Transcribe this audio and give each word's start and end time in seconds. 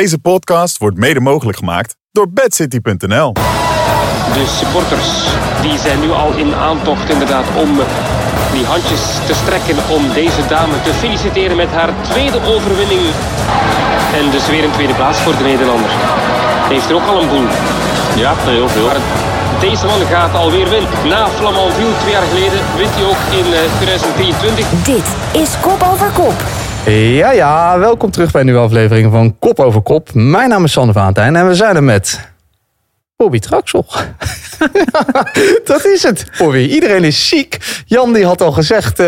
Deze 0.00 0.18
podcast 0.18 0.78
wordt 0.78 0.96
mede 0.96 1.20
mogelijk 1.20 1.58
gemaakt 1.58 1.96
door 2.12 2.32
bedcity.nl. 2.32 3.32
De 4.36 4.44
supporters 4.58 5.08
die 5.62 5.78
zijn 5.78 6.00
nu 6.00 6.10
al 6.10 6.32
in 6.36 6.54
aantocht 6.54 7.10
inderdaad 7.10 7.44
om 7.56 7.70
die 8.52 8.64
handjes 8.64 9.00
te 9.26 9.34
strekken 9.34 9.76
om 9.90 10.12
deze 10.12 10.46
dame 10.48 10.82
te 10.82 10.92
feliciteren 10.92 11.56
met 11.56 11.68
haar 11.68 11.90
tweede 12.02 12.40
overwinning. 12.54 13.00
En 14.18 14.30
dus 14.30 14.48
weer 14.48 14.64
een 14.64 14.70
tweede 14.78 14.94
plaats 14.94 15.18
voor 15.18 15.36
de 15.36 15.44
Nederlander. 15.44 15.90
Heeft 16.72 16.88
er 16.88 16.94
ook 16.94 17.06
al 17.06 17.22
een 17.22 17.28
boel. 17.28 17.48
Ja, 18.16 18.34
heel 18.36 18.68
veel. 18.68 18.86
Maar 18.86 19.00
deze 19.60 19.86
man 19.86 20.00
gaat 20.06 20.34
alweer 20.34 20.68
winnen. 20.68 20.90
Na 21.04 21.28
Flamanville 21.28 21.96
twee 22.00 22.12
jaar 22.12 22.28
geleden 22.32 22.60
wint 22.76 22.94
hij 22.94 23.04
ook 23.04 23.22
in 23.40 23.46
eh, 23.52 23.60
2023. 23.76 24.66
Dit 24.82 25.08
is 25.42 25.60
Kop 25.60 25.82
Over 25.92 26.10
Kop. 26.10 26.61
Ja, 26.86 27.30
ja, 27.32 27.78
welkom 27.78 28.10
terug 28.10 28.30
bij 28.30 28.40
een 28.40 28.46
nieuwe 28.46 28.62
aflevering 28.62 29.12
van 29.12 29.38
Kop 29.38 29.60
over 29.60 29.80
Kop. 29.80 30.14
Mijn 30.14 30.48
naam 30.48 30.64
is 30.64 30.72
Sander 30.72 30.94
Vaantijn 30.94 31.36
en 31.36 31.48
we 31.48 31.54
zijn 31.54 31.76
er 31.76 31.82
met 31.82 32.28
Bobby 33.16 33.38
Traxel. 33.38 33.86
dat 35.64 35.84
is 35.84 36.02
het, 36.02 36.26
Bobby. 36.38 36.58
Iedereen 36.58 37.04
is 37.04 37.28
ziek. 37.28 37.82
Jan 37.86 38.12
die 38.12 38.26
had 38.26 38.40
al 38.40 38.52
gezegd, 38.52 38.98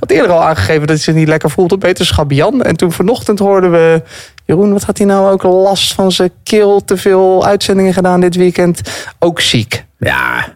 had 0.00 0.10
eerder 0.10 0.30
al 0.30 0.42
aangegeven 0.42 0.80
dat 0.80 0.88
hij 0.88 0.98
zich 0.98 1.14
niet 1.14 1.28
lekker 1.28 1.50
voelt 1.50 1.72
op 1.72 1.82
wetenschap 1.82 2.30
Jan. 2.30 2.62
En 2.62 2.76
toen 2.76 2.92
vanochtend 2.92 3.38
hoorden 3.38 3.70
we, 3.70 4.02
Jeroen, 4.44 4.72
wat 4.72 4.82
had 4.82 4.98
hij 4.98 5.06
nou 5.06 5.32
ook 5.32 5.42
last 5.42 5.94
van 5.94 6.12
zijn 6.12 6.30
keel? 6.42 6.84
Te 6.84 6.96
veel 6.96 7.46
uitzendingen 7.46 7.94
gedaan 7.94 8.20
dit 8.20 8.36
weekend. 8.36 8.80
Ook 9.18 9.40
ziek. 9.40 9.84
Ja. 9.98 10.54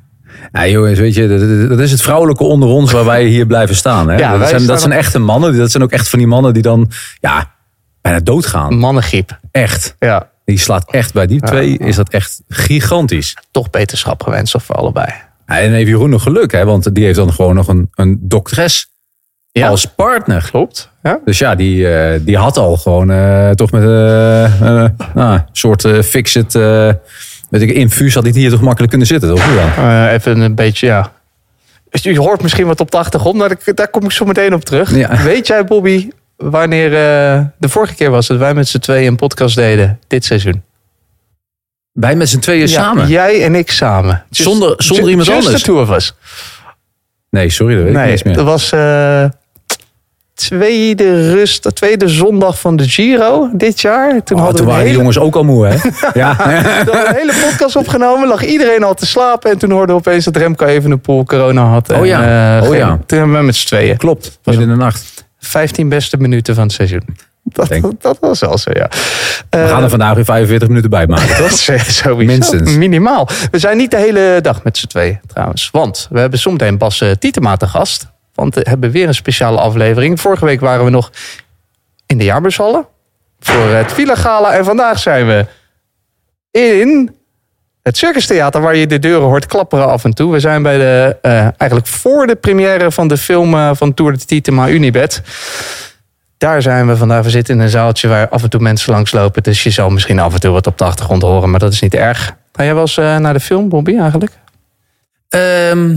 Ja, 0.53 0.67
jongens, 0.67 0.99
weet 0.99 1.15
je, 1.15 1.29
dat- 1.29 1.69
dat 1.69 1.81
is 1.81 1.91
het 1.91 2.03
vrouwelijke 2.03 2.45
onder 2.45 2.69
ons 2.69 2.93
waar 2.93 3.05
wij 3.05 3.25
hier 3.25 3.47
blijven 3.47 3.77
staan. 3.77 4.09
Hè? 4.09 4.17
Ja, 4.17 4.39
dat, 4.39 4.49
zijn, 4.49 4.61
staan 4.61 4.67
dat 4.67 4.81
zijn 4.81 4.93
echte 4.93 5.19
mannen. 5.19 5.57
Dat 5.57 5.71
zijn 5.71 5.83
ook 5.83 5.91
echt 5.93 6.09
van 6.09 6.19
die 6.19 6.29
mannen 6.29 6.53
die 6.53 6.63
dan, 6.63 6.91
ja, 7.21 7.51
bijna 8.01 8.19
doodgaan. 8.21 8.79
Mannengriep. 8.79 9.39
Echt. 9.51 9.97
Ja, 9.99 10.31
Die 10.45 10.59
slaat 10.59 10.91
echt 10.91 11.13
bij 11.15 11.27
die 11.27 11.41
twee, 11.41 11.79
is 11.79 11.97
dat 11.97 12.09
echt 12.09 12.43
gigantisch. 12.49 13.37
toch 13.51 13.69
wetenschap 13.71 14.23
gewenst 14.23 14.55
of 14.55 14.65
voor 14.65 14.75
allebei. 14.77 15.07
Ja, 15.47 15.59
en 15.61 15.73
heeft 15.73 15.89
Jeroen 15.89 16.11
nog 16.11 16.23
geluk, 16.23 16.53
hè? 16.53 16.65
want 16.65 16.95
die 16.95 17.05
heeft 17.05 17.17
dan 17.17 17.33
gewoon 17.33 17.55
nog 17.55 17.69
een, 17.69 17.89
een 17.95 18.19
Ja. 19.53 19.69
als 19.69 19.85
partner. 19.85 20.49
Klopt. 20.51 20.91
Ja. 21.03 21.21
Dus 21.25 21.39
ja, 21.39 21.55
die, 21.55 21.89
eh, 21.89 22.21
die 22.23 22.37
had 22.37 22.57
al 22.57 22.77
gewoon 22.77 23.11
eh, 23.11 23.51
toch 23.51 23.71
met 23.71 23.83
eh, 23.83 23.89
nou, 25.15 25.33
een 25.35 25.45
soort 25.53 25.87
fix-it, 26.05 26.55
weet 27.49 27.63
ik, 27.63 27.71
infuus 27.71 28.15
had 28.15 28.23
hij 28.23 28.33
hier 28.33 28.51
toch 28.51 28.61
makkelijk 28.61 28.89
kunnen 28.91 29.09
zitten, 29.09 29.29
toch? 29.29 29.55
Dan? 29.55 29.85
Eh, 29.85 30.13
even 30.13 30.41
een 30.41 30.55
beetje, 30.55 30.87
ja. 30.87 31.13
Je 31.91 32.19
hoort 32.19 32.43
misschien 32.43 32.67
wat 32.67 32.81
op 32.81 32.91
de 32.91 32.97
achtergrond, 32.97 33.37
maar 33.37 33.57
daar- 33.75 33.89
kom 33.89 34.05
ik 34.05 34.11
zo 34.11 34.25
meteen 34.25 34.55
op 34.55 34.65
terug. 34.65 34.97
Ja. 34.97 35.23
Weet 35.23 35.47
jij, 35.47 35.65
Bobby, 35.65 36.09
wanneer 36.37 36.87
eh, 36.87 37.45
de 37.59 37.69
vorige 37.69 37.95
keer 37.95 38.11
was 38.11 38.27
dat 38.27 38.39
wij 38.39 38.55
met 38.55 38.69
z'n 38.69 38.79
tweeën 38.79 39.07
een 39.07 39.17
podcast 39.17 39.55
deden 39.57 39.99
dit 40.07 40.25
seizoen? 40.25 40.63
Wij 41.93 42.17
met 42.17 42.29
z'n 42.29 42.39
tweeën 42.39 42.61
Ja, 42.61 42.67
samen? 42.67 43.09
jij 43.09 43.43
en 43.45 43.55
ik 43.55 43.71
samen. 43.71 44.25
Zonder- 44.31 44.75
zonder 44.77 45.09
iemand 45.09 45.27
just 45.29 45.45
anders? 45.47 45.63
the 45.63 45.69
two 45.71 45.81
of 45.81 45.91
us. 45.91 46.15
Nee, 47.31 47.51
sorry, 47.51 47.75
dat 47.75 47.85
weet 47.85 47.97
ik 47.97 48.11
niet 48.15 48.25
meer. 48.25 48.35
dat 48.35 48.45
was 48.45 48.73
eh, 48.73 49.25
tweede 50.39 51.31
rust, 51.33 51.63
de 51.63 51.73
tweede 51.73 52.09
zondag 52.09 52.61
van 52.61 52.77
de 52.77 52.89
Giro 52.89 53.51
dit 53.53 53.81
jaar. 53.81 54.23
Toen 54.25 54.37
Oh, 54.39 54.43
hadden 54.45 54.65
toen 54.65 54.67
we 54.67 54.73
een 54.73 54.79
waren 54.79 54.79
die 54.79 54.85
hele, 54.85 54.97
jongens 54.99 55.19
ook 55.19 55.35
al 55.37 55.45
moe, 55.45 55.67
hè? 55.67 55.73
ja. 56.21 56.35
toen 56.37 56.45
hadden 56.47 56.95
we 56.95 57.07
een 57.09 57.15
hele 57.15 57.33
podcast 57.51 57.77
opgenomen. 57.77 58.29
Lag 58.29 58.45
iedereen 58.45 58.83
al 58.85 58.95
te 58.95 59.07
slapen. 59.07 59.51
En 59.51 59.59
toen 59.59 59.71
hoorden 59.71 59.95
we 59.95 60.01
opeens 60.01 60.25
dat 60.25 60.37
Remco 60.37 60.65
Evenepoel 60.67 61.25
corona 61.25 61.63
had. 61.65 61.91
En, 61.91 61.99
Oh 62.01 62.07
ja. 62.07 62.59
eh, 62.61 62.69
Oh 62.69 62.75
ja. 62.77 62.99
Toen 63.07 63.19
hebben 63.19 63.39
we 63.39 63.45
met 63.45 63.57
z'n 63.57 63.67
tweeën. 63.67 63.97
Klopt, 63.97 64.39
midden 64.45 64.65
in 64.65 64.71
de 64.71 64.77
nacht. 64.77 65.27
15 65.39 65.89
beste 65.89 66.17
minuten 66.17 66.55
van 66.55 66.65
het 66.65 66.73
seizoen. 66.73 67.03
Dat, 67.43 67.69
dat 67.99 68.17
was 68.21 68.41
wel 68.41 68.59
zo, 68.59 68.71
ja. 68.75 68.89
We 69.51 69.67
gaan 69.69 69.83
er 69.83 69.89
vandaag 69.91 70.15
weer 70.15 70.25
45 70.25 70.69
minuten 70.69 70.91
bij 70.91 71.07
maken, 71.07 71.37
toch? 71.43 71.51
Sowieso. 71.51 72.17
Minstens. 72.17 72.77
Minimaal. 72.77 73.29
We 73.51 73.59
zijn 73.59 73.77
niet 73.77 73.91
de 73.91 73.97
hele 73.97 74.39
dag 74.43 74.63
met 74.65 74.77
z'n 74.79 74.87
tweeën 74.87 75.21
trouwens. 75.27 75.69
Want 75.73 76.07
we 76.11 76.21
hebben 76.21 76.39
zometeen 76.39 76.79
Bas 76.79 77.01
eh, 77.01 77.11
Tietema 77.11 77.57
te 77.57 77.67
gast. 77.67 78.07
Want 78.39 78.55
we 78.55 78.67
hebben 78.69 78.91
weer 78.91 79.09
een 79.09 79.15
speciale 79.15 79.59
aflevering. 79.59 80.21
Vorige 80.21 80.45
week 80.45 80.61
waren 80.61 80.85
we 80.85 80.91
nog 80.91 81.11
in 82.07 82.19
de 82.19 82.25
jaarbushallen. 82.25 82.87
Voor 83.41 83.69
het 83.69 83.93
Villa 83.93 84.15
Gala. 84.15 84.53
En 84.53 84.65
vandaag 84.65 84.99
zijn 84.99 85.27
we 85.27 85.47
in 86.51 87.17
het 87.83 87.97
Circus 87.97 88.27
Theater. 88.27 88.61
Waar 88.61 88.77
je 88.77 88.87
de 88.87 88.99
deuren 88.99 89.29
hoort 89.29 89.47
klapperen 89.47 89.87
af 89.87 90.05
en 90.05 90.15
toe. 90.15 90.33
We 90.33 90.41
zijn 90.41 90.63
bij 90.63 90.79
de, 90.79 91.17
eh, 91.23 91.33
eigenlijk 91.41 91.87
voor 91.87 92.27
de 92.27 92.35
première 92.35 92.93
van 92.93 93.09
de 93.09 93.17
film 93.17 93.55
eh, 93.55 93.71
van 93.73 93.95
Tour 93.95 94.13
de 94.13 94.25
Tietema 94.25 94.69
Unibet. 94.69 95.23
Daar 96.37 96.63
zijn 96.63 96.87
we 96.87 96.97
vandaag. 96.97 97.25
We 97.25 97.31
zitten 97.31 97.55
in 97.55 97.61
een 97.61 97.69
zaaltje 97.69 98.09
waar 98.09 98.29
af 98.29 98.43
en 98.43 98.51
toe 98.51 98.61
mensen 98.61 98.93
langslopen. 98.93 99.43
Dus 99.43 99.63
je 99.63 99.71
zal 99.71 99.91
misschien 99.91 100.19
af 100.19 100.35
en 100.35 100.41
toe 100.41 100.53
wat 100.53 100.67
op 100.67 100.79
de 100.79 100.85
achtergrond 100.85 101.23
horen. 101.23 101.51
Maar 101.51 101.61
dat 101.61 101.73
is 101.73 101.81
niet 101.81 101.95
erg. 101.95 102.37
Ga 102.53 102.65
jij 102.65 102.73
wel 102.75 102.83
eens 102.83 102.97
eh, 102.97 103.17
naar 103.17 103.33
de 103.33 103.41
film, 103.41 103.69
Bobby, 103.69 103.99
eigenlijk? 103.99 104.33
Ehm, 105.29 105.97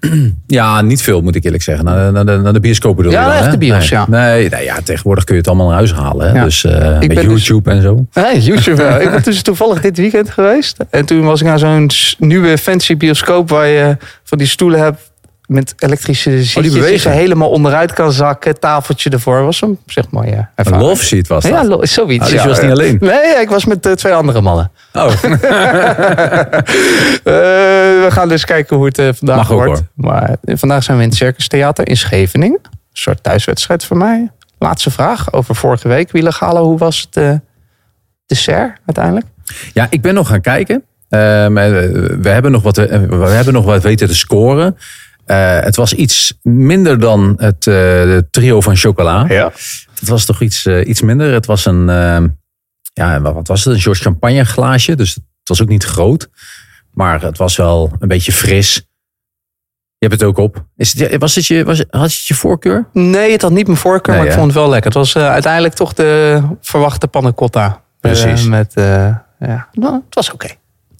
ja, 0.46 0.80
niet 0.80 1.02
veel, 1.02 1.20
moet 1.22 1.34
ik 1.34 1.44
eerlijk 1.44 1.62
zeggen. 1.62 1.84
Naar, 1.84 2.12
de- 2.24 2.38
naar, 2.38 2.52
de, 2.52 2.60
bioscoop 2.60 2.96
bedoel 2.96 3.12
Ja, 3.12 3.20
je 3.26 3.32
dan, 3.32 3.42
echt 3.42 3.50
de 3.50 3.58
bios, 3.58 3.90
nee. 3.90 4.00
ja. 4.00 4.06
Nee, 4.08 4.48
nee, 4.48 4.64
ja, 4.64 4.80
tegenwoordig 4.84 5.24
kun 5.24 5.34
je 5.34 5.40
het 5.40 5.48
allemaal 5.48 5.66
naar 5.66 5.76
huis 5.76 5.92
halen. 5.92 6.28
Hè? 6.28 6.34
Ja. 6.38 6.44
Dus 6.44 6.64
eh 6.64 6.98
met 6.98 7.10
dus- 7.10 7.24
YouTube 7.24 7.70
en 7.70 7.82
zo. 7.82 8.06
Nee, 8.12 8.40
YouTube 8.40 8.82
wel. 8.82 9.00
ik 9.00 9.10
ben 9.10 9.22
dus 9.22 9.42
toevallig 9.42 9.80
dit 9.80 9.96
weekend 9.96 10.30
geweest. 10.30 10.76
En 10.90 11.04
toen 11.04 11.24
was 11.24 11.40
ik 11.40 11.46
naar 11.46 11.58
zo'n 11.58 11.90
nieuwe 12.18 12.58
fancy 12.58 12.96
bioscoop... 12.96 13.48
waar 13.48 13.66
je 13.66 13.96
van 14.24 14.38
die 14.38 14.46
stoelen 14.46 14.80
hebt 14.80 15.09
met 15.50 15.74
elektrische 15.78 16.42
zitjes... 16.44 17.02
je 17.02 17.08
helemaal 17.08 17.50
onderuit 17.50 17.92
kan 17.92 18.12
zakken. 18.12 18.60
Tafeltje 18.60 19.10
ervoor. 19.10 19.44
Was 19.44 19.62
een 19.62 19.78
zeg 19.86 20.10
maar 20.10 20.28
ja, 20.28 20.50
Een 20.54 20.78
love 20.78 21.04
seat 21.04 21.26
was 21.26 21.42
dat. 21.42 21.52
Ja, 21.52 21.64
lo- 21.64 21.84
zoiets. 21.84 22.24
Ah, 22.24 22.30
dus 22.30 22.42
je 22.42 22.48
ja. 22.48 22.48
was 22.48 22.60
niet 22.60 22.70
alleen? 22.70 22.96
Nee, 23.00 23.40
ik 23.40 23.48
was 23.48 23.64
met 23.64 23.86
eh, 23.86 23.92
twee 23.92 24.12
andere 24.12 24.40
mannen. 24.40 24.70
Oh, 24.92 25.12
Eh, 27.24 27.36
we 28.04 28.08
gaan 28.10 28.28
dus 28.28 28.44
kijken 28.44 28.76
hoe 28.76 28.86
het 28.86 28.98
eh, 28.98 29.08
vandaag 29.14 29.36
Mag 29.36 29.48
wordt. 29.48 29.70
hoor. 29.70 29.88
Maar 29.94 30.36
vandaag 30.44 30.82
zijn 30.82 30.96
we 30.96 31.02
in 31.02 31.08
het 31.08 31.18
Circus 31.18 31.48
Theater 31.48 31.88
in 31.88 31.96
Scheveningen. 31.96 32.58
Een 32.62 32.70
soort 32.92 33.22
thuiswedstrijd 33.22 33.84
voor 33.84 33.96
mij. 33.96 34.30
Laatste 34.58 34.90
vraag 34.90 35.32
over 35.32 35.54
vorige 35.54 35.88
week. 35.88 36.10
Wielergala, 36.10 36.60
hoe 36.60 36.78
was 36.78 37.08
het 37.10 37.40
dessert 38.26 38.78
uiteindelijk? 38.86 39.26
Ja, 39.72 39.86
ik 39.90 40.02
ben 40.02 40.14
nog 40.14 40.28
gaan 40.28 40.40
kijken. 40.40 40.84
Ehm, 41.10 41.56
eh, 41.58 41.70
we, 42.20 42.28
hebben 42.28 42.50
nog 42.52 42.62
wat, 42.62 42.76
we 42.76 43.26
hebben 43.28 43.52
nog 43.52 43.64
wat 43.64 43.82
weten 43.82 44.08
te 44.08 44.14
scoren. 44.14 44.76
Eh, 45.30 45.60
het 45.60 45.76
was 45.76 45.92
iets 45.92 46.32
minder 46.42 46.98
dan 47.00 47.34
het 47.36 47.66
eh, 47.66 47.74
de 47.74 48.26
trio 48.30 48.60
van 48.60 48.76
chocola. 48.76 49.24
Ja. 49.28 49.52
Het 50.00 50.08
was 50.08 50.24
toch 50.24 50.40
iets, 50.40 50.66
eh, 50.66 50.88
iets 50.88 51.02
minder. 51.02 51.32
Het 51.32 51.46
was 51.46 51.64
een, 51.64 51.88
ehm, 51.88 52.28
ja, 52.92 53.20
wat 53.20 53.48
was 53.48 53.64
het? 53.64 53.74
Een 53.74 53.80
George 53.80 54.02
Champagne 54.02 54.44
glaasje. 54.44 54.94
Dus 54.96 55.14
het 55.14 55.24
was 55.44 55.62
ook 55.62 55.68
niet 55.68 55.84
groot. 55.84 56.28
Maar 56.94 57.22
het 57.22 57.38
was 57.38 57.56
wel 57.56 57.92
een 57.98 58.08
beetje 58.08 58.32
fris. 58.32 58.74
Je 59.98 60.06
hebt 60.06 60.20
het 60.20 60.22
ook 60.28 60.38
op. 60.38 60.64
Is 60.76 60.98
het, 60.98 61.16
was 61.18 61.34
het 61.34 61.46
je, 61.46 61.64
was, 61.64 61.78
het- 61.78 61.88
had 61.90 62.02
het 62.02 62.26
je 62.26 62.34
voorkeur? 62.34 62.88
Nee, 62.92 63.32
het 63.32 63.42
had 63.42 63.50
niet 63.52 63.66
mijn 63.66 63.78
voorkeur, 63.78 64.14
Nee, 64.14 64.22
maar 64.22 64.32
ik 64.32 64.38
vond 64.38 64.50
het 64.52 64.60
wel 64.60 64.68
lekker. 64.68 64.90
Het 64.90 64.98
was 64.98 65.14
eh, 65.14 65.28
uiteindelijk 65.30 65.74
toch 65.74 65.92
de 65.92 66.42
verwachte 66.60 67.06
panna 67.08 67.32
cotta. 67.32 67.82
Precies. 68.00 68.44
Met, 68.44 68.74
eh, 68.74 69.14
ja. 69.38 69.68
nou, 69.72 69.94
het 70.04 70.14
was 70.14 70.32
oké. 70.32 70.48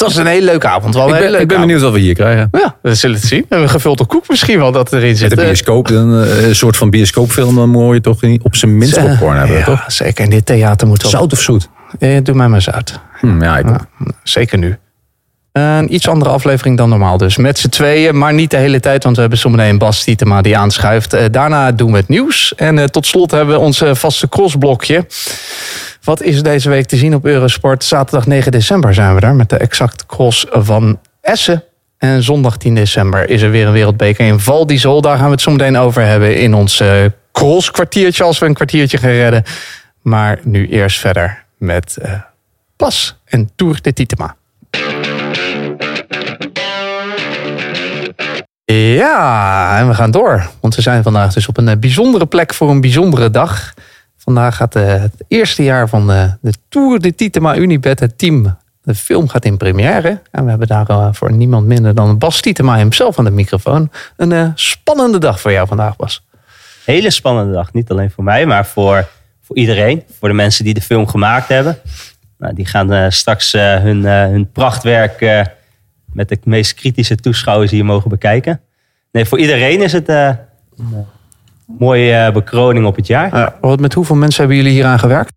Het 0.01 0.09
was 0.15 0.17
een 0.25 0.27
hele 0.31 0.45
leuke 0.45 0.69
avond. 0.69 0.95
Wel 0.95 1.03
een 1.09 1.15
Ik 1.15 1.15
hele 1.21 1.31
ben, 1.33 1.41
ik 1.41 1.49
ben 1.49 1.61
benieuwd 1.61 1.81
wat 1.81 1.93
we 1.93 1.99
hier 1.99 2.15
krijgen. 2.15 2.49
Ja, 2.53 2.77
we 2.83 2.95
zullen 2.95 3.17
het 3.17 3.25
zien. 3.25 3.47
Een 3.49 3.69
gevulde 3.69 4.05
koek 4.05 4.29
misschien 4.29 4.59
wel 4.59 4.73
dat 4.73 4.93
erin 4.93 5.17
zit. 5.17 5.29
Met 5.29 5.39
de 5.39 5.45
Eh, 5.45 5.51
bioscoop, 5.51 5.89
een 5.89 6.55
soort 6.57 6.77
van 6.77 6.91
bioscoopfilm, 6.91 7.55
dan 7.55 7.69
moet 7.69 7.95
je 7.95 8.01
toch 8.01 8.23
niet 8.23 8.43
op 8.43 8.57
zijn 8.57 8.79
minst 8.79 9.01
popcorn 9.01 9.37
hebben, 9.37 9.59
ja, 9.59 9.65
toch? 9.65 9.85
zeker. 9.87 10.25
In 10.25 10.31
dit 10.31 10.47
theater 10.47 10.87
moet 10.87 11.03
wel. 11.03 11.11
Zout 11.11 11.33
of 11.33 11.41
zoet? 11.41 11.69
Eh, 11.99 12.19
doe 12.23 12.35
mij 12.35 12.49
maar 12.49 12.63
zout. 12.63 13.01
Hm, 13.21 13.43
ja, 13.43 13.59
ik 13.59 13.67
zeker 14.23 14.59
nu. 14.59 14.79
Een 15.53 15.95
iets 15.95 16.09
andere 16.09 16.31
aflevering 16.31 16.77
dan 16.77 16.89
normaal 16.89 17.17
dus. 17.17 17.37
Met 17.37 17.59
z'n 17.59 17.69
tweeën, 17.69 18.19
maar 18.19 18.35
niet 18.35 18.51
de 18.51 18.57
hele 18.57 18.81
tijd. 18.81 19.03
Want 19.03 19.15
we 19.15 19.21
hebben 19.21 19.39
zometeen 19.39 19.79
Bas 19.79 20.05
Tietema 20.05 20.43
die 20.43 20.57
aanschuift. 20.57 21.13
Eh, 21.13 21.25
daarna 21.31 21.73
doen 21.73 21.91
we 21.91 21.97
het 21.97 22.09
nieuws. 22.09 22.55
En 22.55 22.79
eh, 22.79 22.85
tot 22.85 23.07
slot 23.07 23.31
hebben 23.31 23.55
we 23.55 23.61
ons 23.61 23.81
eh, 23.81 23.95
vaste 23.95 24.29
crossblokje. 24.29 25.07
Wat 26.03 26.23
is 26.23 26.43
deze 26.43 26.69
week 26.69 26.87
te 26.87 26.97
zien 26.97 27.15
op 27.15 27.25
Eurosport? 27.25 27.85
Zaterdag 27.85 28.27
9 28.27 28.53
december 28.53 28.95
zijn 28.95 29.15
we 29.15 29.21
daar 29.21 29.35
met 29.35 29.49
de 29.49 29.57
exact 29.57 30.07
cross 30.07 30.47
van 30.51 30.99
Essen. 31.21 31.65
En 31.99 32.23
zondag 32.23 32.57
10 32.57 32.75
december 32.75 33.31
is 33.31 33.43
er 33.43 33.51
weer 33.51 33.67
een 33.67 33.73
wereldbeker 33.73 34.27
in 34.27 34.41
Val 34.41 34.67
d'Isol. 34.67 35.01
Daar 35.01 35.17
gaan 35.17 35.25
we 35.25 35.31
het 35.31 35.41
zo 35.41 35.51
meteen 35.51 35.77
over 35.77 36.03
hebben 36.03 36.37
in 36.37 36.55
ons 36.55 36.81
eh, 36.81 37.05
crosskwartiertje. 37.33 38.25
Als 38.25 38.39
we 38.39 38.47
een 38.47 38.55
kwartiertje 38.55 38.99
gaan 38.99 39.11
redden. 39.11 39.43
Maar 40.03 40.39
nu 40.43 40.69
eerst 40.69 40.99
verder 40.99 41.45
met 41.59 41.99
Pas 42.77 43.17
en 43.25 43.51
Tour 43.57 43.79
de 43.83 43.93
Tietema. 43.93 44.37
Ja, 48.73 49.79
en 49.79 49.89
we 49.89 49.95
gaan 49.95 50.11
door. 50.11 50.51
Want 50.61 50.75
we 50.75 50.83
zijn 50.83 51.03
vandaag 51.03 51.33
dus 51.33 51.49
op 51.49 51.57
een 51.57 51.69
eh, 51.69 51.77
bijzondere 51.77 52.27
plek 52.27 52.55
voor 52.55 52.71
een 52.71 52.81
bijzondere 52.81 53.31
dag. 53.31 53.75
Vandaag 54.17 54.57
gaat 54.57 54.77
eh, 54.77 54.87
het 54.87 55.13
eerste 55.29 55.63
jaar 55.63 55.89
van 55.89 56.07
de, 56.07 56.37
de 56.41 56.53
Tour 56.69 56.99
de 57.01 57.15
Tietema 57.15 57.57
Unibet, 57.57 58.01
het 58.01 58.19
team. 58.19 58.59
De 58.83 58.95
film 58.95 59.29
gaat 59.29 59.45
in 59.45 59.57
première. 59.57 60.21
En 60.31 60.45
we 60.45 60.51
hebben 60.51 60.69
daar 60.69 60.89
eh, 60.89 61.09
voor 61.13 61.33
niemand 61.33 61.67
minder 61.67 61.95
dan 61.95 62.19
Bas 62.19 62.41
Tietema 62.41 62.77
hemzelf 62.77 63.19
aan 63.19 63.25
de 63.25 63.31
microfoon. 63.31 63.91
Een 64.17 64.33
eh, 64.33 64.49
spannende 64.55 65.19
dag 65.19 65.41
voor 65.41 65.53
jou 65.53 65.67
vandaag, 65.67 65.97
Bas. 65.97 66.27
hele 66.85 67.11
spannende 67.11 67.53
dag. 67.53 67.73
Niet 67.73 67.91
alleen 67.91 68.11
voor 68.11 68.25
mij, 68.25 68.47
maar 68.47 68.67
voor, 68.67 69.09
voor 69.43 69.57
iedereen. 69.57 70.03
Voor 70.19 70.29
de 70.29 70.35
mensen 70.35 70.65
die 70.65 70.75
de 70.75 70.83
film 70.83 71.07
gemaakt 71.07 71.49
hebben. 71.49 71.79
Nou, 72.39 72.55
die 72.55 72.67
gaan 72.67 72.93
eh, 72.93 73.07
straks 73.09 73.55
eh, 73.55 73.77
hun, 73.77 74.05
eh, 74.05 74.23
hun 74.23 74.51
prachtwerk 74.53 75.21
eh, 75.21 75.41
met 76.13 76.29
de 76.29 76.39
meest 76.45 76.75
kritische 76.75 77.17
toeschouwers 77.17 77.71
hier 77.71 77.85
mogen 77.85 78.11
bekijken. 78.11 78.61
Nee, 79.13 79.25
voor 79.25 79.39
iedereen 79.39 79.83
is 79.83 79.93
het 79.93 80.09
een 80.09 80.39
eh, 80.79 80.99
mooie 81.79 82.13
eh, 82.13 82.33
bekroning 82.33 82.87
op 82.87 82.97
het 82.97 83.07
jaar. 83.07 83.37
Ja, 83.37 83.57
wat, 83.61 83.81
met 83.81 83.95
hoeveel 83.95 84.17
mensen 84.17 84.41
hebben 84.41 84.57
jullie 84.57 84.73
hier 84.73 84.85
aan 84.85 84.99
gewerkt? 84.99 85.33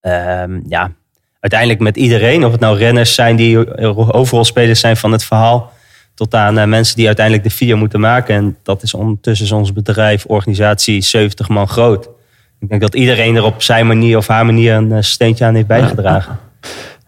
Ehm, 0.00 0.60
ja, 0.68 0.92
uiteindelijk 1.40 1.80
met 1.80 1.96
iedereen. 1.96 2.44
Of 2.44 2.52
het 2.52 2.60
nou 2.60 2.78
renners 2.78 3.14
zijn 3.14 3.36
die 3.36 3.78
overrolspelers 4.12 4.80
zijn 4.80 4.96
van 4.96 5.12
het 5.12 5.24
verhaal. 5.24 5.72
Tot 6.14 6.34
aan 6.34 6.58
eh, 6.58 6.66
mensen 6.66 6.96
die 6.96 7.06
uiteindelijk 7.06 7.44
de 7.44 7.54
video 7.54 7.76
moeten 7.76 8.00
maken. 8.00 8.34
En 8.34 8.56
dat 8.62 8.82
is 8.82 8.94
ondertussen 8.94 9.56
ons 9.56 9.72
bedrijf, 9.72 10.24
organisatie, 10.24 11.00
70 11.00 11.48
man 11.48 11.68
groot. 11.68 12.08
Ik 12.60 12.68
denk 12.68 12.80
dat 12.80 12.94
iedereen 12.94 13.36
er 13.36 13.44
op 13.44 13.62
zijn 13.62 13.86
manier 13.86 14.16
of 14.16 14.26
haar 14.26 14.46
manier 14.46 14.74
een 14.74 15.04
steentje 15.04 15.44
aan 15.44 15.54
heeft 15.54 15.66
bijgedragen. 15.66 16.38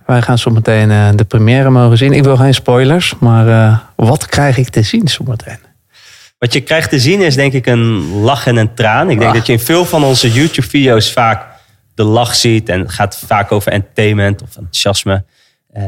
Wij 0.07 0.23
gaan 0.23 0.39
zo 0.39 0.51
meteen 0.51 0.91
eh, 0.91 1.09
de 1.15 1.25
première 1.25 1.71
mogen 1.71 1.99
zien. 1.99 2.13
Ik 2.13 2.23
wil 2.23 2.37
geen 2.37 2.55
spoilers, 2.55 3.15
maar 3.21 3.49
eh, 3.49 3.79
wat 3.97 4.27
krijg 4.27 4.57
ik 4.57 4.69
te 4.69 4.83
zien 4.83 5.09
zo 5.09 5.25
meteen? 5.27 5.59
Wat 6.39 6.53
je 6.53 6.61
krijgt 6.61 6.91
te 6.91 7.01
zien 7.01 7.21
is 7.21 7.35
denk 7.35 7.53
ik 7.53 7.67
een 7.67 8.21
lach 8.21 8.47
en 8.47 8.57
een 8.57 8.75
traan. 8.75 9.11
Ik 9.11 9.19
denk 9.19 9.35
dat 9.35 9.47
je 9.47 9.53
in 9.53 9.59
veel 9.59 9.85
van 9.85 10.05
onze 10.05 10.33
YouTube-video's 10.33 11.13
vaak 11.13 11.47
de 11.95 12.03
lach 12.03 12.35
ziet. 12.35 12.69
En 12.69 12.81
het 12.81 12.93
gaat 12.93 13.19
vaak 13.27 13.53
over 13.53 13.73
entertainment 13.73 14.43
of 14.43 14.57
enthousiasme. 14.57 15.25
Eh, 15.73 15.83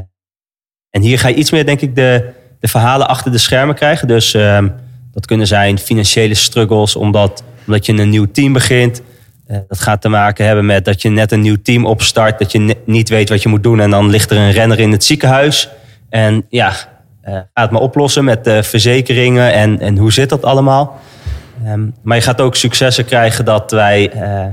en 0.91 1.03
hier 1.03 1.19
ga 1.19 1.29
je 1.29 1.35
iets 1.35 1.51
meer 1.51 1.67
denk 1.67 1.81
ik 1.81 1.95
de, 1.95 2.31
de 2.61 2.69
verhalen 2.69 3.09
achter 3.09 3.33
de 3.33 3.39
schermen 3.39 3.75
krijgen. 3.75 4.09
Dus 4.09 4.35
ehm, 4.35 4.69
dat 5.13 5.27
kunnen 5.27 5.47
zijn 5.47 5.79
financiële 5.79 6.35
struggles 6.35 6.97
omdat, 6.97 7.45
omdat 7.67 7.87
je 7.87 7.93
een 7.93 8.09
nieuw 8.09 8.31
team 8.33 8.53
begint. 8.53 9.03
Eh, 9.47 9.59
dat 9.69 9.81
gaat 9.81 10.01
te 10.01 10.09
maken 10.09 10.47
hebben 10.47 10.67
met 10.67 10.85
dat 10.85 11.03
je 11.03 11.09
net 11.09 11.33
een 11.33 11.41
nieuw 11.41 11.63
team 11.63 11.87
opstart. 11.87 12.39
Dat 12.39 12.53
je 12.53 12.77
niet 12.85 13.09
weet 13.09 13.29
wat 13.29 13.43
je 13.43 13.49
moet 13.49 13.63
doen. 13.63 13.81
En 13.81 13.91
dan 13.91 14.11
ligt 14.11 14.31
er 14.31 14.37
een 14.37 14.53
renner 14.53 14.79
in 14.79 14.93
het 14.93 15.05
ziekenhuis. 15.05 15.69
En 16.09 16.47
ja, 16.49 16.73
eh, 17.21 17.33
ga 17.33 17.63
het 17.63 17.71
maar 17.71 17.81
oplossen 17.81 18.25
met 18.25 18.51
verzekeringen. 18.61 19.53
En, 19.53 19.81
en 19.81 19.99
hoe 19.99 20.13
zit 20.13 20.29
dat 20.29 20.45
allemaal? 20.45 21.01
Ehm, 21.65 21.87
maar 22.03 22.17
je 22.17 22.23
gaat 22.23 22.41
ook 22.41 22.57
successen 22.57 23.05
krijgen 23.05 23.45
dat 23.45 23.71
wij 23.71 24.11
eh, 24.11 24.47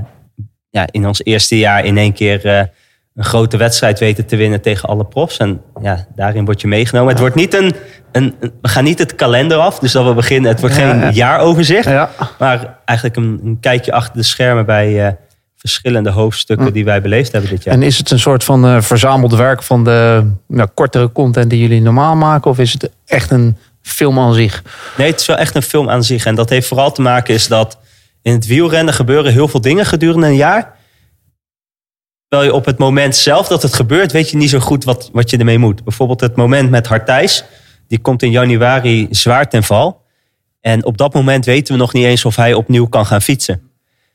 ja, 0.70 0.86
in 0.90 1.06
ons 1.06 1.24
eerste 1.24 1.58
jaar 1.58 1.84
in 1.84 1.98
één 1.98 2.12
keer 2.12 2.70
een 3.14 3.24
grote 3.24 3.56
wedstrijd 3.56 3.98
weten 3.98 4.26
te 4.26 4.36
winnen 4.36 4.60
tegen 4.60 4.88
alle 4.88 5.04
profs. 5.04 5.36
En 5.36 5.60
ja, 5.82 6.06
daarin 6.14 6.44
word 6.44 6.60
je 6.60 6.66
meegenomen. 6.66 7.10
Het 7.10 7.18
wordt 7.18 7.34
niet 7.34 7.54
een, 7.54 7.74
een, 8.12 8.34
we 8.62 8.68
gaan 8.68 8.84
niet 8.84 8.98
het 8.98 9.14
kalender 9.14 9.58
af. 9.58 9.78
Dus 9.78 9.92
dat 9.92 10.06
we 10.06 10.14
beginnen. 10.14 10.50
Het 10.50 10.60
wordt 10.60 10.76
Ja, 10.76 10.90
geen 10.90 11.00
ja. 11.00 11.10
jaaroverzicht. 11.10 11.88
Ja. 11.88 12.10
Maar 12.38 12.78
eigenlijk 12.84 13.18
een, 13.18 13.40
een 13.44 13.58
kijkje 13.60 13.92
achter 13.92 14.16
de 14.16 14.22
schermen 14.22 14.66
bij 14.66 15.06
eh, 15.06 15.12
verschillende 15.56 16.10
hoofdstukken 16.10 16.72
die 16.72 16.84
wij 16.84 17.02
beleefd 17.02 17.32
hebben 17.32 17.50
dit 17.50 17.64
jaar. 17.64 17.74
En 17.74 17.82
is 17.82 17.98
het 17.98 18.10
een 18.10 18.18
soort 18.18 18.44
van 18.44 18.66
eh, 18.66 18.80
verzameld 18.80 19.34
werk 19.34 19.62
van 19.62 19.84
de 19.84 20.30
ja, 20.48 20.66
kortere 20.74 21.12
content 21.12 21.50
die 21.50 21.60
jullie 21.60 21.80
normaal 21.80 22.16
maken? 22.16 22.50
Of 22.50 22.58
is 22.58 22.72
het 22.72 22.90
echt 23.06 23.30
een 23.30 23.56
film 23.82 24.18
aan 24.18 24.34
zich? 24.34 24.62
Nee, 24.96 25.10
het 25.10 25.20
is 25.20 25.26
wel 25.26 25.36
echt 25.36 25.54
een 25.54 25.62
film 25.62 25.90
aan 25.90 26.04
zich. 26.04 26.26
En 26.26 26.34
dat 26.34 26.48
heeft 26.48 26.68
vooral 26.68 26.92
te 26.92 27.02
maken 27.02 27.34
is 27.34 27.48
dat 27.48 27.78
in 28.22 28.32
het 28.32 28.46
wielrennen 28.46 28.94
gebeuren 28.94 29.32
heel 29.32 29.48
veel 29.48 29.60
dingen 29.60 29.86
gedurende 29.86 30.26
een 30.26 30.36
jaar. 30.36 30.74
Terwijl 32.34 32.54
je 32.54 32.60
op 32.60 32.66
het 32.66 32.78
moment 32.78 33.16
zelf 33.16 33.48
dat 33.48 33.62
het 33.62 33.74
gebeurt, 33.74 34.12
weet 34.12 34.30
je 34.30 34.36
niet 34.36 34.50
zo 34.50 34.58
goed 34.58 34.84
wat, 34.84 35.10
wat 35.12 35.30
je 35.30 35.36
ermee 35.36 35.58
moet. 35.58 35.84
Bijvoorbeeld 35.84 36.20
het 36.20 36.36
moment 36.36 36.70
met 36.70 36.86
Hartijs. 36.86 37.44
Die 37.88 37.98
komt 37.98 38.22
in 38.22 38.30
januari 38.30 39.06
zwaar 39.10 39.48
ten 39.48 39.62
val. 39.62 40.02
En 40.60 40.84
op 40.84 40.98
dat 40.98 41.14
moment 41.14 41.44
weten 41.44 41.74
we 41.74 41.80
nog 41.80 41.92
niet 41.92 42.04
eens 42.04 42.24
of 42.24 42.36
hij 42.36 42.54
opnieuw 42.54 42.86
kan 42.86 43.06
gaan 43.06 43.22
fietsen. 43.22 43.70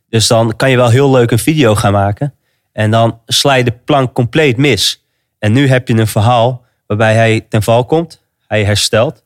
Dus 0.10 0.27
dan 0.27 0.56
kan 0.56 0.69
je 0.69 0.75
wel 0.75 0.89
heel 0.89 1.12
leuk 1.12 1.31
een 1.31 1.39
video 1.39 1.75
gaan 1.75 1.92
maken. 1.92 2.33
En 2.71 2.92
dan 2.92 3.19
sla 3.25 3.54
je 3.54 3.63
de 3.63 3.77
plank 3.86 4.13
compleet 4.13 4.57
mis. 4.57 5.06
En 5.38 5.51
nu 5.51 5.68
heb 5.68 5.88
je 5.88 5.94
een 5.94 6.07
verhaal 6.07 6.66
waarbij 6.88 7.16
hij 7.16 7.45
ten 7.50 7.63
val 7.63 7.86
komt. 7.86 8.21
Hij 8.48 8.63
herstelt. 8.63 9.24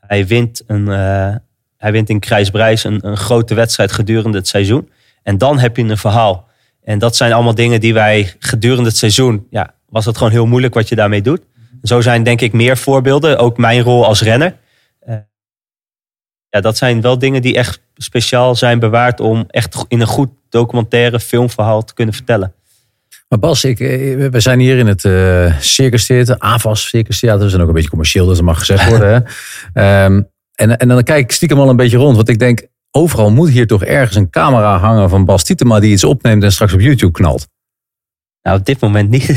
Hij 0.00 0.26
wint, 0.26 0.62
een, 0.66 0.88
eh, 0.88 1.34
hij 1.76 1.92
wint 1.92 2.08
in 2.08 2.20
Krijsbrijs 2.20 2.84
een, 2.84 3.06
een 3.06 3.16
grote 3.16 3.54
wedstrijd 3.54 3.92
gedurende 3.92 4.38
het 4.38 4.48
seizoen. 4.48 4.90
En 5.22 5.38
dan 5.38 5.58
heb 5.58 5.76
je 5.76 5.82
een 5.82 5.98
verhaal. 5.98 6.50
En 6.84 6.98
dat 6.98 7.16
zijn 7.16 7.32
allemaal 7.32 7.54
dingen 7.54 7.80
die 7.80 7.94
wij 7.94 8.34
gedurende 8.38 8.88
het 8.88 8.96
seizoen... 8.96 9.46
Ja, 9.50 9.74
was 9.88 10.04
het 10.04 10.16
gewoon 10.16 10.32
heel 10.32 10.46
moeilijk 10.46 10.74
wat 10.74 10.88
je 10.88 10.94
daarmee 10.94 11.22
doet. 11.22 11.40
Zo 11.82 12.00
zijn 12.00 12.22
denk 12.22 12.40
ik 12.40 12.52
meer 12.52 12.76
voorbeelden. 12.76 13.38
Ook 13.38 13.56
mijn 13.56 13.82
rol 13.82 14.06
als 14.06 14.22
renner. 14.22 14.56
Eh, 15.00 15.16
ja, 16.48 16.60
dat 16.60 16.76
zijn 16.76 17.00
wel 17.00 17.18
dingen 17.18 17.42
die 17.42 17.56
echt 17.56 17.82
speciaal 17.94 18.54
zijn 18.54 18.78
bewaard... 18.78 19.20
om 19.20 19.44
echt 19.48 19.84
in 19.88 20.00
een 20.00 20.06
goed 20.06 20.30
documentaire 20.48 21.20
filmverhaal 21.20 21.84
te 21.84 21.94
kunnen 21.94 22.14
vertellen. 22.14 22.54
Maar 23.28 23.38
Bas, 23.38 23.64
ik, 23.64 23.80
eh, 23.80 24.28
we 24.28 24.40
zijn 24.40 24.58
hier 24.58 24.78
in 24.78 24.86
het 24.86 25.04
eh 25.04 25.60
Circus 25.60 26.06
Theater, 26.06 26.38
AVAS 26.38 26.88
Circus 26.88 27.20
Theater. 27.20 27.42
We 27.42 27.48
zijn 27.48 27.62
ook 27.62 27.68
een 27.68 27.74
beetje 27.74 27.88
commercieel, 27.90 28.26
dus 28.26 28.36
dat 28.36 28.44
mag 28.44 28.58
gezegd 28.58 28.88
worden. 28.88 29.08
Hè? 29.08 29.20
Ehm, 30.04 30.22
en, 30.54 30.76
en 30.76 30.88
dan 30.88 31.02
kijk 31.02 31.24
ik 31.24 31.32
stiekem 31.32 31.58
al 31.58 31.68
een 31.68 31.76
beetje 31.76 31.96
rond. 31.96 32.16
Want 32.16 32.28
ik 32.28 32.38
denk, 32.38 32.66
overal 32.92 33.30
moet 33.30 33.48
hier 33.48 33.66
toch 33.66 33.84
ergens 33.84 34.16
een 34.16 34.30
camera 34.30 34.78
hangen 34.78 35.08
van 35.08 35.24
Bas 35.24 35.44
Tietema... 35.44 35.80
die 35.80 35.92
iets 35.92 36.04
opneemt 36.04 36.42
en 36.42 36.52
straks 36.52 36.72
op 36.72 36.80
YouTube 36.80 37.12
knalt. 37.12 37.46
Nou, 38.42 38.58
op 38.58 38.64
dit 38.64 38.80
moment 38.80 39.10
niet. 39.10 39.24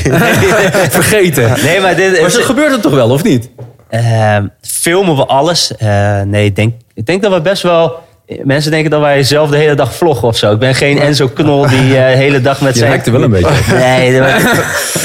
Vergeten. 0.90 1.63
nee, 1.63 1.80
maar 1.80 1.96
dit 1.96 2.12
Maar 2.12 2.28
is... 2.28 2.34
zo 2.34 2.42
gebeurt 2.42 2.72
het 2.72 2.81
toch 2.81 2.94
wel, 2.94 3.10
of 3.10 3.24
niet? 3.24 3.50
Eh, 3.90 4.38
filmen 4.62 5.16
we 5.16 5.25
alles? 5.25 5.75
Eh, 5.75 6.22
nee, 6.22 6.46
ik 6.46 6.56
denk, 6.56 6.74
ik 6.94 7.06
denk 7.06 7.22
dat 7.22 7.34
we 7.34 7.42
best 7.42 7.63
wel... 7.63 8.04
Mensen 8.44 8.72
denken 8.72 8.92
dat 8.92 9.00
wij 9.02 9.24
zelf 9.24 9.50
de 9.50 9.57
hele 9.57 9.75
dag 9.75 9.96
vloggen 9.96 10.28
of 10.28 10.38
zo. 10.38 10.52
Ik 10.52 10.60
ben 10.60 10.75
geen 10.75 11.00
Enzo 11.00 11.28
Knol 11.28 11.68
die 11.68 11.98
eh, 11.98 12.12
de 12.12 12.18
hele 12.18 12.42
dag 12.42 12.62
met 12.62 12.74
Je 12.74 12.80
zijn... 12.80 12.90
lijkt 12.90 13.06
er 13.06 13.12
wel 13.12 13.24
een 13.24 13.31
beetje. 13.31 13.75
Nee, 13.75 14.19
maar, 14.19 14.42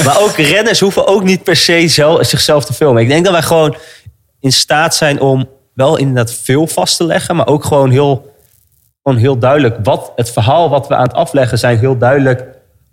maar 0.05 0.21
ook 0.21 0.37
renners 0.37 0.79
hoeven 0.79 1.07
ook 1.07 1.23
niet 1.23 1.43
per 1.43 1.55
se 1.55 1.87
zelf, 1.87 2.25
zichzelf 2.25 2.65
te 2.65 2.73
filmen. 2.73 3.01
Ik 3.01 3.07
denk 3.07 3.23
dat 3.23 3.33
wij 3.33 3.41
gewoon 3.41 3.75
in 4.39 4.51
staat 4.51 4.95
zijn 4.95 5.19
om 5.19 5.49
wel 5.73 5.97
inderdaad 5.97 6.33
veel 6.33 6.67
vast 6.67 6.97
te 6.97 7.03
leggen, 7.03 7.35
maar 7.35 7.47
ook 7.47 7.63
gewoon 7.65 7.91
heel, 7.91 8.33
gewoon 9.03 9.19
heel 9.19 9.37
duidelijk 9.37 9.77
wat 9.83 10.11
het 10.15 10.31
verhaal 10.31 10.69
wat 10.69 10.87
we 10.87 10.95
aan 10.95 11.03
het 11.03 11.13
afleggen 11.13 11.59
zijn, 11.59 11.77
heel 11.77 11.97
duidelijk 11.97 12.43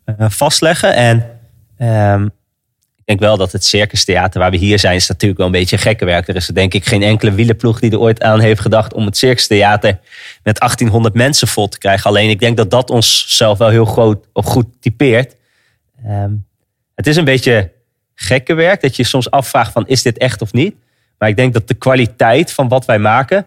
eh, 0.04 0.14
vastleggen. 0.28 0.94
En 0.94 1.38
ehm, 1.76 2.24
ik 2.96 3.04
denk 3.04 3.20
wel 3.20 3.36
dat 3.36 3.52
het 3.52 3.64
Circus 3.64 4.04
Theater 4.04 4.40
waar 4.40 4.50
we 4.50 4.56
hier 4.56 4.78
zijn, 4.78 4.94
is 4.94 5.08
natuurlijk 5.08 5.38
wel 5.38 5.46
een 5.46 5.52
beetje 5.52 5.78
gekke 5.78 6.04
werk. 6.04 6.28
Er 6.28 6.36
is 6.36 6.46
denk 6.46 6.74
ik 6.74 6.86
geen 6.86 7.02
enkele 7.02 7.32
wielenploeg 7.32 7.80
die 7.80 7.90
er 7.90 7.98
ooit 7.98 8.22
aan 8.22 8.40
heeft 8.40 8.60
gedacht 8.60 8.94
om 8.94 9.04
het 9.04 9.16
Circus 9.16 9.46
Theater 9.46 9.98
met 10.42 10.58
1800 10.58 11.14
mensen 11.14 11.48
vol 11.48 11.68
te 11.68 11.78
krijgen. 11.78 12.10
Alleen 12.10 12.30
ik 12.30 12.40
denk 12.40 12.56
dat 12.56 12.70
dat 12.70 12.90
ons 12.90 13.36
zelf 13.36 13.58
wel 13.58 13.68
heel 13.68 13.84
groot, 13.84 14.26
goed 14.32 14.66
typeert. 14.80 15.36
Ehm, 16.04 16.32
het 16.94 17.06
is 17.06 17.16
een 17.16 17.24
beetje 17.24 17.70
gekke 18.14 18.54
werk 18.54 18.80
dat 18.80 18.96
je 18.96 19.04
soms 19.04 19.30
afvraagt 19.30 19.72
van 19.72 19.86
is 19.86 20.02
dit 20.02 20.18
echt 20.18 20.42
of 20.42 20.52
niet. 20.52 20.74
Maar 21.18 21.28
ik 21.28 21.36
denk 21.36 21.52
dat 21.52 21.68
de 21.68 21.74
kwaliteit 21.74 22.52
van 22.52 22.68
wat 22.68 22.84
wij 22.84 22.98
maken, 22.98 23.46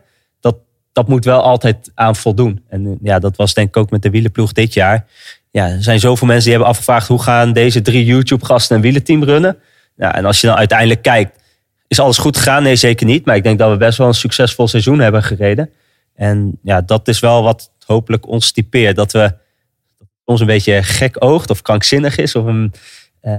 dat, 0.94 1.08
moet 1.08 1.26
wel 1.26 1.42
altijd 1.42 1.92
aan 1.96 2.16
voldoen. 2.16 2.64
En 2.70 2.86
eh, 2.86 2.92
ja, 3.02 3.20
dat 3.20 3.36
was 3.36 3.54
denk 3.54 3.68
ik 3.68 3.78
ook 3.78 3.90
met 3.90 4.02
de 4.02 4.10
wielenploeg 4.10 4.52
dit 4.52 4.74
jaar. 4.74 5.06
Ja, 5.52 5.70
er 5.70 5.84
zijn 5.84 6.00
zoveel 6.00 6.28
mensen 6.28 6.44
die 6.44 6.54
hebben 6.54 6.70
afgevraagd 6.70 7.08
hoe 7.08 7.22
gaan 7.22 7.54
deze 7.54 7.82
drie 7.82 8.06
YouTube-gasten 8.06 8.76
een 8.76 8.82
wielenteam 8.82 9.24
runnen. 9.24 9.58
Ja, 9.96 10.16
en 10.16 10.26
als 10.26 10.42
je 10.42 10.48
dan 10.48 10.56
uiteindelijk 10.56 11.02
kijkt, 11.02 11.40
is 11.88 12.00
alles 12.00 12.18
goed 12.18 12.38
gegaan? 12.38 12.64
Nee, 12.64 12.76
zeker 12.76 13.06
niet. 13.06 13.26
Maar 13.26 13.36
ik 13.36 13.44
denk 13.44 13.60
dat 13.60 13.72
we 13.72 13.78
best 13.78 13.98
wel 13.98 14.08
een 14.08 14.14
succesvol 14.14 14.68
seizoen 14.68 15.00
hebben 15.00 15.24
gereden. 15.24 15.70
En 16.16 16.60
ja, 16.64 16.82
dat 16.82 17.08
is 17.08 17.20
wel 17.20 17.44
wat 17.44 17.72
hopelijk 17.86 18.28
ons 18.28 18.52
typeert. 18.52 18.96
Dat 18.96 19.12
we 19.12 19.34
soms 20.26 20.40
een 20.40 20.46
beetje 20.46 20.84
gek 20.84 21.16
oogt 21.20 21.50
of 21.50 21.62
krankzinnig 21.62 22.18
is. 22.18 22.36
Of 22.36 22.46
een, 22.46 22.74
eh, 23.22 23.36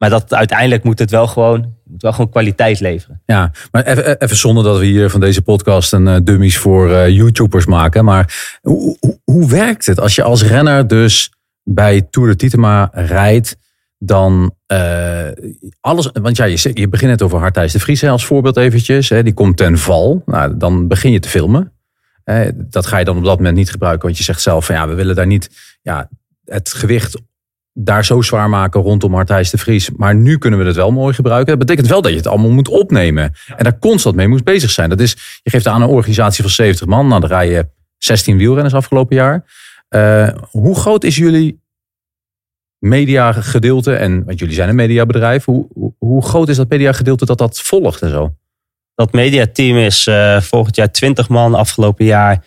maar 0.00 0.10
dat 0.10 0.34
uiteindelijk 0.34 0.82
moet 0.82 0.98
het 0.98 1.10
wel 1.10 1.26
gewoon, 1.26 1.74
moet 1.84 2.02
wel 2.02 2.12
gewoon 2.12 2.30
kwaliteit 2.30 2.80
leveren. 2.80 3.22
Ja, 3.26 3.52
maar 3.70 3.84
even, 3.84 4.20
even 4.20 4.36
zonder 4.36 4.64
dat 4.64 4.78
we 4.78 4.84
hier 4.84 5.10
van 5.10 5.20
deze 5.20 5.42
podcast 5.42 5.92
een 5.92 6.08
eh, 6.08 6.16
dummies 6.22 6.58
voor 6.58 6.92
eh, 6.92 7.08
YouTubers 7.08 7.66
maken. 7.66 8.04
Maar 8.04 8.58
hoe, 8.60 8.96
hoe, 9.24 9.50
werkt 9.50 9.86
het 9.86 10.00
als 10.00 10.14
je 10.14 10.22
als 10.22 10.42
renner 10.42 10.86
dus 10.86 11.32
bij 11.62 12.02
Tour 12.10 12.28
de 12.28 12.36
Titema 12.36 12.90
rijdt? 12.92 13.56
Dan 13.98 14.54
eh, 14.66 15.28
alles, 15.80 16.10
want 16.12 16.36
ja, 16.36 16.44
je, 16.44 16.70
je 16.74 16.88
begint 16.88 17.10
net 17.10 17.22
over 17.22 17.38
Hartijs 17.38 17.72
de 17.72 17.80
Vries 17.80 18.04
als 18.04 18.26
voorbeeld 18.26 18.56
eventjes. 18.56 19.08
Hè, 19.08 19.22
die 19.22 19.34
komt 19.34 19.56
ten 19.56 19.78
val. 19.78 20.22
Nou, 20.26 20.56
dan 20.56 20.88
begin 20.88 21.12
je 21.12 21.20
te 21.20 21.28
filmen. 21.28 21.72
Dat 22.54 22.86
ga 22.86 22.98
je 22.98 23.04
dan 23.04 23.16
op 23.16 23.24
dat 23.24 23.36
moment 23.36 23.56
niet 23.56 23.70
gebruiken. 23.70 24.06
Want 24.06 24.18
je 24.18 24.24
zegt 24.24 24.40
zelf 24.40 24.66
van 24.66 24.74
ja, 24.74 24.88
we 24.88 24.94
willen 24.94 25.14
daar 25.14 25.26
niet 25.26 25.78
ja, 25.82 26.08
het 26.44 26.72
gewicht 26.72 27.20
daar 27.84 28.04
zo 28.04 28.22
zwaar 28.22 28.48
maken 28.48 28.80
rondom 28.80 29.14
Hartijs 29.14 29.50
de 29.50 29.58
Vries. 29.58 29.90
Maar 29.90 30.14
nu 30.14 30.38
kunnen 30.38 30.58
we 30.58 30.64
het 30.64 30.76
wel 30.76 30.90
mooi 30.90 31.14
gebruiken. 31.14 31.58
Dat 31.58 31.66
betekent 31.66 31.88
wel 31.88 32.02
dat 32.02 32.10
je 32.10 32.16
het 32.16 32.26
allemaal 32.26 32.50
moet 32.50 32.68
opnemen. 32.68 33.32
En 33.56 33.64
daar 33.64 33.78
constant 33.78 34.16
mee 34.16 34.28
moet 34.28 34.44
bezig 34.44 34.70
zijn. 34.70 34.88
Dat 34.88 35.00
is, 35.00 35.40
je 35.42 35.50
geeft 35.50 35.66
aan 35.66 35.82
een 35.82 35.88
organisatie 35.88 36.42
van 36.42 36.52
70 36.52 36.86
man. 36.86 37.08
Nou, 37.08 37.20
dan 37.20 37.30
rij 37.30 37.50
je 37.50 37.68
16 37.98 38.36
wielrenners 38.36 38.74
afgelopen 38.74 39.16
jaar. 39.16 39.44
Eh, 39.88 40.28
hoe 40.50 40.76
groot 40.76 41.04
is 41.04 41.16
jullie 41.16 41.60
mediagedeelte? 42.78 43.94
En, 43.94 44.24
want 44.24 44.38
jullie 44.38 44.54
zijn 44.54 44.68
een 44.68 44.74
mediabedrijf. 44.74 45.44
Hoe, 45.44 45.94
hoe, 45.98 46.22
groot 46.22 46.48
is 46.48 46.56
dat 46.56 46.68
mediagedeelte 46.68 47.24
dat 47.24 47.38
dat 47.38 47.60
volgt 47.60 48.02
en 48.02 48.10
zo? 48.10 48.34
Dat 48.94 49.12
mediateam 49.12 49.76
is 49.76 50.06
eh, 50.06 50.40
volgend 50.40 50.76
jaar 50.76 50.92
20 50.92 51.28
man, 51.28 51.54
afgelopen 51.54 52.04
jaar 52.04 52.44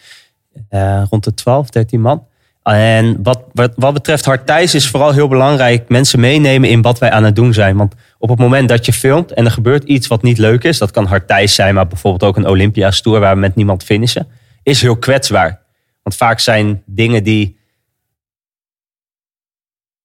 eh, 0.69 1.03
rond 1.09 1.23
de 1.23 1.33
12, 1.33 1.69
13 1.69 2.01
man. 2.01 2.27
En 2.63 3.23
wat, 3.23 3.43
wat, 3.53 3.73
wat 3.75 3.93
betreft 3.93 4.25
Hard 4.25 4.45
Thijs 4.45 4.75
is 4.75 4.89
vooral 4.89 5.11
heel 5.11 5.27
belangrijk 5.27 5.89
mensen 5.89 6.19
meenemen 6.19 6.69
in 6.69 6.81
wat 6.81 6.99
wij 6.99 7.11
aan 7.11 7.23
het 7.23 7.35
doen 7.35 7.53
zijn. 7.53 7.77
Want 7.77 7.93
op 8.17 8.29
het 8.29 8.39
moment 8.39 8.69
dat 8.69 8.85
je 8.85 8.93
filmt 8.93 9.31
en 9.31 9.45
er 9.45 9.51
gebeurt 9.51 9.83
iets 9.83 10.07
wat 10.07 10.21
niet 10.21 10.37
leuk 10.37 10.63
is, 10.63 10.77
dat 10.77 10.91
kan 10.91 11.05
Hard 11.05 11.27
Thijs 11.27 11.55
zijn, 11.55 11.75
maar 11.75 11.87
bijvoorbeeld 11.87 12.23
ook 12.23 12.37
een 12.37 12.47
Olympia's 12.47 13.01
Tour 13.01 13.19
waar 13.19 13.33
we 13.33 13.39
met 13.39 13.55
niemand 13.55 13.83
finishen, 13.83 14.27
is 14.63 14.81
heel 14.81 14.97
kwetsbaar. 14.97 15.61
Want 16.03 16.15
vaak 16.15 16.39
zijn 16.39 16.83
dingen 16.85 17.23
die 17.23 17.57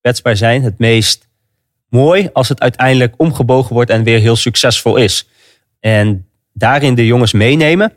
kwetsbaar 0.00 0.36
zijn 0.36 0.62
het 0.62 0.78
meest 0.78 1.28
mooi 1.88 2.30
als 2.32 2.48
het 2.48 2.60
uiteindelijk 2.60 3.14
omgebogen 3.16 3.74
wordt 3.74 3.90
en 3.90 4.02
weer 4.02 4.18
heel 4.18 4.36
succesvol 4.36 4.96
is. 4.96 5.28
En 5.80 6.26
daarin 6.52 6.94
de 6.94 7.06
jongens 7.06 7.32
meenemen. 7.32 7.92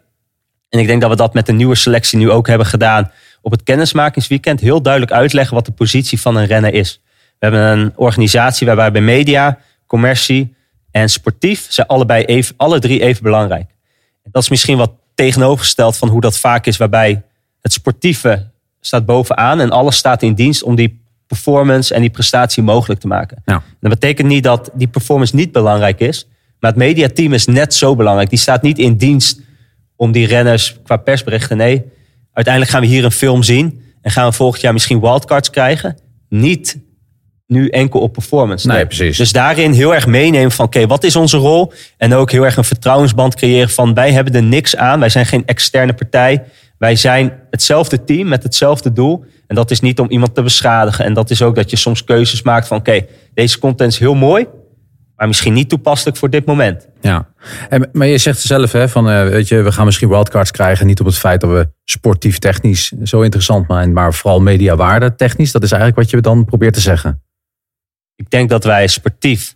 En 0.70 0.80
ik 0.80 0.88
denk 0.88 1.02
dat 1.02 1.10
we 1.10 1.16
dat 1.16 1.34
met 1.34 1.46
de 1.46 1.54
nieuwe 1.54 1.76
selectie 1.76 2.18
nu 2.18 2.32
ook 2.32 2.48
hebben 2.48 2.68
gedaan 2.68 3.12
op 3.42 3.52
het 3.52 3.64
kennismakingsweekend. 3.64 4.60
Heel 4.60 4.82
duidelijk 4.82 5.14
uitleggen 5.14 5.56
wat 5.56 5.66
de 5.66 5.72
positie 5.72 6.22
van 6.22 6.36
een 6.36 6.46
renner 6.46 6.74
is. 6.74 7.02
We 7.40 7.48
hebben 7.48 7.62
een 7.62 7.92
organisatie 7.96 8.68
waarbij 8.68 8.92
bij 8.92 9.02
media, 9.02 9.60
commercie 9.86 10.56
en 10.92 11.10
sportief 11.10 11.66
zijn 11.70 11.88
allebei 11.88 12.24
even, 12.24 12.54
alle 12.58 12.80
drie 12.80 13.02
even 13.02 13.24
belangrijk. 13.24 13.70
Dat 14.24 14.42
is 14.42 14.50
misschien 14.50 14.78
wat 14.78 14.92
tegenovergesteld 15.16 15.98
van 15.98 16.10
hoe 16.10 16.22
dat 16.22 16.38
vaak 16.38 16.66
is, 16.66 16.78
waarbij 16.78 17.24
het 17.62 17.74
sportieve 17.74 18.50
staat 18.80 19.06
bovenaan 19.06 19.60
en 19.60 19.72
alles 19.72 19.96
staat 19.96 20.24
in 20.24 20.34
dienst 20.34 20.64
om 20.64 20.76
die 20.76 21.04
performance 21.28 21.94
en 21.94 22.02
die 22.02 22.10
prestatie 22.10 22.64
mogelijk 22.64 23.00
te 23.00 23.08
maken. 23.08 23.42
Ja. 23.46 23.64
Dat 23.80 23.92
betekent 23.92 24.28
niet 24.28 24.44
dat 24.44 24.70
die 24.74 24.88
performance 24.88 25.36
niet 25.36 25.52
belangrijk 25.52 26.00
is, 26.00 26.28
maar 26.60 26.72
het 26.72 26.80
mediateam 26.80 27.34
is 27.34 27.46
net 27.46 27.74
zo 27.74 27.96
belangrijk. 27.96 28.30
Die 28.30 28.40
staat 28.40 28.62
niet 28.62 28.78
in 28.78 28.98
dienst 28.98 29.40
om 29.96 30.12
die 30.12 30.28
renners 30.28 30.78
qua 30.84 30.98
persberichten. 30.98 31.58
Nee, 31.58 31.84
uiteindelijk 32.34 32.74
gaan 32.74 32.82
we 32.82 32.88
hier 32.88 33.04
een 33.04 33.12
film 33.12 33.44
zien 33.44 33.82
en 34.02 34.12
gaan 34.12 34.30
we 34.30 34.36
volgend 34.36 34.62
jaar 34.62 34.74
misschien 34.74 35.00
wildcards 35.00 35.50
krijgen. 35.50 35.98
Niet 36.30 36.80
nu 37.48 37.70
enkel 37.70 38.00
op 38.00 38.14
performance. 38.14 38.68
Nee, 38.68 38.86
precies. 38.86 39.18
Dus 39.18 39.32
daarin 39.32 39.72
heel 39.72 39.94
erg 39.94 40.08
meenemen 40.08 40.52
van 40.52 40.66
oké, 40.66 40.88
wat 40.88 41.04
is 41.04 41.16
onze 41.16 41.38
rol? 41.38 41.74
En 41.98 42.14
ook 42.14 42.32
heel 42.32 42.46
erg 42.46 42.58
een 42.58 42.64
vertrouwensband 42.64 43.36
creëren 43.36 43.70
van 43.70 43.94
wij 43.94 44.12
hebben 44.12 44.34
er 44.34 44.44
niks 44.44 44.76
aan. 44.76 45.00
Wij 45.00 45.10
zijn 45.10 45.26
geen 45.26 45.46
externe 45.46 45.94
partij. 45.94 46.44
Wij 46.78 46.96
zijn 46.96 47.34
hetzelfde 47.50 48.04
team 48.04 48.28
met 48.28 48.44
hetzelfde 48.44 48.94
doel. 48.94 49.26
En 49.48 49.56
dat 49.56 49.72
is 49.72 49.80
niet 49.80 50.00
om 50.00 50.10
iemand 50.10 50.36
te 50.36 50.42
beschadigen. 50.42 51.06
En 51.06 51.14
dat 51.14 51.30
is 51.30 51.42
ook 51.42 51.56
dat 51.56 51.70
je 51.70 51.76
soms 51.76 52.04
keuzes 52.04 52.42
maakt 52.42 52.68
van 52.68 52.78
oké, 52.78 53.06
deze 53.34 53.60
content 53.60 53.92
is 53.92 54.00
heel 54.00 54.16
mooi. 54.16 54.46
Maar 55.22 55.30
misschien 55.30 55.54
niet 55.54 55.70
toepasselijk 55.70 56.18
voor 56.18 56.30
dit 56.30 56.46
moment. 56.46 56.88
Ja, 57.02 57.28
en, 57.70 57.90
maar 57.92 58.08
je 58.08 58.18
zegt 58.18 58.40
zelf, 58.40 58.72
hè, 58.72 58.90
van, 58.90 59.10
eh, 59.10 59.24
weet 59.24 59.48
je, 59.48 59.62
we 59.62 59.72
gaan 59.72 59.86
misschien 59.86 60.10
wildcards 60.10 60.52
krijgen. 60.52 60.86
Niet 60.86 61.00
op 61.00 61.06
het 61.06 61.18
feit 61.18 61.42
dat 61.42 61.50
we 61.50 61.70
sportief 61.84 62.40
technisch 62.40 62.92
zo 63.04 63.22
interessant 63.22 63.66
zijn, 63.68 63.94
maar 63.94 64.14
vooral 64.14 64.40
mediawaarde 64.40 65.16
technisch. 65.16 65.52
Dat 65.52 65.64
is 65.64 65.72
eigenlijk 65.72 66.02
wat 66.02 66.10
je 66.10 66.22
dan 66.22 66.46
probeert 66.46 66.74
te 66.74 66.80
zeggen. 66.80 67.24
Ik 68.16 68.30
denk 68.30 68.50
dat 68.50 68.64
wij 68.64 68.88
sportief 68.88 69.56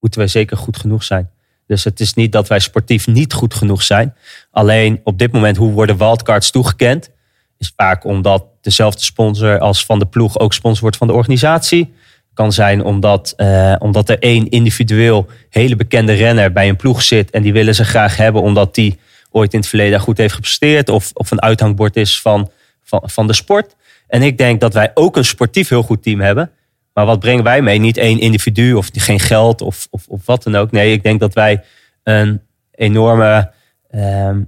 moeten 0.00 0.20
wij 0.20 0.28
zeker 0.28 0.56
goed 0.56 0.76
genoeg 0.76 1.04
zijn. 1.04 1.30
Dus 1.66 1.84
het 1.84 2.00
is 2.00 2.14
niet 2.14 2.32
dat 2.32 2.48
wij 2.48 2.58
sportief 2.58 3.06
niet 3.06 3.32
goed 3.32 3.54
genoeg 3.54 3.82
zijn. 3.82 4.14
Alleen 4.50 5.00
op 5.04 5.18
dit 5.18 5.32
moment, 5.32 5.56
hoe 5.56 5.72
worden 5.72 5.96
wildcards 5.96 6.50
toegekend? 6.50 7.10
Is 7.56 7.72
vaak 7.76 8.04
omdat 8.04 8.44
dezelfde 8.60 9.02
sponsor 9.02 9.58
als 9.58 9.84
van 9.84 9.98
de 9.98 10.06
ploeg 10.06 10.38
ook 10.38 10.52
sponsor 10.52 10.82
wordt 10.82 10.96
van 10.96 11.06
de 11.06 11.12
organisatie. 11.12 11.94
Kan 12.38 12.52
zijn 12.52 12.84
omdat, 12.84 13.32
eh, 13.36 13.74
omdat 13.78 14.08
er 14.08 14.18
één 14.18 14.48
individueel 14.48 15.26
hele 15.50 15.76
bekende 15.76 16.12
renner 16.12 16.52
bij 16.52 16.68
een 16.68 16.76
ploeg 16.76 17.02
zit. 17.02 17.30
En 17.30 17.42
die 17.42 17.52
willen 17.52 17.74
ze 17.74 17.84
graag 17.84 18.16
hebben 18.16 18.42
omdat 18.42 18.74
die 18.74 18.98
ooit 19.30 19.52
in 19.52 19.58
het 19.58 19.68
verleden 19.68 20.00
goed 20.00 20.18
heeft 20.18 20.34
gepresteerd. 20.34 20.88
Of, 20.88 21.10
of 21.14 21.30
een 21.30 21.42
uithangbord 21.42 21.96
is 21.96 22.20
van, 22.20 22.50
van, 22.82 23.02
van 23.04 23.26
de 23.26 23.32
sport. 23.32 23.76
En 24.06 24.22
ik 24.22 24.38
denk 24.38 24.60
dat 24.60 24.74
wij 24.74 24.90
ook 24.94 25.16
een 25.16 25.24
sportief 25.24 25.68
heel 25.68 25.82
goed 25.82 26.02
team 26.02 26.20
hebben. 26.20 26.50
Maar 26.94 27.06
wat 27.06 27.18
brengen 27.18 27.44
wij 27.44 27.62
mee? 27.62 27.78
Niet 27.78 27.96
één 27.96 28.20
individu 28.20 28.74
of 28.74 28.90
geen 28.92 29.20
geld 29.20 29.60
of, 29.60 29.86
of, 29.90 30.06
of 30.08 30.26
wat 30.26 30.42
dan 30.42 30.56
ook. 30.56 30.70
Nee, 30.70 30.92
ik 30.92 31.02
denk 31.02 31.20
dat 31.20 31.34
wij 31.34 31.64
een 32.02 32.40
enorme 32.70 33.52
ehm, 33.90 34.42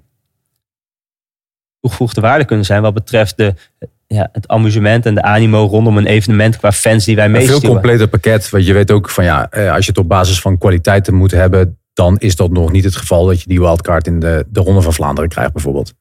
toegevoegde 1.81 2.21
waarde 2.21 2.45
kunnen 2.45 2.67
zijn 2.67 2.83
wat 2.83 2.95
betreft 2.95 3.37
de, 3.37 3.55
ja, 4.15 4.29
het 4.33 4.49
amusement 4.49 5.07
en 5.07 5.15
de 5.15 5.23
animo 5.23 5.67
rondom 5.67 5.97
een 5.97 6.07
evenement 6.07 6.57
qua 6.57 6.73
fans 6.73 7.05
die 7.05 7.17
wij 7.17 7.25
Een 7.25 7.31
veel 7.31 7.41
meesturen. 7.41 7.69
completer 7.69 8.09
pakket. 8.09 8.51
Want 8.51 8.67
je 8.67 8.73
weet 8.73 8.91
ook 8.91 9.11
van 9.11 9.25
ja, 9.25 9.51
eh, 9.51 9.73
als 9.73 9.85
je 9.85 9.91
het 9.91 10.01
op 10.01 10.09
basis 10.09 10.41
van 10.41 10.59
kwaliteiten 10.59 11.15
moet 11.15 11.31
hebben, 11.31 11.79
dan 11.93 12.17
is 12.19 12.37
dat 12.37 12.51
nog 12.51 12.73
niet 12.73 12.85
het 12.85 12.97
geval 12.97 13.27
dat 13.27 13.41
je 13.41 13.49
die 13.49 13.61
wildcard 13.61 14.07
in 14.07 14.21
de, 14.21 14.47
de 14.49 14.61
Ronde 14.61 14.83
van 14.83 14.93
Vlaanderen 14.93 15.31
krijgt 15.31 15.53
bijvoorbeeld. 15.53 15.95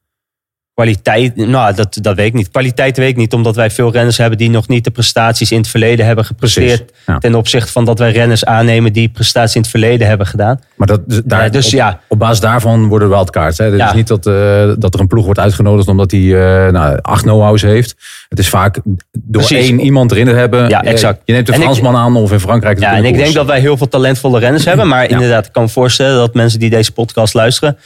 Kwaliteit, 0.80 1.36
nou, 1.36 1.74
dat, 1.76 1.98
dat 2.02 2.16
weet 2.16 2.26
ik 2.28 2.34
niet. 2.34 2.50
Kwaliteit 2.50 2.98
weet 2.98 3.10
ik 3.10 3.16
niet, 3.16 3.34
omdat 3.34 3.56
wij 3.56 3.70
veel 3.72 3.92
renners 3.92 4.18
hebben 4.18 4.38
die 4.38 4.50
nog 4.50 4.68
niet 4.68 4.84
de 4.84 4.92
prestaties 4.92 5.52
in 5.52 5.58
het 5.58 5.68
verleden 5.68 6.06
hebben 6.06 6.26
gepresteerd. 6.26 6.92
Ja. 7.06 7.18
Ten 7.18 7.36
opzichte 7.36 7.72
van 7.72 7.86
dat 7.86 8.00
wij 8.00 8.12
renners 8.12 8.46
aannemen 8.46 8.94
die 8.94 9.10
prestaties 9.10 9.56
in 9.56 9.62
het 9.62 9.70
verleden 9.70 10.08
hebben 10.08 10.28
gedaan. 10.28 10.60
Maar 10.76 10.88
dat, 10.88 11.02
dus 11.10 11.22
daar, 11.26 11.44
Ja, 11.44 11.50
dus 11.50 11.66
op, 11.66 11.72
ja. 11.72 12.00
op 12.08 12.20
basis 12.20 12.40
daarvan 12.40 12.88
worden 12.88 13.10
wildcards. 13.10 13.58
Hè? 13.58 13.66
Het 13.66 13.78
Ja. 13.78 13.88
is 13.88 13.94
niet 13.94 14.08
dat, 14.08 14.26
eh, 14.26 14.34
dat 14.78 14.94
er 14.94 15.00
een 15.00 15.08
ploeg 15.08 15.26
wordt 15.26 15.40
uitgenodigd 15.40 15.88
omdat 15.88 16.12
hij 16.12 16.20
eh, 16.66 16.72
nou, 16.72 17.00
acht 17.02 17.22
know-hows 17.24 17.62
heeft. 17.62 17.96
Het 18.30 18.40
is 18.40 18.50
vaak 18.50 18.80
door 19.12 19.44
Precies. 19.44 19.68
één 19.70 19.80
iemand 19.80 20.12
erin 20.12 20.26
te 20.26 20.32
hebben. 20.32 20.70
Ja, 20.70 20.84
Eh, 20.84 20.92
exact. 20.92 21.22
Je 21.26 21.34
neemt 21.34 21.48
een 21.48 21.54
ik- 21.54 21.62
Fransman 21.62 21.96
aan 21.96 22.16
of 22.16 22.32
in 22.32 22.40
Frankrijk. 22.40 22.80
Ja, 22.80 22.96
en 22.96 23.06
ik 23.06 23.16
denk 23.16 23.34
dat 23.34 23.46
wij 23.46 23.60
heel 23.60 23.78
veel 23.78 23.88
talentvolle 23.88 24.40
renners 24.40 24.66
hebben. 24.66 24.88
Maar 24.94 25.10
inderdaad, 25.10 25.46
ik 25.46 25.52
kan 25.52 25.64
me 25.64 25.70
voorstellen 25.70 26.18
dat 26.18 26.34
mensen 26.34 26.60
die 26.60 26.70
deze 26.70 26.92
podcast 26.92 27.34
luisteren, 27.34 27.78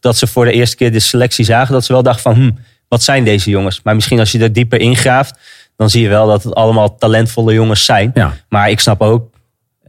dat, 0.00 0.16
ze 0.16 0.26
voor 0.26 0.44
de 0.44 0.52
eerste 0.52 0.76
keer 0.76 0.92
de 0.92 1.00
selectie 1.00 1.44
zagen, 1.44 1.72
dat 1.72 1.84
ze 1.84 1.92
wel 1.92 2.02
dachten 2.02 2.22
van, 2.22 2.34
hm, 2.34 2.50
wat 2.88 3.02
zijn 3.02 3.24
deze 3.24 3.50
jongens? 3.50 3.80
Maar 3.82 3.94
misschien 3.94 4.18
als 4.18 4.32
je 4.32 4.38
er 4.38 4.52
dieper 4.52 4.80
ingraaft, 4.80 5.38
dan 5.76 5.90
zie 5.90 6.02
je 6.02 6.08
wel 6.08 6.26
dat 6.26 6.42
het 6.42 6.54
allemaal 6.54 6.96
talentvolle 6.96 7.52
jongens 7.52 7.84
zijn. 7.84 8.10
Ja. 8.14 8.32
Maar 8.48 8.70
ik 8.70 8.80
snap 8.80 9.00
ook, 9.00 9.30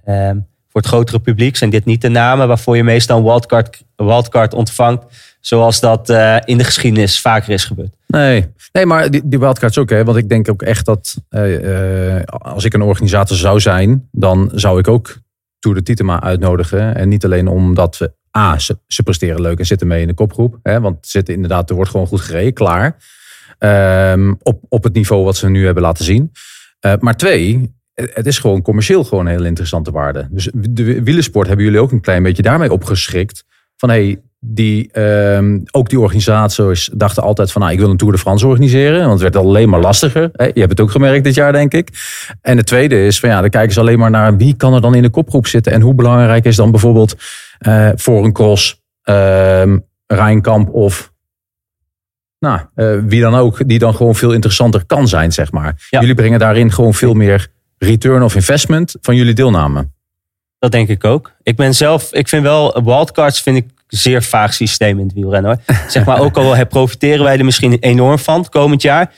ehm, 0.05 0.37
voor 0.69 0.81
het 0.81 0.87
grotere 0.89 1.19
publiek 1.19 1.55
zijn 1.55 1.69
dit 1.69 1.85
niet 1.85 2.01
de 2.01 2.09
namen 2.09 2.47
waarvoor 2.47 2.75
je 2.75 2.83
meestal 2.83 3.17
een 3.17 3.23
wildcard, 3.23 3.83
wildcard 3.95 4.53
ontvangt. 4.53 5.05
Zoals 5.39 5.79
dat 5.79 6.09
eh, 6.09 6.37
in 6.45 6.57
de 6.57 6.63
geschiedenis 6.63 7.21
vaker 7.21 7.53
is 7.53 7.65
gebeurd. 7.65 7.95
Nee, 8.07 8.45
nee 8.71 8.85
maar 8.85 9.11
die, 9.11 9.21
die 9.25 9.39
wildcards 9.39 9.77
ook. 9.77 9.89
Hè? 9.89 10.03
Want 10.03 10.17
ik 10.17 10.29
denk 10.29 10.49
ook 10.49 10.61
echt 10.61 10.85
dat 10.85 11.15
eh, 11.29 12.15
eh, 12.15 12.23
als 12.25 12.63
ik 12.63 12.73
een 12.73 12.81
organisator 12.81 13.37
zou 13.37 13.59
zijn, 13.59 14.07
dan 14.11 14.51
zou 14.53 14.79
ik 14.79 14.87
ook 14.87 15.17
Tour 15.59 15.77
de 15.77 15.83
Titema 15.83 16.21
uitnodigen. 16.21 16.95
En 16.95 17.09
niet 17.09 17.25
alleen 17.25 17.47
omdat 17.47 17.97
we, 17.97 18.11
A, 18.37 18.59
ze, 18.59 19.03
presteren 19.03 19.41
leuk 19.41 19.59
en 19.59 19.65
zitten 19.65 19.87
mee 19.87 20.01
in 20.01 20.07
de 20.07 20.13
kopgroep. 20.13 20.59
Hè? 20.63 20.81
Want 20.81 21.07
zitten 21.07 21.33
inderdaad, 21.33 21.69
er 21.69 21.75
wordt 21.75 21.91
gewoon 21.91 22.07
goed 22.07 22.21
gereden, 22.21 22.53
klaar. 22.53 22.97
Ehm, 23.57 24.33
op, 24.41 24.63
op 24.69 24.83
het 24.83 24.93
niveau 24.93 25.23
wat 25.23 25.37
ze 25.37 25.49
nu 25.49 25.65
hebben 25.65 25.83
laten 25.83 26.05
zien. 26.05 26.31
Eh, 26.79 26.93
maar 26.99 27.17
twee, 27.17 27.75
het 27.93 28.25
is 28.25 28.37
gewoon 28.37 28.61
commercieel 28.61 29.03
gewoon 29.03 29.25
een 29.25 29.31
hele 29.31 29.47
interessante 29.47 29.91
waarde. 29.91 30.27
Dus 30.31 30.49
de 30.53 31.03
wielersport 31.03 31.47
hebben 31.47 31.65
jullie 31.65 31.79
ook 31.79 31.91
een 31.91 32.01
klein 32.01 32.23
beetje 32.23 32.43
daarmee 32.43 32.71
opgeschrikt. 32.71 33.43
Van 33.83 33.91
hey, 33.91 34.21
die, 34.39 34.91
ehm, 34.91 35.59
ook 35.71 35.89
die 35.89 35.99
organisaties 35.99 36.89
dachten 36.93 37.23
altijd 37.23 37.51
van, 37.51 37.61
nou, 37.61 37.73
ik 37.73 37.79
wil 37.79 37.89
een 37.89 37.97
Tour 37.97 38.13
de 38.13 38.19
France 38.19 38.47
organiseren. 38.47 38.99
Want 38.99 39.11
het 39.11 39.21
werd 39.21 39.45
alleen 39.45 39.69
maar 39.69 39.79
lastiger. 39.79 40.29
Hè? 40.33 40.45
Je 40.45 40.59
hebt 40.59 40.69
het 40.69 40.79
ook 40.79 40.91
gemerkt 40.91 41.23
dit 41.23 41.33
jaar, 41.33 41.51
denk 41.51 41.73
ik. 41.73 41.89
En 42.41 42.57
het 42.57 42.65
tweede 42.65 43.05
is 43.05 43.19
van, 43.19 43.29
ja, 43.29 43.41
dan 43.41 43.49
kijken 43.49 43.73
ze 43.73 43.79
alleen 43.79 43.99
maar 43.99 44.09
naar 44.09 44.37
wie 44.37 44.55
kan 44.55 44.73
er 44.73 44.81
dan 44.81 44.95
in 44.95 45.01
de 45.01 45.09
kopgroep 45.09 45.47
zitten. 45.47 45.71
En 45.71 45.81
hoe 45.81 45.93
belangrijk 45.93 46.45
is 46.45 46.55
dan 46.55 46.71
bijvoorbeeld 46.71 47.15
eh, 47.57 47.89
voor 47.95 48.25
een 48.25 48.33
cross, 48.33 48.81
ehm 49.01 49.77
Rijnkamp 50.07 50.69
of 50.69 51.13
nou, 52.39 52.59
eh, 52.75 52.97
wie 53.05 53.21
dan 53.21 53.35
ook, 53.35 53.67
die 53.67 53.79
dan 53.79 53.95
gewoon 53.95 54.15
veel 54.15 54.31
interessanter 54.31 54.85
kan 54.85 55.07
zijn, 55.07 55.31
zeg 55.31 55.51
maar. 55.51 55.87
Ja. 55.89 55.99
Jullie 55.99 56.15
brengen 56.15 56.39
daarin 56.39 56.71
gewoon 56.71 56.93
veel 56.93 57.13
meer 57.13 57.47
return 57.77 58.23
of 58.23 58.35
investment 58.35 58.95
van 59.01 59.15
jullie 59.15 59.33
deelname. 59.33 59.87
Dat 60.63 60.71
denk 60.71 60.87
ik 60.87 61.03
ook. 61.03 61.31
Ik 61.41 61.55
ben 61.55 61.75
zelf, 61.75 62.13
ik 62.13 62.27
vind 62.27 62.43
wel, 62.43 62.83
wildcards 62.83 63.41
vind 63.41 63.57
ik 63.57 63.63
een 63.63 63.97
zeer 63.97 64.23
vaag 64.23 64.53
systeem 64.53 64.99
in 64.99 65.05
het 65.05 65.13
wielrennen 65.13 65.51
hoor. 65.67 65.77
zeg 65.91 66.05
maar, 66.05 66.19
ook 66.19 66.37
al 66.37 66.65
profiteren 66.65 67.23
wij 67.23 67.37
er 67.37 67.45
misschien 67.45 67.73
enorm 67.79 68.19
van 68.19 68.39
het 68.39 68.49
komend 68.49 68.81
jaar, 68.81 69.13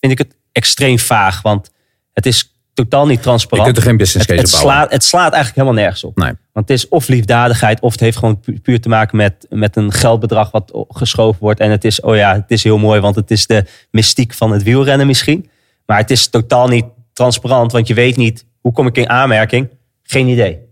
vind 0.00 0.12
ik 0.12 0.18
het 0.18 0.36
extreem 0.52 0.98
vaag. 0.98 1.42
Want 1.42 1.70
het 2.12 2.26
is 2.26 2.54
totaal 2.74 3.06
niet 3.06 3.16
Je 3.16 3.22
transparant. 3.22 3.66
kunt 3.66 3.76
er 3.76 3.88
geen 3.88 3.96
business 3.96 4.28
het, 4.28 4.36
case 4.36 4.54
het, 4.54 4.60
bouwen. 4.62 4.80
slaat, 4.80 4.92
het 4.92 5.04
slaat 5.04 5.32
eigenlijk 5.32 5.54
helemaal 5.54 5.82
nergens 5.82 6.04
op. 6.04 6.16
Nee. 6.16 6.32
Want 6.52 6.68
het 6.68 6.78
is 6.78 6.88
of 6.88 7.08
liefdadigheid, 7.08 7.80
of 7.80 7.92
het 7.92 8.00
heeft 8.00 8.16
gewoon 8.16 8.40
pu- 8.40 8.60
puur 8.60 8.80
te 8.80 8.88
maken 8.88 9.16
met, 9.16 9.46
met 9.50 9.76
een 9.76 9.92
geldbedrag 9.92 10.50
wat 10.50 10.86
geschoven 10.88 11.40
wordt. 11.40 11.60
En 11.60 11.70
het 11.70 11.84
is, 11.84 12.00
oh 12.00 12.16
ja, 12.16 12.34
het 12.34 12.50
is 12.50 12.64
heel 12.64 12.78
mooi, 12.78 13.00
want 13.00 13.14
het 13.14 13.30
is 13.30 13.46
de 13.46 13.64
mystiek 13.90 14.34
van 14.34 14.50
het 14.52 14.62
wielrennen 14.62 15.06
misschien. 15.06 15.50
Maar 15.86 15.98
het 15.98 16.10
is 16.10 16.28
totaal 16.28 16.68
niet 16.68 16.84
transparant, 17.12 17.72
want 17.72 17.86
je 17.86 17.94
weet 17.94 18.16
niet, 18.16 18.44
hoe 18.60 18.72
kom 18.72 18.86
ik 18.86 18.96
in 18.96 19.08
aanmerking? 19.08 19.68
Geen 20.02 20.28
idee. 20.28 20.66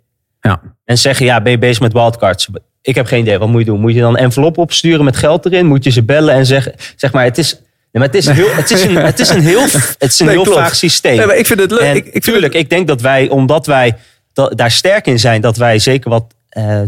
Ja. 0.46 0.60
En 0.84 0.98
zeggen, 0.98 1.26
ja, 1.26 1.40
ben 1.40 1.52
je 1.52 1.58
bezig 1.58 1.80
met 1.80 1.92
wildcards? 1.92 2.48
Ik 2.82 2.94
heb 2.94 3.06
geen 3.06 3.20
idee, 3.20 3.38
wat 3.38 3.48
moet 3.48 3.60
je 3.60 3.66
doen? 3.66 3.80
Moet 3.80 3.94
je 3.94 4.00
dan 4.00 4.10
een 4.16 4.22
envelop 4.22 4.58
opsturen 4.58 5.04
met 5.04 5.16
geld 5.16 5.46
erin? 5.46 5.66
Moet 5.66 5.84
je 5.84 5.90
ze 5.90 6.02
bellen 6.02 6.34
en 6.34 6.46
zeggen, 6.46 6.72
zeg 6.96 7.12
maar, 7.12 7.24
het 7.24 7.38
is... 7.38 7.52
Nee, 7.52 7.62
maar 7.92 8.02
het 8.02 8.14
is, 8.14 8.26
heel, 8.26 8.54
het 8.54 8.70
is 8.70 8.82
een, 8.84 8.96
het 8.96 9.18
is 9.20 9.28
een 9.28 9.40
heel, 9.40 9.62
het 9.62 9.96
is 10.00 10.18
een 10.20 10.26
Nee, 10.26 10.34
heel 10.34 10.44
klopt. 10.44 10.58
vaag 10.58 10.74
systeem. 10.76 11.16
Nee, 11.16 11.26
maar 11.26 11.36
ik 11.36 11.46
vind 11.46 11.60
het 11.60 11.70
leuk. 11.70 11.80
En 11.80 11.96
Ik, 11.96 12.04
ik 12.04 12.10
vind 12.12 12.24
tuurlijk, 12.24 12.54
ik 12.54 12.70
denk 12.70 12.86
dat 12.86 13.00
wij, 13.00 13.28
omdat 13.28 13.66
wij 13.66 13.96
da- 14.32 14.48
daar 14.48 14.70
sterk 14.70 15.06
in 15.06 15.18
zijn, 15.18 15.40
dat 15.40 15.56
wij 15.56 15.78
zeker 15.78 16.10
wat 16.10 16.34
eh, 16.48 16.80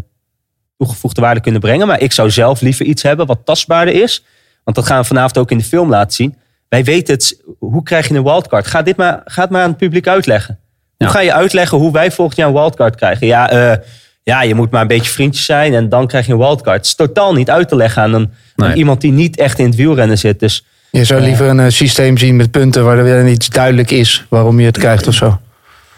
toegevoegde 0.77 1.21
waarde 1.21 1.41
kunnen 1.41 1.61
brengen. 1.61 1.87
Maar 1.87 2.01
ik 2.01 2.13
zou 2.13 2.31
zelf 2.31 2.61
liever 2.61 2.87
iets 2.87 3.03
hebben 3.03 3.27
wat 3.27 3.39
tastbaarder 3.45 3.95
is. 4.03 4.25
Want 4.65 4.77
dat 4.77 4.87
gaan 4.87 5.01
we 5.01 5.07
vanavond 5.07 5.39
ook 5.39 5.51
in 5.51 5.59
de 5.59 5.65
film 5.65 5.89
laten 5.91 6.13
zien. 6.13 6.37
wij 6.69 6.85
weten 6.85 7.15
het. 7.15 7.43
Hoe 7.59 7.83
krijg 7.83 8.09
je 8.09 8.15
een 8.15 8.23
wildcard? 8.23 8.67
Ga, 8.67 8.83
dit 8.83 8.97
maar, 8.97 9.21
ga 9.25 9.43
het 9.43 9.51
maar 9.51 9.63
aan 9.63 9.69
het 9.69 9.79
publiek 9.79 10.07
uitleggen. 10.07 10.59
Ja. 10.99 11.07
Hoe 11.07 11.15
ga 11.15 11.21
je 11.23 11.33
uitleggen 11.33 11.79
hoe 11.79 11.93
wij 11.93 12.11
volgend 12.11 12.37
jaar 12.39 12.49
een 12.49 12.55
wildcard 12.55 12.95
krijgen? 12.97 13.27
Ja, 13.27 13.51
eh, 13.51 13.77
ja, 14.23 14.43
je 14.43 14.55
moet 14.55 14.71
maar 14.71 14.81
een 14.81 14.87
beetje 14.87 15.11
vriendjes 15.11 15.45
zijn 15.45 15.75
en 15.75 15.89
dan 15.89 16.07
krijg 16.07 16.27
je 16.27 16.33
een 16.33 16.39
wildcard. 16.39 16.77
Het 16.77 16.87
is 16.87 16.95
totaal 16.95 17.35
niet 17.35 17.51
uit 17.51 17.69
te 17.69 17.77
leggen 17.77 18.03
aan, 18.03 18.13
een, 18.15 18.31
aan 18.57 18.73
iemand 18.77 19.01
die 19.01 19.13
niet 19.13 19.37
echt 19.39 19.59
in 19.59 19.67
het 19.67 19.75
wielrennen 19.75 20.19
zit. 20.19 20.41
Dus 20.41 20.65
Je 20.91 21.05
zou 21.05 21.21
liever 21.21 21.49
een 21.49 21.61
eh, 21.61 21.69
systeem 21.69 22.19
zien 22.19 22.37
met 22.37 22.51
punten 22.51 22.85
waar 22.85 22.99
er 22.99 23.05
weer 23.05 23.25
niet 23.25 23.53
duidelijk 23.55 23.91
is 23.91 24.25
waarom 24.29 24.61
je 24.61 24.67
het 24.67 24.79
krijgt 24.79 25.07
of 25.07 25.15
zo. 25.15 25.41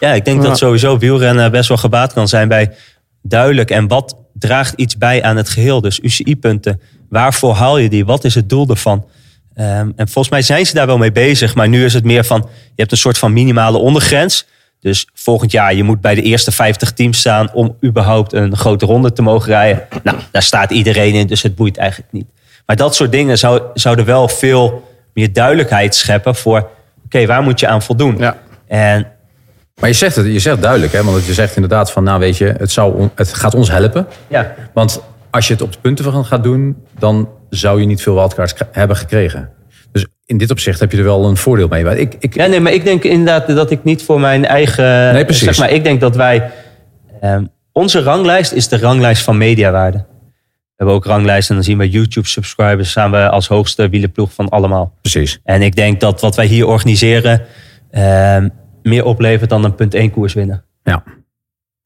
Ja, 0.00 0.12
ik 0.12 0.24
denk 0.24 0.42
Ja. 0.42 0.48
dat 0.48 0.58
sowieso 0.58 0.98
wielrennen 0.98 1.50
best 1.50 1.68
wel 1.68 1.76
gebaat 1.78 2.12
kan 2.12 2.28
zijn 2.28 2.48
bij 2.48 2.70
duidelijk. 3.22 3.70
En 3.70 3.88
wat 3.88 4.16
draagt 4.32 4.74
iets 4.76 4.96
bij 4.96 5.22
aan 5.22 5.36
het 5.36 5.48
geheel? 5.48 5.80
Dus 5.80 5.98
UCI-punten. 6.02 6.80
Waarvoor 7.08 7.54
haal 7.54 7.78
je 7.78 7.88
die? 7.88 8.04
Wat 8.04 8.24
is 8.24 8.34
het 8.34 8.48
doel 8.48 8.68
ervan? 8.68 9.06
Ehm, 9.54 9.90
en 9.96 10.08
volgens 10.08 10.28
mij 10.28 10.42
zijn 10.42 10.66
ze 10.66 10.74
daar 10.74 10.86
wel 10.86 10.98
mee 10.98 11.12
bezig. 11.12 11.54
Maar 11.54 11.68
nu 11.68 11.84
is 11.84 11.94
het 11.94 12.04
meer 12.04 12.24
van, 12.24 12.38
je 12.48 12.72
hebt 12.76 12.92
een 12.92 12.98
soort 12.98 13.18
van 13.18 13.32
minimale 13.32 13.78
ondergrens. 13.78 14.46
Dus 14.80 15.08
volgend 15.14 15.52
jaar, 15.52 15.74
je 15.74 15.82
moet 15.82 16.00
bij 16.00 16.14
de 16.14 16.22
eerste 16.22 16.52
50 16.52 16.92
teams 16.92 17.18
staan 17.18 17.52
om 17.52 17.76
überhaupt 17.84 18.32
een 18.32 18.56
grote 18.56 18.86
ronde 18.86 19.12
te 19.12 19.22
mogen 19.22 19.48
rijden. 19.48 19.86
Nou, 20.02 20.18
daar 20.30 20.42
staat 20.42 20.70
iedereen 20.70 21.14
in, 21.14 21.26
dus 21.26 21.42
het 21.42 21.54
boeit 21.54 21.76
eigenlijk 21.76 22.12
niet. 22.12 22.26
Maar 22.66 22.76
dat 22.76 22.94
soort 22.94 23.12
dingen 23.12 23.38
zou, 23.38 23.62
zouden 23.74 24.04
wel 24.04 24.28
veel 24.28 24.88
meer 25.14 25.32
duidelijkheid 25.32 25.94
scheppen 25.94 26.34
voor, 26.34 26.68
oké, 27.04 27.26
waar 27.26 27.42
moet 27.42 27.60
je 27.60 27.66
aan 27.66 27.82
voldoen? 27.82 28.18
Ja. 28.18 28.36
En 28.66 29.06
Maar 29.80 29.88
je 29.88 29.94
zegt 29.94 30.16
het, 30.16 30.26
je 30.26 30.38
zegt 30.38 30.62
duidelijk, 30.62 30.92
hè? 30.92 31.04
want 31.04 31.26
je 31.26 31.34
zegt 31.34 31.54
inderdaad 31.54 31.92
van, 31.92 32.04
nou 32.04 32.20
weet 32.20 32.36
je, 32.36 32.54
het, 32.58 32.70
zou, 32.70 33.08
het 33.14 33.34
gaat 33.34 33.54
ons 33.54 33.70
helpen. 33.70 34.06
ja, 34.28 34.54
Want 34.72 35.02
als 35.30 35.46
je 35.46 35.52
het 35.52 35.62
op 35.62 35.72
de 35.72 35.78
punten 35.80 36.04
van 36.04 36.24
gaat 36.24 36.42
doen, 36.42 36.76
dan 36.98 37.28
zou 37.50 37.80
je 37.80 37.86
niet 37.86 38.02
veel 38.02 38.14
wildcards 38.14 38.54
hebben 38.72 38.96
gekregen. 38.96 39.50
In 40.30 40.38
dit 40.38 40.50
opzicht 40.50 40.80
heb 40.80 40.92
je 40.92 40.98
er 40.98 41.04
wel 41.04 41.24
een 41.24 41.36
voordeel 41.36 41.68
mee. 41.68 41.84
Maar 41.84 41.96
ik, 41.96 42.14
ik, 42.18 42.34
Ja, 42.34 42.46
nee, 42.46 42.60
maar 42.60 42.72
ik 42.72 42.84
denk 42.84 43.04
inderdaad 43.04 43.46
dat 43.46 43.70
ik 43.70 43.84
niet 43.84 44.02
voor 44.02 44.20
mijn 44.20 44.44
eigen. 44.46 45.12
Nee, 45.12 45.24
precies. 45.24 45.44
Zeg 45.44 45.58
maar, 45.58 45.70
ik 45.70 45.84
denk 45.84 46.00
dat 46.00 46.16
wij. 46.16 46.50
ehm, 47.20 47.44
onze 47.72 48.02
ranglijst 48.02 48.52
is 48.52 48.68
de 48.68 48.78
ranglijst 48.78 49.22
van 49.22 49.38
mediawaarde. 49.38 49.98
We 49.98 50.76
hebben 50.86 50.94
ook 50.94 51.04
ranglijsten 51.04 51.48
en 51.48 51.54
dan 51.54 51.64
zien 51.64 51.78
we 51.78 51.88
YouTube-subscribers. 51.88 52.90
Staan 52.90 53.10
we 53.10 53.28
als 53.28 53.48
hoogste 53.48 53.88
wielerploeg 53.88 54.32
van 54.32 54.48
allemaal. 54.48 54.92
precies. 55.00 55.40
En 55.44 55.62
ik 55.62 55.76
denk 55.76 56.00
dat 56.00 56.20
wat 56.20 56.36
wij 56.36 56.46
hier 56.46 56.66
organiseren. 56.66 57.42
ehm, 57.90 58.48
meer 58.82 59.04
oplevert 59.04 59.50
dan 59.50 59.64
een 59.64 59.74
punt 59.74 59.94
1 59.94 60.10
koers 60.10 60.34
winnen. 60.34 60.64
Ja. 60.82 61.02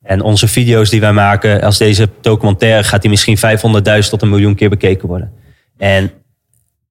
En 0.02 0.20
onze 0.20 0.48
video's 0.48 0.90
die 0.90 1.00
wij 1.00 1.12
maken, 1.12 1.60
als 1.62 1.78
deze 1.78 2.08
documentaire, 2.20 2.84
gaat 2.84 3.00
die 3.00 3.10
misschien 3.10 3.36
500.000 3.38 4.10
tot 4.10 4.22
een 4.22 4.28
miljoen 4.30 4.54
keer 4.54 4.68
bekeken 4.70 5.08
worden. 5.08 5.32
En 5.78 6.10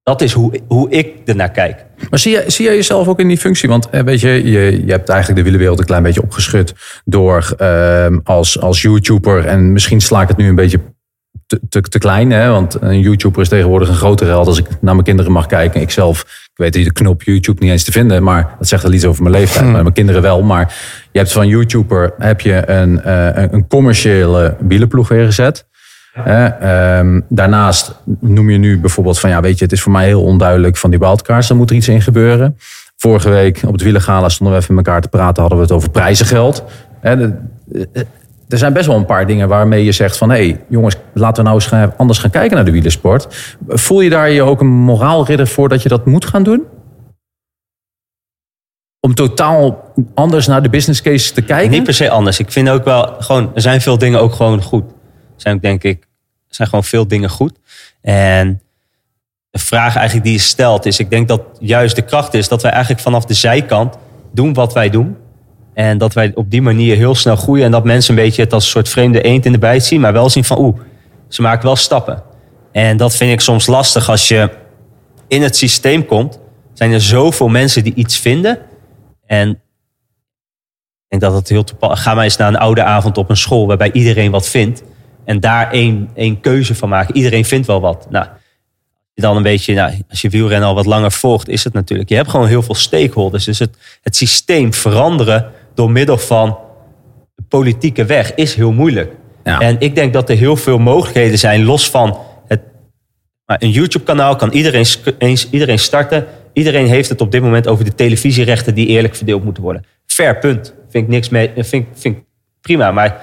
dat 0.04 0.22
is 0.22 0.32
hoe, 0.34 0.60
hoe 0.68 0.90
ik 0.90 1.14
ernaar 1.26 1.52
kijk. 1.52 1.86
Maar 2.10 2.20
zie 2.20 2.32
jij, 2.32 2.50
zie 2.50 2.66
jij 2.66 2.76
jezelf 2.76 3.08
ook 3.08 3.20
in 3.20 3.28
die 3.28 3.38
functie? 3.38 3.70
Want 3.70 3.90
eh, 3.90 4.02
weet 4.02 4.20
je, 4.22 4.30
je, 4.30 4.86
je 4.86 4.92
hebt 4.92 5.10
eigenlijk 5.10 5.38
de 5.38 5.44
wielerwereld 5.44 5.80
een 5.80 5.86
klein 5.86 6.04
beetje 6.04 6.22
opgeschud 6.22 6.74
door 7.06 7.54
ehm, 7.58 8.20
als, 8.24 8.60
als 8.60 8.82
YouTuber. 8.82 9.46
En 9.46 9.72
misschien 9.72 10.02
sla 10.02 10.22
ik 10.22 10.28
het 10.28 10.38
nu 10.38 10.48
een 10.48 10.56
beetje 10.56 10.80
te, 11.48 11.60
te, 11.70 11.82
te 11.82 12.00
klein. 12.00 12.32
Hè? 12.32 12.50
Want 12.50 12.78
een 12.82 13.00
YouTuber 13.00 13.42
is 13.42 13.50
tegenwoordig 13.50 13.90
een 13.90 13.96
grotere 13.96 14.30
held 14.30 14.48
als 14.48 14.58
ik 14.58 14.66
naar 14.70 14.94
mijn 14.94 15.04
kinderen 15.04 15.32
mag 15.32 15.46
kijken. 15.46 15.82
Ik 15.82 15.92
zelf, 15.92 16.22
ik 16.22 16.52
weet 16.58 16.74
die 16.74 16.84
de 16.84 16.92
knop 16.94 17.24
YouTube 17.24 17.62
niet 17.62 17.72
eens 17.72 17.84
te 17.84 17.92
vinden. 17.92 18.24
Maar 18.24 18.56
dat 18.60 18.68
zegt 18.68 18.84
wel 18.84 18.94
iets 18.94 19.06
over 19.06 19.24
mijn 19.24 19.36
leeftijd. 19.36 19.66
Maar 19.72 19.82
mijn 19.82 19.94
kinderen 19.94 20.22
wel. 20.22 20.42
Maar 20.44 20.76
je 21.12 21.20
hebt 21.20 21.32
van 21.32 21.48
YouTuber 21.48 22.14
heb 22.18 22.42
je 22.42 22.70
een, 22.70 23.02
eh, 23.02 23.44
een- 23.52 23.68
commerciële 23.68 24.56
wielerploeg 24.60 25.08
weer 25.08 25.32
ehm, 26.14 27.22
daarnaast 27.30 27.96
noem 28.20 28.50
je 28.50 28.58
nu 28.58 28.80
bijvoorbeeld 28.80 29.20
van 29.20 29.30
ja, 29.30 29.42
weet 29.42 29.58
je, 29.58 29.64
het 29.64 29.74
is 29.74 29.82
voor 29.82 29.92
mij 29.92 30.06
heel 30.06 30.24
onduidelijk 30.24 30.78
van 30.78 30.90
die 30.90 31.00
wildcards, 31.00 31.48
daar 31.48 31.58
moet 31.58 31.70
er 31.70 31.76
iets 31.76 31.88
in 31.88 32.02
gebeuren. 32.02 32.58
Vorige 32.98 33.30
week 33.30 33.62
op 33.66 33.74
het 33.74 33.82
wielergala 33.82 34.30
stonden 34.30 34.56
we 34.56 34.62
even 34.62 34.76
met 34.76 34.86
elkaar 34.86 35.02
te 35.02 35.08
praten, 35.08 35.42
hadden 35.42 35.60
we 35.60 35.66
het 35.66 35.74
over 35.74 35.90
prijzengeld. 35.90 36.64
De- 37.02 37.36
er 38.50 38.58
zijn 38.60 38.74
best 38.74 38.88
wel 38.88 38.96
een 38.96 39.06
paar 39.06 39.28
dingen 39.28 39.48
waarmee 39.48 39.84
je 39.84 39.92
zegt 39.92 40.18
van 40.18 40.30
hé, 40.30 40.36
hey, 40.36 40.62
jongens, 40.70 40.96
laten 41.14 41.44
we 41.44 41.50
nou 41.50 41.62
eens 41.62 41.94
anders 41.98 42.20
gaan 42.20 42.30
kijken 42.30 42.56
naar 42.56 42.66
de 42.66 42.72
wielersport. 42.72 43.56
Voel 43.68 44.02
je 44.02 44.10
daar 44.10 44.30
je 44.30 44.42
ook 44.42 44.60
een 44.60 44.68
moraalridder 44.68 45.48
voor 45.48 45.70
dat 45.70 45.82
je 45.84 45.90
dat 45.90 46.06
moet 46.06 46.26
gaan 46.26 46.44
doen? 46.44 46.64
Om 49.00 49.14
totaal 49.14 49.92
anders 50.14 50.48
naar 50.48 50.64
de 50.64 50.70
business 50.70 51.02
case 51.02 51.34
te 51.34 51.42
kijken? 51.42 51.72
Niet 51.72 51.84
per 51.84 51.94
se 51.94 52.10
anders. 52.10 52.40
Ik 52.40 52.52
vind 52.52 52.70
ook 52.70 52.84
wel 52.84 53.16
gewoon, 53.20 53.52
er 53.56 53.62
zijn 53.62 53.82
veel 53.82 53.98
dingen 53.98 54.20
ook 54.20 54.34
gewoon 54.34 54.62
goed. 54.62 54.84
Zijn 55.44 55.56
ook 55.56 55.62
denk 55.62 55.84
ik, 55.84 56.08
zijn 56.48 56.68
gewoon 56.68 56.84
veel 56.84 57.08
dingen 57.08 57.30
goed. 57.30 57.60
En 58.02 58.62
de 59.50 59.60
vraag 59.60 59.96
eigenlijk 59.96 60.26
die 60.26 60.36
je 60.36 60.40
stelt 60.40 60.86
is, 60.86 61.00
ik 61.00 61.10
denk 61.10 61.28
dat 61.28 61.42
juist 61.60 61.96
de 61.96 62.02
kracht 62.02 62.34
is 62.34 62.48
dat 62.48 62.62
wij 62.62 62.72
eigenlijk 62.72 63.02
vanaf 63.02 63.26
de 63.26 63.34
zijkant 63.34 63.98
doen 64.32 64.54
wat 64.54 64.74
wij 64.74 64.90
doen. 64.90 65.18
En 65.74 65.98
dat 65.98 66.14
wij 66.14 66.32
op 66.36 66.52
die 66.52 66.62
manier 66.62 66.96
heel 66.96 67.16
snel 67.16 67.36
groeien. 67.36 67.66
En 67.66 67.72
dat 67.72 67.84
mensen 67.84 68.18
een 68.18 68.24
beetje 68.24 68.42
het 68.42 68.54
als 68.54 68.64
een 68.64 68.70
soort 68.70 68.90
vreemde 68.90 69.22
eend 69.22 69.46
in 69.46 69.52
de 69.52 69.58
bijt 69.58 69.84
zien. 69.84 70.02
Maar 70.02 70.14
wel 70.14 70.30
zien 70.30 70.44
van, 70.44 70.60
oeh, 70.60 70.80
ze 71.28 71.42
maken 71.42 71.66
wel 71.66 71.76
stappen. 71.76 72.24
En 72.72 72.98
dat 72.98 73.16
vind 73.16 73.32
ik 73.32 73.42
soms 73.42 73.68
lastig 73.68 74.10
als 74.10 74.28
je 74.28 74.50
in 75.28 75.42
het 75.42 75.56
systeem 75.56 76.06
komt. 76.06 76.40
Zijn 76.74 76.92
er 76.92 77.02
zoveel 77.02 77.48
mensen 77.48 77.84
die 77.84 77.94
iets 77.94 78.18
vinden. 78.20 78.60
En 79.26 79.50
ik 79.50 81.20
denk 81.20 81.22
dat 81.22 81.34
het 81.34 81.50
heel 81.50 81.64
toepasselijk 81.64 82.08
Ga 82.08 82.14
maar 82.14 82.24
eens 82.24 82.38
naar 82.38 82.48
een 82.48 82.58
oude 82.58 82.84
avond 82.84 83.18
op 83.18 83.30
een 83.30 83.38
school 83.38 83.68
waarbij 83.68 83.92
iedereen 83.92 84.32
wat 84.32 84.50
vindt. 84.50 84.84
En 85.26 85.40
daar 85.40 85.72
één, 85.72 86.10
één 86.14 86.40
keuze 86.40 86.76
van 86.76 86.90
maken. 86.90 87.16
Iedereen 87.16 87.46
vindt 87.46 87.68
wel 87.68 87.82
wat. 87.82 88.08
Nou, 88.10 88.26
dan 89.16 89.38
een 89.38 89.44
beetje, 89.44 89.74
nou, 89.74 89.94
als 90.10 90.22
je 90.22 90.30
wielrennen 90.30 90.70
al 90.70 90.76
wat 90.76 90.86
langer 90.86 91.12
volgt, 91.12 91.50
is 91.50 91.64
het 91.64 91.74
natuurlijk. 91.74 92.10
Je 92.10 92.16
hebt 92.16 92.30
gewoon 92.30 92.48
heel 92.48 92.64
veel 92.64 92.76
stakeholders. 92.76 93.46
Dus 93.46 93.60
het, 93.60 93.78
het 94.02 94.16
systeem 94.16 94.74
veranderen 94.74 95.52
door 95.74 95.92
middel 95.92 96.18
van 96.18 96.58
de 97.36 97.44
politieke 97.48 98.06
weg 98.06 98.36
is 98.36 98.56
heel 98.56 98.72
moeilijk. 98.72 99.12
Ja. 99.44 99.60
En 99.60 99.76
ik 99.80 99.96
denk 99.96 100.14
dat 100.14 100.30
er 100.30 100.38
heel 100.38 100.56
veel 100.56 100.78
mogelijkheden 100.78 101.40
zijn, 101.40 101.64
los 101.64 101.90
van 101.90 102.18
het. 102.48 102.62
Maar 103.46 103.58
een 103.62 103.72
YouTube-kanaal 103.72 104.36
kan 104.36 104.52
iedereen, 104.52 104.86
eens, 105.18 105.50
iedereen 105.50 105.80
starten. 105.80 106.26
Iedereen 106.54 106.88
heeft 106.88 107.10
het 107.10 107.22
op 107.22 107.32
dit 107.32 107.42
moment 107.42 107.68
over 107.68 107.86
de 107.86 107.96
televisierechten 107.96 108.76
die 108.76 108.88
eerlijk 108.88 109.16
verdeeld 109.16 109.44
moeten 109.44 109.64
worden. 109.64 109.86
Fair 110.06 110.38
punt. 110.40 110.74
Vind 110.90 111.04
ik 111.04 111.10
niks 111.10 111.30
mee. 111.30 111.52
Vind, 111.58 111.88
vind 111.94 112.18
prima. 112.62 112.92
Maar 112.92 113.22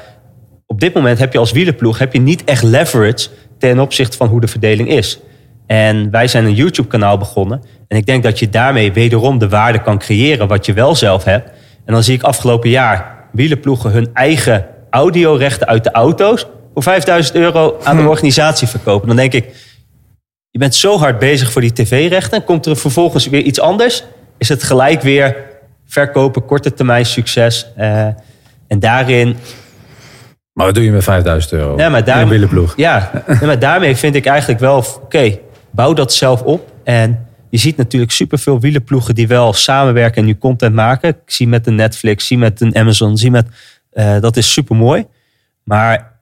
op 0.70 0.80
dit 0.80 0.94
moment 0.94 1.18
heb 1.18 1.32
je 1.32 1.38
als 1.38 1.52
wielerploeg 1.52 1.98
heb 1.98 2.12
je 2.12 2.20
niet 2.20 2.44
echt 2.44 2.62
leverage 2.62 3.28
ten 3.58 3.80
opzichte 3.80 4.16
van 4.16 4.28
hoe 4.28 4.40
de 4.40 4.48
verdeling 4.48 4.88
is. 4.88 5.18
En 5.66 6.10
wij 6.10 6.28
zijn 6.28 6.44
een 6.44 6.54
YouTube-kanaal 6.54 7.18
begonnen. 7.18 7.62
En 7.88 7.96
ik 7.96 8.06
denk 8.06 8.22
dat 8.22 8.38
je 8.38 8.48
daarmee 8.48 8.92
wederom 8.92 9.38
de 9.38 9.48
waarde 9.48 9.82
kan 9.82 9.98
creëren 9.98 10.48
wat 10.48 10.66
je 10.66 10.72
wel 10.72 10.94
zelf 10.94 11.24
hebt. 11.24 11.50
En 11.84 11.92
dan 11.92 12.02
zie 12.02 12.14
ik 12.14 12.22
afgelopen 12.22 12.70
jaar 12.70 13.26
wielerploegen 13.32 13.90
hun 13.90 14.10
eigen 14.14 14.66
audiorechten 14.90 15.66
uit 15.66 15.84
de 15.84 15.90
auto's 15.90 16.46
voor 16.72 16.82
5000 16.82 17.36
euro 17.36 17.76
aan 17.82 17.96
de 17.96 18.08
organisatie 18.08 18.68
verkopen. 18.68 19.06
Dan 19.06 19.16
denk 19.16 19.32
ik, 19.32 19.54
je 20.50 20.58
bent 20.58 20.74
zo 20.74 20.98
hard 20.98 21.18
bezig 21.18 21.52
voor 21.52 21.60
die 21.60 21.72
tv-rechten. 21.72 22.44
Komt 22.44 22.66
er 22.66 22.76
vervolgens 22.76 23.28
weer 23.28 23.42
iets 23.42 23.60
anders? 23.60 24.04
Is 24.38 24.48
het 24.48 24.62
gelijk 24.62 25.02
weer 25.02 25.36
verkopen, 25.86 26.44
korte 26.44 26.74
termijn 26.74 27.06
succes? 27.06 27.66
Eh, 27.76 28.06
en 28.66 28.78
daarin 28.78 29.36
Maar 30.52 30.66
wat 30.66 30.74
doe 30.74 30.84
je 30.84 30.90
met 30.90 31.04
5000 31.04 31.52
euro? 31.52 31.76
Ja, 31.76 31.88
maar 31.88 31.98
In 31.98 32.04
daar, 32.04 32.32
een. 32.32 32.68
Ja, 32.76 33.24
maar 33.40 33.58
daarmee 33.58 33.96
vind 33.96 34.14
ik 34.14 34.26
eigenlijk 34.26 34.60
wel... 34.60 34.84
Oké, 35.02 35.38
bouw 35.70 35.92
dat 35.92 36.12
zelf 36.12 36.42
op. 36.42 36.72
En 36.84 37.26
je 37.50 37.58
ziet 37.58 37.76
natuurlijk 37.76 38.12
superveel 38.12 38.60
wielerploegen 38.60 39.14
die 39.14 39.28
wel 39.28 39.52
samenwerken 39.52 40.20
en 40.20 40.24
nu 40.24 40.38
content 40.38 40.74
maken. 40.74 41.08
Ik 41.08 41.16
zie 41.26 41.48
met 41.48 41.66
een 41.66 41.74
Netflix, 41.74 42.26
zie 42.26 42.38
met 42.38 42.60
een 42.60 42.76
Amazon, 42.76 43.16
zie 43.16 43.30
met... 43.30 43.46
eh, 43.90 44.20
dat 44.20 44.36
is 44.36 44.52
super 44.52 44.76
mooi. 44.76 45.06
Maar 45.64 46.20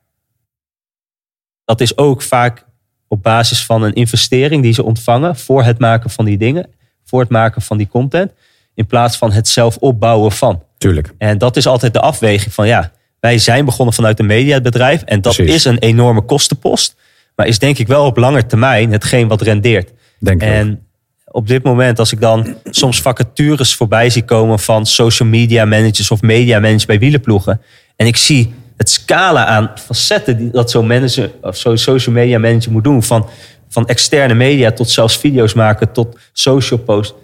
dat 1.65 1.81
is 1.81 1.97
ook 1.97 2.23
vaak 2.23 2.65
op 3.09 3.23
basis 3.23 3.65
van 3.65 3.83
een 3.83 3.93
investering 3.93 4.63
die 4.63 4.73
ze 4.73 4.83
ontvangen 4.83 5.37
voor 5.37 5.63
het 5.65 5.79
maken 5.79 6.11
van 6.11 6.25
die 6.25 6.39
dingen. 6.39 6.71
Voor 7.05 7.21
het 7.21 7.31
maken 7.31 7.63
van 7.63 7.77
die 7.77 7.89
content. 7.89 8.33
In 8.75 8.87
plaats 8.87 9.17
van 9.17 9.33
het 9.33 9.49
zelf 9.49 9.77
opbouwen 9.77 10.33
van. 10.33 10.63
Tuurlijk. 10.79 11.13
En 11.19 11.39
dat 11.39 11.57
is 11.57 11.67
altijd 11.67 11.93
de 11.93 12.01
afweging 12.01 12.55
van 12.55 12.67
ja, 12.67 12.93
wij 13.21 13.39
zijn 13.39 13.65
begonnen 13.65 13.95
vanuit 13.95 14.19
een 14.19 14.27
mediabedrijf 14.27 15.03
en 15.03 15.21
dat 15.21 15.37
Precies. 15.37 15.55
is 15.55 15.65
een 15.65 15.79
enorme 15.79 16.21
kostenpost. 16.23 16.97
Maar 17.37 17.47
is 17.47 17.59
denk 17.59 17.79
ik 17.79 17.87
wel 17.87 18.05
op 18.07 18.17
lange 18.17 18.47
termijn 18.47 18.93
hetgeen 18.93 19.29
wat 19.29 19.43
rendeert. 19.43 19.93
Denk 20.19 20.43
ook. 20.43 20.49
En 20.49 20.89
op 21.25 21.47
dit 21.49 21.63
moment, 21.63 21.99
als 21.99 22.13
ik 22.13 22.21
dan 22.21 22.57
soms 22.65 23.01
vacatures 23.01 23.75
voorbij 23.75 24.11
zie 24.11 24.25
komen 24.25 24.59
van 24.59 24.87
social 24.87 25.29
media 25.29 25.65
managers 25.65 26.11
of 26.11 26.23
media 26.23 26.59
managers 26.59 26.87
bij 26.87 26.99
wielerploegen. 26.99 27.61
En 27.97 28.07
ik 28.07 28.17
zie 28.17 28.55
het 28.77 28.91
scala 28.91 29.47
aan 29.47 29.71
facetten 29.75 30.37
die 30.37 30.51
dat 30.51 30.71
zo'n 30.71 30.87
manager 30.87 31.31
of 31.41 31.57
zo'n 31.57 31.79
social 31.79 32.15
media 32.15 32.39
manager 32.39 32.73
moet 32.73 32.85
doen. 32.85 33.03
Van, 33.03 33.29
van 33.69 33.87
externe 33.87 34.35
media 34.35 34.73
tot 34.73 34.91
zelfs 34.91 35.17
video's 35.17 35.55
maken 35.55 35.93
tot 35.93 36.19
social 36.33 36.79
post. 36.79 37.15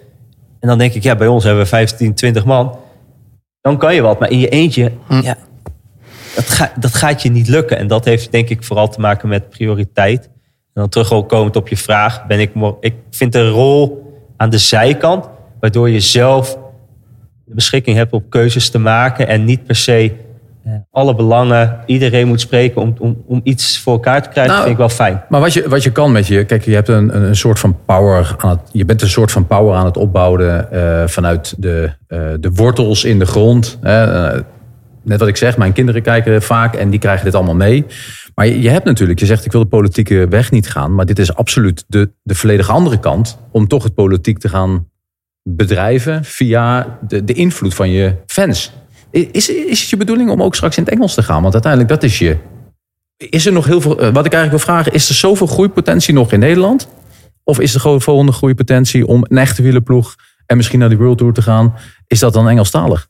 En 0.59 0.67
dan 0.67 0.77
denk 0.77 0.93
ik, 0.93 1.03
ja, 1.03 1.15
bij 1.15 1.27
ons 1.27 1.43
hebben 1.43 1.63
we 1.63 1.69
15, 1.69 2.13
20 2.13 2.45
man. 2.45 2.77
Dan 3.61 3.77
kan 3.77 3.95
je 3.95 4.01
wat. 4.01 4.19
Maar 4.19 4.29
in 4.29 4.39
je 4.39 4.49
eentje, 4.49 4.91
ja, 5.21 5.37
dat, 6.35 6.49
ga, 6.49 6.71
dat 6.79 6.95
gaat 6.95 7.21
je 7.21 7.29
niet 7.29 7.47
lukken. 7.47 7.77
En 7.77 7.87
dat 7.87 8.05
heeft 8.05 8.31
denk 8.31 8.49
ik 8.49 8.63
vooral 8.63 8.89
te 8.89 8.99
maken 8.99 9.29
met 9.29 9.49
prioriteit. 9.49 10.23
En 10.25 10.81
dan 10.81 10.89
terugkomend 10.89 11.55
op 11.55 11.67
je 11.67 11.77
vraag, 11.77 12.25
ben 12.25 12.39
ik, 12.39 12.51
ik 12.79 12.93
vind 13.11 13.31
de 13.31 13.49
rol 13.49 14.13
aan 14.37 14.49
de 14.49 14.57
zijkant. 14.57 15.29
Waardoor 15.59 15.89
je 15.89 15.99
zelf 15.99 16.57
de 17.45 17.53
beschikking 17.53 17.97
hebt 17.97 18.13
op 18.13 18.29
keuzes 18.29 18.69
te 18.69 18.79
maken. 18.79 19.27
En 19.27 19.45
niet 19.45 19.63
per 19.63 19.75
se 19.75 20.13
eh, 20.63 20.73
alle 20.91 21.15
belangen, 21.15 21.79
iedereen 21.85 22.27
moet 22.27 22.41
spreken 22.41 22.81
om, 22.81 22.95
om, 22.99 23.23
om 23.27 23.41
iets 23.43 23.79
voor 23.79 23.93
elkaar 23.93 24.23
te 24.23 24.29
krijgen. 24.29 24.53
Nou, 24.53 24.63
vind 24.65 24.73
ik 24.73 24.79
wel 24.79 24.89
fijn. 24.89 25.23
Maar 25.29 25.41
wat 25.41 25.53
je, 25.53 25.69
wat 25.69 25.83
je 25.83 25.91
kan 25.91 26.11
met 26.11 26.27
je, 26.27 26.43
kijk, 26.43 26.65
je 26.65 26.73
hebt 26.73 26.87
een, 26.87 27.15
een, 27.15 27.21
een 27.21 27.35
soort 27.35 27.59
van 27.59 27.77
power 27.85 28.35
aan 28.37 28.49
het, 28.49 28.59
je 28.71 28.85
bent 28.85 29.01
een 29.01 29.09
soort 29.09 29.31
van 29.31 29.47
power 29.47 29.75
aan 29.75 29.85
het 29.85 29.97
opbouwen 29.97 30.71
eh, 30.71 31.07
vanuit 31.07 31.55
de, 31.57 31.91
eh, 32.07 32.19
de 32.39 32.51
wortels 32.51 33.03
in 33.03 33.19
de 33.19 33.25
grond. 33.25 33.77
hè. 33.81 34.41
Net 35.05 35.19
wat 35.19 35.27
ik 35.27 35.37
zeg, 35.37 35.57
mijn 35.57 35.73
kinderen 35.73 36.01
kijken 36.01 36.41
vaak 36.41 36.75
en 36.75 36.89
die 36.89 36.99
krijgen 36.99 37.25
dit 37.25 37.35
allemaal 37.35 37.55
mee. 37.55 37.85
Maar 38.35 38.47
je, 38.47 38.69
hebt 38.69 38.85
natuurlijk, 38.85 39.19
je 39.19 39.25
zegt 39.25 39.45
ik 39.45 39.51
wil 39.51 39.61
de 39.61 39.67
politieke 39.67 40.27
weg 40.29 40.51
niet 40.51 40.69
gaan, 40.69 40.95
maar 40.95 41.05
dit 41.05 41.19
is 41.19 41.35
absoluut 41.35 41.83
de, 41.87 42.11
de 42.23 42.35
volledig 42.35 42.69
andere 42.69 42.99
kant 42.99 43.39
om 43.51 43.67
toch 43.67 43.83
het 43.83 43.93
politiek 43.93 44.37
te 44.37 44.49
gaan 44.49 44.89
bedrijven 45.43 46.23
via 46.23 46.97
de, 47.07 47.23
de 47.23 47.33
invloed 47.33 47.73
van 47.73 47.89
je 47.89 48.15
fans. 48.25 48.71
Is, 49.11 49.49
is 49.49 49.79
het 49.81 49.89
je 49.89 49.97
bedoeling 49.97 50.29
om 50.29 50.43
ook 50.43 50.55
straks 50.55 50.77
in 50.77 50.83
het 50.83 50.91
Engels 50.93 51.13
te 51.13 51.23
gaan? 51.23 51.41
Want 51.41 51.53
uiteindelijk, 51.53 51.91
dat 51.91 52.03
is 52.03 52.19
je. 52.19 52.37
Is 53.17 53.45
er 53.45 53.53
nog 53.53 53.65
heel 53.65 53.81
veel. 53.81 53.99
eh, 53.99 54.13
Wat 54.13 54.25
ik 54.25 54.33
eigenlijk 54.33 54.49
wil 54.65 54.73
vragen, 54.75 54.91
is 54.93 55.09
er 55.09 55.15
zoveel 55.15 55.47
groeipotentie 55.47 56.13
nog 56.13 56.31
in 56.31 56.39
Nederland? 56.39 56.87
Of 57.43 57.59
is 57.59 57.71
de 57.71 57.79
gewoon 57.79 58.01
volgende 58.01 58.31
groeipotentie 58.31 59.07
om 59.07 59.25
een 59.27 59.37
echte 59.37 59.61
wielerploeg 59.61 60.15
en 60.45 60.57
misschien 60.57 60.79
naar 60.79 60.89
die 60.89 60.97
World 60.97 61.17
Tour 61.17 61.33
te 61.33 61.41
gaan? 61.41 61.73
Is 62.07 62.19
dat 62.19 62.33
dan 62.33 62.49
Engelstalig? 62.49 63.07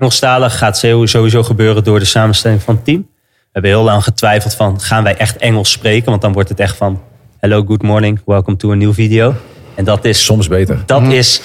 Engelstalig 0.00 0.58
gaat 0.58 0.78
sowieso 1.04 1.42
gebeuren 1.42 1.84
door 1.84 1.98
de 1.98 2.04
samenstelling 2.04 2.62
van 2.62 2.74
het 2.74 2.84
team. 2.84 3.08
We 3.22 3.48
hebben 3.52 3.70
heel 3.70 3.82
lang 3.82 4.04
getwijfeld 4.04 4.54
van, 4.54 4.80
gaan 4.80 5.02
wij 5.02 5.16
echt 5.16 5.36
Engels 5.36 5.70
spreken? 5.70 6.10
Want 6.10 6.22
dan 6.22 6.32
wordt 6.32 6.48
het 6.48 6.60
echt 6.60 6.76
van, 6.76 7.00
hello, 7.38 7.64
good 7.66 7.82
morning, 7.82 8.20
welcome 8.24 8.56
to 8.56 8.72
a 8.72 8.74
new 8.74 8.92
video. 8.92 9.34
En 9.74 9.84
dat 9.84 10.04
is, 10.04 10.24
Soms 10.24 10.48
beter. 10.48 10.82
dat 10.86 11.02
is 11.02 11.42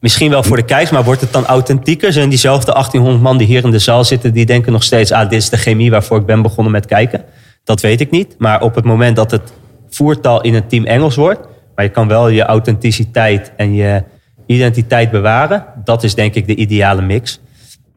misschien 0.00 0.30
wel 0.30 0.42
voor 0.42 0.56
de 0.56 0.64
kijkers, 0.64 0.90
maar 0.90 1.04
wordt 1.04 1.20
het 1.20 1.32
dan 1.32 1.46
authentieker? 1.46 2.12
Zijn 2.12 2.28
diezelfde 2.28 2.72
1800 2.72 3.22
man 3.22 3.38
die 3.38 3.46
hier 3.46 3.64
in 3.64 3.70
de 3.70 3.78
zaal 3.78 4.04
zitten, 4.04 4.32
die 4.32 4.46
denken 4.46 4.72
nog 4.72 4.82
steeds, 4.82 5.12
ah, 5.12 5.30
dit 5.30 5.38
is 5.38 5.50
de 5.50 5.56
chemie 5.56 5.90
waarvoor 5.90 6.18
ik 6.18 6.26
ben 6.26 6.42
begonnen 6.42 6.72
met 6.72 6.86
kijken? 6.86 7.24
Dat 7.64 7.80
weet 7.80 8.00
ik 8.00 8.10
niet. 8.10 8.34
Maar 8.38 8.62
op 8.62 8.74
het 8.74 8.84
moment 8.84 9.16
dat 9.16 9.30
het 9.30 9.52
voertaal 9.90 10.40
in 10.40 10.54
het 10.54 10.68
team 10.68 10.84
Engels 10.84 11.16
wordt, 11.16 11.40
maar 11.74 11.84
je 11.84 11.90
kan 11.90 12.08
wel 12.08 12.28
je 12.28 12.42
authenticiteit 12.42 13.52
en 13.56 13.74
je 13.74 14.02
identiteit 14.46 15.10
bewaren, 15.10 15.64
dat 15.84 16.04
is 16.04 16.14
denk 16.14 16.34
ik 16.34 16.46
de 16.46 16.54
ideale 16.54 17.02
mix. 17.02 17.40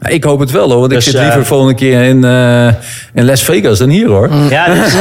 Nou, 0.01 0.13
Ik 0.13 0.23
hoop 0.23 0.39
het 0.39 0.51
wel 0.51 0.69
hoor, 0.69 0.79
want 0.79 0.91
Dus, 0.91 1.05
ik 1.05 1.11
zit 1.11 1.21
liever 1.21 1.39
eh, 1.39 1.45
volgende 1.45 1.73
keer 1.73 2.03
in, 2.03 2.23
eh, 2.23 2.67
in 3.13 3.25
Las 3.25 3.43
Vegas 3.43 3.77
dan 3.77 3.89
hier 3.89 4.07
hoor. 4.07 4.29
Ja, 4.49 4.73
dus, 4.73 4.93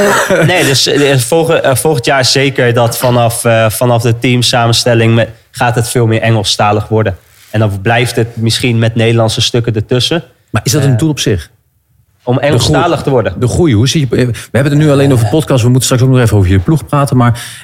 nee, 0.46 0.64
dus 0.64 0.86
eh, 0.86 1.16
volgend, 1.16 1.60
eh, 1.60 1.74
volgend 1.74 2.04
jaar 2.04 2.24
zeker 2.24 2.74
dat 2.74 2.98
vanaf, 2.98 3.44
eh, 3.44 3.70
vanaf 3.70 4.02
de 4.02 4.18
teamsamenstelling 4.18 5.14
met, 5.14 5.28
gaat 5.50 5.74
het 5.74 5.88
veel 5.88 6.06
meer 6.06 6.20
Engelstalig 6.20 6.88
worden. 6.88 7.16
En 7.50 7.60
dan 7.60 7.80
blijft 7.80 8.16
het 8.16 8.36
misschien 8.36 8.78
met 8.78 8.94
Nederlandse 8.94 9.40
stukken 9.40 9.74
ertussen. 9.74 10.22
Maar 10.50 10.62
is 10.64 10.72
dat 10.72 10.84
een 10.84 10.96
doel 10.96 11.08
op 11.08 11.18
zich? 11.18 11.50
Om 12.22 12.38
Engelstalig 12.38 13.02
te 13.02 13.10
worden. 13.10 13.34
De 13.40 13.48
groei, 13.48 13.74
hoe 13.74 13.88
zie 13.88 14.00
je, 14.10 14.16
we 14.26 14.32
hebben 14.52 14.72
het 14.72 14.80
nu 14.82 14.90
alleen 14.90 15.12
over 15.12 15.28
podcast, 15.28 15.62
we 15.62 15.68
moeten 15.68 15.84
straks 15.84 16.02
ook 16.02 16.08
nog 16.10 16.20
even 16.20 16.36
over 16.36 16.50
je 16.50 16.58
ploeg 16.58 16.86
praten. 16.86 17.16
Maar 17.16 17.56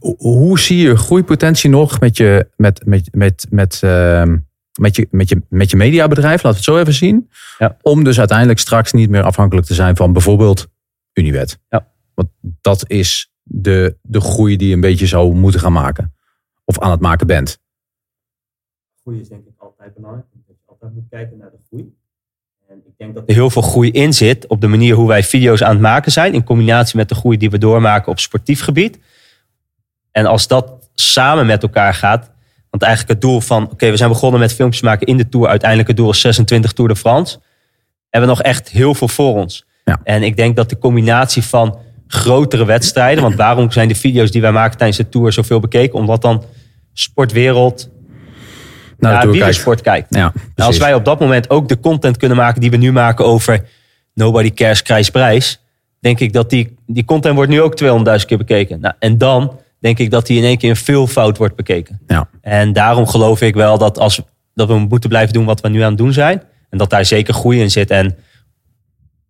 ho- 0.00 0.14
hoe 0.18 0.58
zie 0.60 0.78
je 0.78 0.96
groeipotentie 0.96 1.70
nog 1.70 2.00
met 2.00 2.16
je, 2.16 2.46
met, 2.56 2.80
met, 2.84 3.08
met, 3.12 3.46
met, 3.50 3.78
ehm, 3.82 4.36
met 4.80 4.96
je, 4.96 5.08
met 5.10 5.28
je, 5.28 5.42
met 5.48 5.70
je 5.70 5.76
mediabedrijf, 5.76 6.42
laten 6.42 6.50
we 6.50 6.56
het 6.56 6.64
zo 6.64 6.78
even 6.78 6.92
zien. 6.92 7.30
Ja. 7.58 7.76
Om 7.82 8.04
dus 8.04 8.18
uiteindelijk 8.18 8.58
straks 8.58 8.92
niet 8.92 9.10
meer 9.10 9.22
afhankelijk 9.22 9.66
te 9.66 9.74
zijn 9.74 9.96
van 9.96 10.12
bijvoorbeeld 10.12 10.66
Uniwet. 11.12 11.58
Ja. 11.68 11.88
Want 12.14 12.28
dat 12.40 12.90
is 12.90 13.32
de, 13.42 13.96
de 14.02 14.20
groei 14.20 14.56
die 14.56 14.68
je 14.68 14.74
een 14.74 14.80
beetje 14.80 15.06
zou 15.06 15.34
moeten 15.34 15.60
gaan 15.60 15.72
maken. 15.72 16.14
Of 16.64 16.78
aan 16.78 16.90
het 16.90 17.00
maken 17.00 17.26
bent. 17.26 17.60
Groei 19.02 19.20
is 19.20 19.28
denk 19.28 19.46
ik 19.46 19.52
altijd 19.56 19.94
belangrijk. 19.94 20.26
Dat 20.32 20.42
je 20.46 20.54
altijd 20.66 20.94
moet 20.94 21.08
kijken 21.10 21.36
naar 21.36 21.50
de 21.50 21.58
groei. 21.68 21.94
En 22.68 22.82
ik 22.86 22.92
denk 22.96 23.14
dat 23.14 23.28
er 23.28 23.34
heel 23.34 23.50
veel 23.50 23.62
groei 23.62 23.90
in 23.90 24.12
zit 24.12 24.46
op 24.46 24.60
de 24.60 24.66
manier 24.66 24.94
hoe 24.94 25.08
wij 25.08 25.22
video's 25.22 25.62
aan 25.62 25.70
het 25.72 25.80
maken 25.80 26.12
zijn. 26.12 26.34
In 26.34 26.44
combinatie 26.44 26.96
met 26.96 27.08
de 27.08 27.14
groei 27.14 27.36
die 27.36 27.50
we 27.50 27.58
doormaken 27.58 28.12
op 28.12 28.18
sportief 28.18 28.62
gebied. 28.62 28.98
En 30.10 30.26
als 30.26 30.46
dat 30.46 30.90
samen 30.94 31.46
met 31.46 31.62
elkaar 31.62 31.94
gaat. 31.94 32.31
Want 32.72 32.84
eigenlijk 32.84 33.12
het 33.12 33.30
doel 33.30 33.40
van, 33.40 33.70
oké, 33.70 33.90
we 33.90 33.96
zijn 33.96 34.08
begonnen 34.08 34.40
met 34.40 34.52
filmpjes 34.52 34.82
maken 34.82 35.06
in 35.06 35.16
de 35.16 35.28
Tour. 35.28 35.48
Uiteindelijk 35.48 35.88
het 35.88 35.96
doel 35.96 36.10
is 36.10 36.20
26 36.20 36.72
Tour 36.72 36.90
de 36.90 36.96
France. 36.96 37.38
Hebben 38.10 38.30
we 38.30 38.36
nog 38.36 38.44
echt 38.44 38.68
heel 38.68 38.94
veel 38.94 39.08
voor 39.08 39.34
ons. 39.34 39.66
Ja. 39.84 40.00
En 40.04 40.22
ik 40.22 40.36
denk 40.36 40.56
dat 40.56 40.68
de 40.68 40.78
combinatie 40.78 41.42
van 41.42 41.78
grotere 42.06 42.64
wedstrijden. 42.64 43.22
Want 43.22 43.34
waarom 43.34 43.70
zijn 43.70 43.88
de 43.88 43.94
video's 43.94 44.30
die 44.30 44.40
wij 44.40 44.52
maken 44.52 44.78
tijdens 44.78 44.98
de 44.98 45.08
Tour 45.08 45.32
zoveel 45.32 45.60
bekeken? 45.60 45.98
Omdat 45.98 46.22
dan 46.22 46.44
sportwereld 46.92 47.80
Nou, 47.82 47.92
naar 48.98 49.12
natuurlijk 49.12 49.32
wielersport 49.32 49.80
kijkt. 49.80 50.14
Ja, 50.14 50.32
Nou, 50.54 50.68
als 50.68 50.78
wij 50.78 50.94
op 50.94 51.04
dat 51.04 51.20
moment 51.20 51.50
ook 51.50 51.68
de 51.68 51.80
content 51.80 52.16
kunnen 52.16 52.36
maken 52.36 52.60
die 52.60 52.70
we 52.70 52.76
nu 52.76 52.92
maken 52.92 53.24
over 53.24 53.64
Nobody 54.14 54.52
Cares 54.52 54.82
Krijs 54.82 55.10
Prijs. 55.10 55.60
Denk 56.00 56.20
ik 56.20 56.32
dat 56.32 56.50
die, 56.50 56.76
die 56.86 57.04
content 57.04 57.34
wordt 57.34 57.50
nu 57.50 57.60
ook 57.60 57.82
200.000 57.82 58.26
keer 58.26 58.38
bekeken. 58.38 58.80
Nou, 58.80 58.94
en 58.98 59.18
dan 59.18 59.60
denk 59.82 59.98
ik 59.98 60.10
dat 60.10 60.26
die 60.26 60.38
in 60.38 60.44
één 60.44 60.58
keer 60.58 60.70
een 60.70 60.76
veelvoud 60.76 61.38
wordt 61.38 61.56
bekeken. 61.56 62.00
Ja. 62.06 62.28
En 62.40 62.72
daarom 62.72 63.06
geloof 63.06 63.40
ik 63.40 63.54
wel 63.54 63.78
dat, 63.78 63.98
als, 63.98 64.22
dat 64.54 64.68
we 64.68 64.78
moeten 64.78 65.08
blijven 65.08 65.32
doen 65.32 65.44
wat 65.44 65.60
we 65.60 65.68
nu 65.68 65.80
aan 65.80 65.88
het 65.88 65.98
doen 65.98 66.12
zijn. 66.12 66.42
En 66.70 66.78
dat 66.78 66.90
daar 66.90 67.04
zeker 67.04 67.34
groei 67.34 67.60
in 67.60 67.70
zit. 67.70 67.90
En 67.90 68.16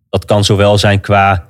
dat 0.09 0.25
kan 0.25 0.43
zowel 0.43 0.77
zijn 0.77 0.99
qua 1.01 1.45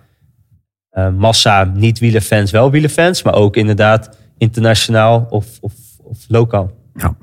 eh, 0.89 1.09
massa 1.09 1.63
niet-wielerfans, 1.63 2.51
wel 2.51 2.71
wielerfans. 2.71 3.23
Maar 3.23 3.33
ook 3.33 3.55
inderdaad 3.55 4.17
internationaal 4.37 5.27
of, 5.29 5.45
of, 5.61 5.73
of 6.03 6.17
lokaal. 6.27 6.71
Ja. 6.95 7.15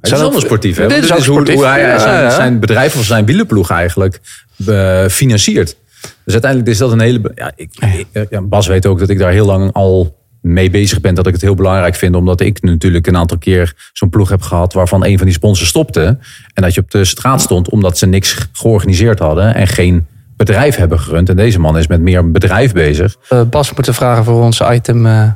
Het 0.00 0.12
Zijn 0.12 0.20
is 0.20 0.26
allemaal 0.26 0.40
sportief, 0.48 0.76
hè? 0.76 0.86
Dit 0.86 1.04
is 1.04 1.10
hoe, 1.10 1.20
sportief. 1.22 1.54
hoe 1.54 1.64
hij 1.66 1.80
Ja, 1.80 1.98
zijn, 1.98 2.22
ja. 2.22 2.30
zijn 2.30 2.60
bedrijf 2.60 2.96
of 2.96 3.04
zijn 3.04 3.24
wielerploeg 3.24 3.70
eigenlijk 3.70 4.20
eh, 4.66 5.06
financiert. 5.06 5.76
Dus 6.24 6.32
uiteindelijk 6.32 6.70
is 6.70 6.78
dat 6.78 6.92
een 6.92 7.00
hele... 7.00 7.32
Ja, 7.34 7.52
ik, 7.56 7.70
ik- 8.12 8.26
ja, 8.30 8.40
Bas 8.40 8.66
weet 8.66 8.86
ook 8.86 8.98
dat 8.98 9.08
ik 9.08 9.18
daar 9.18 9.32
heel 9.32 9.46
lang 9.46 9.72
al 9.72 10.22
mee 10.40 10.70
bezig 10.70 11.00
ben. 11.00 11.14
Dat 11.14 11.26
ik 11.26 11.32
het 11.32 11.42
heel 11.42 11.54
belangrijk 11.54 11.94
vind. 11.94 12.14
Omdat 12.14 12.40
ik 12.40 12.62
natuurlijk 12.62 13.06
een 13.06 13.16
aantal 13.16 13.38
keer 13.38 13.90
zo'n 13.92 14.10
ploeg 14.10 14.28
heb 14.28 14.42
gehad... 14.42 14.72
waarvan 14.72 15.04
een 15.04 15.16
van 15.16 15.26
die 15.26 15.34
sponsors 15.34 15.68
stopte. 15.68 16.18
En 16.54 16.62
dat 16.62 16.74
je 16.74 16.80
op 16.80 16.90
de 16.90 17.04
straat 17.04 17.40
stond 17.40 17.70
omdat 17.70 17.98
ze 17.98 18.06
niks 18.06 18.48
georganiseerd 18.52 19.18
hadden... 19.18 19.54
en 19.54 19.66
geen 19.66 20.06
bedrijf 20.36 20.76
hebben 20.76 21.00
gerund. 21.00 21.28
En 21.28 21.36
deze 21.36 21.58
man 21.60 21.78
is 21.78 21.86
met 21.86 22.00
meer 22.00 22.18
een 22.18 22.32
bedrijf 22.32 22.72
bezig. 22.72 23.16
Eh, 23.28 23.40
Bas 23.42 23.72
moeten 23.74 23.94
vragen 23.94 24.24
voor 24.24 24.42
ons 24.42 24.60
item 24.60 25.06
eh 25.06 25.28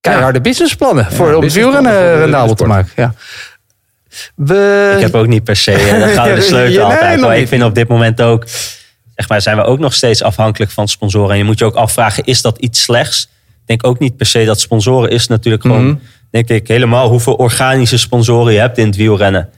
keiharde 0.00 0.40
businessplannen. 0.40 1.04
voor 1.12 1.26
om 1.26 1.32
het 1.32 1.40
businessplannen 1.40 1.92
wielrennen 1.92 2.18
de 2.18 2.22
rendabel 2.24 2.54
te 2.54 2.64
maken. 2.66 2.90
Ja. 2.96 3.14
We, 4.36 4.92
Ik 4.96 5.00
heb 5.02 5.14
ook 5.14 5.26
niet 5.26 5.44
per 5.44 5.56
se 5.56 5.72
eh, 5.72 6.02
de 6.06 6.08
gouden 6.14 6.36
Ja, 6.42 6.42
sleutel 6.42 6.72
ja, 6.72 6.86
nee, 6.88 6.96
altijd. 6.96 7.20
Maar 7.20 7.38
ik 7.38 7.48
vind 7.48 7.62
op 7.62 7.74
dit 7.74 7.88
moment 7.88 8.22
ook, 8.22 8.44
zeg 9.16 9.28
maar, 9.28 9.42
zijn 9.42 9.56
we 9.56 9.62
ook 9.62 9.78
nog 9.78 9.94
steeds 9.94 10.22
afhankelijk 10.22 10.70
van 10.70 10.88
sponsoren. 10.88 11.30
En 11.30 11.36
je 11.36 11.44
moet 11.44 11.58
je 11.58 11.64
ook 11.64 11.74
afvragen, 11.74 12.24
is 12.24 12.42
dat 12.42 12.58
iets 12.58 12.82
slechts? 12.82 13.22
Ik 13.46 13.66
denk 13.66 13.86
ook 13.86 13.98
niet 13.98 14.16
per 14.16 14.26
se 14.26 14.44
dat 14.44 14.60
sponsoren 14.60 15.10
is 15.10 15.26
natuurlijk 15.26 15.62
gewoon, 15.62 15.84
Mhm. 15.86 15.94
denk 16.30 16.48
ik, 16.48 16.68
helemaal 16.68 17.08
hoeveel 17.08 17.34
organische 17.34 17.98
sponsoren 17.98 18.52
je 18.52 18.58
hebt 18.58 18.78
in 18.78 18.86
het 18.86 18.96
wielrennen. 18.96 19.48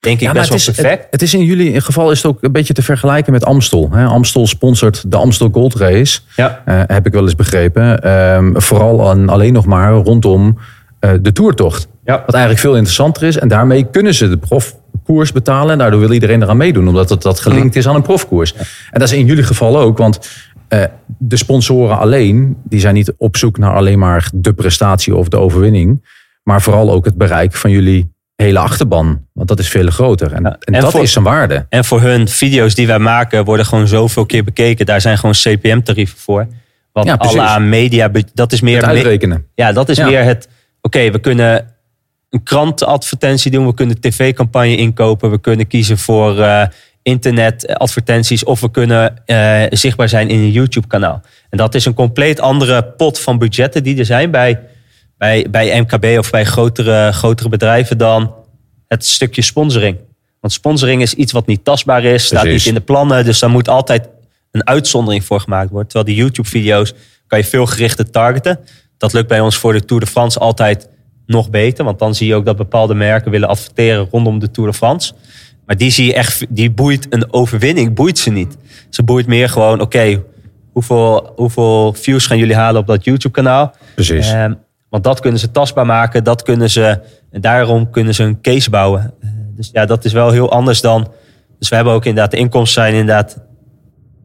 Denk 0.00 0.16
ik 0.20 0.26
Ja, 0.26 0.32
best 0.32 0.48
wel 0.48 0.58
perfect. 0.74 1.02
het, 1.02 1.06
het 1.10 1.22
is 1.22 1.34
in 1.34 1.44
jullie 1.44 1.80
geval 1.80 2.10
is 2.10 2.16
het 2.22 2.26
ook 2.26 2.42
een 2.42 2.52
beetje 2.52 2.72
te 2.74 2.82
vergelijken 2.82 3.32
met 3.32 3.44
Amstel. 3.44 3.88
Hè? 3.92 4.04
Amstel 4.04 4.46
sponsort 4.46 5.10
de 5.10 5.16
Amstel 5.16 5.48
Gold 5.52 5.74
Race. 5.74 6.20
Ja. 6.36 6.62
Eh, 6.64 6.80
heb 6.86 7.06
ik 7.06 7.12
wel 7.12 7.22
eens 7.22 7.34
begrepen. 7.34 8.02
Ehm, 8.02 8.50
vooral 8.60 9.10
en 9.10 9.28
alleen 9.28 9.52
nog 9.52 9.66
maar 9.66 9.92
rondom 9.92 10.58
eh, 11.00 11.10
de 11.20 11.32
toertocht. 11.32 11.88
Ja. 12.04 12.12
Wat 12.26 12.34
eigenlijk 12.34 12.62
veel 12.62 12.74
interessanter 12.74 13.22
is. 13.22 13.38
En 13.38 13.48
daarmee 13.48 13.86
kunnen 13.90 14.14
ze 14.14 14.28
de 14.28 14.36
profkoers 15.08 15.32
betalen. 15.32 15.72
En 15.72 15.78
daardoor 15.78 16.00
wil 16.00 16.12
iedereen 16.12 16.42
eraan 16.42 16.56
meedoen. 16.56 16.88
Omdat 16.88 17.08
het, 17.10 17.22
dat 17.22 17.40
gelinkt 17.40 17.76
is 17.76 17.88
aan 17.88 17.94
een 17.94 18.02
profkoers. 18.02 18.54
En 18.90 18.98
dat 19.00 19.02
is 19.02 19.12
in 19.12 19.26
jullie 19.26 19.42
geval 19.44 19.78
ook. 19.78 19.98
Want 19.98 20.18
eh, 20.68 20.84
de 21.06 21.36
sponsoren 21.36 21.98
alleen, 21.98 22.56
die 22.64 22.80
zijn 22.80 22.94
niet 22.94 23.12
op 23.18 23.36
zoek 23.36 23.58
naar 23.58 23.74
alleen 23.74 23.98
maar 23.98 24.30
de 24.34 24.52
prestatie 24.52 25.14
of 25.16 25.28
de 25.28 25.36
overwinning. 25.36 26.06
Maar 26.42 26.62
vooral 26.62 26.90
ook 26.90 27.04
het 27.04 27.16
bereik 27.16 27.52
van 27.54 27.70
jullie 27.70 28.12
hele 28.36 28.58
achterban. 28.58 29.24
Want 29.32 29.48
dat 29.48 29.58
is 29.58 29.68
veel 29.68 29.88
groter. 29.90 30.32
En, 30.32 30.44
en, 30.46 30.58
En 30.60 30.80
dat 30.80 30.90
voor- 30.90 31.02
is 31.02 31.12
zijn 31.12 31.24
waarde. 31.24 31.66
En 31.68 31.84
voor 31.84 32.00
hun 32.00 32.28
video's 32.28 32.74
die 32.74 32.86
wij 32.86 32.98
maken, 32.98 33.44
worden 33.44 33.66
gewoon 33.66 33.88
zoveel 33.88 34.26
keer 34.26 34.44
bekeken. 34.44 34.86
Daar 34.86 35.00
zijn 35.00 35.18
gewoon 35.18 35.34
CPM-tarieven 35.34 36.18
voor. 36.18 36.46
Wat 36.92 37.06
Ja, 37.06 37.14
alle 37.14 37.40
aan 37.40 37.68
media, 37.68 38.10
dat 38.34 38.52
is 38.52 38.60
meer... 38.60 38.76
Het 38.76 38.84
uitrekenen. 38.86 39.46
Ja, 39.54 39.72
dat 39.72 39.88
is 39.88 39.96
Ja. 39.96 40.06
meer 40.06 40.22
het. 40.24 40.48
Oké, 40.80 41.10
we 41.10 41.18
kunnen 41.18 41.66
een 42.30 42.42
krantenadvertentie 42.42 43.50
doen. 43.50 43.66
We 43.66 43.74
kunnen 43.74 44.00
tv-campagne 44.00 44.76
inkopen. 44.76 45.30
We 45.30 45.40
kunnen 45.40 45.66
kiezen 45.66 45.98
voor 45.98 46.40
eh, 46.40 46.66
internetadvertenties. 47.02 48.44
Of 48.44 48.60
we 48.60 48.70
kunnen 48.70 49.26
eh, 49.26 49.62
zichtbaar 49.70 50.08
zijn 50.08 50.28
in 50.28 50.38
een 50.38 50.50
YouTube-kanaal. 50.50 51.22
En 51.50 51.58
dat 51.58 51.74
is 51.74 51.84
een 51.84 51.94
compleet 51.94 52.40
andere 52.40 52.84
pot 52.84 53.20
van 53.20 53.38
budgetten 53.38 53.82
die 53.82 53.98
er 53.98 54.04
zijn 54.04 54.30
bij, 54.30 54.60
bij, 55.18 55.46
bij 55.50 55.80
MKB 55.80 56.18
of 56.18 56.30
bij 56.30 56.44
grotere, 56.44 57.12
grotere 57.12 57.48
bedrijven 57.48 57.98
dan 57.98 58.34
het 58.86 59.06
stukje 59.06 59.42
sponsoring. 59.42 59.96
Want 60.40 60.52
sponsoring 60.52 61.02
is 61.02 61.14
iets 61.14 61.32
wat 61.32 61.46
niet 61.46 61.64
tastbaar 61.64 62.04
is, 62.04 62.24
staat 62.24 62.42
Precies. 62.42 62.64
niet 62.64 62.74
in 62.74 62.78
de 62.78 62.86
plannen. 62.86 63.24
Dus 63.24 63.38
daar 63.38 63.50
moet 63.50 63.68
altijd 63.68 64.08
een 64.50 64.66
uitzondering 64.66 65.24
voor 65.24 65.40
gemaakt 65.40 65.70
worden. 65.70 65.88
Terwijl 65.88 66.14
die 66.14 66.24
YouTube-video's 66.24 66.94
kan 67.26 67.38
je 67.38 67.44
veel 67.44 67.66
gerichter 67.66 68.10
targeten. 68.10 68.60
dat 68.98 69.12
lukt 69.12 69.28
bij 69.28 69.40
ons 69.40 69.56
voor 69.56 69.72
de 69.72 69.84
Tour 69.84 70.04
de 70.04 70.10
France 70.10 70.38
altijd 70.38 70.88
nog 71.28 71.50
beter. 71.50 71.84
Want 71.84 71.98
dan 71.98 72.14
zie 72.14 72.26
je 72.26 72.34
ook 72.34 72.44
dat 72.44 72.56
bepaalde 72.56 72.94
merken 72.94 73.30
willen 73.30 73.48
adverteren 73.48 74.08
rondom 74.10 74.38
de 74.38 74.50
Tour 74.50 74.70
de 74.70 74.76
France. 74.76 75.12
Maar 75.66 75.76
die 75.76 75.90
zie 75.90 76.06
je 76.06 76.14
echt, 76.14 76.46
die 76.48 76.70
boeit 76.70 77.06
een 77.10 77.32
overwinning, 77.32 77.94
boeit 77.94 78.18
ze 78.18 78.30
niet. 78.30 78.56
Ze 78.90 79.02
boeit 79.02 79.26
meer 79.26 79.48
gewoon, 79.48 79.80
oké, 79.80 80.22
hoeveel, 80.72 81.32
hoeveel 81.36 81.92
views 81.92 82.26
gaan 82.26 82.38
jullie 82.38 82.54
halen 82.54 82.80
op 82.80 82.86
dat 82.86 83.04
YouTube-kanaal? 83.04 83.74
Precies. 83.94 84.32
Ehm, 84.32 84.54
want 84.88 85.04
dat 85.04 85.20
kunnen 85.20 85.40
ze 85.40 85.50
tastbaar 85.50 85.86
maken, 85.86 86.24
dat 86.24 86.42
kunnen 86.42 86.70
ze, 86.70 87.00
en 87.30 87.40
daarom 87.40 87.90
kunnen 87.90 88.14
ze 88.14 88.22
een 88.22 88.40
case 88.40 88.70
bouwen. 88.70 89.14
Eh, 89.20 89.28
dus 89.56 89.70
ja, 89.72 89.86
dat 89.86 90.04
is 90.04 90.12
wel 90.12 90.30
heel 90.30 90.50
anders 90.50 90.80
dan. 90.80 91.08
Dus 91.58 91.68
we 91.68 91.74
hebben 91.74 91.92
ook 91.92 92.04
inderdaad, 92.04 92.30
de 92.30 92.36
inkomsten 92.36 92.82
zijn 92.82 92.94
inderdaad 92.94 93.38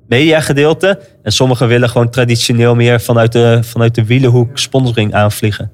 mediagedeelte. 0.08 1.00
En 1.24 1.32
sommigen 1.32 1.68
willen 1.68 1.90
gewoon 1.90 2.10
traditioneel 2.10 2.76
meer 2.76 3.02
vanuit 3.02 3.32
de, 3.32 3.60
vanuit 3.62 3.96
de 3.96 4.06
wielenhoek 4.06 4.58
sponsoring 4.58 5.14
aanvliegen. 5.14 5.72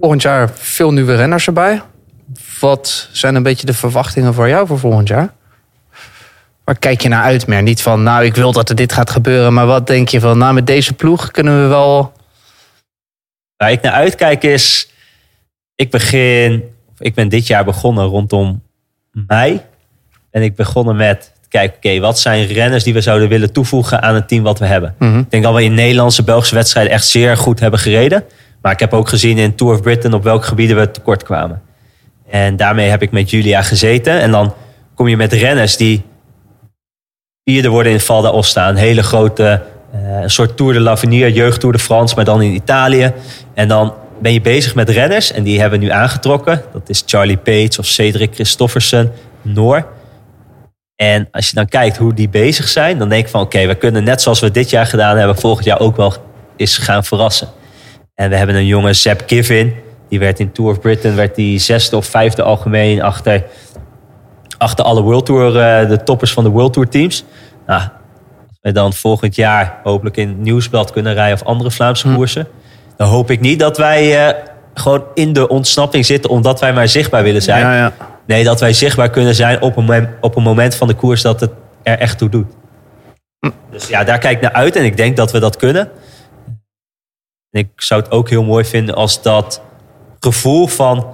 Volgend 0.00 0.22
jaar 0.22 0.50
veel 0.54 0.92
nieuwe 0.92 1.14
renners 1.14 1.46
erbij. 1.46 1.82
Wat 2.60 3.08
zijn 3.12 3.34
een 3.34 3.42
beetje 3.42 3.66
de 3.66 3.74
verwachtingen 3.74 4.34
voor 4.34 4.48
jou 4.48 4.66
voor 4.66 4.78
volgend 4.78 5.08
jaar? 5.08 5.32
Waar 6.64 6.78
kijk 6.78 7.00
je 7.00 7.08
naar 7.08 7.22
uit 7.22 7.46
meer? 7.46 7.62
Niet 7.62 7.82
van, 7.82 8.02
nou, 8.02 8.24
ik 8.24 8.34
wil 8.34 8.52
dat 8.52 8.68
er 8.68 8.74
dit 8.74 8.92
gaat 8.92 9.10
gebeuren. 9.10 9.52
Maar 9.52 9.66
wat 9.66 9.86
denk 9.86 10.08
je 10.08 10.20
van, 10.20 10.38
nou, 10.38 10.54
met 10.54 10.66
deze 10.66 10.92
ploeg 10.92 11.30
kunnen 11.30 11.62
we 11.62 11.68
wel... 11.68 12.12
Waar 13.56 13.72
ik 13.72 13.82
naar 13.82 13.92
uitkijk 13.92 14.44
is, 14.44 14.90
ik 15.74 15.90
begin, 15.90 16.64
of 16.92 17.00
ik 17.00 17.14
ben 17.14 17.28
dit 17.28 17.46
jaar 17.46 17.64
begonnen 17.64 18.04
rondom 18.04 18.62
mei. 19.26 19.60
En 20.30 20.42
ik 20.42 20.54
begonnen 20.54 20.96
met, 20.96 21.32
kijk, 21.48 21.74
oké, 21.76 21.98
wat 21.98 22.18
zijn 22.18 22.46
renners 22.46 22.84
die 22.84 22.94
we 22.94 23.00
zouden 23.00 23.28
willen 23.28 23.52
toevoegen 23.52 24.02
aan 24.02 24.14
het 24.14 24.28
team 24.28 24.42
wat 24.42 24.58
we 24.58 24.66
hebben? 24.66 24.94
Ik 25.20 25.30
denk 25.30 25.42
dat 25.42 25.54
we 25.54 25.64
in 25.64 25.74
Nederlandse, 25.74 26.22
Belgische 26.22 26.54
wedstrijden 26.54 26.92
echt 26.92 27.06
zeer 27.06 27.36
goed 27.36 27.60
hebben 27.60 27.80
gereden. 27.80 28.24
Maar 28.62 28.72
ik 28.72 28.78
heb 28.78 28.92
ook 28.92 29.08
gezien 29.08 29.38
in 29.38 29.54
Tour 29.54 29.74
of 29.74 29.82
Britain 29.82 30.14
op 30.14 30.22
welke 30.22 30.46
gebieden 30.46 30.76
we 30.76 30.90
tekort 30.90 31.22
kwamen. 31.22 31.62
En 32.28 32.56
daarmee 32.56 32.88
heb 32.88 33.02
ik 33.02 33.10
met 33.10 33.30
Julia 33.30 33.62
gezeten. 33.62 34.20
En 34.20 34.30
dan 34.30 34.54
kom 34.94 35.08
je 35.08 35.16
met 35.16 35.32
renners 35.32 35.76
die 35.76 36.02
vierde 37.44 37.68
worden 37.68 37.92
in 37.92 38.00
Val 38.00 38.22
d'Aosta. 38.22 38.68
Een 38.68 38.76
hele 38.76 39.02
grote, 39.02 39.62
eh, 39.92 40.20
een 40.20 40.30
soort 40.30 40.56
Tour 40.56 40.72
de 40.72 40.80
l'Avenir, 40.80 41.30
jeugd 41.30 41.60
Tour 41.60 41.74
de 41.74 41.82
France, 41.82 42.14
maar 42.14 42.24
dan 42.24 42.42
in 42.42 42.54
Italië. 42.54 43.12
En 43.54 43.68
dan 43.68 43.94
ben 44.20 44.32
je 44.32 44.40
bezig 44.40 44.74
met 44.74 44.88
renners 44.88 45.32
en 45.32 45.42
die 45.42 45.60
hebben 45.60 45.80
nu 45.80 45.88
aangetrokken. 45.88 46.62
Dat 46.72 46.88
is 46.88 47.02
Charlie 47.06 47.36
Pates 47.36 47.78
of 47.78 47.86
Cedric 47.86 48.34
Christoffersen, 48.34 49.12
Noor. 49.42 49.86
En 50.96 51.28
als 51.30 51.48
je 51.48 51.54
dan 51.54 51.68
kijkt 51.68 51.96
hoe 51.96 52.14
die 52.14 52.28
bezig 52.28 52.68
zijn, 52.68 52.98
dan 52.98 53.08
denk 53.08 53.24
ik 53.24 53.30
van 53.30 53.40
oké, 53.40 53.66
we 53.66 53.74
kunnen 53.74 54.04
net 54.04 54.22
zoals 54.22 54.40
we 54.40 54.50
dit 54.50 54.70
jaar 54.70 54.86
gedaan 54.86 55.16
hebben, 55.16 55.36
volgend 55.36 55.64
jaar 55.66 55.80
ook 55.80 55.96
wel 55.96 56.14
eens 56.56 56.78
gaan 56.78 57.04
verrassen. 57.04 57.48
En 58.20 58.30
we 58.30 58.36
hebben 58.36 58.56
een 58.56 58.66
jonge 58.66 58.92
Sepp 58.92 59.22
Given. 59.26 59.74
Die 60.08 60.18
werd 60.18 60.40
in 60.40 60.52
Tour 60.52 60.70
of 60.70 60.80
Britain 60.80 61.16
werd 61.16 61.34
die 61.34 61.58
zesde 61.58 61.96
of 61.96 62.06
vijfde 62.06 62.42
algemeen 62.42 63.02
achter, 63.02 63.44
achter 64.58 64.84
alle 64.84 65.02
World 65.02 65.26
Tour, 65.26 65.58
eh, 65.58 65.88
de 65.88 66.02
toppers 66.02 66.32
van 66.32 66.44
de 66.44 66.50
World 66.50 66.72
Tour 66.72 66.88
teams. 66.88 67.24
Nou, 67.66 67.80
als 68.48 68.58
wij 68.60 68.72
dan 68.72 68.92
volgend 68.92 69.34
jaar 69.34 69.80
hopelijk 69.82 70.16
in 70.16 70.28
het 70.28 70.38
Nieuwsblad 70.38 70.90
kunnen 70.90 71.14
rijden 71.14 71.34
of 71.40 71.46
andere 71.46 71.70
Vlaamse 71.70 72.14
koersen. 72.14 72.48
Dan 72.96 73.08
hoop 73.08 73.30
ik 73.30 73.40
niet 73.40 73.58
dat 73.58 73.78
wij 73.78 74.28
eh, 74.28 74.34
gewoon 74.74 75.04
in 75.14 75.32
de 75.32 75.48
ontsnapping 75.48 76.06
zitten 76.06 76.30
omdat 76.30 76.60
wij 76.60 76.72
maar 76.72 76.88
zichtbaar 76.88 77.22
willen 77.22 77.42
zijn. 77.42 77.60
Ja, 77.60 77.76
ja. 77.76 77.92
Nee, 78.26 78.44
dat 78.44 78.60
wij 78.60 78.72
zichtbaar 78.72 79.10
kunnen 79.10 79.34
zijn 79.34 79.62
op 79.62 79.76
een, 79.76 80.08
op 80.20 80.36
een 80.36 80.42
moment 80.42 80.74
van 80.74 80.88
de 80.88 80.94
koers 80.94 81.22
dat 81.22 81.40
het 81.40 81.50
er 81.82 81.98
echt 81.98 82.18
toe 82.18 82.28
doet. 82.28 82.46
Dus 83.70 83.88
ja, 83.88 84.04
daar 84.04 84.18
kijk 84.18 84.36
ik 84.36 84.42
naar 84.42 84.52
uit 84.52 84.76
en 84.76 84.84
ik 84.84 84.96
denk 84.96 85.16
dat 85.16 85.32
we 85.32 85.38
dat 85.38 85.56
kunnen. 85.56 85.90
En 87.50 87.60
ik 87.60 87.68
zou 87.76 88.02
het 88.02 88.10
ook 88.10 88.28
heel 88.28 88.44
mooi 88.44 88.64
vinden 88.64 88.94
als 88.94 89.22
dat 89.22 89.62
gevoel 90.20 90.66
van, 90.66 91.06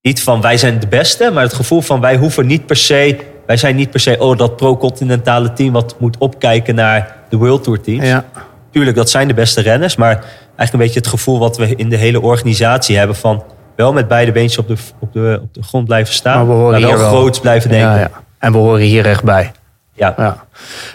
niet 0.00 0.22
van 0.22 0.40
wij 0.40 0.56
zijn 0.56 0.80
de 0.80 0.86
beste, 0.86 1.30
maar 1.32 1.42
het 1.42 1.52
gevoel 1.54 1.80
van 1.80 2.00
wij 2.00 2.16
hoeven 2.16 2.46
niet 2.46 2.66
per 2.66 2.76
se, 2.76 3.16
wij 3.46 3.56
zijn 3.56 3.76
niet 3.76 3.90
per 3.90 4.00
se, 4.00 4.16
oh 4.18 4.36
dat 4.38 4.56
pro-continentale 4.56 5.52
team 5.52 5.72
wat 5.72 5.94
moet 5.98 6.18
opkijken 6.18 6.74
naar 6.74 7.16
de 7.28 7.36
World 7.36 7.64
Tour 7.64 7.80
teams. 7.80 8.06
Ja. 8.06 8.24
Tuurlijk, 8.70 8.96
dat 8.96 9.10
zijn 9.10 9.28
de 9.28 9.34
beste 9.34 9.60
renners, 9.60 9.96
maar 9.96 10.14
eigenlijk 10.14 10.72
een 10.72 10.78
beetje 10.78 10.98
het 10.98 11.08
gevoel 11.08 11.38
wat 11.38 11.56
we 11.56 11.76
in 11.76 11.88
de 11.88 11.96
hele 11.96 12.20
organisatie 12.20 12.96
hebben 12.96 13.16
van 13.16 13.42
wel 13.76 13.92
met 13.92 14.08
beide 14.08 14.32
beentjes 14.32 14.58
op 14.58 14.68
de, 14.68 14.76
op 14.98 15.12
de, 15.12 15.38
op 15.42 15.54
de 15.54 15.62
grond 15.62 15.84
blijven 15.86 16.14
staan, 16.14 16.36
Maar 16.36 16.46
maar, 16.46 16.56
we 16.56 16.62
horen 16.62 16.80
wel 16.80 16.90
hier 16.90 16.98
wel- 16.98 17.40
blijven 17.40 17.70
denken. 17.70 17.88
Ja, 17.90 17.98
ja. 17.98 18.10
En 18.38 18.52
we 18.52 18.58
horen 18.58 18.80
hier 18.80 19.06
echt 19.06 19.24
bij. 19.24 19.52
Ja. 19.92 20.14
Ja. 20.16 20.44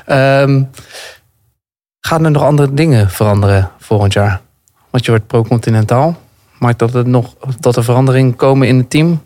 Ehm, 0.06 0.64
gaan 2.00 2.26
er 2.26 2.32
nog 2.32 2.44
andere 2.44 2.74
dingen 2.74 3.10
veranderen 3.10 3.72
volgend 3.80 4.14
jaar? 4.14 4.42
Want 4.90 5.06
je 5.06 5.12
wordt 5.12 5.28
pro-continentaal. 5.28 6.18
Maakt 6.60 6.80
dat, 6.80 6.94
het 6.94 7.08
nog, 7.08 7.36
dat 7.60 7.76
er 7.76 7.84
veranderingen 7.84 8.36
komen 8.36 8.68
in 8.68 8.78
het 8.78 8.90
team? 8.90 9.24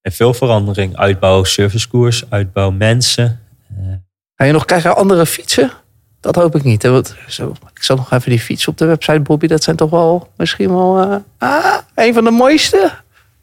En 0.00 0.12
veel 0.12 0.34
verandering. 0.34 0.96
Uitbouw 0.96 1.44
servicekoers, 1.44 2.24
uitbouw 2.28 2.70
mensen. 2.70 3.40
Ga 4.34 4.44
je 4.44 4.52
nog 4.52 4.64
krijgen 4.64 4.96
andere 4.96 5.26
fietsen? 5.26 5.70
Dat 6.20 6.34
hoop 6.34 6.54
ik 6.54 6.64
niet. 6.64 6.82
hè, 6.82 6.90
want 6.90 7.16
zo, 7.28 7.54
ik 7.74 7.82
zal 7.82 7.96
nog 7.96 8.12
even 8.12 8.30
die 8.30 8.40
fietsen 8.40 8.68
op 8.68 8.78
de 8.78 8.84
website, 8.84 9.20
Bobby. 9.20 9.46
Dat 9.46 9.62
zijn 9.62 9.76
toch 9.76 9.90
wel 9.90 10.28
misschien 10.36 10.74
wel 10.74 11.00
eh, 11.00 11.16
ah, 11.38 11.78
een 11.94 12.14
van 12.14 12.24
de 12.24 12.30
mooiste 12.30 12.92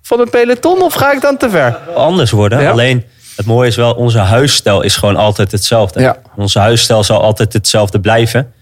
van 0.02 0.20
het 0.20 0.30
peloton? 0.30 0.82
Of 0.82 0.94
ga 0.94 1.12
ik 1.12 1.22
dan 1.22 1.38
te 1.38 1.50
ver? 1.50 1.76
Anders 1.96 2.32
worden. 2.32 2.62
Ja. 2.62 2.72
Alleen 2.72 3.06
het 3.36 3.46
mooie 3.46 3.68
is 3.68 3.76
wel, 3.76 3.94
onze 3.94 4.18
huisstijl 4.18 4.82
is 4.82 4.96
gewoon 4.96 5.16
altijd 5.16 5.52
hetzelfde. 5.52 6.02
Ja. 6.02 6.18
Onze 6.36 6.60
huisstijl 6.60 7.04
zal 7.04 7.22
altijd 7.22 7.54
hetzelfde 7.54 8.00
blijven. 8.00 8.54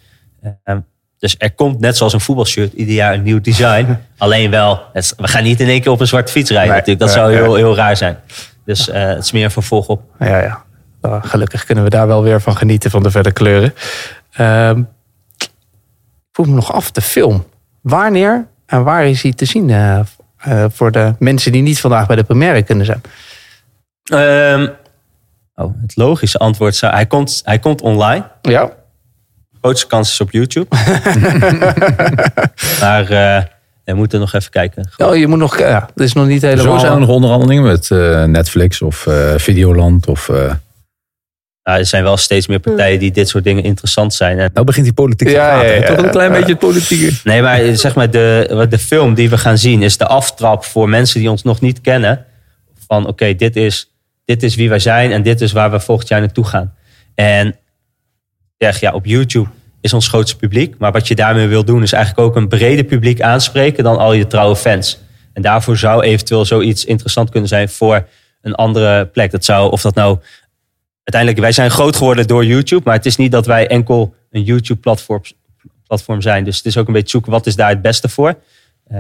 Dus 1.20 1.36
er 1.38 1.52
komt 1.52 1.80
net 1.80 1.98
zoals 1.98 2.14
een 2.14 2.22
voetbalshirt 2.22 2.74
ieder 2.74 2.94
jaar 2.96 3.14
een 3.14 3.24
nieuw 3.24 3.42
design. 3.42 3.98
Alleen 4.18 4.50
wel, 4.52 4.82
het- 4.94 5.14
we 5.18 5.28
gaan 5.28 5.44
niet 5.44 5.60
in 5.60 5.68
één 5.68 5.82
keer 5.82 5.92
op 5.92 6.00
een 6.00 6.08
zwarte 6.08 6.32
fiets 6.32 6.50
rijden 6.50 6.70
Nee, 6.70 6.78
natuurlijk. 6.80 7.06
Dat 7.06 7.16
zou 7.16 7.34
heel, 7.36 7.56
heel 7.56 7.76
raar 7.76 7.98
zijn. 7.98 8.18
Dus 8.66 8.90
eh, 8.90 9.04
het 9.08 9.24
is 9.24 9.32
meer 9.32 9.44
een 9.44 9.52
vervolg 9.52 9.88
op. 9.88 10.02
Ja, 10.20 10.42
ja. 10.42 10.64
Nou, 11.02 11.22
gelukkig 11.28 11.64
kunnen 11.66 11.84
we 11.84 11.90
daar 11.90 12.08
wel 12.08 12.24
weer 12.24 12.42
van 12.42 12.58
genieten 12.58 12.92
van 12.92 13.04
de 13.04 13.12
verder 13.12 13.34
kleuren. 13.34 13.74
Ehm, 14.32 14.80
ik 15.38 15.50
vroeg 16.32 16.48
me 16.48 16.54
nog 16.54 16.74
af, 16.74 16.92
de 16.92 17.02
film. 17.02 17.46
Wanneer 17.82 18.48
en 18.66 18.84
waar 18.84 19.06
is 19.06 19.22
hij 19.22 19.34
te 19.34 19.46
zien 19.46 19.70
eh, 19.70 20.00
eh, 20.38 20.66
voor 20.72 20.92
de 20.92 21.14
mensen 21.20 21.52
die 21.52 21.62
niet 21.62 21.80
vandaag 21.80 22.08
bij 22.08 22.16
de 22.16 22.24
première 22.24 22.62
kunnen 22.64 22.86
zijn? 22.86 23.02
Ehm, 24.04 24.68
oh, 25.56 25.74
het 25.82 25.96
logische 25.96 26.38
antwoord 26.38 26.76
zou... 26.76 26.94
Hij 26.94 27.06
komt, 27.06 27.42
hij 27.46 27.60
komt 27.60 27.82
online. 27.82 28.24
Ja. 28.42 28.70
Grootste 29.62 29.88
kans 29.88 30.12
is 30.12 30.22
op 30.22 30.32
YouTube. 30.32 30.68
maar 32.82 33.10
eh, 33.10 33.44
we 33.84 33.94
moeten 33.94 34.20
nog 34.20 34.34
even 34.34 34.52
kijken. 34.52 34.90
Oh, 34.98 35.16
je 35.16 35.28
moet 35.28 35.38
nog, 35.40 35.60
ja, 35.60 35.90
dat 35.96 36.06
is 36.06 36.14
nog 36.14 36.28
niet 36.28 36.42
Zo 36.42 36.48
helemaal. 36.48 36.80
zijn 36.80 36.92
er 36.94 37.00
nog 37.00 37.10
onderhandelingen 37.10 37.64
met 37.64 37.92
eh, 37.92 38.24
Netflix 38.24 38.82
of 38.82 39.08
eh, 39.08 39.34
Videoland. 39.38 40.08
Of, 40.08 40.28
Nou, 41.64 41.80
er 41.80 41.86
zijn 41.86 42.04
wel 42.04 42.18
steeds 42.18 42.48
meer 42.48 42.60
partijen 42.60 43.00
die 43.00 43.12
dit 43.12 43.30
soort 43.30 43.44
dingen 43.44 43.64
interessant 43.64 44.14
zijn. 44.14 44.40
En, 44.40 44.50
nou 44.54 44.66
begint 44.66 44.86
die 44.86 44.94
politiek 44.94 45.28
te 45.28 45.34
Ja, 45.34 45.50
praten. 45.50 45.80
ja. 45.80 45.86
Toch 45.88 45.98
een 46.06 46.10
klein 46.12 46.32
beetje 46.32 46.48
het 46.52 46.60
politieke. 46.60 47.12
nee, 47.24 47.42
maar 47.42 47.76
zeg 47.76 47.96
maar, 47.96 48.12
de, 48.12 48.50
wat 48.54 48.72
de 48.72 48.80
film 48.80 49.14
die 49.14 49.30
we 49.30 49.38
gaan 49.38 49.58
zien 49.58 49.82
is 49.82 49.98
de 49.98 50.08
aftrap 50.08 50.66
voor 50.66 50.90
mensen 50.90 51.20
die 51.20 51.30
ons 51.30 51.44
nog 51.44 51.62
niet 51.62 51.82
kennen. 51.82 52.26
Van 52.88 53.08
oké, 53.08 53.36
dit, 53.36 53.56
is, 53.56 53.92
dit 54.26 54.44
is 54.44 54.56
wie 54.56 54.70
wij 54.70 54.80
zijn 54.80 55.12
en 55.12 55.24
dit 55.24 55.42
is 55.42 55.52
waar 55.52 55.72
we 55.72 55.80
volgend 55.80 56.08
jaar 56.10 56.20
naartoe 56.20 56.46
gaan. 56.46 56.74
En 57.16 57.56
zeg, 58.60 58.80
ja, 58.80 58.92
op 58.94 59.06
YouTube 59.06 59.50
is 59.82 59.94
ons 59.94 60.08
grootste 60.08 60.38
publiek. 60.38 60.76
Maar 60.78 60.92
wat 60.92 61.08
je 61.08 61.16
daarmee 61.16 61.48
wil 61.48 61.66
doen 61.66 61.84
is 61.84 61.92
eigenlijk 61.92 62.28
ook 62.28 62.36
een 62.36 62.48
breder 62.48 62.84
publiek 62.84 63.22
aanspreken 63.22 63.84
dan 63.84 63.98
al 63.98 64.14
je 64.14 64.28
trouwe 64.28 64.56
fans. 64.56 65.00
En 65.34 65.42
daarvoor 65.42 65.78
zou 65.78 66.04
eventueel 66.04 66.46
zoiets 66.46 66.86
interessant 66.86 67.30
kunnen 67.30 67.50
zijn 67.50 67.70
voor 67.70 68.08
een 68.42 68.56
andere 68.56 69.06
plek. 69.06 69.32
Dat 69.32 69.46
zou, 69.46 69.72
of 69.72 69.82
dat 69.82 69.96
nou 69.96 70.20
uiteindelijk, 71.04 71.42
wij 71.42 71.52
zijn 71.52 71.72
groot 71.72 71.96
geworden 71.96 72.28
door 72.28 72.46
YouTube, 72.46 72.82
maar 72.86 72.96
het 72.96 73.06
is 73.06 73.16
niet 73.16 73.32
dat 73.32 73.46
wij 73.46 73.68
enkel 73.68 74.16
een 74.32 74.44
YouTube-platform 74.44 75.22
platform 75.88 76.22
zijn. 76.22 76.44
Dus 76.44 76.58
het 76.58 76.66
is 76.66 76.78
ook 76.78 76.88
een 76.88 76.94
beetje 76.94 77.10
zoeken 77.10 77.32
wat 77.32 77.46
is 77.46 77.56
daar 77.56 77.70
het 77.70 77.82
beste 77.82 78.10
voor. 78.10 78.36
Eh, 78.88 79.00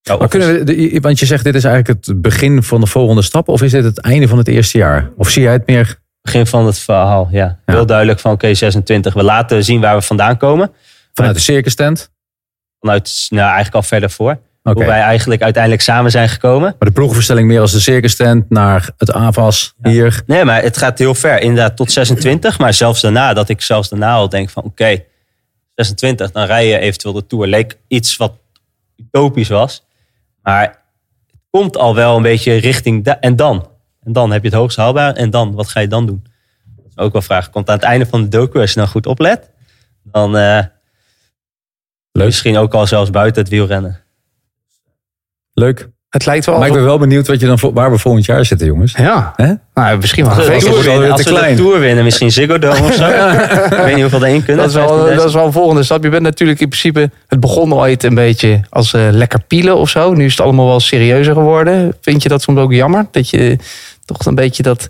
ja, 0.00 0.16
Maar 0.16 0.28
kunnen 0.28 0.64
we, 0.64 0.98
want 1.00 1.18
je 1.18 1.26
zegt 1.26 1.44
dit 1.44 1.54
is 1.54 1.64
eigenlijk 1.64 2.06
het 2.06 2.22
begin 2.22 2.62
van 2.62 2.80
de 2.80 2.86
volgende 2.86 3.22
stap. 3.22 3.48
Of 3.48 3.62
is 3.62 3.70
dit 3.70 3.84
het 3.84 4.00
einde 4.00 4.28
van 4.28 4.38
het 4.38 4.48
eerste 4.48 4.78
jaar? 4.78 5.10
Of 5.16 5.30
zie 5.30 5.42
jij 5.42 5.52
het 5.52 5.66
meer... 5.66 5.98
begin 6.32 6.46
van 6.46 6.66
het 6.66 6.78
verhaal, 6.78 7.28
ja. 7.30 7.58
Heel 7.66 7.86
duidelijk 7.86 8.20
van 8.20 8.32
oké, 8.32 8.54
26. 8.54 9.14
We 9.14 9.22
laten 9.22 9.64
zien 9.64 9.80
waar 9.80 9.96
we 9.96 10.02
vandaan 10.02 10.36
komen. 10.36 10.72
Vanuit 11.14 11.34
de 11.34 11.40
circus 11.40 11.74
tent? 11.74 12.10
Vanuit, 12.80 13.26
nou 13.28 13.44
eigenlijk 13.44 13.74
al 13.74 13.82
verder 13.82 14.10
voor. 14.10 14.30
Oké. 14.62 14.78
Hoe 14.78 14.84
wij 14.86 15.00
eigenlijk 15.00 15.42
uiteindelijk 15.42 15.82
samen 15.82 16.10
zijn 16.10 16.28
gekomen. 16.28 16.74
Maar 16.78 16.88
de 16.88 16.94
ploegverstelling 16.94 17.48
meer 17.48 17.60
als 17.60 17.72
de 17.72 17.80
circus 17.80 18.16
tent 18.16 18.50
naar 18.50 18.90
het 18.96 19.12
AVAS 19.12 19.74
hier. 19.82 20.22
Nee, 20.26 20.44
maar 20.44 20.62
het 20.62 20.76
gaat 20.76 20.98
heel 20.98 21.14
ver. 21.14 21.40
Inderdaad 21.40 21.76
tot 21.76 21.92
26. 21.92 22.58
Maar 22.58 22.74
zelfs 22.74 23.00
daarna, 23.00 23.34
dat 23.34 23.48
ik 23.48 23.60
zelfs 23.62 23.88
daarna 23.88 24.12
al 24.12 24.28
denk 24.28 24.50
van 24.50 24.62
oké, 24.62 25.02
26. 25.74 26.30
Dan 26.30 26.44
rij 26.44 26.66
je 26.66 26.78
eventueel 26.78 27.14
de 27.14 27.26
Tour. 27.26 27.46
Leek 27.46 27.78
iets 27.88 28.16
wat 28.16 28.32
utopisch 28.96 29.48
was. 29.48 29.84
Maar 30.42 30.62
het 30.62 31.40
komt 31.50 31.76
al 31.76 31.94
wel 31.94 32.16
een 32.16 32.22
beetje 32.22 32.54
richting... 32.54 33.04
da- 33.04 33.20
en 33.20 33.36
dan? 33.36 33.68
En 34.08 34.14
dan 34.14 34.30
heb 34.30 34.42
je 34.42 34.48
het 34.48 34.56
hoogst 34.56 34.76
haalbaar. 34.76 35.14
En 35.14 35.30
dan? 35.30 35.54
Wat 35.54 35.68
ga 35.68 35.80
je 35.80 35.88
dan 35.88 36.06
doen? 36.06 36.22
Dat 36.76 36.86
is 36.86 36.96
ook 36.96 37.12
wel 37.12 37.20
een 37.20 37.22
vraag. 37.22 37.50
Komt 37.50 37.68
aan 37.68 37.76
het 37.76 37.84
einde 37.84 38.06
van 38.06 38.22
de 38.22 38.28
docu, 38.28 38.60
als 38.60 38.72
je 38.72 38.78
nou 38.78 38.90
goed 38.90 39.06
oplet... 39.06 39.50
dan, 40.02 40.36
eh, 40.36 40.60
Leuk. 42.12 42.26
Misschien 42.26 42.56
ook 42.56 42.74
al 42.74 42.86
zelfs 42.86 43.10
buiten 43.10 43.42
het 43.42 43.50
wielrennen. 43.50 44.00
Leuk. 45.52 45.88
Het 46.08 46.26
lijkt 46.26 46.46
wel... 46.46 46.58
Maar 46.58 46.66
ik 46.66 46.72
ben 46.72 46.84
wel 46.84 46.98
benieuwd 46.98 47.26
wat 47.26 47.40
je 47.40 47.46
dan, 47.46 47.72
waar 47.74 47.90
we 47.90 47.98
volgend 47.98 48.24
jaar 48.24 48.44
zitten, 48.44 48.66
jongens. 48.66 48.92
Ja. 48.92 49.32
Hè? 49.36 49.52
Nou, 49.74 49.98
misschien 49.98 50.24
wel 50.24 50.32
een 50.32 50.38
Als 50.38 50.46
we, 50.48 50.70
de 50.70 50.70
tour 50.70 50.84
winnen, 50.84 51.10
als 51.10 51.22
we 51.22 51.48
de. 51.48 51.54
Tour 51.54 51.80
winnen, 51.80 52.04
misschien 52.04 52.30
Ziggo 52.30 52.58
Dome 52.58 52.82
of 52.82 52.94
zo. 52.94 53.08
Ik 53.76 53.82
weet 53.84 53.94
niet 53.94 54.00
hoeveel 54.00 54.24
erin 54.24 54.44
kunnen. 54.44 54.64
Dat 54.64 54.74
is, 54.74 54.86
wel, 54.86 55.08
15.000. 55.08 55.14
dat 55.16 55.24
is 55.24 55.34
wel 55.34 55.46
een 55.46 55.52
volgende 55.52 55.82
stap. 55.82 56.02
Je 56.02 56.10
bent 56.10 56.22
natuurlijk 56.22 56.60
in 56.60 56.68
principe... 56.68 57.10
Het 57.26 57.40
begon 57.40 57.74
ooit 57.74 58.02
een 58.02 58.14
beetje 58.14 58.60
als 58.70 58.92
eh, 58.92 59.08
lekker 59.10 59.40
pielen 59.42 59.76
of 59.76 59.88
zo. 59.88 60.12
Nu 60.14 60.24
is 60.24 60.30
het 60.30 60.40
allemaal 60.40 60.66
wel 60.66 60.80
serieuzer 60.80 61.34
geworden. 61.34 61.96
Vind 62.00 62.22
je 62.22 62.28
dat 62.28 62.42
soms 62.42 62.58
ook 62.58 62.72
jammer? 62.72 63.06
Dat 63.10 63.30
je 63.30 63.58
toch 64.16 64.26
een 64.26 64.34
beetje 64.34 64.62
dat... 64.62 64.88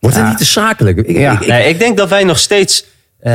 Wordt 0.00 0.16
het 0.16 0.26
niet 0.28 0.38
te 0.38 0.44
zakelijk? 0.44 0.98
Ik, 0.98 1.16
Ja. 1.16 1.32
ik- 1.32 1.40
ik- 1.40 1.46
Nee, 1.48 1.68
ik 1.68 1.78
denk 1.78 1.96
dat 1.96 2.08
wij 2.08 2.24
nog 2.24 2.38
steeds. 2.38 2.84
eh, 3.20 3.32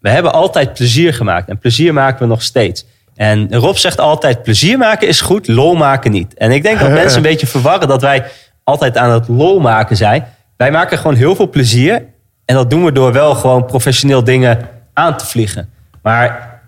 we 0.00 0.10
hebben 0.10 0.32
altijd 0.32 0.72
plezier 0.74 1.14
gemaakt. 1.14 1.48
En 1.48 1.58
plezier 1.58 1.92
maken 1.92 2.18
we 2.20 2.26
nog 2.26 2.42
steeds. 2.42 2.84
En 3.14 3.54
Rob 3.54 3.76
zegt 3.76 3.98
altijd: 3.98 4.42
plezier 4.42 4.78
maken 4.78 5.08
is 5.08 5.20
goed, 5.20 5.48
lol 5.48 5.74
maken 5.74 6.10
niet. 6.10 6.34
En 6.34 6.50
ik 6.50 6.62
denk 6.62 6.78
dat 6.80 6.90
mensen 7.00 7.16
een 7.16 7.22
beetje 7.22 7.46
verwarren 7.46 7.88
dat 7.88 8.02
wij 8.02 8.24
altijd 8.64 8.96
aan 8.96 9.10
het 9.10 9.28
lol 9.28 9.60
maken 9.60 9.96
zijn. 9.96 10.24
Wij 10.56 10.70
maken 10.70 10.98
gewoon 10.98 11.16
heel 11.16 11.34
veel 11.34 11.48
plezier. 11.50 12.04
En 12.44 12.54
dat 12.54 12.70
doen 12.70 12.84
we 12.84 12.92
door 12.92 13.12
wel 13.12 13.34
gewoon 13.34 13.66
professioneel 13.66 14.24
dingen 14.24 14.68
aan 14.92 15.16
te 15.16 15.26
vliegen. 15.26 15.70
Maar 16.02 16.60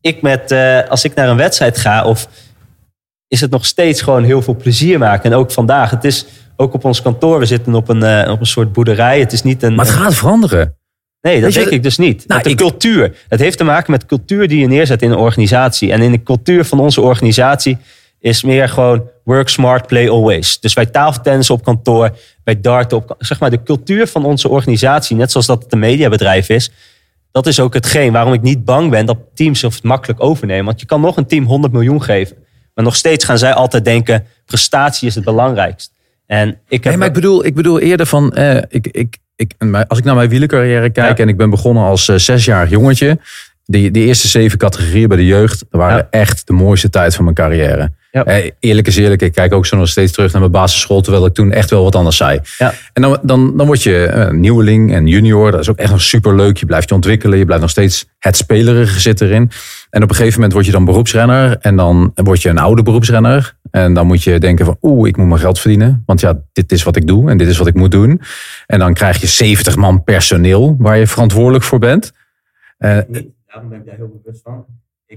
ik 0.00 0.22
met, 0.22 0.50
eh, 0.50 0.88
als 0.88 1.04
ik 1.04 1.14
naar 1.14 1.28
een 1.28 1.36
wedstrijd 1.36 1.78
ga, 1.78 2.04
of 2.04 2.28
is 3.28 3.40
het 3.40 3.50
nog 3.50 3.66
steeds 3.66 4.00
gewoon 4.02 4.24
heel 4.24 4.42
veel 4.42 4.56
plezier 4.56 4.98
maken. 4.98 5.30
En 5.32 5.36
ook 5.38 5.50
vandaag. 5.52 5.90
Het 5.90 6.04
is 6.04 6.26
ook 6.56 6.74
op 6.74 6.84
ons 6.84 7.02
kantoor. 7.02 7.38
We 7.38 7.46
zitten 7.46 7.74
op 7.74 7.88
een, 7.88 8.02
eh, 8.02 8.32
op 8.32 8.40
een 8.40 8.46
soort 8.46 8.72
boerderij. 8.72 9.20
Het 9.20 9.32
is 9.32 9.42
niet 9.42 9.62
een. 9.62 9.74
maar 9.74 9.84
het 9.86 9.94
gaat 9.94 10.14
veranderen. 10.14 10.76
Nee, 11.20 11.40
dat 11.40 11.52
denk 11.52 11.68
ik 11.68 11.82
dus 11.82 11.98
niet. 11.98 12.28
nou, 12.28 12.42
de 12.42 12.50
ik- 12.50 12.56
cultuur. 12.56 13.16
Het 13.28 13.40
heeft 13.40 13.58
te 13.58 13.64
maken 13.64 13.90
met 13.90 14.06
cultuur 14.06 14.48
die 14.48 14.60
je 14.60 14.66
neerzet 14.66 15.02
in 15.02 15.10
een 15.10 15.16
organisatie. 15.16 15.92
En 15.92 16.02
in 16.02 16.12
de 16.12 16.22
cultuur 16.22 16.64
van 16.64 16.80
onze 16.80 17.00
organisatie 17.00 17.78
is 18.20 18.42
meer 18.42 18.68
gewoon 18.68 19.08
work 19.24 19.48
smart, 19.48 19.86
play 19.86 20.10
always. 20.10 20.60
Dus 20.60 20.72
wij 20.72 20.86
tafeltennissen 20.86 21.54
op 21.54 21.64
kantoor, 21.64 22.16
wij 22.44 22.60
darten 22.60 22.96
op... 22.96 23.14
Zeg 23.18 23.40
maar, 23.40 23.50
de 23.50 23.62
cultuur 23.62 24.06
van 24.06 24.24
onze 24.24 24.48
organisatie, 24.48 25.16
net 25.16 25.30
zoals 25.30 25.46
dat 25.46 25.62
het 25.62 25.72
een 25.72 25.78
mediabedrijf 25.78 26.48
is... 26.48 26.70
dat 27.30 27.46
is 27.46 27.60
ook 27.60 27.74
hetgeen 27.74 28.12
waarom 28.12 28.32
ik 28.32 28.42
niet 28.42 28.64
bang 28.64 28.90
ben 28.90 29.06
dat 29.06 29.18
teams 29.34 29.62
het 29.62 29.82
makkelijk 29.82 30.22
overnemen. 30.22 30.64
Want 30.64 30.80
je 30.80 30.86
kan 30.86 31.00
nog 31.00 31.16
een 31.16 31.26
team 31.26 31.44
100 31.44 31.72
miljoen 31.72 32.02
geven. 32.02 32.36
Maar 32.74 32.84
nog 32.84 32.96
steeds 32.96 33.24
gaan 33.24 33.38
zij 33.38 33.52
altijd 33.52 33.84
denken, 33.84 34.26
prestatie 34.46 35.08
is 35.08 35.14
het 35.14 35.24
belangrijkst. 35.24 35.92
En 36.32 36.48
ik 36.68 36.84
heb... 36.84 36.84
Nee, 36.84 36.96
maar 36.96 37.06
ik 37.06 37.12
bedoel, 37.12 37.44
ik 37.44 37.54
bedoel 37.54 37.80
eerder 37.80 38.06
van, 38.06 38.32
eh, 38.32 38.56
ik, 38.68 38.86
ik, 38.86 39.16
ik, 39.36 39.52
als 39.88 39.98
ik 39.98 40.04
naar 40.04 40.14
mijn 40.14 40.28
wielercarrière 40.28 40.90
kijk 40.90 41.16
Ja. 41.16 41.22
en 41.24 41.28
ik 41.28 41.36
ben 41.36 41.50
begonnen 41.50 41.82
als 41.82 42.08
eh, 42.08 42.16
zesjarig 42.16 42.70
jongetje. 42.70 43.18
Die, 43.64 43.90
die 43.90 44.06
eerste 44.06 44.28
zeven 44.28 44.58
categorieën 44.58 45.08
bij 45.08 45.16
de 45.16 45.26
jeugd 45.26 45.64
waren 45.70 45.96
Ja. 45.96 46.06
echt 46.10 46.46
de 46.46 46.52
mooiste 46.52 46.90
tijd 46.90 47.14
van 47.14 47.24
mijn 47.24 47.36
carrière. 47.36 47.92
Ja. 48.10 48.24
Eh, 48.24 48.50
eerlijk 48.60 48.86
is 48.86 48.96
eerlijk, 48.96 49.22
ik 49.22 49.32
kijk 49.32 49.52
ook 49.52 49.66
zo 49.66 49.76
nog 49.76 49.88
steeds 49.88 50.12
terug 50.12 50.32
naar 50.32 50.40
mijn 50.40 50.52
basisschool, 50.52 51.00
terwijl 51.00 51.26
ik 51.26 51.34
toen 51.34 51.52
echt 51.52 51.70
wel 51.70 51.82
wat 51.82 51.94
anders 51.94 52.16
zei. 52.16 52.40
Ja. 52.58 52.74
En 52.92 53.02
dan, 53.02 53.18
dan, 53.22 53.56
dan 53.56 53.66
word 53.66 53.82
je 53.82 54.04
eh, 54.06 54.30
nieuweling 54.30 54.92
en 54.94 55.06
junior. 55.06 55.50
Dat 55.50 55.60
is 55.60 55.68
ook 55.70 55.76
echt 55.78 55.90
nog 55.90 56.02
super 56.02 56.36
leuk. 56.36 56.56
Je 56.56 56.66
blijft 56.66 56.88
je 56.88 56.94
ontwikkelen. 56.94 57.38
Je 57.38 57.44
blijft 57.44 57.62
nog 57.62 57.70
steeds 57.70 58.06
het 58.18 58.36
spelerige 58.36 59.00
zit 59.00 59.20
erin. 59.20 59.50
En 59.90 60.02
op 60.02 60.08
een 60.08 60.14
gegeven 60.16 60.34
moment 60.34 60.52
word 60.52 60.66
je 60.66 60.72
dan 60.72 60.84
beroepsrenner. 60.84 61.56
En 61.60 61.76
dan 61.76 62.12
word 62.14 62.42
je 62.42 62.48
een 62.48 62.58
oude 62.58 62.82
beroepsrenner. 62.82 63.54
En 63.72 63.94
dan 63.94 64.06
moet 64.06 64.22
je 64.22 64.38
denken 64.38 64.64
van 64.64 64.76
oeh, 64.82 65.08
ik 65.08 65.16
moet 65.16 65.26
mijn 65.28 65.40
geld 65.40 65.58
verdienen. 65.58 66.02
Want 66.06 66.20
ja, 66.20 66.38
dit 66.52 66.72
is 66.72 66.82
wat 66.82 66.96
ik 66.96 67.06
doe 67.06 67.30
en 67.30 67.36
dit 67.38 67.48
is 67.48 67.58
wat 67.58 67.66
ik 67.66 67.74
moet 67.74 67.90
doen. 67.90 68.20
En 68.66 68.78
dan 68.78 68.94
krijg 68.94 69.20
je 69.20 69.26
70 69.26 69.76
man 69.76 70.04
personeel 70.04 70.76
waar 70.78 70.96
je 70.98 71.06
verantwoordelijk 71.06 71.64
voor 71.64 71.78
bent. 71.78 72.12
Eh, 72.78 72.88
Daarom 72.88 73.68
ben 73.70 73.78
ik 73.78 73.86
daar 73.86 73.96
heel 73.96 74.20
bewust 74.22 74.42
van. 74.42 74.64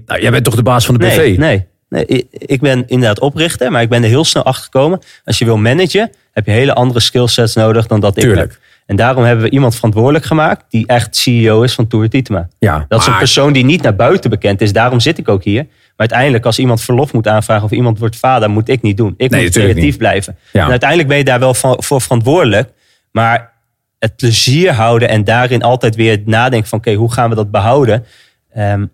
nou, 0.06 0.20
jij 0.20 0.30
bent 0.30 0.44
toch 0.44 0.54
de 0.54 0.62
baas 0.62 0.86
van 0.86 0.94
de 0.98 1.06
BV? 1.06 1.16
Nee, 1.16 1.38
nee, 1.38 1.66
nee. 1.88 2.26
ik- 2.30 2.60
ben 2.60 2.84
inderdaad 2.88 3.20
oprichter, 3.20 3.70
maar 3.70 3.82
ik 3.82 3.88
ben 3.88 4.02
er 4.02 4.08
heel 4.08 4.24
snel 4.24 4.44
achter 4.44 4.64
gekomen. 4.64 4.98
Als 5.24 5.38
je 5.38 5.44
wil 5.44 5.56
managen, 5.56 6.10
heb 6.32 6.46
je 6.46 6.52
hele 6.52 6.74
andere 6.74 7.00
skillsets 7.00 7.54
nodig 7.54 7.86
dan 7.86 8.00
dat 8.00 8.16
ik 8.16 8.22
heb. 8.34 8.58
En 8.86 8.96
daarom 8.96 9.24
hebben 9.24 9.44
we 9.44 9.50
iemand 9.50 9.74
verantwoordelijk 9.74 10.24
gemaakt 10.24 10.64
die 10.68 10.86
echt 10.86 11.16
CEO 11.16 11.62
is 11.62 11.74
van 11.74 11.86
Tour 11.86 12.08
Tietema. 12.08 12.48
Ja, 12.58 12.84
Dat 12.88 13.00
is 13.00 13.06
een 13.06 13.18
persoon 13.18 13.52
die 13.52 13.64
niet 13.64 13.82
naar 13.82 13.96
buiten 13.96 14.30
bekend 14.30 14.60
is. 14.60 14.72
Daarom 14.72 15.00
zit 15.00 15.18
ik 15.18 15.28
ook 15.28 15.44
hier. 15.44 15.66
Maar 15.96 16.06
uiteindelijk, 16.08 16.44
als 16.46 16.58
iemand 16.58 16.80
verlof 16.80 17.12
moet 17.12 17.28
aanvragen 17.28 17.64
of 17.64 17.70
iemand 17.70 17.98
wordt 17.98 18.16
vader, 18.16 18.50
moet 18.50 18.68
ik 18.68 18.82
niet 18.82 18.96
doen. 18.96 19.14
Ik 19.16 19.30
Nee, 19.30 19.42
moet 19.42 19.50
creatief 19.52 19.82
niet. 19.82 19.98
blijven. 19.98 20.36
Ja. 20.52 20.64
En 20.64 20.70
uiteindelijk 20.70 21.08
ben 21.08 21.18
je 21.18 21.24
daar 21.24 21.38
wel 21.38 21.54
van- 21.54 21.82
voor 21.82 22.00
verantwoordelijk. 22.00 22.72
Maar 23.12 23.52
het 23.98 24.16
plezier 24.16 24.72
houden 24.72 25.08
en 25.08 25.24
daarin 25.24 25.62
altijd 25.62 25.94
weer 25.94 26.22
nadenken 26.24 26.68
van... 26.68 26.78
oké, 26.78 26.92
hoe 26.94 27.12
gaan 27.12 27.28
we 27.30 27.34
dat 27.36 27.50
behouden? 27.50 28.04
Ehm, 28.52 28.86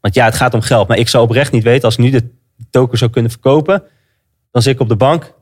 want 0.00 0.14
ja, 0.14 0.24
het 0.24 0.34
gaat 0.34 0.54
om 0.54 0.60
geld. 0.60 0.88
Maar 0.88 0.98
ik 0.98 1.08
zou 1.08 1.24
oprecht 1.24 1.52
niet 1.52 1.62
weten, 1.62 1.84
als 1.84 1.94
ik 1.96 2.04
nu 2.04 2.10
de 2.10 2.28
token 2.70 2.98
zou 2.98 3.10
kunnen 3.10 3.30
verkopen... 3.30 3.82
dan 4.50 4.62
zit 4.62 4.74
ik 4.74 4.80
op 4.80 4.88
de 4.88 4.96
bank, 4.96 5.34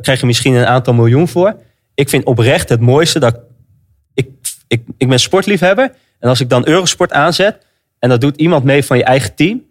krijg 0.00 0.20
je 0.20 0.26
misschien 0.26 0.54
een 0.54 0.66
aantal 0.66 0.94
miljoen 0.94 1.28
voor. 1.28 1.56
Ik 1.94 2.08
vind 2.08 2.24
oprecht 2.24 2.68
het 2.68 2.80
mooiste 2.80 3.18
dat... 3.18 3.38
Ik, 4.14 4.28
ik, 4.68 4.82
ik 4.98 5.08
ben 5.08 5.20
sportliefhebber. 5.20 5.92
En 6.18 6.28
als 6.28 6.40
ik 6.40 6.48
dan 6.48 6.66
Eurosport 6.68 7.12
aanzet... 7.12 7.66
en 7.98 8.08
dat 8.08 8.20
doet 8.20 8.36
iemand 8.36 8.64
mee 8.64 8.84
van 8.84 8.96
je 8.96 9.04
eigen 9.04 9.34
team... 9.34 9.62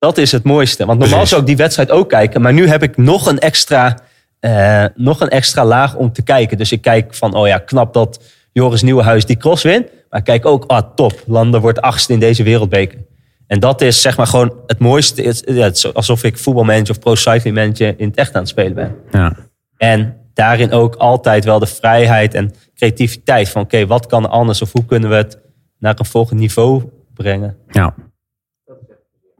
dat 0.00 0.18
is 0.18 0.32
het 0.32 0.44
mooiste. 0.44 0.86
Want 0.86 0.98
normaal 0.98 1.26
zou 1.26 1.40
ik 1.40 1.46
die 1.46 1.56
wedstrijd 1.56 1.90
ook 1.90 2.08
kijken. 2.08 2.40
Maar 2.40 2.52
nu 2.52 2.68
heb 2.68 2.82
ik 2.82 2.96
nog 2.96 3.26
een 3.26 3.38
extra, 3.38 3.98
eh, 4.40 4.84
nog 4.94 5.20
een 5.20 5.28
extra 5.28 5.64
laag 5.64 5.94
om 5.94 6.12
te 6.12 6.22
kijken. 6.22 6.58
Dus 6.58 6.72
ik 6.72 6.82
kijk 6.82 7.14
van, 7.14 7.34
oh 7.34 7.46
ja, 7.46 7.58
knap 7.58 7.92
dat 7.94 8.20
Joris 8.52 8.82
Nieuwenhuis 8.82 9.26
die 9.26 9.36
cross 9.36 9.62
wint. 9.62 9.86
Maar 10.10 10.18
ik 10.18 10.24
kijk 10.24 10.46
ook, 10.46 10.64
ah 10.66 10.94
top, 10.94 11.22
Landen 11.26 11.60
wordt 11.60 11.80
achtste 11.80 12.12
in 12.12 12.18
deze 12.18 12.42
wereldbeker. 12.42 12.98
En 13.46 13.60
dat 13.60 13.80
is 13.80 14.00
zeg 14.00 14.16
maar 14.16 14.26
gewoon 14.26 14.54
het 14.66 14.78
mooiste. 14.78 15.22
Het, 15.22 15.42
ja, 15.46 15.62
het 15.62 15.76
is 15.76 15.94
alsof 15.94 16.24
ik 16.24 16.38
voetbalmanager 16.38 16.90
of 16.90 16.98
pro 16.98 17.14
cycling 17.14 17.56
manager 17.56 17.94
in 17.96 18.08
het 18.08 18.16
echt 18.16 18.34
aan 18.34 18.40
het 18.40 18.48
spelen 18.48 18.74
ben. 18.74 18.94
Ja. 19.10 19.36
En 19.76 20.16
daarin 20.34 20.72
ook 20.72 20.94
altijd 20.94 21.44
wel 21.44 21.58
de 21.58 21.66
vrijheid 21.66 22.34
en 22.34 22.52
creativiteit 22.74 23.48
van 23.48 23.62
oké, 23.62 23.86
wat 23.86 24.06
kan 24.06 24.24
er 24.24 24.30
anders 24.30 24.62
of 24.62 24.72
hoe 24.72 24.84
kunnen 24.84 25.10
we 25.10 25.16
het 25.16 25.38
naar 25.78 25.98
een 25.98 26.04
volgend 26.04 26.40
niveau 26.40 26.82
brengen. 27.14 27.56
ja. 27.70 27.94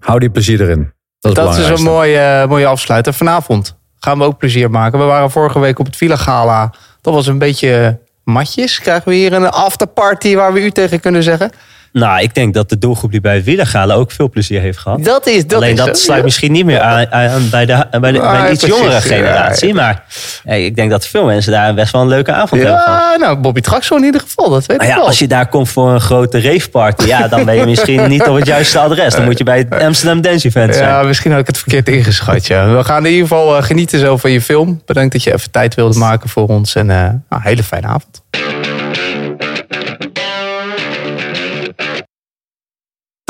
Hou 0.00 0.18
die 0.18 0.30
plezier 0.30 0.60
erin. 0.60 0.92
Dat 1.20 1.38
is, 1.38 1.44
Dat 1.44 1.56
is 1.56 1.68
een 1.68 1.84
mooie, 1.84 2.46
mooie 2.48 2.66
afsluiter. 2.66 3.14
Vanavond 3.14 3.76
gaan 3.98 4.18
we 4.18 4.24
ook 4.24 4.38
plezier 4.38 4.70
maken. 4.70 4.98
We 4.98 5.04
waren 5.04 5.30
vorige 5.30 5.58
week 5.58 5.78
op 5.78 5.86
het 5.86 5.96
Villa 5.96 6.16
Gala. 6.16 6.72
Dat 7.00 7.14
was 7.14 7.26
een 7.26 7.38
beetje 7.38 7.98
matjes. 8.24 8.80
Krijgen 8.80 9.08
we 9.08 9.14
hier 9.14 9.32
een 9.32 9.50
afterparty 9.50 10.34
waar 10.34 10.52
we 10.52 10.60
u 10.60 10.70
tegen 10.70 11.00
kunnen 11.00 11.22
zeggen? 11.22 11.50
Nou, 11.92 12.20
ik 12.22 12.34
denk 12.34 12.54
dat 12.54 12.68
de 12.68 12.78
doelgroep 12.78 13.10
die 13.10 13.20
bij 13.20 13.34
het 13.34 13.44
Wielergala 13.44 13.94
ook 13.94 14.10
veel 14.12 14.28
plezier 14.30 14.60
heeft 14.60 14.78
gehad. 14.78 15.04
Dat 15.04 15.26
is 15.26 15.46
dat 15.46 15.58
Alleen 15.58 15.70
is 15.70 15.76
dat 15.78 15.86
het. 15.86 15.98
sluit 15.98 16.24
misschien 16.24 16.52
niet 16.52 16.64
meer 16.64 16.80
aan, 16.80 17.12
aan 17.12 17.48
bij, 17.50 17.66
de, 17.66 17.86
bij, 18.00 18.12
de, 18.12 18.18
bij 18.20 18.50
iets 18.50 18.64
precies. 18.64 18.78
jongere 18.78 19.00
generatie. 19.00 19.68
Ja, 19.68 19.74
Maar 19.74 20.04
hey, 20.44 20.64
ik 20.64 20.76
denk 20.76 20.90
dat 20.90 21.06
veel 21.06 21.24
mensen 21.24 21.52
daar 21.52 21.74
best 21.74 21.92
wel 21.92 22.02
een 22.02 22.08
leuke 22.08 22.32
avond 22.32 22.62
hebben 22.62 22.80
gehad. 22.80 22.98
Ja, 23.12 23.16
nou, 23.16 23.36
Bobby 23.36 23.60
Traxel 23.60 23.96
in 23.96 24.04
ieder 24.04 24.20
geval. 24.20 24.50
Dat 24.50 24.66
weet 24.66 24.76
Nou 24.78 24.82
ik 24.82 24.88
ja, 24.88 24.96
wel. 24.96 25.06
als 25.06 25.18
je 25.18 25.26
daar 25.28 25.48
komt 25.48 25.68
voor 25.68 25.90
een 25.90 26.00
grote 26.00 26.40
raveparty, 26.40 27.06
ja, 27.06 27.28
dan 27.28 27.44
ben 27.44 27.54
je 27.56 27.66
misschien 27.66 28.08
niet 28.08 28.22
op 28.28 28.34
het 28.36 28.46
juiste 28.46 28.78
adres. 28.78 29.14
Dan 29.14 29.24
moet 29.24 29.38
je 29.38 29.44
bij 29.44 29.58
het 29.58 29.82
Amsterdam 29.82 30.20
Dance 30.20 30.46
Event 30.46 30.74
zijn. 30.74 30.88
Ja, 30.88 31.02
misschien 31.02 31.30
had 31.30 31.40
ik 31.40 31.46
het 31.46 31.58
verkeerd 31.58 31.88
ingeschat. 31.88 32.46
Ja. 32.46 32.68
We 32.76 32.84
gaan 32.84 33.06
in 33.06 33.12
ieder 33.12 33.28
geval 33.28 33.56
eh, 33.56 33.62
genieten 33.62 33.98
zo 33.98 34.16
van 34.16 34.30
je 34.30 34.40
film. 34.40 34.82
Bedankt 34.86 35.12
dat 35.12 35.22
je 35.22 35.32
even 35.32 35.50
tijd 35.50 35.74
wilde 35.74 35.98
maken 35.98 36.28
voor 36.28 36.46
ons. 36.48 36.74
En 36.74 36.90
eh, 36.90 36.96
nou, 36.96 37.12
een 37.28 37.40
hele 37.42 37.62
fijne 37.62 37.86
avond. 37.86 38.22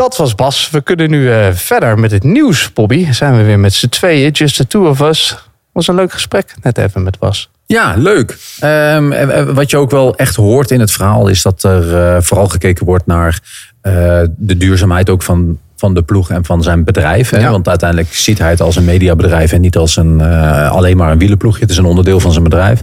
Dat 0.01 0.17
was 0.17 0.35
Bas. 0.35 0.71
We 0.71 0.81
kunnen 0.83 1.11
nu 1.11 1.33
eh, 1.33 1.53
verder 1.53 1.99
met 1.99 2.11
het 2.11 2.23
nieuws, 2.23 2.73
Bobby. 2.73 3.13
Zijn 3.13 3.37
we 3.37 3.43
weer 3.43 3.59
met 3.59 3.73
z'n 3.75 3.89
tweeën, 3.89 4.31
just 4.31 4.57
the 4.57 4.67
two 4.67 4.89
of 4.89 5.01
us. 5.01 5.37
Was 5.73 5.87
een 5.89 5.95
leuk 5.95 6.13
gesprek, 6.13 6.55
net 6.63 6.79
even 6.79 7.03
met 7.03 7.19
Bas. 7.19 7.51
Ja, 7.67 7.95
leuk. 7.97 8.39
Ehm, 8.61 9.13
en- 9.13 9.31
en 9.31 9.55
wat 9.55 9.71
je 9.71 9.77
ook 9.77 9.91
wel 9.91 10.17
echt 10.17 10.37
hoort 10.37 10.71
in 10.71 10.81
het 10.81 10.91
verhaal 10.91 11.29
is 11.29 11.43
dat 11.43 11.63
er 11.63 11.97
eh, 11.97 12.23
vooral 12.23 12.49
gekeken 12.49 12.85
wordt 12.87 13.07
naar 13.07 13.41
eh, 13.81 13.93
de 14.37 14.57
duurzaamheid 14.57 15.11
ook 15.11 15.23
van, 15.23 15.59
van 15.77 15.95
de 15.95 16.03
ploeg 16.03 16.31
en 16.31 16.45
van 16.45 16.63
zijn 16.63 16.85
bedrijf. 16.85 17.31
Hè? 17.31 17.39
Ja. 17.39 17.51
Want 17.51 17.69
uiteindelijk 17.69 18.15
ziet 18.15 18.39
hij 18.39 18.51
het 18.51 18.61
als 18.61 18.77
een 18.77 18.85
mediabedrijf 18.85 19.53
en 19.53 19.61
niet 19.61 19.77
als 19.77 19.97
een, 19.97 20.21
eh, 20.21 20.71
alleen 20.71 20.97
maar 20.97 21.13
een 21.13 21.19
wielenploegje. 21.19 21.61
Het 21.61 21.71
is 21.71 21.77
een 21.77 21.85
onderdeel 21.85 22.21
van 22.21 22.33
zijn 22.33 22.45
bedrijf. 22.45 22.83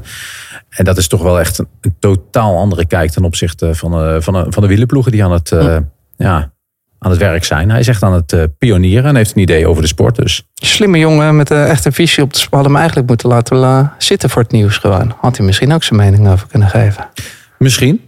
En 0.69 0.85
dat 0.85 0.97
is 0.97 1.07
toch 1.07 1.21
wel 1.21 1.39
echt 1.39 1.57
een, 1.57 1.67
een 1.81 1.95
totaal 1.99 2.57
andere 2.57 2.85
kijk 2.85 3.11
ten 3.11 3.23
opzichte 3.23 3.75
van, 3.75 3.93
eh, 3.93 4.15
van, 4.19 4.33
de- 4.33 4.45
van 4.49 4.61
de 4.63 4.69
wielenploegen 4.69 5.11
die 5.11 5.23
aan 5.23 5.31
het, 5.31 5.51
eh, 5.51 5.77
ja, 6.17 6.51
aan 6.99 7.11
het 7.11 7.19
werk 7.19 7.43
zijn. 7.43 7.69
Hij 7.69 7.79
is 7.79 7.87
echt 7.87 8.03
aan 8.03 8.13
het 8.13 8.33
eh, 8.33 8.43
pionieren 8.57 9.05
en 9.09 9.15
heeft 9.15 9.35
een 9.35 9.41
idee 9.41 9.67
over 9.67 9.81
de 9.81 9.87
sport. 9.87 10.15
Dus 10.15 10.43
Slimme 10.53 10.97
jongen 10.97 11.35
met 11.35 11.49
een 11.49 11.65
echte 11.65 11.91
visie 11.91 12.23
op 12.23 12.33
de 12.33 12.39
We 12.39 12.45
hadden 12.49 12.67
hem 12.71 12.75
eigenlijk 12.79 13.07
moeten 13.07 13.29
laten 13.29 13.57
la- 13.57 13.95
zitten 13.97 14.29
voor 14.29 14.41
het 14.41 14.51
nieuws 14.51 14.77
gewoon. 14.77 15.13
Had 15.21 15.37
hij 15.37 15.45
misschien 15.45 15.73
ook 15.73 15.83
zijn 15.83 15.99
mening 15.99 16.27
over 16.29 16.47
kunnen 16.47 16.69
geven. 16.69 17.07
misschien. 17.57 18.01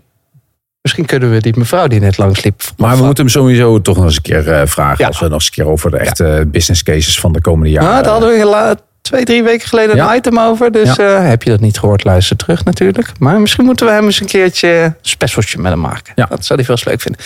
Misschien 0.81 1.05
kunnen 1.05 1.31
we 1.31 1.41
die 1.41 1.53
mevrouw 1.57 1.87
die 1.87 1.99
net 1.99 2.17
langs 2.17 2.43
liep. 2.43 2.61
Maar 2.77 2.97
we 2.97 3.03
moeten 3.03 3.23
hem 3.23 3.33
sowieso 3.33 3.81
toch 3.81 3.95
nog 3.95 4.05
eens 4.05 4.15
een 4.15 4.21
keer 4.21 4.51
eh, 4.51 4.67
vragen. 4.67 4.95
Ja. 4.99 5.07
Als 5.07 5.19
we 5.19 5.25
nog 5.25 5.33
eens 5.33 5.45
een 5.45 5.51
keer 5.51 5.67
over 5.67 5.91
de 5.91 5.97
echte 5.97 6.43
business 6.47 6.83
cases 6.83 7.19
van 7.19 7.31
de 7.33 7.41
komende 7.41 7.69
jaren. 7.71 7.89
Nou, 7.89 8.03
daar 8.03 8.11
hadden 8.11 8.29
we 8.29 8.77
twee, 9.01 9.23
drie 9.25 9.43
weken 9.43 9.67
geleden 9.67 9.95
Ja. 9.95 10.11
een 10.11 10.17
item 10.17 10.39
over. 10.39 10.71
Dus 10.71 10.95
Ja. 10.95 11.17
eh, 11.17 11.27
heb 11.27 11.43
je 11.43 11.49
dat 11.49 11.59
niet 11.59 11.79
gehoord, 11.79 12.03
luister 12.03 12.35
terug 12.35 12.65
natuurlijk. 12.65 13.11
Maar 13.19 13.39
misschien 13.39 13.65
moeten 13.65 13.85
we 13.85 13.91
hem 13.91 14.05
eens 14.05 14.19
een 14.19 14.27
keertje 14.27 14.67
een 14.69 14.95
specialtje 15.01 15.57
met 15.59 15.71
hem 15.71 15.79
maken. 15.81 16.13
Ja. 16.15 16.25
Dat 16.25 16.45
zou 16.45 16.63
hij 16.63 16.75
veel 16.75 16.91
leuk 16.91 17.01
vinden. 17.01 17.21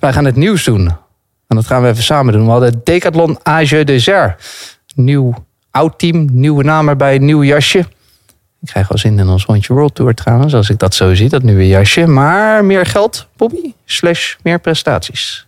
Wij 0.00 0.12
gaan 0.12 0.24
het 0.24 0.36
nieuws 0.36 0.64
doen. 0.64 0.90
En 1.48 1.56
dat 1.56 1.66
gaan 1.66 1.82
we 1.82 1.88
even 1.88 2.02
samen 2.02 2.32
doen. 2.32 2.44
We 2.44 2.50
hadden 2.50 2.80
Decathlon 2.84 3.38
Age 3.42 3.84
Desert. 3.84 4.42
Nieuw 4.94 5.34
oud 5.70 5.98
team, 5.98 6.28
nieuwe 6.32 6.64
naam 6.64 6.88
erbij, 6.88 7.18
nieuw 7.18 7.44
jasje. 7.44 7.78
Ik 8.60 8.70
krijg 8.70 8.88
wel 8.88 8.98
zin 8.98 9.18
in 9.18 9.28
ons 9.28 9.44
rondje 9.44 9.74
World 9.74 9.94
Tour 9.94 10.14
trouwens, 10.14 10.54
als 10.54 10.70
ik 10.70 10.78
dat 10.78 10.94
zo 10.94 11.14
zie, 11.14 11.28
dat 11.28 11.42
nieuwe 11.42 11.66
jasje. 11.68 12.06
Maar 12.06 12.64
meer 12.64 12.86
geld, 12.86 13.26
Bobby, 13.36 13.72
slash 13.84 14.34
meer 14.42 14.60
prestaties. 14.60 15.46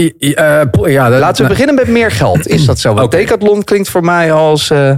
I- 0.00 0.14
I- 0.20 0.32
eh, 0.32 0.62
ja, 0.84 1.08
dat- 1.08 1.20
Laten 1.20 1.42
we 1.42 1.48
beginnen 1.50 1.74
met 1.74 1.88
meer 1.88 2.10
geld. 2.10 2.46
Is 2.46 2.64
dat 2.66 2.78
zo? 2.78 2.94
Want. 2.94 3.10
Decathlon 3.20 3.64
klinkt 3.64 3.88
voor 3.88 4.04
mij 4.04 4.32
als 4.32 4.70
eh, 4.70 4.96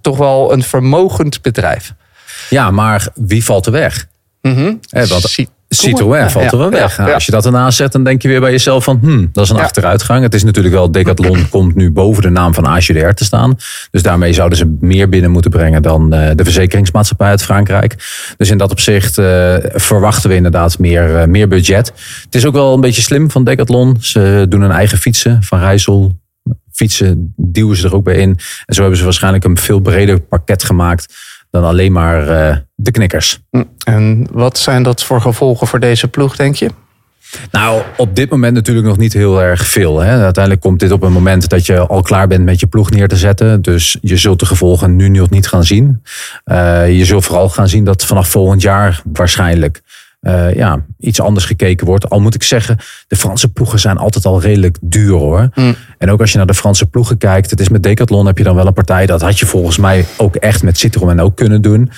toch 0.00 0.16
wel 0.16 0.52
een 0.52 0.62
vermogend 0.62 1.42
bedrijf. 1.42 1.94
Ja, 2.50 2.70
maar 2.70 3.08
wie 3.14 3.44
valt 3.44 3.66
er 3.66 3.72
weg? 3.72 4.06
Want 5.08 5.22
Ci- 5.28 5.48
Citroën 5.68 6.30
valt 6.30 6.52
er 6.52 6.58
wel 6.58 6.70
weg. 6.70 6.98
Nou. 6.98 7.12
Als 7.12 7.26
je 7.26 7.32
dat 7.32 7.46
ernaast 7.46 7.76
zet, 7.76 7.92
dan 7.92 8.04
denk 8.04 8.22
je 8.22 8.28
weer 8.28 8.40
bij 8.40 8.50
jezelf 8.50 8.84
van... 8.84 8.98
Hmm, 9.00 9.28
dat 9.32 9.44
is 9.44 9.50
een 9.50 9.58
achteruitgang. 9.58 10.22
Het 10.22 10.34
is 10.34 10.44
natuurlijk 10.44 10.74
wel, 10.74 10.90
Decathlon 10.90 11.48
komt 11.50 11.74
nu 11.74 11.90
boven 11.90 12.22
de 12.22 12.28
naam 12.28 12.54
van 12.54 12.66
AGDR 12.66 13.08
te 13.08 13.24
staan. 13.24 13.56
Dus 13.90 14.02
daarmee 14.02 14.32
zouden 14.32 14.58
ze 14.58 14.76
meer 14.80 15.08
binnen 15.08 15.30
moeten 15.30 15.50
brengen 15.50 15.82
dan 15.82 16.12
eh, 16.12 16.30
de 16.34 16.44
verzekeringsmaatschappij 16.44 17.28
uit 17.28 17.42
Frankrijk. 17.42 17.94
Dus 18.36 18.50
in 18.50 18.58
dat 18.58 18.70
opzicht 18.70 19.18
eh, 19.18 19.56
verwachten 19.62 20.30
we 20.30 20.36
inderdaad 20.36 20.78
meer, 20.78 21.16
eh, 21.16 21.26
meer 21.26 21.48
budget. 21.48 21.92
Het 22.24 22.34
is 22.34 22.46
ook 22.46 22.54
wel 22.54 22.74
een 22.74 22.80
beetje 22.80 23.02
slim 23.02 23.30
van 23.30 23.44
Decathlon. 23.44 23.96
Ze 24.00 24.46
doen 24.48 24.60
hun 24.60 24.70
eigen 24.70 24.98
fietsen 24.98 25.42
van 25.42 25.58
Rijssel. 25.58 26.16
Fietsen 26.72 27.34
duwen 27.36 27.76
ze 27.76 27.86
er 27.86 27.94
ook 27.94 28.04
bij 28.04 28.16
in. 28.16 28.38
En 28.66 28.74
zo 28.74 28.80
hebben 28.80 28.98
ze 28.98 29.04
waarschijnlijk 29.04 29.44
een 29.44 29.56
veel 29.56 29.80
breder 29.80 30.20
pakket 30.20 30.64
gemaakt 30.64 31.14
dan 31.50 31.64
alleen 31.64 31.92
maar 31.92 32.28
eh, 32.28 32.56
de 32.74 32.90
knikkers. 32.90 33.40
En 33.84 34.26
wat 34.32 34.58
zijn 34.58 34.82
dat 34.82 35.04
voor 35.04 35.20
gevolgen 35.20 35.66
voor 35.66 35.80
deze 35.80 36.08
ploeg, 36.08 36.36
denk 36.36 36.54
je? 36.54 36.70
Nou, 37.50 37.82
op 37.96 38.16
dit 38.16 38.30
moment 38.30 38.54
natuurlijk 38.54 38.86
nog 38.86 38.96
niet 38.96 39.12
heel 39.12 39.42
erg 39.42 39.66
veel. 39.66 40.00
Hè. 40.00 40.22
Uiteindelijk 40.22 40.64
komt 40.64 40.80
dit 40.80 40.90
op 40.90 41.02
een 41.02 41.12
moment 41.12 41.48
dat 41.48 41.66
je 41.66 41.86
al 41.86 42.02
klaar 42.02 42.28
bent 42.28 42.44
met 42.44 42.60
je 42.60 42.66
ploeg 42.66 42.90
neer 42.90 43.08
te 43.08 43.16
zetten. 43.16 43.62
Dus 43.62 43.96
je 44.00 44.16
zult 44.16 44.38
de 44.38 44.46
gevolgen 44.46 44.96
nu 44.96 45.08
nog 45.08 45.30
niet 45.30 45.48
gaan 45.48 45.64
zien. 45.64 46.02
Eh, 46.44 46.98
je 46.98 47.04
zult 47.04 47.24
vooral 47.24 47.48
gaan 47.48 47.68
zien 47.68 47.84
dat 47.84 48.04
vanaf 48.04 48.28
volgend 48.28 48.62
jaar 48.62 49.02
waarschijnlijk 49.12 49.82
eh, 50.20 50.54
ja, 50.54 50.84
iets 50.98 51.20
anders 51.20 51.44
gekeken 51.44 51.86
wordt. 51.86 52.10
Al 52.10 52.20
moet 52.20 52.34
ik 52.34 52.42
zeggen, 52.42 52.76
de 53.06 53.16
Franse 53.16 53.52
ploegen 53.52 53.78
zijn 53.78 53.96
altijd 53.96 54.24
al 54.24 54.40
redelijk 54.40 54.76
duur 54.80 55.12
hoor. 55.12 55.48
En 55.98 56.10
ook 56.10 56.20
als 56.20 56.30
je 56.30 56.36
naar 56.36 56.46
de 56.46 56.54
Franse 56.54 56.86
ploegen 56.86 57.18
kijkt. 57.18 57.50
Het 57.50 57.60
is 57.60 57.68
met 57.68 57.82
Decathlon 57.82 58.26
heb 58.26 58.38
je 58.38 58.44
dan 58.44 58.54
wel 58.54 58.66
een 58.66 58.72
partij. 58.72 59.06
Dat 59.06 59.20
had 59.20 59.38
je 59.38 59.46
volgens 59.46 59.78
mij 59.78 60.04
ook 60.16 60.36
echt 60.36 60.62
met 60.62 60.78
Citroën 60.78 61.20
ook 61.20 61.36
kunnen 61.36 61.62
doen. 61.62 61.90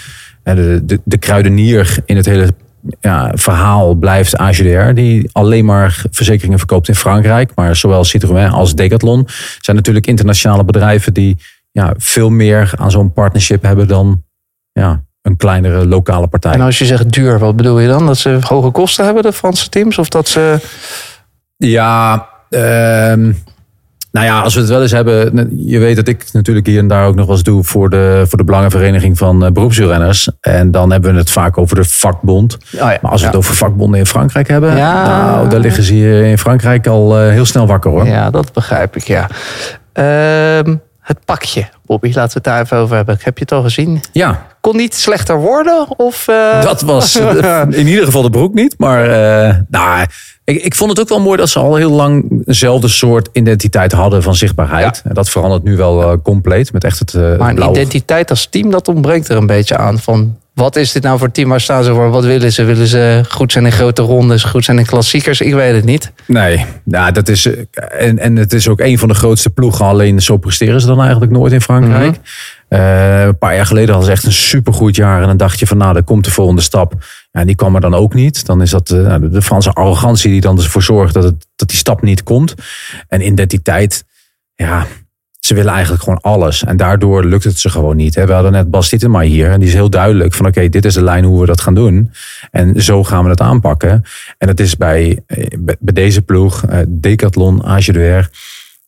En 0.43 0.57
de, 0.57 0.81
de, 0.85 1.01
de 1.05 1.19
kruidenier 1.19 1.99
in 2.05 2.17
het 2.17 2.27
hele 2.27 2.55
ja, 3.01 3.33
verhaal 3.35 3.95
blijft 3.95 4.37
AGDR. 4.37 4.93
Die 4.95 5.29
alleen 5.33 5.65
maar 5.65 6.05
verzekeringen 6.11 6.59
verkoopt 6.59 6.89
in 6.89 6.95
Frankrijk. 6.95 7.53
Maar 7.55 7.77
zowel 7.77 8.05
Citroën 8.05 8.51
als 8.51 8.75
Decathlon 8.75 9.27
zijn 9.59 9.77
natuurlijk 9.77 10.07
internationale 10.07 10.65
bedrijven. 10.65 11.15
Die 11.15 11.37
ja, 11.71 11.95
veel 11.97 12.31
meer 12.31 12.73
aan 12.77 12.91
zo'n 12.91 13.13
partnership 13.13 13.63
hebben 13.63 13.89
dan 13.89 14.23
ja, 14.73 15.05
een 15.23 15.37
kleinere 15.37 15.87
lokale 15.87 16.27
partij. 16.27 16.53
En 16.53 16.61
als 16.61 16.79
je 16.79 16.85
zegt 16.85 17.13
duur, 17.13 17.39
wat 17.39 17.57
bedoel 17.57 17.79
je 17.79 17.89
dan? 17.89 18.07
Dat 18.07 18.17
ze 18.19 18.39
hoge 18.41 18.71
kosten 18.71 19.05
hebben, 19.05 19.23
de 19.23 19.33
Franse 19.33 19.69
teams? 19.69 19.99
Of 19.99 20.09
dat 20.09 20.29
ze... 20.29 20.59
Ja, 21.57 22.27
ehm, 22.51 23.33
nou 24.13 24.27
ja, 24.27 24.41
als 24.41 24.55
we 24.55 24.61
het 24.61 24.69
wel 24.69 24.83
eens 24.83 24.91
hebben. 24.91 25.51
Je 25.67 25.79
weet 25.79 25.97
dat 25.97 26.09
ik 26.09 26.25
natuurlijk 26.33 26.67
hier 26.67 26.79
en 26.79 26.89
daar 26.89 27.07
ook 27.07 27.15
nog 27.15 27.27
wel 27.27 27.35
eens 27.35 27.45
doe 27.45 27.65
voor 27.65 27.91
de, 27.91 28.25
voor 28.29 28.39
de 28.39 28.45
Belangenvereniging 28.45 29.19
van 29.19 29.53
beroepswielrenners. 29.53 30.31
En 30.41 30.71
dan 30.71 30.93
hebben 30.93 31.13
we 31.13 31.19
het 31.19 31.31
vaak 31.31 31.59
over 31.59 31.77
de 31.77 31.85
vakbond. 31.85 32.57
ja. 32.71 32.85
Maar 33.03 33.11
als 33.11 33.21
we 33.21 33.27
Ja. 33.27 33.33
het 33.33 33.37
over 33.43 33.55
vakbonden 33.55 33.99
in 33.99 34.07
Frankrijk 34.07 34.49
hebben, 34.49 34.77
Ja. 34.77 35.07
nou, 35.07 35.49
daar 35.49 35.61
liggen 35.61 35.83
ze 35.83 35.93
hier 35.93 36.25
in 36.25 36.39
Frankrijk 36.39 36.87
al 36.87 37.19
eh, 37.19 37.29
heel 37.31 37.45
snel 37.47 37.67
wakker 37.67 37.91
hoor. 37.91 38.07
Ja, 38.07 38.31
dat 38.31 38.53
begrijp 38.53 38.97
ik, 38.97 39.03
ja. 39.07 39.27
Ehm, 39.93 40.75
het 41.11 41.25
pakje, 41.25 41.69
Bobby, 41.87 42.07
laten 42.07 42.23
we 42.23 42.31
het 42.33 42.45
daar 42.45 42.61
even 42.61 42.77
over 42.77 42.97
hebben. 42.97 43.19
Heb 43.21 43.39
je 43.39 43.43
het 43.43 43.53
al 43.53 43.63
gezien? 43.63 44.01
Ja, 44.13 44.47
Kon 44.61 44.77
niet 44.77 44.95
slechter 44.95 45.41
worden? 45.41 45.87
Of, 45.97 46.29
eh, 46.29 46.63
dat 46.63 46.81
was 46.81 47.17
in 47.71 47.87
ieder 47.87 48.05
geval 48.05 48.23
de 48.23 48.31
broek 48.31 48.55
niet. 48.55 48.75
Maar 48.79 49.05
eh, 49.05 49.55
nou, 49.69 50.07
ik, 50.45 50.63
ik 50.63 50.75
vond 50.75 50.91
het 50.91 51.01
ook 51.01 51.09
wel 51.09 51.21
mooi 51.21 51.37
dat 51.37 51.49
ze 51.49 51.59
al 51.59 51.75
heel 51.75 51.91
lang 51.91 52.43
eenzelfde 52.45 52.89
soort 52.89 53.29
identiteit 53.33 53.93
hadden 53.93 54.23
van 54.23 54.35
zichtbaarheid. 54.35 55.03
En 55.05 55.15
dat 55.15 55.29
verandert 55.29 55.63
nu 55.63 55.77
wel 55.77 56.03
eh, 56.03 56.17
compleet 56.23 56.73
met 56.73 56.85
echt 56.85 56.99
het 56.99 57.15
Maar 57.15 57.49
een 57.49 57.55
blauwe 57.55 57.77
identiteit 57.77 58.31
als 58.31 58.47
team, 58.47 58.71
dat 58.71 58.89
ontbreekt 58.89 59.29
er 59.29 59.37
een 59.37 59.47
beetje 59.47 59.77
aan. 59.77 59.99
Van, 59.99 60.39
wat 60.61 60.77
is 60.77 60.93
dit 60.93 61.03
nou 61.03 61.19
voor 61.19 61.31
team? 61.31 61.49
Waar 61.49 61.61
staan 61.61 61.85
ze 61.85 61.95
voor? 61.95 62.11
Wat 62.11 62.25
willen 62.25 62.53
ze? 62.53 62.65
Willen 62.65 62.87
ze 62.87 63.23
goed 63.29 63.53
zijn 63.53 63.65
in 63.65 63.73
grote 63.73 64.03
rondes? 64.03 64.45
Goed 64.45 64.65
zijn 64.65 64.79
in 64.79 64.87
klassiekers? 64.87 65.41
Ik 65.41 65.55
weet 65.55 65.75
het 65.75 65.85
niet. 65.85 66.13
Nee, 66.27 66.65
ja, 66.85 67.11
dat 67.11 67.29
is, 67.29 67.47
eh, 67.47 67.65
en, 68.07 68.19
en 68.19 68.37
het 68.37 68.53
is 68.53 68.69
ook 68.69 68.81
een 68.81 68.99
van 68.99 69.09
de 69.09 69.15
grootste 69.15 69.51
ploegen. 69.51 69.85
Alleen 69.85 70.23
zo 70.23 70.37
presteren 70.37 70.81
ze 70.81 70.87
dan 70.87 71.01
eigenlijk 71.01 71.33
nooit 71.33 71.53
in 71.53 71.61
Frankrijk. 71.61 72.17
Eh, 72.69 73.25
een 73.25 73.39
paar 73.39 73.55
jaar 73.55 73.67
geleden 73.67 73.89
hadden 73.89 74.07
ze 74.07 74.13
echt 74.13 74.25
een 74.25 74.33
supergoed 74.33 74.97
jaar. 74.97 75.21
En 75.21 75.27
dan 75.27 75.37
dacht 75.37 75.59
je 75.59 75.67
van 75.67 75.77
nou, 75.77 75.93
daar 75.93 76.03
komt 76.03 76.25
de 76.25 76.31
volgende 76.31 76.63
stap. 76.63 76.95
Ja, 77.31 77.41
en 77.41 77.47
die 77.47 77.57
kwam 77.57 77.75
er 77.75 77.81
dan 77.81 77.95
ook 77.95 78.15
niet. 78.15 78.47
Dan 78.47 78.63
is 78.63 78.71
dat 78.71 78.91
eh, 78.91 78.99
nou, 78.99 79.31
de 79.31 79.43
Franse 79.43 79.73
arrogantie 79.73 80.31
die 80.31 80.41
dan 80.41 80.59
ervoor 80.59 80.83
zorgt 80.83 81.15
dat, 81.15 81.25
het, 81.25 81.47
dat 81.57 81.69
die 81.69 81.79
stap 81.79 82.03
niet 82.03 82.23
komt. 82.23 82.55
En 83.09 83.27
identiteit, 83.27 84.05
ja, 84.55 84.87
ze 85.41 85.55
willen 85.55 85.73
eigenlijk 85.73 86.03
gewoon 86.03 86.21
alles. 86.21 86.65
En 86.65 86.77
daardoor 86.77 87.25
lukt 87.25 87.45
het 87.45 87.59
ze 87.59 87.71
gewoon 87.71 87.97
niet. 87.97 88.15
Hè. 88.15 88.27
We 88.27 88.33
hadden 88.33 88.53
net 88.53 88.71
Bas 88.71 88.89
Tietema 88.89 89.21
hier. 89.21 89.51
En 89.51 89.59
die 89.59 89.69
is 89.69 89.75
heel 89.75 89.91
duidelijk 89.91 90.35
van 90.35 90.47
oké, 90.47 90.69
dit 90.69 90.85
is 90.85 90.95
de 90.95 91.03
lijn 91.03 91.25
hoe 91.25 91.41
we 91.41 91.47
dat 91.47 91.61
gaan 91.61 91.75
doen. 91.75 92.13
En 92.51 92.83
zo 92.83 93.05
gaan 93.05 93.25
we 93.25 93.31
het 93.31 93.41
aanpakken. 93.41 94.05
En 94.39 94.49
het 94.49 94.61
is 94.61 94.77
bij, 94.77 95.23
eh, 95.27 95.47
bij 95.59 95.77
bij 95.81 95.93
deze 95.93 96.23
ploeg, 96.23 96.65
eh, 96.65 96.79
Decathlon, 96.89 97.65
AGDR, 97.65 98.29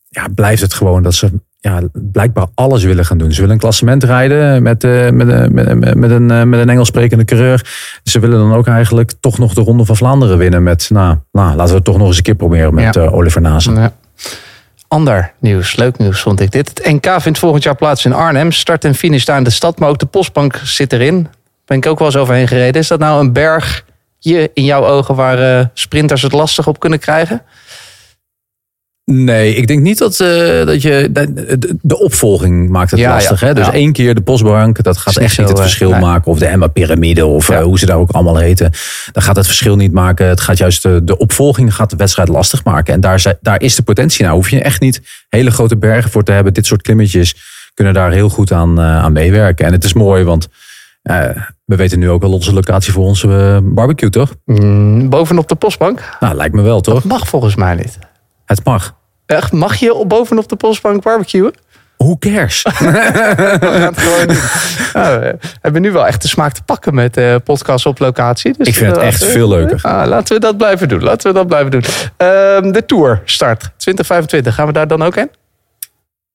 ja, 0.09 0.27
blijft 0.35 0.61
het 0.61 0.73
gewoon 0.73 1.03
dat 1.03 1.13
ze 1.13 1.31
ja, 1.59 1.81
blijkbaar 1.93 2.47
alles 2.55 2.83
willen 2.83 3.05
gaan 3.05 3.17
doen. 3.17 3.31
Ze 3.31 3.39
willen 3.39 3.53
een 3.53 3.61
klassement 3.61 4.03
rijden 4.03 4.63
met, 4.63 4.83
eh, 4.83 5.09
met, 5.09 5.51
met, 5.51 5.95
met, 5.95 6.11
een, 6.11 6.49
met 6.49 6.59
een 6.59 6.69
Engels 6.69 6.87
sprekende 6.87 7.25
coureur. 7.25 7.65
Ze 8.03 8.19
willen 8.19 8.39
dan 8.39 8.53
ook 8.53 8.67
eigenlijk 8.67 9.11
toch 9.19 9.37
nog 9.37 9.53
de 9.53 9.61
Ronde 9.61 9.85
van 9.85 9.95
Vlaanderen 9.95 10.37
winnen 10.37 10.63
met, 10.63 10.89
nou, 10.89 11.17
nou 11.31 11.55
laten 11.55 11.67
we 11.67 11.75
het 11.75 11.83
toch 11.83 11.97
nog 11.97 12.07
eens 12.07 12.17
een 12.17 12.23
keer 12.23 12.35
proberen 12.35 12.73
met 12.73 12.95
Ja. 12.95 13.05
Oliver 13.05 13.41
Nazen. 13.41 13.75
Ja. 13.75 13.93
Ander 14.93 15.33
nieuws, 15.39 15.75
leuk 15.75 15.97
nieuws 15.97 16.21
vond 16.21 16.39
ik 16.39 16.51
dit. 16.51 16.69
Het 16.69 16.85
NK 16.85 17.21
vindt 17.21 17.39
volgend 17.39 17.63
jaar 17.63 17.75
plaats 17.75 18.05
in 18.05 18.13
Arnhem. 18.13 18.51
Start 18.51 18.85
en 18.85 18.95
finish 18.95 19.23
daar 19.23 19.37
in 19.37 19.43
de 19.43 19.49
stad, 19.49 19.79
maar 19.79 19.89
ook 19.89 19.99
de 19.99 20.05
postbank 20.05 20.61
zit 20.63 20.93
erin. 20.93 21.27
Ben 21.65 21.77
ik 21.77 21.85
ook 21.85 21.97
wel 21.97 22.07
eens 22.07 22.17
overheen 22.17 22.47
gereden. 22.47 22.81
Is 22.81 22.87
dat 22.87 22.99
nou 22.99 23.19
een 23.19 23.33
bergje 23.33 24.51
in 24.53 24.63
jouw 24.63 24.85
ogen 24.85 25.15
waar 25.15 25.59
eh, 25.59 25.65
sprinters 25.73 26.21
het 26.21 26.31
lastig 26.31 26.67
op 26.67 26.79
kunnen 26.79 26.99
krijgen? 26.99 27.41
Nee, 29.05 29.55
ik 29.55 29.67
denk 29.67 29.81
niet 29.81 29.97
dat, 29.97 30.19
eh, 30.19 30.65
dat 30.65 30.81
je. 30.81 31.09
De, 31.81 31.99
opvolging 31.99 32.69
maakt 32.69 32.91
het 32.91 32.99
Ja, 32.99 33.13
lastig. 33.13 33.39
ja, 33.39 33.47
Hè? 33.47 33.53
Dus 33.53 33.65
ja. 33.65 33.73
één 33.73 33.91
keer 33.91 34.15
de 34.15 34.21
postbank, 34.21 34.83
dat 34.83 34.97
gaat 34.97 35.17
echt 35.17 35.37
niet 35.37 35.47
het 35.47 35.57
eh, 35.57 35.63
verschil 35.63 35.89
nee. 35.89 35.99
maken. 35.99 36.31
Of 36.31 36.39
de 36.39 36.45
Emma-pyramide, 36.45 37.25
of 37.25 37.49
eh, 37.49 37.61
hoe 37.61 37.79
ze 37.79 37.85
daar 37.85 37.97
ook 37.97 38.11
allemaal 38.11 38.37
heten. 38.37 38.71
Dat 39.11 39.23
gaat 39.23 39.35
het 39.35 39.45
verschil 39.45 39.75
niet 39.75 39.91
maken. 39.91 40.27
Het 40.27 40.41
gaat 40.41 40.57
juist 40.57 40.83
de, 40.83 41.03
de 41.03 41.17
opvolging 41.17 41.75
gaat 41.75 41.89
de 41.89 41.95
wedstrijd 41.95 42.29
lastig 42.29 42.63
maken. 42.63 42.93
En 42.93 42.99
daar, 42.99 43.35
daar 43.41 43.61
is 43.61 43.75
de 43.75 43.83
potentie. 43.83 44.23
Nou, 44.23 44.35
hoef 44.35 44.49
je 44.49 44.61
echt 44.61 44.81
niet 44.81 45.01
hele 45.29 45.51
grote 45.51 45.77
bergen 45.77 46.11
voor 46.11 46.23
te 46.23 46.31
hebben. 46.31 46.53
Dit 46.53 46.65
soort 46.65 46.81
klimmetjes 46.81 47.35
kunnen 47.73 47.93
daar 47.93 48.11
heel 48.11 48.29
goed 48.29 48.51
aan, 48.51 48.79
eh, 48.79 49.03
aan 49.03 49.11
meewerken. 49.11 49.65
En 49.65 49.71
het 49.71 49.83
is 49.83 49.93
mooi, 49.93 50.23
want 50.23 50.47
eh, 51.01 51.29
we 51.65 51.75
weten 51.75 51.99
nu 51.99 52.09
ook 52.09 52.23
al 52.23 52.33
onze 52.33 52.53
locatie 52.53 52.93
voor 52.93 53.03
onze 53.03 53.27
eh, 53.27 53.57
barbecue, 53.73 54.09
toch? 54.09 54.35
Mm, 54.45 55.09
bovenop 55.09 55.47
de 55.47 55.55
postbank? 55.55 56.17
Nou, 56.19 56.35
lijkt 56.35 56.55
me 56.55 56.61
wel, 56.61 56.81
toch? 56.81 57.03
Mag 57.03 57.27
volgens 57.27 57.55
mij 57.55 57.75
niet. 57.75 57.99
Het 58.57 58.65
mag. 58.65 58.95
Echt, 59.25 59.51
mag 59.51 59.75
je 59.75 59.93
op 59.93 60.09
bovenop 60.09 60.49
de 60.49 60.55
postbank 60.55 61.03
barbecuen? 61.03 61.53
Who 61.97 62.15
cares? 62.19 62.61
We 62.61 62.69
gaan 63.61 63.81
het 63.81 63.97
gewoon 63.97 64.27
doen. 64.27 64.37
Nou, 64.93 65.19
we 65.19 65.37
hebben 65.61 65.81
nu 65.81 65.91
wel 65.91 66.05
echt 66.07 66.21
de 66.21 66.27
smaak 66.27 66.53
te 66.53 66.63
pakken 66.63 66.93
met 66.95 67.17
eh 67.17 67.35
podcasts 67.43 67.85
op 67.85 67.99
locatie. 67.99 68.53
Dus 68.57 68.67
Ik 68.67 68.75
vind 68.75 68.91
het 68.91 68.99
eh, 69.01 69.07
echt 69.07 69.19
we- 69.19 69.25
veel 69.31 69.47
leuker. 69.49 69.79
Ah, 69.81 70.07
laten 70.07 70.35
we 70.35 70.41
dat 70.41 70.57
blijven 70.57 70.87
doen. 70.89 71.03
Laten 71.03 71.27
we 71.31 71.37
dat 71.37 71.47
blijven 71.47 71.71
doen. 71.71 71.83
Ehm, 72.17 72.71
de 72.71 72.85
Tour 72.85 73.21
start 73.25 73.59
2025. 73.77 74.55
Gaan 74.55 74.67
we 74.67 74.73
daar 74.73 74.87
dan 74.87 75.03
ook 75.03 75.15
in? 75.15 75.29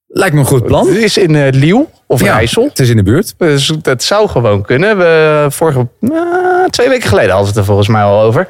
Lijkt 0.07 0.33
me 0.33 0.39
een 0.39 0.45
goed 0.45 0.65
plan. 0.65 0.87
Het 0.87 0.97
is 0.97 1.17
in 1.17 1.35
eh 1.35 1.51
Liel 1.51 1.91
of 2.07 2.21
Ja, 2.21 2.33
Rijssel. 2.33 2.63
Het 2.63 2.79
is 2.79 2.89
in 2.89 2.95
de 2.97 3.03
buurt. 3.03 3.33
Dus 3.37 3.67
dat 3.81 4.03
zou 4.03 4.29
gewoon 4.29 4.61
kunnen. 4.61 4.97
We, 4.97 5.45
vorige, 5.49 5.87
nou, 5.99 6.69
twee 6.69 6.89
weken 6.89 7.09
geleden 7.09 7.29
hadden 7.29 7.45
we 7.47 7.51
het 7.51 7.59
er 7.59 7.65
volgens 7.65 7.87
mij 7.87 8.03
al 8.03 8.21
over. 8.21 8.47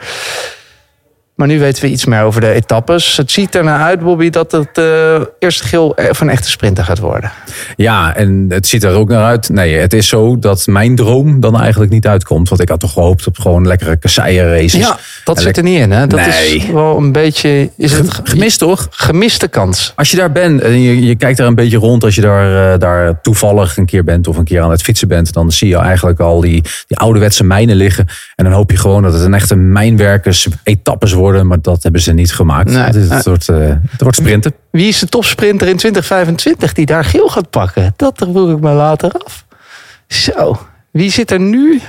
Maar 1.39 1.47
nu 1.47 1.59
weten 1.59 1.83
we 1.83 1.89
iets 1.89 2.05
meer 2.05 2.23
over 2.23 2.41
de 2.41 2.51
etappes. 2.51 3.17
Het 3.17 3.31
ziet 3.31 3.55
er 3.55 3.63
naar 3.63 3.81
uit, 3.81 3.99
Bobby, 3.99 4.29
dat 4.29 4.51
het 4.51 4.77
eh, 4.77 5.21
eerste 5.39 5.63
geel 5.63 5.95
van 5.95 6.27
een 6.27 6.33
echte 6.33 6.49
sprinter 6.49 6.83
gaat 6.83 6.99
worden. 6.99 7.31
Ja, 7.75 8.15
en 8.15 8.45
het 8.49 8.67
ziet 8.67 8.83
er 8.83 8.93
ook 8.93 9.09
naar 9.09 9.23
uit. 9.23 9.49
Nee, 9.49 9.75
het 9.75 9.93
is 9.93 10.07
zo 10.07 10.39
dat 10.39 10.67
mijn 10.67 10.95
droom 10.95 11.39
dan 11.39 11.59
eigenlijk 11.61 11.91
niet 11.91 12.07
uitkomt. 12.07 12.49
Want 12.49 12.61
ik 12.61 12.69
had 12.69 12.79
toch 12.79 12.93
gehoopt 12.93 13.27
op 13.27 13.39
gewoon 13.39 13.67
lekkere 13.67 13.97
kasseien 13.97 14.49
races. 14.49 14.93
dat 15.23 15.37
En 15.37 15.43
zit 15.43 15.57
er 15.57 15.63
niet 15.63 15.79
in, 15.79 15.91
hè? 15.91 16.07
Dat 16.07 16.19
is 16.19 16.25
Nee. 16.25 16.69
wel 16.73 16.97
een 16.97 17.11
beetje... 17.11 17.69
Is 17.77 17.91
het 17.91 18.19
Gemist 18.23 18.59
toch? 18.59 18.87
gemiste 18.91 19.47
kans? 19.47 19.93
Als 19.95 20.11
je 20.11 20.17
daar 20.17 20.31
bent 20.31 20.61
en 20.61 20.81
je, 20.81 21.05
je 21.05 21.15
kijkt 21.15 21.37
daar 21.37 21.47
een 21.47 21.55
beetje 21.55 21.77
rond, 21.77 22.03
als 22.03 22.15
je 22.15 22.21
daar, 22.21 22.73
eh, 22.73 22.79
daar 22.79 23.21
toevallig 23.21 23.77
een 23.77 23.85
keer 23.85 24.03
bent 24.03 24.27
of 24.27 24.37
een 24.37 24.43
keer 24.43 24.61
aan 24.61 24.71
het 24.71 24.81
fietsen 24.81 25.07
bent, 25.07 25.33
dan 25.33 25.51
zie 25.51 25.67
je 25.67 25.77
eigenlijk 25.77 26.19
al 26.19 26.41
die, 26.41 26.61
die 26.87 26.97
ouderwetse 26.97 27.43
mijnen 27.43 27.75
liggen. 27.75 28.07
En 28.35 28.43
dan 28.45 28.53
hoop 28.53 28.71
je 28.71 28.77
gewoon 28.77 29.03
dat 29.03 29.13
het 29.13 29.21
een 29.23 29.33
echte 29.33 29.55
mijnwerkers 29.55 30.47
etappes 30.63 31.11
worden. 31.11 31.27
Worden, 31.29 31.47
maar 31.47 31.61
dat 31.61 31.83
hebben 31.83 32.01
ze 32.01 32.13
niet 32.13 32.33
gemaakt. 32.33 32.69
Nee. 32.71 32.77
het, 32.83 32.95
is- 32.95 33.09
het, 33.09 33.25
wordt, 33.25 33.49
eh, 33.49 33.57
het 33.89 34.01
wordt 34.01 34.17
sprinten. 34.17 34.53
Wie 34.71 34.87
is 34.87 34.99
de 34.99 35.05
topsprinter 35.07 35.67
in 35.67 35.77
2025 35.77 36.73
die 36.73 36.85
daar 36.85 37.03
geel 37.05 37.27
gaat 37.29 37.49
pakken? 37.49 37.93
Dat 37.95 38.13
vroeg 38.17 38.49
ik 38.51 38.59
me 38.59 38.71
later 38.71 39.11
af. 39.11 39.45
Zo, 40.07 40.57
wie 40.91 41.11
zit 41.11 41.31
er 41.31 41.39
nu? 41.39 41.81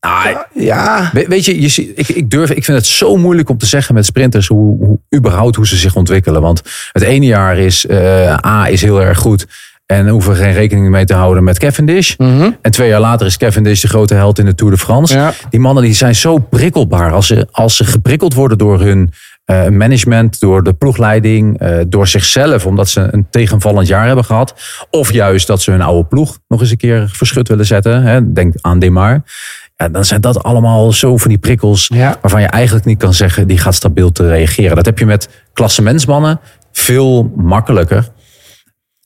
Ah, 0.00 0.26
Ja, 0.54 1.10
We- 1.12 1.26
Weet 1.28 1.44
je, 1.44 1.60
je 1.60 1.92
ik, 1.94 2.08
ik, 2.08 2.30
durf, 2.30 2.50
ik 2.50 2.64
vind 2.64 2.76
het 2.78 2.86
zo 2.86 3.16
moeilijk 3.16 3.48
om 3.48 3.58
te 3.58 3.66
zeggen 3.66 3.94
met 3.94 4.06
sprinters 4.06 4.46
hoe, 4.46 4.76
hoe 4.84 4.98
überhaupt 5.14 5.56
hoe 5.56 5.66
ze 5.66 5.76
zich 5.76 5.94
ontwikkelen. 5.96 6.42
Want 6.42 6.62
het 6.92 7.02
ene 7.02 7.26
jaar 7.26 7.58
is 7.58 7.86
eh, 7.86 8.36
A 8.46 8.68
is 8.68 8.82
heel 8.82 9.02
erg 9.02 9.18
goed. 9.18 9.46
En 9.92 10.08
hoeven 10.08 10.36
geen 10.36 10.52
rekening 10.52 10.88
mee 10.88 11.04
te 11.04 11.14
houden 11.14 11.44
met 11.44 11.58
Cavendish. 11.58 12.14
En 12.16 12.70
twee 12.70 12.88
jaar 12.88 13.00
later 13.00 13.26
is 13.26 13.36
Cavendish 13.36 13.80
de 13.80 13.88
grote 13.88 14.14
held 14.14 14.38
in 14.38 14.44
de 14.44 14.54
Tour 14.54 14.72
de 14.72 14.78
France. 14.78 15.14
Ja. 15.14 15.32
Die 15.50 15.60
mannen 15.60 15.82
die 15.82 15.94
zijn 15.94 16.14
zo 16.14 16.38
prikkelbaar. 16.38 17.12
Als 17.12 17.26
ze, 17.26 17.48
als 17.50 17.76
ze 17.76 17.84
geprikkeld 17.84 18.34
worden 18.34 18.58
door 18.58 18.80
hun 18.80 19.12
eh, 19.44 19.68
management, 19.68 20.40
door 20.40 20.62
de 20.62 20.72
ploegleiding, 20.72 21.58
eh, 21.58 21.76
door 21.88 22.08
zichzelf, 22.08 22.66
omdat 22.66 22.88
ze 22.88 23.08
een 23.10 23.26
tegenvallend 23.30 23.86
jaar 23.86 24.06
hebben 24.06 24.24
gehad. 24.24 24.54
Of 24.90 25.12
juist 25.12 25.46
dat 25.46 25.62
ze 25.62 25.70
hun 25.70 25.82
oude 25.82 26.08
ploeg 26.08 26.38
nog 26.48 26.60
eens 26.60 26.70
een 26.70 26.76
keer 26.76 27.08
verschut 27.12 27.48
willen 27.48 27.66
zetten. 27.66 28.02
Hè, 28.02 28.32
denk 28.32 28.54
aan 28.60 28.78
Demar. 28.78 29.22
Ja, 29.76 29.88
dan 29.88 30.04
zijn 30.04 30.20
dat 30.20 30.42
allemaal 30.42 30.92
zo 30.92 31.16
van 31.16 31.28
die 31.28 31.38
prikkels 31.38 31.90
Ja. 31.94 32.16
waarvan 32.20 32.40
je 32.40 32.46
eigenlijk 32.46 32.84
niet 32.84 32.98
kan 32.98 33.14
zeggen 33.14 33.46
die 33.46 33.58
gaat 33.58 33.74
stabiel 33.74 34.12
te 34.12 34.28
reageren. 34.28 34.76
Dat 34.76 34.86
heb 34.86 34.98
je 34.98 35.06
met 35.06 35.28
klassementsmannen 35.52 36.40
veel 36.72 37.32
makkelijker. 37.36 38.08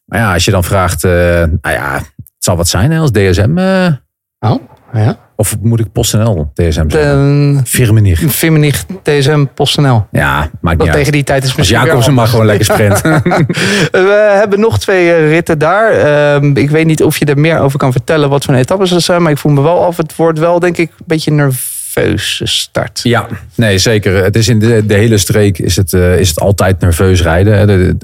Maar 0.07 0.19
ja, 0.21 0.33
als 0.33 0.45
je 0.45 0.51
dan 0.51 0.65
vraagt, 0.65 1.05
eh, 1.05 1.11
nou 1.11 1.59
ja, 1.61 1.95
het 1.95 2.35
zal 2.39 2.57
wat 2.57 2.69
zijn 2.69 2.91
hè, 2.91 2.99
als 2.99 3.11
DSM. 3.11 3.59
eh, 3.59 3.93
oh, 4.39 4.61
ja. 4.93 5.17
of 5.37 5.57
moet 5.61 5.81
ik 5.81 5.93
PostNL 5.93 6.51
DSM 6.55 6.91
zeggen? 6.91 7.55
De 7.55 7.61
Firmenich. 7.65 8.21
Firmenich 8.21 8.85
DSM 9.03 9.45
PostNL. 9.55 10.07
Ja, 10.11 10.51
maakt 10.61 10.79
niet 10.79 10.87
tegen 10.87 11.05
uit. 11.05 11.13
die 11.13 11.25
tijd 11.25 11.45
is 11.45 11.55
misschien 11.55 11.81
Jacobsen 11.81 12.15
mag 12.15 12.31
gewoon 12.31 12.47
lekker 12.47 12.65
sprinten. 12.65 13.23
We 14.09 14.35
hebben 14.39 14.61
nog 14.61 14.79
twee 14.79 15.13
eh, 15.13 15.29
ritten 15.29 15.59
daar. 15.59 15.91
Ehm, 15.93 16.57
ik 16.57 16.71
weet 16.71 16.87
niet 16.87 17.03
of 17.03 17.19
je 17.19 17.25
er 17.25 17.39
meer 17.39 17.59
over 17.59 17.79
kan 17.79 17.93
vertellen 17.93 18.29
wat 18.29 18.45
voor 18.45 18.55
etappes 18.55 18.91
dat 18.91 19.03
zijn. 19.03 19.23
Maar 19.23 19.33
ik 19.33 19.39
voel 19.39 19.53
me 19.53 19.63
wel 19.63 19.85
af. 19.85 19.97
Het 19.97 20.17
wordt 20.17 20.39
wel 20.39 20.59
denk 20.59 20.77
ik 20.77 20.91
een 20.91 21.05
beetje 21.07 21.31
een 21.31 21.53
nerveuze 21.97 22.47
start. 22.47 23.01
Ja, 23.03 23.27
nee, 23.55 23.79
zeker. 23.79 24.25
Het 24.25 24.37
is 24.37 24.49
in 24.49 24.59
de, 24.59 24.87
de 24.87 24.95
hele 24.95 25.19
streek 25.19 25.59
is 25.59 25.77
het, 25.77 25.93
eh, 25.93 26.19
is 26.19 26.29
het 26.29 26.41
altijd 26.41 26.81
nerveus 26.81 27.23
rijden. 27.23 27.67
De, 27.67 27.97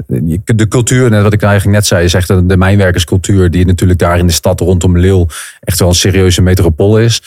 de, 0.55 0.68
cultuur, 0.68 1.11
net 1.11 1.22
wat 1.22 1.32
ik 1.32 1.43
eigenlijk 1.43 1.76
net 1.76 1.86
zei, 1.86 2.05
is 2.05 2.14
echt 2.14 2.28
de, 2.28 2.47
de 2.47 2.57
mijnwerkerscultuur. 2.57 3.51
Die 3.51 3.66
natuurlijk 3.66 3.99
daar 3.99 4.18
in 4.18 4.26
de 4.26 4.32
stad 4.32 4.61
rondom 4.61 4.99
Lille 4.99 5.26
echt 5.61 5.78
wel 5.78 5.88
een 5.88 5.95
serieuze 5.95 6.43
metropool 6.43 6.99
is. 6.99 7.22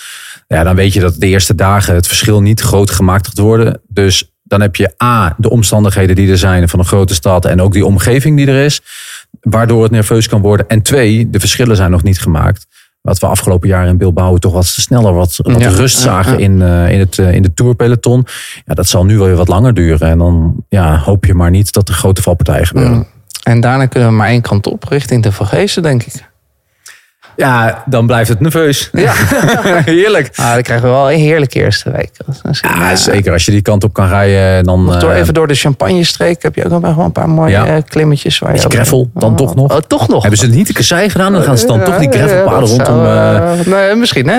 Ja, 0.47 0.63
dan 0.63 0.75
weet 0.75 0.93
je 0.93 0.99
dat 0.99 1.15
de 1.19 1.27
eerste 1.27 1.55
dagen 1.55 1.95
het 1.95 2.07
verschil 2.07 2.41
niet 2.41 2.61
groot 2.61 2.91
gemaakt 2.91 3.27
gaat 3.27 3.37
worden. 3.37 3.81
Dus 3.87 4.33
dan 4.43 4.61
heb 4.61 4.75
je 4.75 4.93
A, 5.03 5.35
de 5.37 5.49
omstandigheden 5.49 6.15
die 6.15 6.31
er 6.31 6.37
zijn 6.37 6.69
van 6.69 6.79
een 6.79 6.85
grote 6.85 7.13
stad. 7.13 7.45
En 7.45 7.61
ook 7.61 7.73
die 7.73 7.85
omgeving 7.85 8.37
die 8.37 8.47
er 8.47 8.63
is. 8.63 8.81
Waardoor 9.41 9.83
het 9.83 9.91
nerveus 9.91 10.27
kan 10.27 10.41
worden. 10.41 10.67
En 10.67 10.81
twee, 10.81 11.29
de 11.29 11.39
verschillen 11.39 11.75
zijn 11.75 11.91
nog 11.91 12.03
niet 12.03 12.19
gemaakt. 12.19 12.65
Wat 13.05 13.19
we 13.19 13.25
afgelopen 13.27 13.67
jaar 13.69 13.87
in 13.87 13.97
Bilbao 13.97 14.37
toch 14.37 14.53
wat 14.53 14.65
sneller 14.65 15.13
wat, 15.13 15.39
wat 15.41 15.61
Ja. 15.61 15.69
rust 15.69 15.97
zagen 15.97 16.31
Ja. 16.31 16.37
in, 16.37 16.61
eh, 16.61 16.91
in, 16.91 16.99
het, 16.99 17.19
eh, 17.19 17.33
in 17.33 17.41
de 17.41 17.53
tourpeloton. 17.53 18.25
Ja, 18.65 18.73
dat 18.73 18.87
zal 18.87 19.05
nu 19.05 19.17
wel 19.17 19.27
weer 19.27 19.35
wat 19.35 19.47
langer 19.47 19.73
duren. 19.73 20.09
En 20.09 20.17
dan 20.17 20.63
ja, 20.69 20.97
hoop 20.97 21.25
je 21.25 21.33
maar 21.33 21.49
niet 21.49 21.71
dat 21.73 21.89
er 21.89 21.95
grote 21.95 22.21
valpartijen 22.21 22.67
gebeuren. 22.67 22.95
Mm. 22.95 23.07
En 23.43 23.61
daarna 23.61 23.85
kunnen 23.85 24.09
we 24.09 24.15
maar 24.15 24.27
één 24.27 24.41
kant 24.41 24.67
op, 24.67 24.83
richting 24.83 25.23
de 25.23 25.31
Vergezen, 25.31 25.83
denk 25.83 26.03
ik. 26.03 26.29
Ja, 27.35 27.83
dan 27.85 28.05
blijft 28.07 28.29
het 28.29 28.39
nerveus. 28.39 28.89
Ja. 28.93 29.11
Heerlijk. 29.85 30.29
Ah, 30.35 30.53
dan 30.53 30.61
krijgen 30.61 30.85
we 30.87 30.93
wel 30.93 31.11
een 31.11 31.19
heerlijke 31.19 31.59
eerste 31.59 31.91
week. 31.91 32.09
Dat 32.25 32.59
Ja, 32.61 32.95
zeker. 32.95 33.31
Als 33.33 33.45
je 33.45 33.51
die 33.51 33.61
kant 33.61 33.83
op 33.83 33.93
kan 33.93 34.07
rijden, 34.07 34.63
dan... 34.63 34.99
Door, 34.99 35.11
eh, 35.11 35.19
even 35.19 35.33
door 35.33 35.47
de 35.47 35.53
Champagne-streek 35.55 36.43
heb 36.43 36.55
je 36.55 36.65
ook 36.71 36.81
nog 36.81 36.95
wel 36.95 37.05
een 37.05 37.11
paar 37.11 37.29
mooie 37.29 37.51
Ja. 37.51 37.65
eh, 37.65 37.81
klimmetjes. 37.87 38.39
Waar 38.39 38.55
je 38.55 38.61
dan 39.13 39.31
Oh. 39.31 39.35
toch 39.35 39.55
nog. 39.55 39.71
Oh, 39.71 39.77
toch 39.77 40.07
nog? 40.07 40.21
Hebben 40.21 40.39
ze 40.39 40.45
het 40.45 40.55
niet 40.55 40.67
de 40.67 40.73
kassei 40.73 41.09
gedaan? 41.09 41.33
Dan 41.33 41.43
gaan 41.43 41.57
ze 41.57 41.67
dan 41.67 41.83
toch 41.83 41.97
die 41.97 42.09
dat 42.09 42.29
rondom... 42.47 42.85
zou, 42.85 43.69
nee, 43.69 43.95
misschien 43.95 44.27
hè. 44.27 44.37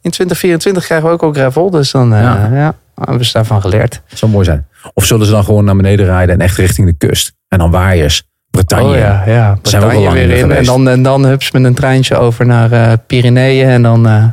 In 0.00 0.10
2024 0.10 0.84
krijgen 0.84 1.06
we 1.06 1.12
ook 1.12 1.22
al 1.22 1.32
gravel. 1.32 1.70
Dus 1.70 1.90
dan 1.90 2.08
Ja. 2.10 2.74
hebben 2.94 3.26
ze 3.26 3.32
daarvan 3.32 3.60
geleerd. 3.60 4.02
zou 4.14 4.30
mooi 4.32 4.44
zijn. 4.44 4.66
Of 4.94 5.04
zullen 5.04 5.26
ze 5.26 5.32
dan 5.32 5.44
gewoon 5.44 5.64
naar 5.64 5.76
beneden 5.76 6.06
rijden 6.06 6.34
en 6.34 6.40
echt 6.40 6.56
richting 6.56 6.86
de 6.98 7.06
kust? 7.06 7.32
En 7.48 7.58
dan 7.58 7.70
waaiers. 7.70 8.22
Bretagne. 8.52 8.88
Oh 8.88 8.96
ja, 8.96 9.22
ja. 9.26 9.58
Zijn 9.62 9.82
we 9.82 9.88
ook 9.88 9.94
al 9.94 9.98
Bretagne 9.98 10.26
weer 10.26 10.36
in. 10.36 10.50
En 10.50 10.64
dan, 10.64 10.88
en 10.88 11.02
dan 11.02 11.24
hups 11.24 11.50
met 11.50 11.64
een 11.64 11.74
treintje 11.74 12.16
over 12.16 12.46
naar 12.46 12.72
eh 12.72 12.92
Pyreneeën. 13.06 13.68
En 13.68 13.82
dan 13.82 14.06
eh, 14.06 14.24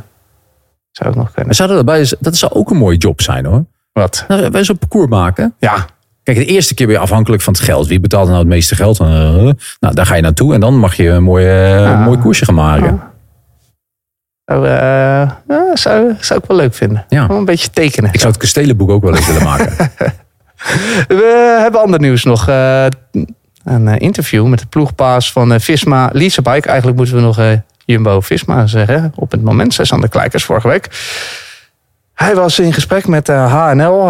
zou 0.90 1.10
ik 1.10 1.16
nog 1.16 1.32
kunnen. 1.32 1.54
Zouden 1.54 1.76
dat, 1.76 1.86
bij, 1.86 2.12
dat 2.20 2.36
zou 2.36 2.52
ook 2.52 2.70
een 2.70 2.76
mooie 2.76 2.96
job 2.96 3.20
zijn 3.20 3.44
hoor. 3.44 3.64
Wat? 3.92 4.24
Nou, 4.28 4.50
wij 4.50 4.64
zo'n 4.64 4.78
parcours 4.78 5.08
maken. 5.08 5.54
Ja. 5.58 5.86
Kijk, 6.22 6.36
de 6.36 6.44
eerste 6.44 6.74
keer 6.74 6.86
ben 6.86 6.94
je 6.94 7.00
afhankelijk 7.00 7.42
van 7.42 7.52
het 7.52 7.62
geld. 7.62 7.86
Wie 7.86 8.00
betaalt 8.00 8.26
nou 8.26 8.38
het 8.38 8.48
meeste 8.48 8.74
geld? 8.74 9.00
Eh, 9.00 9.06
nou, 9.80 9.94
daar 9.94 10.06
ga 10.06 10.14
je 10.14 10.22
naartoe 10.22 10.54
en 10.54 10.60
dan 10.60 10.78
mag 10.78 10.94
je 10.94 11.08
een 11.08 11.22
mooi, 11.22 11.46
mooi 12.04 12.18
koersje 12.18 12.44
gaan 12.44 12.54
maken. 12.54 13.00
Zou, 14.44 14.66
ja, 14.68 15.40
zou, 15.74 16.14
zou 16.20 16.40
ik 16.40 16.46
wel 16.46 16.56
leuk 16.56 16.74
vinden. 16.74 17.04
Ja. 17.08 17.22
Gewoon 17.22 17.38
een 17.38 17.44
beetje 17.44 17.70
tekenen. 17.70 18.12
Ik 18.12 18.20
zou 18.20 18.32
het 18.32 18.40
kastelenboek 18.40 18.90
ook 18.90 19.02
wel 19.02 19.16
eens 19.16 19.26
willen 19.26 19.42
maken. 19.42 19.72
We 21.08 21.58
hebben 21.62 21.80
ander 21.80 22.00
nieuws 22.00 22.24
nog. 22.24 22.48
Een 23.70 23.88
eh, 23.88 23.94
interview 23.98 24.46
met 24.46 24.58
de 24.58 24.66
ploegpaas 24.66 25.32
van 25.32 25.52
eh, 25.52 25.60
Visma, 25.60 26.10
Lisa 26.12 26.42
Bike. 26.42 26.68
Eigenlijk 26.68 26.96
moeten 26.96 27.14
we 27.16 27.20
nog 27.20 27.38
eh, 27.38 27.52
Jumbo-Visma 27.84 28.66
zeggen. 28.66 29.12
Op 29.14 29.30
het 29.30 29.42
moment, 29.42 29.74
zij 29.74 29.84
aan 29.88 30.00
de 30.00 30.08
kijkers 30.08 30.44
vorige 30.44 30.68
week. 30.68 30.88
Hij 32.14 32.34
was 32.34 32.58
in 32.58 32.72
gesprek 32.72 33.06
met 33.06 33.26
HNL. 33.26 34.06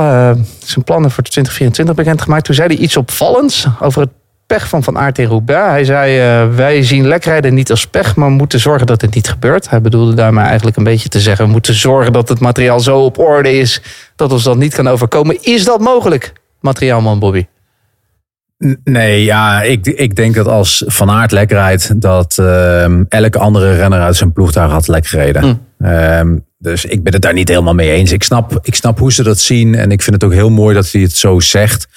zijn 0.59 0.85
plannen 0.85 1.11
voor 1.11 1.23
2024 1.23 1.95
bekendgemaakt. 1.95 2.45
Toen 2.45 2.55
zei 2.55 2.69
hij 2.75 2.77
iets 2.77 2.97
opvallends 2.97 3.67
over 3.81 4.01
het 4.01 4.11
pech 4.47 4.69
van 4.69 4.83
Van 4.83 4.99
Aert 4.99 5.19
in 5.19 5.27
Roubaix. 5.27 5.71
Hij 5.71 5.85
zei, 5.85 6.47
wij 6.49 6.83
zien 6.83 7.07
lekrijden 7.07 7.55
niet 7.55 7.71
als 7.71 7.87
pech, 7.87 8.17
maar 8.17 8.31
moeten 8.31 8.61
zorgen 8.61 8.87
dat 8.87 9.01
het 9.01 9.15
niet 9.15 9.29
gebeurt. 9.29 9.71
Hij 9.71 9.81
bedoelde 9.81 10.15
daarmee 10.15 10.45
eigenlijk 10.45 10.77
een 10.77 10.85
beetje 10.85 11.09
te 11.09 11.21
zeggen... 11.21 11.45
we 11.45 11.51
moeten 11.51 11.75
zorgen 11.75 12.13
dat 12.13 12.29
het 12.29 12.41
materiaal 12.41 12.81
zo 12.81 12.99
op 12.99 13.19
orde 13.19 13.59
is... 13.59 13.83
dat 14.17 14.33
ons 14.33 14.43
dat 14.43 14.57
niet 14.57 14.75
kan 14.75 14.89
overkomen. 14.89 15.43
Is 15.43 15.65
dat 15.65 15.81
mogelijk, 15.81 16.33
materiaalman 16.61 17.19
Bobby? 17.19 17.47
Nee, 18.85 19.25
ja, 19.25 19.63
ik, 19.63 19.87
ik 19.87 20.17
denk 20.17 20.35
dat 20.35 20.47
als 20.47 20.85
Van 20.87 21.11
Aert 21.11 21.33
lek 21.33 21.51
rijdt, 21.51 22.01
dat 22.01 22.39
ehm, 22.39 23.05
elke 23.09 23.39
andere 23.39 23.77
renner 23.77 24.01
uit 24.01 24.17
zijn 24.17 24.33
ploeg 24.33 24.53
daar 24.53 24.69
had 24.69 24.89
lek 24.89 25.07
gereden. 25.07 25.61
Ehm, 25.79 26.39
dus 26.59 26.85
ik 26.85 27.03
ben 27.03 27.13
het 27.13 27.23
daar 27.23 27.33
niet 27.33 27.49
helemaal 27.49 27.75
mee 27.75 27.91
eens. 27.91 28.13
Ik 28.13 28.23
snap, 28.23 28.59
ik 28.63 28.75
snap 28.75 28.99
hoe 28.99 29.13
ze 29.13 29.23
dat 29.23 29.39
zien 29.39 29.75
en 29.75 29.91
ik 29.91 30.03
vind 30.03 30.17
het 30.17 30.25
ook 30.25 30.33
heel 30.37 30.51
mooi 30.51 30.75
dat 30.75 30.91
hij 30.91 31.03
het 31.03 31.13
zo 31.13 31.41
zegt. 31.41 31.89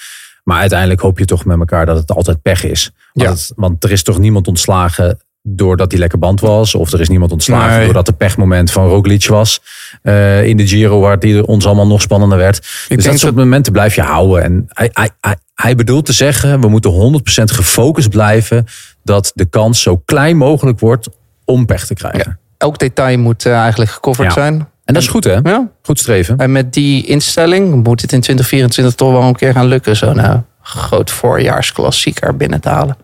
Maar 0.44 0.60
uiteindelijk 0.60 1.00
hoop 1.00 1.18
je 1.18 1.24
toch 1.24 1.44
met 1.44 1.58
elkaar 1.58 1.86
dat 1.86 1.96
het 1.98 2.12
altijd 2.12 2.42
pech 2.42 2.64
is. 2.64 2.90
Want, 3.12 3.46
Ja. 3.48 3.54
want 3.56 3.84
er 3.84 3.90
is 3.92 4.02
toch 4.02 4.18
niemand 4.18 4.48
ontslagen 4.48 5.18
doordat 5.46 5.90
hij 5.90 6.00
lekker 6.00 6.18
band 6.18 6.40
was. 6.40 6.74
Of 6.74 6.92
er 6.92 7.00
is 7.00 7.08
niemand 7.08 7.32
ontslagen 7.32 7.76
Nee. 7.76 7.84
doordat 7.84 8.06
de 8.06 8.12
pechmoment 8.12 8.70
van 8.70 8.88
Roglic 8.88 9.26
was. 9.26 9.60
eh, 10.02 10.46
in 10.46 10.56
de 10.56 10.66
Giro, 10.66 11.00
waar 11.00 11.16
het 11.20 11.42
ons 11.42 11.66
allemaal 11.66 11.86
nog 11.86 12.00
spannender 12.02 12.38
werd. 12.38 12.56
dus 12.60 12.86
denk 12.88 13.02
dat 13.04 13.18
soort 13.18 13.34
momenten 13.34 13.72
blijf 13.72 13.94
je 13.94 14.02
houden. 14.02 14.42
En 14.42 14.64
hij, 14.68 14.90
hij, 14.92 15.10
hij, 15.20 15.36
hij 15.54 15.74
bedoelt 15.74 16.06
te 16.06 16.12
zeggen, 16.12 16.60
we 16.60 16.68
moeten 16.68 16.90
100% 16.90 17.44
gefocust 17.44 18.08
blijven... 18.08 18.66
dat 19.02 19.30
de 19.34 19.44
kans 19.44 19.82
zo 19.82 19.96
klein 20.04 20.36
mogelijk 20.36 20.80
wordt 20.80 21.08
om 21.44 21.66
pech 21.66 21.86
te 21.86 21.94
krijgen. 21.94 22.38
Elk 22.58 22.78
detail 22.78 23.18
moet 23.18 23.46
eh, 23.46 23.52
eigenlijk 23.58 23.90
gecoverd 23.90 24.28
Ja. 24.28 24.34
zijn. 24.34 24.54
En 24.84 24.94
dat 24.94 25.02
is 25.02 25.08
goed, 25.08 25.24
hè? 25.24 25.38
Ja. 25.42 25.68
Goed 25.82 25.98
streven. 25.98 26.38
En 26.38 26.52
met 26.52 26.72
die 26.72 27.06
instelling 27.06 27.84
moet 27.84 28.00
het 28.00 28.12
in 28.12 28.20
2024 28.20 28.94
toch 28.94 29.10
wel 29.12 29.22
een 29.22 29.34
keer 29.36 29.52
gaan 29.52 29.66
lukken. 29.66 29.96
Zo'n 29.96 30.18
eh, 30.18 30.34
groot 30.62 31.10
voorjaarsklassieker 31.10 32.36
binnen 32.36 32.60
te 32.60 32.68
halen. 32.68 32.96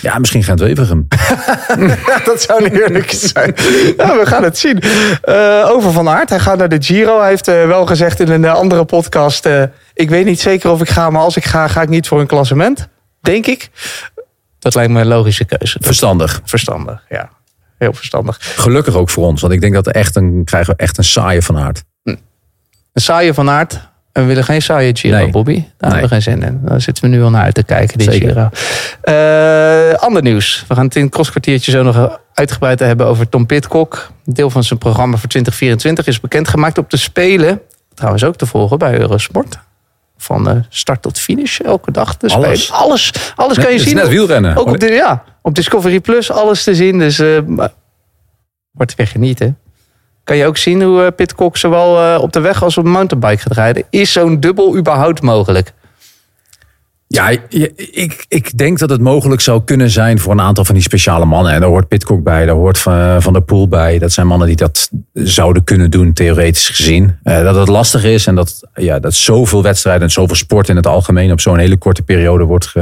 Ja, 0.00 0.18
misschien 0.18 0.42
Gent 0.42 0.60
Wevergem. 0.60 1.08
dat 2.24 2.42
zou 2.42 2.64
een 2.64 2.70
heerlijke 2.70 3.16
zijn. 3.16 3.54
Ja, 3.96 4.18
we 4.18 4.26
gaan 4.26 4.42
het 4.42 4.58
zien. 4.58 4.80
Eh, 5.22 5.68
over 5.70 5.92
Van 5.92 6.08
Aert. 6.08 6.28
Hij 6.28 6.40
gaat 6.40 6.58
naar 6.58 6.68
de 6.68 6.82
Giro. 6.82 7.20
Hij 7.20 7.28
heeft 7.28 7.48
eh, 7.48 7.66
wel 7.66 7.86
gezegd 7.86 8.20
in 8.20 8.28
een 8.30 8.44
eh, 8.44 8.54
andere 8.54 8.84
podcast... 8.84 9.46
eh, 9.46 9.62
ik 9.94 10.10
weet 10.10 10.24
niet 10.24 10.40
zeker 10.40 10.70
of 10.70 10.80
ik 10.80 10.88
ga, 10.88 11.10
maar 11.10 11.22
als 11.22 11.36
ik 11.36 11.44
ga, 11.44 11.68
ga 11.68 11.82
ik 11.82 11.88
niet 11.88 12.08
voor 12.08 12.20
een 12.20 12.26
klassement. 12.26 12.88
Denk 13.20 13.46
ik. 13.46 13.70
Dat 14.58 14.74
lijkt 14.74 14.92
me 14.92 15.00
een 15.00 15.06
logische 15.06 15.44
keuze. 15.44 15.78
Verstandig. 15.80 16.40
Verstandig, 16.44 17.04
ja. 17.08 17.30
Heel 17.78 17.92
verstandig. 17.92 18.38
Gelukkig 18.40 18.94
ook 18.94 19.10
voor 19.10 19.26
ons. 19.26 19.40
Want 19.40 19.52
ik 19.52 19.60
denk 19.60 19.74
dat 19.74 19.86
er 19.86 19.92
echt 19.94 20.16
een, 20.16 20.42
krijgen 20.44 20.74
we 20.76 20.82
echt 20.82 20.98
een 20.98 21.04
saaie 21.04 21.42
van 21.42 21.58
aard. 21.58 21.82
Een 22.92 23.02
saaie 23.02 23.34
Van 23.34 23.50
Aert. 23.50 23.91
En 24.12 24.22
we 24.22 24.28
willen 24.28 24.44
geen 24.44 24.62
saaie 24.62 24.96
Giro, 24.96 25.16
Nee. 25.16 25.30
Bobby. 25.30 25.64
Daar 25.78 25.90
hebben 25.90 26.08
we 26.08 26.14
geen 26.14 26.22
zin 26.22 26.42
in. 26.42 26.60
Daar 26.64 26.80
zitten 26.80 27.04
we 27.04 27.10
nu 27.10 27.22
al 27.22 27.30
naar 27.30 27.42
uit 27.42 27.54
te 27.54 27.62
kijken, 27.62 27.98
die 27.98 28.10
Zeker. 28.10 28.28
Giro. 28.28 28.48
Eh, 29.02 29.94
ander 29.98 30.22
nieuws. 30.22 30.64
We 30.68 30.74
gaan 30.74 30.84
het 30.84 30.96
in 30.96 31.02
het 31.02 31.10
crosskwartiertje 31.12 31.70
zo 31.70 31.82
nog 31.82 32.18
uitgebreid 32.34 32.78
hebben 32.78 33.06
over 33.06 33.28
Tom 33.28 33.46
Pitcock. 33.46 34.10
Deel 34.24 34.50
van 34.50 34.64
zijn 34.64 34.78
programma 34.78 35.16
voor 35.16 35.28
2024 35.28 36.06
is 36.06 36.20
bekendgemaakt 36.20 36.78
op 36.78 36.90
de 36.90 36.96
Spelen. 36.96 37.60
Trouwens 37.94 38.24
ook 38.24 38.36
te 38.36 38.46
volgen 38.46 38.78
bij 38.78 38.98
Eurosport. 38.98 39.58
Van 40.16 40.48
eh, 40.48 40.56
start 40.68 41.02
tot 41.02 41.18
finish, 41.18 41.60
elke 41.60 41.90
dag. 41.90 42.16
Alles. 42.20 42.32
Spelen. 42.64 42.80
Alles, 42.80 43.12
alles 43.36 43.56
kan 43.56 43.64
je 43.66 43.70
Het 43.72 43.80
is 43.80 43.86
zien. 43.86 43.96
net 43.96 44.08
wielrennen. 44.08 44.56
Ook 44.56 44.68
op, 44.68 44.78
de, 44.80 44.86
ja, 44.92 45.22
op 45.42 45.54
Discovery 45.54 46.00
Plus 46.00 46.30
alles 46.30 46.62
te 46.64 46.74
zien. 46.74 46.98
Dus 46.98 47.18
eh, 47.18 47.38
wordt 48.70 48.94
weer 48.94 49.06
genieten. 49.06 49.58
Kan 50.24 50.36
je 50.36 50.46
ook 50.46 50.56
zien 50.56 50.82
hoe 50.82 51.02
eh, 51.02 51.14
Pitcock 51.16 51.56
zowel 51.56 51.98
eh, 51.98 52.22
op 52.22 52.32
de 52.32 52.40
weg 52.40 52.62
als 52.62 52.78
op 52.78 52.84
mountainbike 52.84 53.42
gaat 53.42 53.52
rijden. 53.52 53.84
Is 53.90 54.12
zo'n 54.12 54.40
dubbel 54.40 54.76
überhaupt 54.76 55.22
mogelijk? 55.22 55.72
Ja, 57.06 57.28
ik, 57.28 58.24
ik 58.28 58.58
denk 58.58 58.78
dat 58.78 58.90
het 58.90 59.00
mogelijk 59.00 59.40
zou 59.40 59.62
kunnen 59.64 59.90
zijn 59.90 60.18
voor 60.18 60.32
een 60.32 60.40
aantal 60.40 60.64
van 60.64 60.74
die 60.74 60.84
speciale 60.84 61.24
mannen. 61.24 61.52
En 61.52 61.60
daar 61.60 61.68
hoort 61.68 61.88
Pitcock 61.88 62.22
bij, 62.22 62.46
daar 62.46 62.54
hoort 62.54 62.78
Van, 62.78 63.22
van 63.22 63.32
der 63.32 63.42
Poel 63.42 63.68
bij. 63.68 63.98
Dat 63.98 64.12
zijn 64.12 64.26
mannen 64.26 64.46
die 64.46 64.56
dat 64.56 64.90
zouden 65.12 65.64
kunnen 65.64 65.90
doen, 65.90 66.12
theoretisch 66.12 66.68
gezien. 66.68 67.18
Eh, 67.22 67.42
dat 67.42 67.54
het 67.54 67.68
lastig 67.68 68.04
is 68.04 68.26
en 68.26 68.34
dat, 68.34 68.68
ja, 68.74 68.98
dat 68.98 69.14
zoveel 69.14 69.62
wedstrijden 69.62 70.02
en 70.02 70.10
zoveel 70.10 70.36
sport 70.36 70.68
in 70.68 70.76
het 70.76 70.86
algemeen 70.86 71.32
op 71.32 71.40
zo'n 71.40 71.58
hele 71.58 71.76
korte 71.76 72.02
periode 72.02 72.44
wordt, 72.44 72.72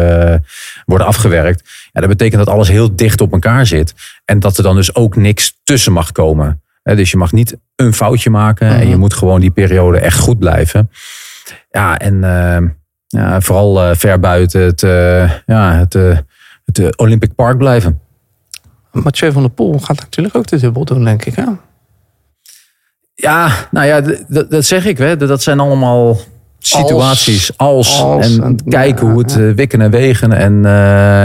wordt 0.85 1.05
afgewerkt. 1.05 1.63
Ja, 1.93 2.01
dat 2.01 2.09
betekent 2.09 2.45
dat 2.45 2.55
alles 2.55 2.69
heel 2.69 2.97
dicht 2.97 3.21
op 3.21 3.33
elkaar 3.33 3.67
zit. 3.67 3.95
En 4.25 4.41
dat 4.41 4.57
er 4.57 4.63
dan 4.63 4.77
dus 4.77 4.95
ook 4.95 5.17
niks 5.17 5.61
tussen 5.65 5.93
mag 5.93 6.13
komen. 6.13 6.63
Dus 6.83 7.11
je 7.11 7.17
mag 7.17 7.33
niet 7.33 7.57
een 7.77 7.95
foutje 7.95 8.31
maken 8.31 8.69
en 8.69 8.89
je 8.89 8.97
moet 8.97 9.15
gewoon 9.15 9.41
die 9.41 9.51
periode 9.51 9.99
echt 9.99 10.19
goed 10.19 10.39
blijven. 10.39 10.91
Ja, 11.71 11.99
en 11.99 12.25
eh, 12.25 12.69
ja, 13.11 13.41
vooral 13.41 13.83
eh, 13.83 13.97
ver 13.97 14.21
buiten 14.21 14.61
het, 14.61 14.83
eh, 14.83 15.31
ja, 15.47 15.73
het, 15.75 15.95
eh, 15.95 16.19
het 16.65 16.97
Olympic 16.97 17.35
Park 17.35 17.59
blijven. 17.59 18.01
Mathieu 18.93 19.33
van 19.33 19.43
der 19.43 19.51
Poel 19.51 19.79
gaat 19.79 20.01
natuurlijk 20.01 20.37
ook 20.37 20.47
de 20.47 20.59
dubbel 20.59 20.85
doen, 20.85 21.05
denk 21.05 21.25
ik. 21.25 21.35
Hè? 21.35 21.45
Ja, 23.15 23.51
nou 23.71 23.87
ja, 23.87 24.01
dat 24.49 24.65
zeg 24.65 24.87
ik. 24.87 24.99
Hè. 24.99 25.17
Dat 25.17 25.43
zijn 25.43 25.61
allemaal 25.61 26.19
situaties 26.59 27.59
als, 27.59 28.03
als, 28.03 28.37
en 28.37 28.43
en- 28.43 28.65
kijken 28.69 29.07
ja, 29.07 29.13
hoe 29.13 29.23
het 29.23 29.33
ja. 29.33 29.55
wikken 29.55 29.81
en 29.81 29.91
wegen. 29.91 30.33
En, 30.33 30.65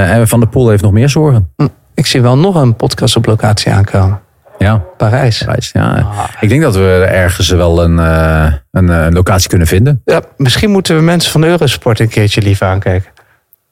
en 0.10 0.28
Van 0.28 0.40
der 0.40 0.50
Poel 0.50 0.70
heeft 0.70 0.84
nog 0.84 0.92
meer 0.92 1.10
zorgen. 1.10 1.54
Ik 1.94 2.06
zie 2.06 2.22
wel 2.22 2.38
nog 2.38 2.56
een 2.56 2.76
podcast 2.76 3.16
op 3.16 3.26
locatie 3.26 3.72
aankomen. 3.72 4.22
Ja, 4.58 4.84
Parijs. 4.98 5.44
Parijs, 5.44 5.70
ja. 5.72 6.08
Ik 6.40 6.50
denk 6.50 6.62
dat 6.62 6.76
we 6.76 7.08
ergens 7.10 7.50
wel 7.50 7.84
een, 7.84 8.00
eh, 8.00 8.54
een, 8.72 8.90
eh, 8.90 9.08
locatie 9.10 9.50
kunnen 9.50 9.68
vinden. 9.68 10.02
Ja, 10.06 10.22
misschien 10.38 10.70
moeten 10.70 10.96
we 10.96 11.02
mensen 11.02 11.32
van 11.32 11.44
Eurosport 11.44 12.00
een 12.00 12.10
keertje 12.10 12.42
lief 12.42 12.62
aankijken. 12.62 13.12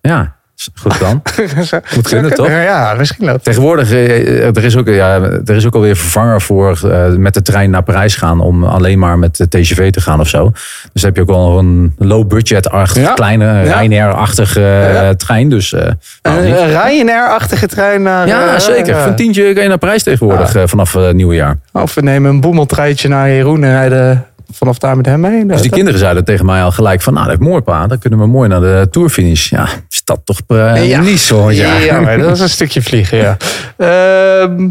Ja, 0.01 0.35
goed 0.81 0.99
dan. 0.99 1.21
Moet 1.95 2.07
kunnen, 2.07 2.33
toch? 2.33 2.47
Ja, 2.47 2.93
misschien 2.97 3.25
loopt 3.25 3.43
Tegenwoordig, 3.43 3.91
eh, 3.91 4.45
er 4.45 4.63
is 4.63 4.77
ook, 4.77 4.87
ja, 4.87 5.21
er 5.45 5.55
is 5.55 5.65
ook 5.65 5.75
alweer 5.75 5.95
vervanger 5.95 6.41
voor 6.41 6.79
eh, 6.83 7.07
met 7.07 7.33
de 7.33 7.41
trein 7.41 7.69
naar 7.69 7.83
Parijs 7.83 8.15
gaan 8.15 8.39
om 8.39 8.63
alleen 8.63 8.99
maar 8.99 9.19
met 9.19 9.37
de 9.37 9.47
TGV 9.47 9.91
te 9.91 10.01
gaan 10.01 10.19
of 10.19 10.27
zo. 10.27 10.51
Dus 10.93 11.01
heb 11.01 11.15
je 11.15 11.21
ook 11.21 11.27
wel 11.29 11.57
een 11.59 11.93
low 11.97 12.27
budget, 12.27 12.69
Ja. 12.93 13.13
kleine 13.13 13.45
Ja. 13.45 13.61
Ryanair-achtige 13.79 14.61
eh, 14.65 15.09
trein. 15.09 15.49
Dus 15.49 15.73
eh, 15.73 15.91
waarom 16.21 16.43
Een, 16.43 16.67
Ryanair-achtige 16.67 17.67
trein 17.67 18.01
naar... 18.01 18.27
ja, 18.27 18.53
eh, 18.53 18.59
zeker. 18.59 18.95
eh, 18.95 19.05
een 19.05 19.15
tientje 19.15 19.53
kan 19.53 19.63
je 19.63 19.69
naar 19.69 19.77
Parijs 19.77 20.03
tegenwoordig 20.03 20.55
eh, 20.55 20.63
vanaf 20.65 20.93
het 20.93 21.15
nieuwe 21.15 21.35
jaar. 21.35 21.57
Of 21.71 21.93
we 21.93 22.01
nemen 22.01 22.29
een 22.31 22.41
boemeltreintje 22.41 23.07
naar 23.07 23.29
Jeroen 23.29 23.63
en 23.63 23.71
rijden 23.71 24.25
vanaf 24.53 24.77
daar 24.77 24.97
met 24.97 25.05
hem 25.05 25.19
mee. 25.19 25.45
Dus 25.45 25.61
die 25.61 25.71
kinderen 25.71 25.99
zeiden 25.99 26.23
tegen 26.23 26.45
mij 26.45 26.63
al 26.63 26.71
gelijk 26.71 27.01
van, 27.01 27.13
nou 27.13 27.27
dat 27.27 27.39
is 27.39 27.47
mooi 27.47 27.61
pa, 27.61 27.87
dan 27.87 27.99
kunnen 27.99 28.19
we 28.19 28.27
mooi 28.27 28.49
naar 28.49 28.59
de 28.59 28.87
tourfinish. 28.91 29.49
Ja, 29.49 29.67
is 29.89 30.01
dat 30.03 30.21
toch 30.23 30.39
eh, 30.47 30.87
Ja. 30.87 31.01
niet 31.01 31.19
zo? 31.19 31.51
Ja. 31.51 31.77
Ja, 31.77 31.99
maar 31.99 32.17
dat 32.17 32.31
is 32.31 32.39
een 32.39 32.49
stukje 32.49 32.81
vliegen, 32.81 33.17
ja. 33.17 33.37
Ehm, 33.77 34.69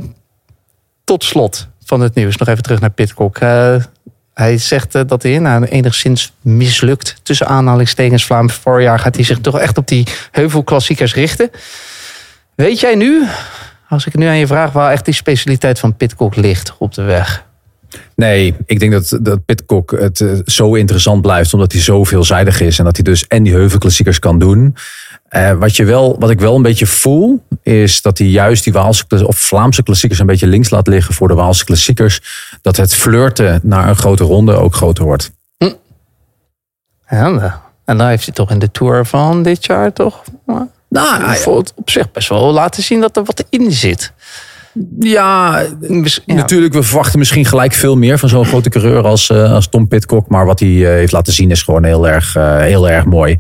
tot 1.05 1.25
slot 1.25 1.69
van 1.85 2.01
het 2.01 2.15
nieuws, 2.15 2.37
nog 2.37 2.49
even 2.49 2.63
terug 2.63 2.81
naar 2.81 2.91
Pitcock. 2.91 3.39
Eh, 3.39 3.75
hij 4.35 4.59
zegt 4.59 4.95
eh, 4.95 5.03
dat 5.07 5.23
hij 5.23 5.39
na 5.39 5.57
een 5.57 5.65
enigszins 5.65 6.33
mislukt, 6.41 7.17
tussen 7.23 7.47
aanhalingstekens 7.47 8.25
Vlaams 8.25 8.55
voorjaar, 8.55 8.99
gaat 8.99 9.15
hij 9.15 9.25
zich 9.25 9.39
toch 9.41 9.59
echt 9.59 9.79
op 9.79 9.89
die 9.89 10.07
heuvelklassiekers 10.31 11.15
richten. 11.15 11.51
Weet 12.55 12.81
jij 12.81 12.95
nu, 12.95 13.27
als 13.89 14.07
ik 14.07 14.15
nu 14.17 14.27
aan 14.27 14.37
je 14.39 14.47
vraag, 14.47 14.73
waar 14.73 14.93
echt 14.93 15.05
die 15.05 15.15
specialiteit 15.15 15.79
van 15.79 15.97
Pitcock 15.97 16.37
ligt 16.37 16.75
op 16.79 16.95
de 16.95 17.03
weg? 17.03 17.45
Nee, 18.15 18.55
ik 18.67 18.81
denk 18.81 18.93
dat, 18.93 19.19
dat 19.23 19.45
Pitcock 19.45 19.91
het 19.91 20.21
eh, 20.21 20.29
zo 20.45 20.75
interessant 20.75 21.23
blijft. 21.23 21.55
Omdat 21.55 21.73
hij 21.73 21.81
zo 21.81 22.05
veelzijdig 22.05 22.61
is. 22.61 22.79
En 22.79 22.85
dat 22.85 22.97
hij 22.97 23.05
dus 23.05 23.27
en 23.27 23.43
die 23.43 23.53
heuvelklassiekers 23.53 24.19
kan 24.19 24.39
doen. 24.39 24.77
Eh, 25.29 25.53
wat, 25.53 25.77
je 25.77 25.85
wel, 25.85 26.17
wat 26.19 26.31
ik 26.31 26.41
wel 26.41 26.57
een 26.57 26.63
beetje 26.63 26.87
voel. 26.87 27.43
Is 27.63 28.03
dat 28.03 28.19
hij 28.19 28.27
juist 28.27 28.65
die 28.65 28.73
Waalse 28.73 29.05
of 29.27 29.39
Vlaamse 29.39 29.83
klassiekers 29.83 30.21
een 30.21 30.27
beetje 30.27 30.47
links 30.47 30.71
laat 30.71 30.87
liggen 30.87 31.15
voor 31.15 31.29
de 31.29 31.35
Waalse 31.35 31.65
klassiekers. 31.65 32.21
Dat 32.63 32.77
het 32.77 32.95
flirten 32.95 33.61
naar 33.63 33.89
een 33.89 33.97
grote 33.97 34.25
ronde 34.25 34.55
ook 34.55 34.75
groter 34.75 35.05
wordt. 35.05 35.31
Ja, 37.09 37.29
nou, 37.29 37.51
en 37.85 37.99
dan 37.99 38.07
heeft 38.07 38.25
hij 38.25 38.35
toch 38.35 38.51
in 38.51 38.59
de 38.59 38.71
Tour 38.71 39.07
van 39.07 39.43
dit 39.43 39.67
jaar 39.67 39.93
toch... 39.93 40.23
Nou, 40.89 41.37
vond 41.37 41.69
het 41.69 41.73
op 41.77 41.91
zich 41.91 42.11
best 42.11 42.29
wel 42.29 42.53
laten 42.53 42.83
zien 42.83 43.01
dat 43.01 43.17
er 43.17 43.25
wat 43.25 43.45
in 43.51 43.73
zit. 43.73 44.13
Ja. 45.01 45.67
Natuurlijk, 46.27 46.73
we 46.73 46.83
verwachten 46.83 47.19
misschien 47.19 47.45
gelijk 47.45 47.73
veel 47.73 47.97
meer 47.97 48.19
van 48.19 48.29
zo'n 48.29 48.45
grote 48.45 48.69
coureur 48.69 49.05
als, 49.05 49.31
eh, 49.31 49.53
als 49.53 49.69
Tom 49.69 49.89
Pitcock. 49.89 50.29
Maar 50.29 50.47
wat 50.47 50.61
hij 50.61 50.69
eh, 50.69 50.87
heeft 50.87 51.13
laten 51.13 51.33
zien 51.33 51.51
is 51.51 51.63
gewoon 51.63 51.85
heel 51.85 52.09
erg, 52.09 52.37
eh, 52.37 52.59
heel 52.59 52.91
erg 52.91 53.05
mooi. 53.05 53.37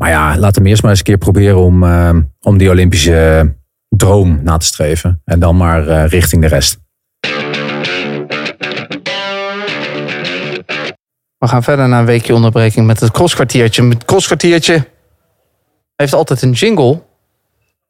Maar 0.00 0.10
ja, 0.10 0.38
laat 0.38 0.54
hem 0.54 0.66
eerst 0.66 0.82
maar 0.82 0.90
eens 0.90 1.00
een 1.00 1.06
keer 1.06 1.18
proberen 1.18 1.58
om, 1.58 1.82
eh, 1.82 2.16
om 2.40 2.58
die 2.58 2.70
Olympische 2.70 3.54
droom 3.88 4.40
na 4.42 4.56
te 4.56 4.66
streven. 4.66 5.20
En 5.24 5.40
dan 5.40 5.56
maar 5.56 5.88
eh, 5.88 6.08
richting 6.08 6.42
de 6.42 6.48
rest. 6.48 6.78
We 11.38 11.48
gaan 11.48 11.62
verder 11.62 11.88
naar 11.88 12.00
een 12.00 12.06
weekje 12.06 12.34
onderbreking 12.34 12.86
met 12.86 13.00
het 13.00 13.10
crosskwartiertje. 13.10 13.88
Het 13.88 14.04
crosskwartiertje 14.04 14.86
heeft 15.96 16.14
altijd 16.14 16.42
een 16.42 16.52
jingle. 16.52 17.02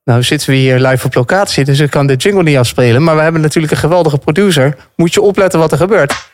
Nou 0.04 0.22
zitten 0.22 0.50
we 0.50 0.56
hier 0.56 0.78
live 0.78 1.06
op 1.06 1.14
locatie, 1.14 1.64
dus 1.64 1.78
ik 1.78 1.90
kan 1.90 2.06
de 2.06 2.16
jingle 2.16 2.42
niet 2.42 2.56
afspelen. 2.56 3.02
Maar 3.02 3.16
we 3.16 3.22
hebben 3.22 3.40
natuurlijk 3.40 3.72
een 3.72 3.78
geweldige 3.78 4.18
producer. 4.18 4.76
Moet 4.96 5.14
je 5.14 5.20
opletten 5.20 5.58
wat 5.58 5.72
er 5.72 5.78
gebeurt. 5.78 6.28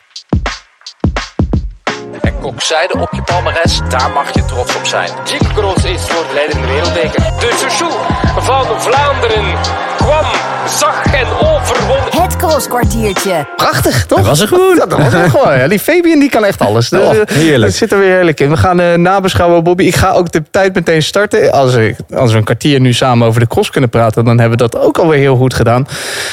En 2.21 2.39
kokzijde 2.41 2.99
op 2.99 3.09
je 3.11 3.21
palmares, 3.21 3.81
daar 3.89 4.11
mag 4.11 4.33
je 4.33 4.45
trots 4.45 4.75
op 4.75 4.85
zijn. 4.85 5.09
Jim 5.25 5.39
is 5.93 6.01
voor 6.01 6.27
de 6.27 6.33
leidende 6.33 6.67
wereldbeker. 6.67 7.21
De 7.39 7.51
chouchou 7.59 7.91
van 8.41 8.81
Vlaanderen 8.81 9.96
kwam, 10.07 10.25
zag 10.67 11.05
en 11.05 11.27
overwon. 11.27 12.21
Het 12.23 12.35
crosskwartiertje. 12.35 13.47
Prachtig, 13.55 14.05
toch? 14.05 14.17
Hij 14.17 14.27
was 14.27 14.39
er 14.39 14.47
gewoon. 14.47 14.75
Dat 14.75 14.93
was 14.93 15.13
er 15.13 15.29
gewoon. 15.29 15.57
Ja, 15.57 15.67
die 15.67 15.79
Fabian 15.79 16.19
die 16.19 16.29
kan 16.29 16.45
echt 16.45 16.59
alles. 16.61 16.89
Dus, 16.97 16.99
Oh, 17.01 17.15
eh, 17.15 17.21
heerlijk. 17.27 17.71
Dat 17.71 17.73
zit 17.73 17.91
er 17.91 17.99
weer 17.99 18.13
heerlijk 18.13 18.39
in. 18.39 18.49
We 18.49 18.57
gaan 18.57 18.79
eh, 18.79 18.93
nabeschouwen, 18.93 19.63
Bobby. 19.63 19.83
Ik 19.83 19.95
ga 19.95 20.11
ook 20.11 20.31
de 20.31 20.43
tijd 20.51 20.73
meteen 20.73 21.03
starten. 21.03 21.51
Als, 21.51 21.73
ik, 21.73 21.95
als 22.15 22.31
we 22.31 22.37
een 22.37 22.43
kwartier 22.43 22.79
nu 22.79 22.93
samen 22.93 23.27
over 23.27 23.39
de 23.39 23.47
cross 23.47 23.69
kunnen 23.69 23.89
praten... 23.89 24.25
dan 24.25 24.39
hebben 24.39 24.57
we 24.57 24.69
dat 24.69 24.81
ook 24.81 24.97
alweer 24.97 25.19
heel 25.19 25.35
goed 25.35 25.53
gedaan. 25.53 25.87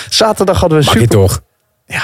Zaterdag 0.08 0.60
hadden 0.60 0.78
we 0.78 0.84
Mag 0.84 0.94
je 0.94 1.00
super... 1.00 1.16
toch? 1.16 1.40
Ja. 1.86 2.02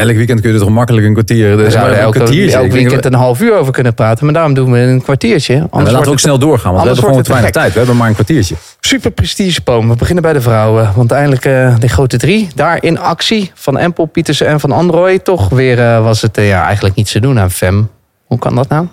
Elk 0.00 0.16
weekend 0.16 0.40
kun 0.40 0.48
je 0.50 0.54
er 0.58 0.62
toch 0.62 0.72
makkelijk 0.74 1.06
een 1.06 1.12
kwartier. 1.12 1.56
Dus 1.56 1.64
We 1.64 1.70
zouden 1.70 1.94
een 1.96 2.02
elke, 2.02 2.18
kwartiertje. 2.18 2.56
elk 2.56 2.70
weekend 2.72 3.04
een 3.04 3.14
half 3.14 3.40
uur 3.40 3.54
over 3.54 3.72
kunnen 3.72 3.94
praten. 3.94 4.24
Maar 4.24 4.34
daarom 4.34 4.54
doen 4.54 4.72
we 4.72 4.78
een 4.78 5.02
kwartiertje. 5.02 5.54
Anders 5.54 5.84
we 5.84 5.90
laten 5.90 6.02
we 6.06 6.10
ook 6.10 6.18
snel 6.18 6.38
doorgaan, 6.38 6.72
want 6.72 6.82
we 6.82 6.88
hebben 6.88 7.04
gewoon 7.08 7.22
te 7.22 7.30
weinig 7.30 7.50
tijd. 7.50 7.72
We 7.72 7.78
hebben 7.78 7.96
maar 7.96 8.08
een 8.08 8.14
kwartiertje. 8.14 8.54
Super 8.80 9.10
prestigeboom. 9.10 9.88
We 9.88 9.96
beginnen 9.96 10.22
bij 10.22 10.32
de 10.32 10.40
vrouwen. 10.40 10.92
Want 10.96 11.10
eindelijk 11.12 11.44
eh, 11.44 11.74
de 11.78 11.88
grote 11.88 12.16
drie. 12.16 12.48
Daar 12.54 12.82
in 12.82 12.98
actie. 12.98 13.50
Van 13.54 13.78
Empel, 13.78 14.04
Pietersen 14.04 14.46
en 14.46 14.60
Van 14.60 14.72
Androoy. 14.72 15.18
Toch 15.18 15.48
weer 15.48 15.78
eh, 15.80 16.02
was 16.02 16.22
het 16.22 16.38
eh, 16.38 16.48
ja, 16.48 16.64
eigenlijk 16.64 16.94
niets 16.94 17.12
te 17.12 17.20
doen 17.20 17.38
aan 17.38 17.50
Fem. 17.50 17.90
Hoe 18.24 18.38
kan 18.38 18.54
dat 18.54 18.68
nou? 18.68 18.86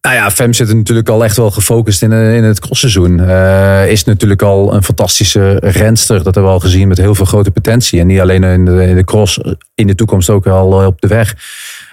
Nou 0.00 0.14
ja, 0.16 0.30
Fem 0.30 0.52
zit 0.52 0.74
natuurlijk 0.74 1.08
al 1.08 1.24
echt 1.24 1.36
wel 1.36 1.50
gefocust 1.50 2.02
in, 2.02 2.12
eh, 2.12 2.36
in 2.36 2.44
het 2.44 2.60
crossseizoen. 2.60 3.20
Eh 3.20 3.90
is 3.90 4.04
natuurlijk 4.04 4.42
al 4.42 4.74
een 4.74 4.82
fantastische 4.82 5.58
renster. 5.60 6.16
Dat 6.16 6.24
hebben 6.24 6.44
we 6.44 6.48
al 6.48 6.60
gezien 6.60 6.88
met 6.88 6.98
heel 6.98 7.14
veel 7.14 7.24
grote 7.24 7.50
potentie. 7.50 8.00
En 8.00 8.06
niet 8.06 8.20
alleen 8.20 8.42
in 8.42 8.64
de, 8.64 8.86
in 8.86 8.96
de 8.96 9.04
cross, 9.04 9.40
in 9.74 9.86
de 9.86 9.94
toekomst 9.94 10.30
ook 10.30 10.46
al 10.46 10.80
eh, 10.80 10.86
op 10.86 11.00
de 11.00 11.06
weg. 11.06 11.36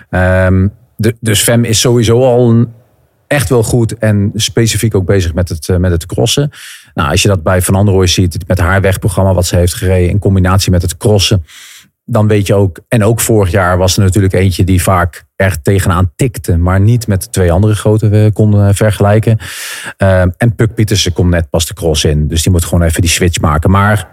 Ehm, 0.09 0.67
dus 1.19 1.41
Fem 1.41 1.63
is 1.63 1.79
sowieso 1.79 2.23
al 2.23 2.65
echt 3.27 3.49
wel 3.49 3.63
goed 3.63 3.97
en 3.97 4.31
specifiek 4.35 4.95
ook 4.95 5.05
bezig 5.05 5.33
met 5.33 5.49
het, 5.49 5.79
met 5.79 5.91
het 5.91 6.05
crossen. 6.05 6.51
Nou, 6.93 7.09
als 7.09 7.21
je 7.21 7.27
dat 7.27 7.43
bij 7.43 7.61
Van 7.61 7.75
Androoy 7.75 8.07
ziet 8.07 8.47
met 8.47 8.59
haar 8.59 8.81
wegprogramma 8.81 9.33
wat 9.33 9.45
ze 9.45 9.55
heeft 9.55 9.73
gereden 9.73 10.09
in 10.09 10.19
combinatie 10.19 10.71
met 10.71 10.81
het 10.81 10.97
crossen 10.97 11.45
dan 12.11 12.27
weet 12.27 12.47
je 12.47 12.53
ook, 12.53 12.79
en 12.87 13.03
ook 13.03 13.19
vorig 13.19 13.51
jaar 13.51 13.77
was 13.77 13.97
er 13.97 14.03
natuurlijk 14.03 14.33
eentje 14.33 14.63
die 14.63 14.83
vaak 14.83 15.23
er 15.35 15.61
tegenaan 15.61 16.11
tikte, 16.15 16.57
maar 16.57 16.79
niet 16.79 17.07
met 17.07 17.23
de 17.23 17.29
twee 17.29 17.51
andere 17.51 17.75
grote 17.75 18.09
eh, 18.09 18.31
kon 18.33 18.53
eh, 18.53 18.69
vergelijken. 18.71 19.37
Ehm, 19.97 20.29
en 20.37 20.55
Puk 20.55 20.73
Pietersen 20.73 21.13
komt 21.13 21.29
net 21.29 21.49
pas 21.49 21.65
de 21.65 21.73
cross 21.73 22.03
in, 22.03 22.27
dus 22.27 22.43
die 22.43 22.51
moet 22.51 22.65
gewoon 22.65 22.83
even 22.83 23.01
die 23.01 23.09
switch 23.09 23.39
maken. 23.39 23.71
Maar 23.71 24.10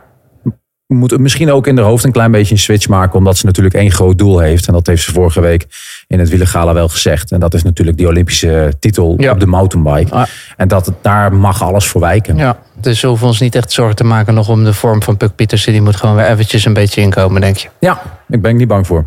moet 0.96 1.18
misschien 1.18 1.50
ook 1.50 1.66
in 1.66 1.76
haar 1.76 1.86
hoofd 1.86 2.04
een 2.04 2.12
klein 2.12 2.30
beetje 2.30 2.54
een 2.54 2.60
switch 2.60 2.88
maken, 2.88 3.18
omdat 3.18 3.36
ze 3.36 3.46
natuurlijk 3.46 3.74
één 3.74 3.90
groot 3.90 4.18
doel 4.18 4.38
heeft. 4.38 4.66
En 4.66 4.72
dat 4.72 4.86
heeft 4.86 5.02
ze 5.02 5.12
vorige 5.12 5.40
week 5.40 5.66
in 6.06 6.18
het 6.18 6.28
Wielergala 6.28 6.72
wel 6.74 6.88
gezegd. 6.88 7.30
En 7.32 7.40
dat 7.40 7.54
is 7.54 7.62
natuurlijk 7.62 7.96
die 7.96 8.06
Olympische 8.06 8.72
titel 8.80 9.14
Ja. 9.18 9.32
op 9.32 9.40
de 9.40 9.46
mountainbike. 9.46 10.14
Ah. 10.14 10.26
En 10.56 10.68
dat, 10.68 10.92
daar 11.02 11.32
mag 11.34 11.62
alles 11.62 11.86
voor 11.86 12.00
wijken. 12.00 12.36
Ja, 12.36 12.58
dus 12.80 13.00
we 13.00 13.08
hoeven 13.08 13.26
ons 13.26 13.40
niet 13.40 13.54
echt 13.54 13.72
zorgen 13.72 13.96
te 13.96 14.04
maken 14.04 14.34
nog 14.34 14.48
om 14.48 14.64
de 14.64 14.72
vorm 14.72 15.02
van 15.02 15.16
Puk 15.16 15.34
Pietersen. 15.34 15.72
Die 15.72 15.82
moet 15.82 15.96
gewoon 15.96 16.16
weer 16.16 16.26
eventjes 16.26 16.64
een 16.64 16.72
beetje 16.74 17.00
inkomen, 17.00 17.40
denk 17.40 17.56
je. 17.56 17.68
Ja, 17.78 18.02
ik 18.28 18.42
ben 18.42 18.50
er 18.50 18.56
niet 18.56 18.68
bang 18.68 18.86
voor. 18.86 19.06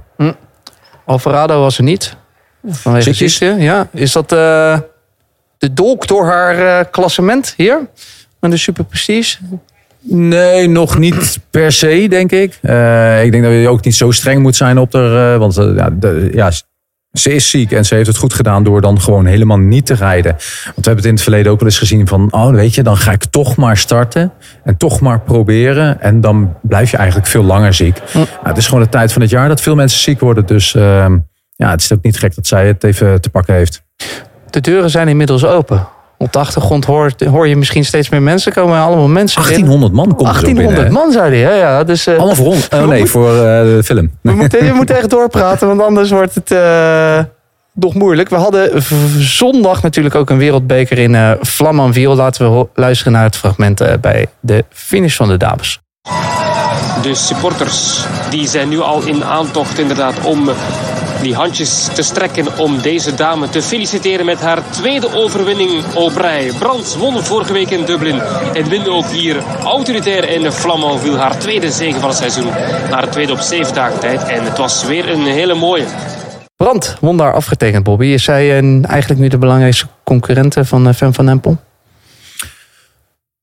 Alvarado 1.06 1.60
was 1.60 1.78
er 1.78 1.84
niet. 1.84 2.16
Vanwege 2.68 3.14
ziekte. 3.14 3.46
Ja. 3.60 3.88
Is 3.94 4.12
dat 4.12 4.32
eh, 4.32 4.80
de 5.58 5.74
dolk 5.74 6.08
door 6.08 6.26
haar 6.26 6.80
eh, 6.80 6.86
klassement 6.92 7.54
hier? 7.58 7.80
Met 8.40 8.52
de 8.52 8.58
Super 8.58 8.84
Prestige? 8.84 9.38
Nee, 10.04 10.68
nog 10.68 10.98
niet 10.98 11.40
per 11.50 11.72
se, 11.72 12.06
denk 12.10 12.32
ik. 12.32 12.60
Eh, 12.62 13.24
ik 13.24 13.32
denk 13.32 13.44
dat 13.44 13.54
je 13.54 13.70
ook 13.70 13.84
niet 13.84 13.96
zo 13.96 14.12
streng 14.12 14.42
moet 14.42 14.56
zijn 14.56 14.78
op 14.78 14.94
haar. 14.94 15.34
eh, 15.34 15.40
want 15.40 15.58
eh, 15.58 15.76
ja, 15.76 15.90
de, 15.90 16.30
ja, 16.34 16.52
ze 17.12 17.34
is 17.34 17.50
ziek 17.50 17.72
en 17.72 17.86
ze 17.86 17.96
heeft 17.96 18.08
het 18.08 18.18
goed 18.18 18.34
gedaan 18.34 18.64
door 18.64 18.82
dan 18.82 19.02
gewoon 19.02 19.26
helemaal 19.26 19.58
niet 19.58 19.86
te 19.86 19.94
rijden. 19.94 20.32
Want 20.32 20.42
we 20.64 20.72
hebben 20.74 20.96
het 20.96 21.06
in 21.06 21.14
het 21.14 21.22
verleden 21.22 21.52
ook 21.52 21.60
wel 21.60 21.68
eens 21.70 21.78
gezien 21.78 22.08
van... 22.08 22.28
oh, 22.32 22.50
weet 22.50 22.76
je, 22.76 22.84
dan 22.84 22.98
ga 22.98 23.12
ik 23.12 23.24
toch 23.26 23.56
maar 23.56 23.78
starten 23.78 24.32
en 24.64 24.78
toch 24.78 25.00
maar 25.00 25.20
proberen. 25.20 26.02
En 26.02 26.22
dan 26.22 26.56
blijf 26.62 26.92
je 26.92 26.98
eigenlijk 26.98 27.28
veel 27.28 27.44
langer 27.44 27.74
ziek. 27.74 27.98
Ja, 28.14 28.26
het 28.44 28.58
is 28.58 28.68
gewoon 28.68 28.84
de 28.84 28.90
tijd 28.90 29.14
van 29.14 29.22
het 29.22 29.32
jaar 29.32 29.48
dat 29.48 29.62
veel 29.62 29.76
mensen 29.76 30.00
ziek 30.00 30.20
worden. 30.20 30.46
Dus 30.46 30.76
ehm, 30.76 31.18
ja, 31.56 31.70
het 31.70 31.82
is 31.82 31.94
ook 31.94 32.04
niet 32.04 32.20
gek 32.20 32.36
dat 32.36 32.48
zij 32.48 32.68
het 32.68 32.84
even 32.84 33.22
te 33.22 33.30
pakken 33.30 33.54
heeft. 33.54 33.84
De 34.50 34.62
deuren 34.62 34.90
zijn 34.90 35.08
inmiddels 35.08 35.46
open. 35.46 35.88
Op 36.22 36.34
de 36.34 36.40
achtergrond 36.40 36.86
hoort, 36.86 37.26
hoor 37.26 37.48
je 37.48 37.56
misschien 37.56 37.86
steeds 37.86 38.10
meer 38.10 38.22
mensen 38.22 38.52
komen. 38.52 38.80
Allemaal 38.80 39.08
mensen. 39.08 39.42
binnen. 39.42 39.68
1800 39.68 39.94
man 39.94 40.16
komt 40.16 40.30
er 40.30 40.36
zo 40.36 40.42
binnen. 40.42 40.64
1800 40.64 40.88
hè? 40.88 40.94
man, 40.94 41.12
zei 41.12 41.44
hij. 41.44 41.54
hè? 41.54 41.60
Ja, 41.60 41.84
dus, 41.84 42.08
eh, 42.08 42.18
Allemaal 42.18 42.36
voor 42.36 42.46
ons. 42.46 42.68
Oh 42.76 42.88
nee, 42.88 43.06
voor 43.06 43.30
eh, 43.30 43.42
de 43.64 43.82
film. 43.84 44.12
we, 44.22 44.32
moeten, 44.32 44.66
we 44.66 44.74
moeten 44.74 44.98
echt 44.98 45.10
doorpraten, 45.10 45.68
want 45.68 45.82
anders 45.82 46.10
wordt 46.10 46.36
het 46.36 46.52
eh, 46.52 47.20
nog 47.74 47.94
moeilijk. 47.94 48.30
We 48.30 48.36
hadden 48.36 48.84
zondag 49.18 49.82
natuurlijk 49.82 50.16
ook 50.16 50.30
een 50.30 50.38
wereldbeker 50.38 50.98
in 50.98 51.16
eh 51.16 51.32
Flamanville. 51.42 52.16
Laten 52.16 52.58
we 52.58 52.68
luisteren 52.74 53.14
naar 53.14 53.24
het 53.24 53.36
fragment 53.36 53.82
eh, 53.82 53.94
bij 54.02 54.28
de 54.40 54.66
finish 54.70 55.16
van 55.16 55.28
de 55.28 55.38
dames. 55.38 55.80
De 57.02 57.16
supporters 57.16 58.06
die 58.30 58.48
zijn 58.48 58.70
nu 58.70 58.80
al 58.80 59.02
in 59.02 59.24
aantocht 59.24 59.80
inderdaad 59.80 60.22
om 60.24 60.50
die 61.22 61.36
handjes 61.36 61.88
te 61.94 62.02
strekken 62.02 62.58
om 62.58 62.82
deze 62.82 63.16
dame 63.16 63.50
te 63.50 63.62
feliciteren 63.62 64.26
met 64.26 64.42
haar 64.42 64.70
tweede 64.70 65.16
overwinning 65.16 65.94
op 65.94 66.16
rij. 66.16 66.52
Brands 66.60 66.96
won 66.96 67.24
vorige 67.24 67.54
week 67.54 67.70
in 67.70 67.86
Dublin 67.86 68.22
en 68.54 68.70
wint 68.70 68.88
ook 68.88 69.06
hier 69.06 69.44
autoritair 69.64 70.30
in 70.30 70.52
Flamanville 70.52 71.18
haar 71.18 71.38
tweede 71.38 71.72
zege 71.72 72.00
van 72.00 72.10
het 72.10 72.18
seizoen. 72.18 72.50
Haar 72.90 73.10
tweede 73.10 73.32
op 73.32 73.40
zeven 73.40 73.74
dagen 73.74 74.00
tijd 74.00 74.24
en 74.24 74.44
het 74.44 74.58
was 74.58 74.86
weer 74.86 75.10
een 75.10 75.26
hele 75.26 75.54
mooie. 75.54 75.86
Brand 76.56 76.98
won 77.00 77.18
daar 77.18 77.34
afgetekend, 77.34 77.84
Bobby. 77.84 78.06
Is 78.06 78.24
zij 78.24 78.58
een, 78.58 78.86
eigenlijk 78.86 79.20
nu 79.22 79.28
de 79.28 79.38
belangrijkste 79.38 79.86
concurrente 80.04 80.66
van 80.66 80.88
eh, 80.88 80.94
Fem 80.94 81.14
van 81.14 81.30
Empel? 81.30 81.58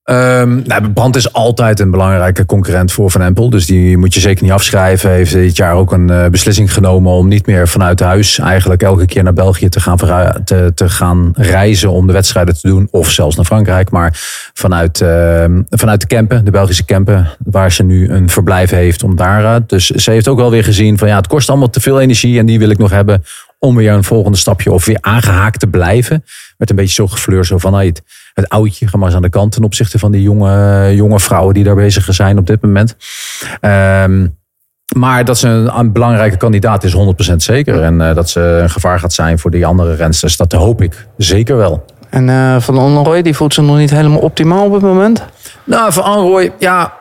Ehm 0.08 0.60
nou, 0.64 0.90
Brand 0.90 1.16
is 1.16 1.32
altijd 1.32 1.80
een 1.80 1.90
belangrijke 1.90 2.46
concurrent 2.46 2.92
voor 2.92 3.10
Van 3.10 3.22
Empel. 3.22 3.50
Dus 3.50 3.66
die 3.66 3.96
moet 3.96 4.14
je 4.14 4.20
zeker 4.20 4.42
niet 4.42 4.52
afschrijven. 4.52 5.10
Heeft 5.10 5.32
dit 5.32 5.56
jaar 5.56 5.74
ook 5.74 5.92
een 5.92 6.10
eh, 6.10 6.26
beslissing 6.26 6.72
genomen 6.72 7.12
om 7.12 7.28
niet 7.28 7.46
meer 7.46 7.68
vanuit 7.68 8.00
huis 8.00 8.38
eigenlijk 8.38 8.82
elke 8.82 9.06
keer 9.06 9.22
naar 9.22 9.32
België 9.32 9.68
te 9.68 9.80
gaan, 9.80 9.96
te, 10.44 10.72
te 10.74 10.88
gaan 10.88 11.32
reizen 11.34 11.90
om 11.90 12.06
de 12.06 12.12
wedstrijden 12.12 12.54
te 12.60 12.68
doen. 12.68 12.88
Of 12.90 13.10
zelfs 13.10 13.36
naar 13.36 13.44
Frankrijk. 13.44 13.90
Maar 13.90 14.20
vanuit, 14.54 15.00
ehm, 15.00 15.62
vanuit 15.70 16.00
de 16.00 16.06
Kempen, 16.06 16.44
de 16.44 16.50
Belgische 16.50 16.84
Kempen, 16.84 17.28
waar 17.44 17.72
ze 17.72 17.82
nu 17.82 18.10
een 18.10 18.28
verblijf 18.28 18.70
heeft 18.70 19.02
om 19.02 19.16
daar. 19.16 19.44
eh, 19.44 19.60
dus 19.66 19.86
ze 19.86 20.10
heeft 20.10 20.28
ook 20.28 20.38
wel 20.38 20.50
weer 20.50 20.64
gezien 20.64 20.98
van 20.98 21.08
ja, 21.08 21.16
het 21.16 21.26
kost 21.26 21.48
allemaal 21.48 21.70
te 21.70 21.80
veel 21.80 22.00
energie 22.00 22.38
en 22.38 22.46
die 22.46 22.58
wil 22.58 22.70
ik 22.70 22.78
nog 22.78 22.90
hebben 22.90 23.22
om 23.58 23.76
weer 23.76 23.92
een 23.92 24.04
volgende 24.04 24.38
stapje 24.38 24.72
of 24.72 24.84
weer 24.84 24.98
aangehaakt 25.00 25.60
te 25.60 25.66
blijven. 25.66 26.24
Werd 26.56 26.70
een 26.70 26.76
beetje 26.76 26.94
zo 26.94 27.06
gefleur 27.06 27.44
zo 27.44 27.58
van 27.58 27.74
het, 28.38 28.48
oudje, 28.48 28.88
ga 28.88 28.96
maar 28.96 29.06
eens 29.06 29.16
aan 29.16 29.22
de 29.22 29.28
kant 29.28 29.52
ten 29.52 29.64
opzichte 29.64 29.98
van 29.98 30.12
die 30.12 30.22
jonge, 30.22 30.94
jonge 30.94 31.20
vrouwen 31.20 31.54
die 31.54 31.64
daar 31.64 31.74
bezig 31.74 32.14
zijn 32.14 32.38
op 32.38 32.46
dit 32.46 32.62
moment. 32.62 32.96
Ehm, 33.60 34.26
maar 34.96 35.24
dat 35.24 35.38
ze 35.38 35.48
een, 35.48 35.78
een 35.78 35.92
belangrijke 35.92 36.36
kandidaat 36.36 36.84
is, 36.84 36.96
100% 37.32 37.34
zeker. 37.36 37.82
En 37.82 38.00
eh, 38.00 38.14
dat 38.14 38.28
ze 38.28 38.40
een 38.40 38.70
gevaar 38.70 39.00
gaat 39.00 39.12
zijn 39.12 39.38
voor 39.38 39.50
die 39.50 39.66
andere 39.66 39.94
rensters, 39.94 40.36
dat 40.36 40.52
hoop 40.52 40.82
ik 40.82 41.06
zeker 41.16 41.56
wel. 41.56 41.84
En 42.10 42.28
eh, 42.28 42.60
Van 42.60 42.78
Onroy, 42.78 43.22
die 43.22 43.34
voelt 43.34 43.54
zich 43.54 43.64
nog 43.64 43.76
niet 43.76 43.90
helemaal 43.90 44.20
optimaal 44.20 44.64
op 44.64 44.72
het 44.72 44.82
moment. 44.82 45.24
Nou, 45.64 45.92
van 45.92 46.02
Anroy, 46.02 46.52
ja. 46.58 46.92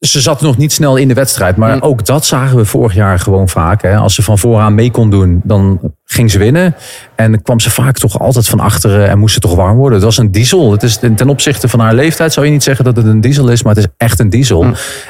Ze- 0.00 0.20
zat 0.20 0.40
nog 0.40 0.56
niet 0.56 0.72
snel 0.72 0.96
in 0.96 1.08
de 1.08 1.14
wedstrijd. 1.14 1.56
Maar 1.56 1.82
ook 1.82 2.06
dat 2.06 2.26
zagen 2.26 2.56
we 2.56 2.64
vorig 2.64 2.94
jaar 2.94 3.18
gewoon 3.18 3.48
vaak. 3.48 3.82
Hè. 3.82 3.96
Als 3.96 4.14
ze 4.14 4.22
van 4.22 4.38
vooraan 4.38 4.74
mee 4.74 4.90
kon 4.90 5.10
doen, 5.10 5.40
dan 5.44 5.80
ging 6.04 6.30
ze 6.30 6.38
winnen. 6.38 6.74
En 7.14 7.42
kwam 7.42 7.60
ze 7.60 7.70
vaak 7.70 7.98
toch 7.98 8.20
altijd 8.20 8.48
van 8.48 8.60
achteren 8.60 9.08
en 9.08 9.18
moest 9.18 9.34
ze 9.34 9.40
toch 9.40 9.54
warm 9.54 9.76
worden. 9.76 9.94
Het 9.94 10.04
was 10.06 10.18
een 10.18 10.30
diesel. 10.30 10.72
Het 10.72 10.82
is 10.82 10.96
ten 10.96 11.28
opzichte 11.28 11.68
van 11.68 11.80
haar 11.80 11.94
leeftijd 11.94 12.32
zou 12.32 12.46
je 12.46 12.52
niet 12.52 12.62
zeggen 12.62 12.84
dat 12.84 12.96
het 12.96 13.06
een 13.06 13.20
diesel 13.20 13.48
is. 13.48 13.62
Maar 13.62 13.74
het 13.74 13.84
is 13.84 13.90
echt 13.96 14.18
een 14.18 14.30
diesel. 14.30 14.64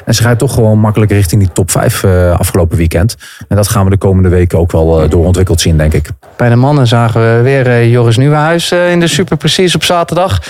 En 0.04 0.14
ze 0.14 0.22
gaat 0.22 0.38
toch 0.38 0.54
gewoon 0.54 0.78
makkelijk 0.78 1.10
richting 1.10 1.40
die 1.42 1.52
top 1.52 1.70
5 1.70 2.02
eh, 2.04 2.38
afgelopen 2.38 2.76
weekend. 2.76 3.16
En 3.48 3.56
dat 3.56 3.68
gaan 3.68 3.84
we 3.84 3.90
de 3.90 3.96
komende 3.98 4.28
weken 4.28 4.58
ook 4.58 4.72
wel 4.72 5.02
eh, 5.02 5.10
doorontwikkeld 5.10 5.60
zien, 5.60 5.76
denk 5.76 5.92
ik. 5.92 6.08
Bij 6.36 6.48
de 6.48 6.56
mannen 6.56 6.86
zagen 6.86 7.20
we 7.36 7.42
weer 7.42 7.66
eh, 7.66 7.90
Joris 7.90 8.16
Nieuwenhuis 8.16 8.72
in 8.72 9.00
de 9.00 9.06
Super 9.06 9.36
Precies 9.36 9.74
op 9.74 9.84
zaterdag. 9.84 10.42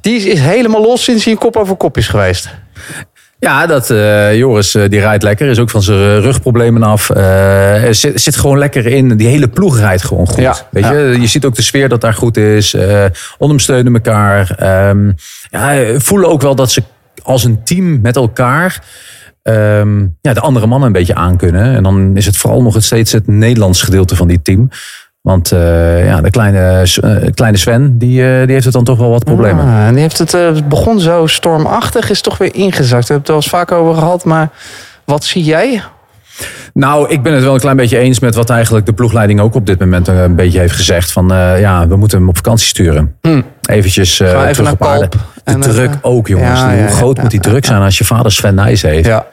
Die 0.00 0.20
is 0.28 0.40
helemaal 0.40 0.82
los 0.82 1.04
sinds 1.04 1.24
hij 1.24 1.32
een 1.32 1.38
kop 1.38 1.56
over 1.56 1.76
kop 1.76 1.96
is 1.96 2.08
geweest. 2.08 2.48
Ja, 3.44 3.66
dat 3.66 3.90
eh, 3.90 4.36
Joris 4.36 4.74
eh, 4.74 4.88
die 4.88 5.00
rijdt 5.00 5.22
lekker. 5.22 5.48
Is 5.48 5.58
ook 5.58 5.70
van 5.70 5.82
zijn 5.82 6.20
rugproblemen 6.20 6.82
af. 6.82 7.10
Eh, 7.10 7.82
zit, 7.90 8.20
zit 8.20 8.36
gewoon 8.36 8.58
lekker 8.58 8.86
in. 8.86 9.16
Die 9.16 9.28
hele 9.28 9.48
ploeg 9.48 9.78
rijdt 9.78 10.04
gewoon 10.04 10.26
goed. 10.26 10.42
Ja, 10.42 10.56
Weet 10.70 10.84
je? 10.84 11.16
je 11.20 11.26
ziet 11.26 11.44
ook 11.44 11.54
de 11.54 11.62
sfeer 11.62 11.88
dat 11.88 12.00
daar 12.00 12.14
goed 12.14 12.36
is. 12.36 12.76
ondersteunen 13.38 13.94
elkaar. 13.94 14.50
Ehm, 14.50 15.12
ja, 15.50 15.84
voelen 16.00 16.28
ook 16.28 16.42
wel 16.42 16.54
dat 16.54 16.70
ze 16.70 16.82
als 17.22 17.44
een 17.44 17.64
team 17.64 18.00
met 18.00 18.16
elkaar 18.16 18.84
ehm, 19.42 20.00
ja, 20.20 20.32
de 20.32 20.40
andere 20.40 20.66
mannen 20.66 20.86
een 20.86 20.92
beetje 20.92 21.14
aankunnen. 21.14 21.74
En 21.74 21.82
dan 21.82 22.16
is 22.16 22.26
het 22.26 22.36
vooral 22.36 22.62
nog 22.62 22.74
het 22.74 22.84
steeds 22.84 23.12
het 23.12 23.26
Nederlands 23.26 23.82
gedeelte 23.82 24.16
van 24.16 24.28
die 24.28 24.42
team. 24.42 24.68
Want 25.24 25.52
eh, 25.52 26.06
ja, 26.06 26.20
de 26.20 26.30
kleine, 26.30 26.86
eh, 27.02 27.30
kleine 27.34 27.56
Sven, 27.56 27.98
die, 27.98 28.22
eh, 28.22 28.42
die 28.42 28.52
heeft 28.52 28.64
het 28.64 28.72
dan 28.72 28.84
toch 28.84 28.98
wel 28.98 29.10
wat 29.10 29.24
problemen. 29.24 29.64
Ah, 29.64 29.86
en 29.86 29.92
die 29.92 30.02
heeft 30.02 30.18
het, 30.18 30.68
begon 30.68 31.00
zo 31.00 31.26
stormachtig, 31.26 32.10
is 32.10 32.20
toch 32.20 32.38
weer 32.38 32.54
ingezakt. 32.54 33.06
We 33.08 33.12
hebben 33.12 33.16
het 33.16 33.28
al 33.28 33.34
eens 33.34 33.48
vaak 33.48 33.72
over 33.72 33.94
gehad, 33.94 34.24
maar 34.24 34.48
wat 35.04 35.24
zie 35.24 35.44
jij? 35.44 35.82
Nou, 36.72 37.08
ik 37.08 37.22
ben 37.22 37.32
het 37.32 37.42
wel 37.42 37.54
een 37.54 37.60
klein 37.60 37.76
beetje 37.76 37.98
eens 37.98 38.18
met 38.18 38.34
wat 38.34 38.50
eigenlijk 38.50 38.86
de 38.86 38.92
ploegleiding 38.92 39.40
ook 39.40 39.54
op 39.54 39.66
dit 39.66 39.78
moment 39.78 40.08
een 40.08 40.34
beetje 40.34 40.58
heeft 40.58 40.74
gezegd. 40.74 41.12
Van 41.12 41.28
ja, 41.58 41.88
we 41.88 41.96
moeten 41.96 42.18
hem 42.18 42.28
op 42.28 42.36
vakantie 42.36 42.66
sturen. 42.66 43.16
Eventjes 43.70 44.20
eh 44.20 44.28
Ga 44.28 44.42
even 44.42 44.54
terug 44.54 44.72
op 44.72 44.86
aarde. 44.86 45.08
De 45.08 45.18
En, 45.44 45.60
druk 45.60 45.98
ook, 46.02 46.28
jongens. 46.28 46.60
ja, 46.60 46.68
Hoe 46.68 46.78
ja, 46.78 46.86
groot 46.88 47.18
moet 47.18 47.30
die 47.30 47.40
druk 47.40 47.64
zijn 47.64 47.82
als 47.82 47.98
je 47.98 48.04
vader 48.04 48.32
Sven 48.32 48.54
Nijs 48.54 48.82
heeft? 48.82 49.06
Ja, 49.06 49.26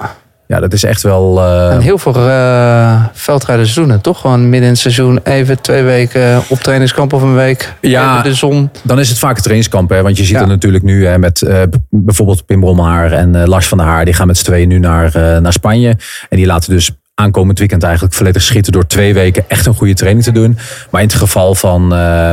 Ja. 0.53 0.59
dat 0.59 0.73
is 0.73 0.83
echt 0.83 1.01
wel... 1.01 1.39
eh, 1.41 1.73
En 1.73 1.79
heel 1.81 1.97
veel 1.97 2.15
eh, 2.15 3.03
veldrijders 3.13 3.73
doen 3.73 3.89
het 3.89 4.03
toch? 4.03 4.19
Gewoon 4.21 4.41
midden 4.41 4.61
in 4.61 4.67
het 4.69 4.77
seizoen 4.79 5.19
even 5.23 5.61
twee 5.61 5.83
weken 5.83 6.41
op 6.49 6.59
trainingskamp 6.59 7.13
of 7.13 7.21
een 7.21 7.35
week. 7.35 7.73
Ja. 7.81 8.11
Even 8.17 8.29
de 8.29 8.35
zon. 8.35 8.69
Dan 8.83 8.99
is 8.99 9.09
het 9.09 9.17
vaak 9.19 9.33
het 9.33 9.41
trainingskamp. 9.43 9.89
Hè? 9.89 10.01
Want 10.01 10.17
je 10.17 10.23
ziet 10.23 10.33
Ja. 10.33 10.39
het 10.39 10.47
natuurlijk 10.49 10.83
nu 10.83 11.05
hè, 11.07 11.17
met 11.17 11.41
eh, 11.41 11.61
bijvoorbeeld 11.89 12.45
Pim 12.45 12.59
Bromhaar 12.59 13.11
en 13.11 13.35
eh, 13.35 13.47
Lars 13.47 13.67
van 13.67 13.77
der 13.77 13.87
Haar. 13.87 14.05
Die 14.05 14.13
gaan 14.13 14.27
met 14.27 14.37
z'n 14.37 14.43
tweeën 14.45 14.67
nu 14.67 14.79
naar, 14.79 15.15
eh, 15.15 15.37
naar 15.37 15.53
Spanje. 15.53 15.89
En 16.29 16.37
die 16.37 16.45
laten 16.45 16.71
dus 16.73 16.91
aankomend 17.15 17.59
weekend 17.59 17.83
eigenlijk 17.83 18.13
volledig 18.13 18.41
schieten 18.41 18.71
door 18.71 18.87
twee 18.87 19.13
weken 19.13 19.43
echt 19.47 19.65
een 19.65 19.73
goede 19.73 19.93
training 19.93 20.23
te 20.25 20.31
doen. 20.31 20.57
Maar 20.89 21.01
in 21.01 21.07
het 21.07 21.15
geval 21.17 21.55
van, 21.55 21.93
eh, 21.93 22.31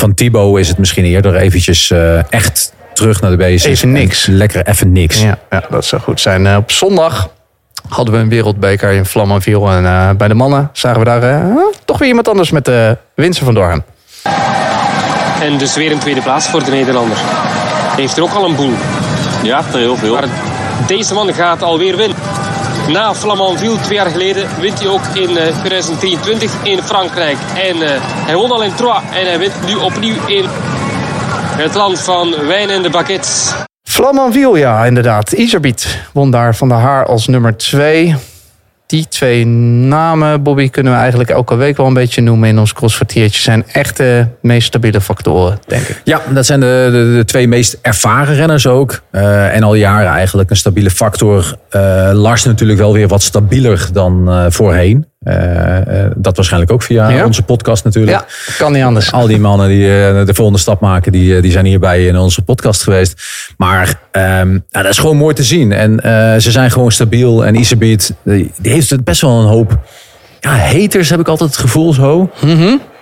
van 0.00 0.14
Thibaut 0.14 0.58
is 0.58 0.68
het 0.68 0.78
misschien 0.78 1.04
eerder 1.04 1.36
eventjes 1.36 1.90
eh, 1.90 2.32
echt 2.32 2.72
terug 2.94 3.20
naar 3.20 3.30
de 3.30 3.36
basis. 3.36 3.64
Even 3.64 3.92
niks. 3.92 4.26
Lekker 4.26 4.66
even 4.66 4.92
niks. 4.92 5.22
Ja, 5.22 5.38
ja, 5.50 5.62
dat 5.70 5.84
zou 5.84 6.02
goed 6.02 6.20
zijn. 6.20 6.46
Eh, 6.46 6.56
op 6.56 6.70
zondag 6.70 7.30
hadden 7.94 8.14
we 8.14 8.20
een 8.20 8.28
wereldbeker 8.28 8.90
in 8.90 9.04
Flamanville. 9.04 9.70
En 9.70 9.86
eh, 9.86 10.10
bij 10.16 10.28
de 10.28 10.34
mannen 10.34 10.70
zagen 10.72 10.98
we 10.98 11.04
daar 11.04 11.22
eh, 11.22 11.56
toch 11.84 11.98
weer 11.98 12.08
iemand 12.08 12.28
anders 12.28 12.50
met 12.50 12.64
de 12.64 12.96
winsten 13.14 13.44
van 13.44 13.54
Dorn. 13.54 13.84
En 15.40 15.58
dus 15.58 15.74
weer 15.74 15.92
een 15.92 15.98
tweede 15.98 16.22
plaats 16.22 16.48
voor 16.48 16.64
de 16.64 16.70
Nederlander. 16.70 17.16
Heeft 17.96 18.16
er 18.16 18.22
ook 18.22 18.34
al 18.34 18.44
een 18.44 18.56
boel. 18.56 18.74
Ja, 19.42 19.62
heel 19.64 19.96
veel. 19.96 20.14
Maar 20.14 20.28
deze 20.86 21.14
man 21.14 21.34
gaat 21.34 21.62
alweer 21.62 21.96
winnen. 21.96 22.16
Na 22.88 23.14
Flamanville 23.14 23.80
twee 23.80 23.96
jaar 23.98 24.10
geleden 24.10 24.48
wint 24.60 24.78
hij 24.78 24.88
ook 24.88 25.04
in 25.14 25.36
eh, 25.36 25.58
2023 25.58 26.52
in 26.62 26.82
Frankrijk. 26.82 27.36
En 27.54 27.82
eh, 27.82 28.00
hij 28.02 28.36
won 28.36 28.50
al 28.50 28.62
in 28.62 28.74
Troyes 28.74 29.02
en 29.10 29.26
hij 29.26 29.38
wint 29.38 29.66
nu 29.66 29.74
opnieuw 29.74 30.26
in 30.26 30.44
het 31.56 31.74
land 31.74 32.00
van 32.00 32.34
wijn 32.46 32.70
en 32.70 32.82
de 32.82 32.90
baguettes. 32.90 33.54
Flamanville, 34.02 34.58
ja, 34.58 34.84
inderdaad. 34.84 35.32
Iserbiet 35.32 35.98
won 36.12 36.30
daar 36.30 36.56
van 36.56 36.68
de 36.68 36.74
Haar 36.74 37.06
als 37.06 37.26
nummer 37.26 37.56
twee. 37.56 38.14
Die 38.86 39.08
twee 39.08 39.46
namen, 39.46 40.42
Bobby, 40.42 40.68
kunnen 40.70 40.92
we 40.92 40.98
eigenlijk 40.98 41.30
elke 41.30 41.54
week 41.54 41.76
wel 41.76 41.86
een 41.86 41.94
beetje 41.94 42.20
noemen 42.20 42.48
in 42.48 42.58
ons 42.58 42.72
crossvertiertje. 42.72 43.42
Zijn 43.42 43.64
echt 43.72 43.96
de 43.96 44.26
meest 44.40 44.66
stabiele 44.66 45.00
factoren, 45.00 45.58
denk 45.66 45.82
ik. 45.82 46.00
Ja, 46.04 46.22
dat 46.34 46.46
zijn 46.46 46.60
de, 46.60 46.88
de, 46.92 47.16
de 47.16 47.24
twee 47.24 47.48
meest 47.48 47.78
ervaren 47.82 48.34
renners 48.34 48.66
ook. 48.66 49.02
Eh, 49.10 49.54
en 49.54 49.62
al 49.62 49.74
jaren 49.74 50.10
eigenlijk 50.10 50.50
een 50.50 50.56
stabiele 50.56 50.90
factor. 50.90 51.56
Eh, 51.68 52.10
Lars 52.12 52.44
natuurlijk 52.44 52.78
wel 52.78 52.92
weer 52.92 53.08
wat 53.08 53.22
stabieler 53.22 53.88
dan 53.92 54.30
eh, 54.30 54.46
voorheen. 54.48 55.06
Eh, 55.24 56.04
eh, 56.04 56.10
dat 56.16 56.36
waarschijnlijk 56.36 56.72
ook 56.72 56.82
via 56.82 57.08
Ja. 57.08 57.24
onze 57.24 57.42
podcast 57.42 57.84
natuurlijk. 57.84 58.16
Ja, 58.16 58.24
kan 58.58 58.72
niet 58.72 58.82
anders. 58.82 59.12
Al 59.12 59.26
die 59.26 59.38
mannen 59.38 59.68
die 59.68 59.84
eh, 59.84 60.26
de 60.26 60.34
volgende 60.34 60.60
stap 60.60 60.80
maken, 60.80 61.12
die, 61.12 61.40
die 61.40 61.50
zijn 61.52 61.64
hierbij 61.64 62.06
in 62.06 62.18
onze 62.18 62.42
podcast 62.42 62.82
geweest. 62.82 63.22
Maar 63.56 63.94
ja, 64.12 64.44
dat 64.70 64.84
is 64.86 64.98
gewoon 64.98 65.16
mooi 65.16 65.34
te 65.34 65.42
zien. 65.42 65.72
En 65.72 65.98
ze 66.42 66.50
zijn 66.50 66.70
gewoon 66.70 66.92
stabiel. 66.92 67.46
En 67.46 67.54
Iserbiet, 67.54 68.14
die, 68.22 68.52
die 68.56 68.72
heeft 68.72 68.90
het 68.90 69.04
best 69.04 69.20
wel 69.20 69.40
een 69.40 69.46
hoop 69.46 69.78
ja, 70.40 70.50
haters, 70.50 71.10
heb 71.10 71.20
ik 71.20 71.28
altijd 71.28 71.50
het 71.50 71.58
gevoel 71.58 71.92
zo. 71.92 72.30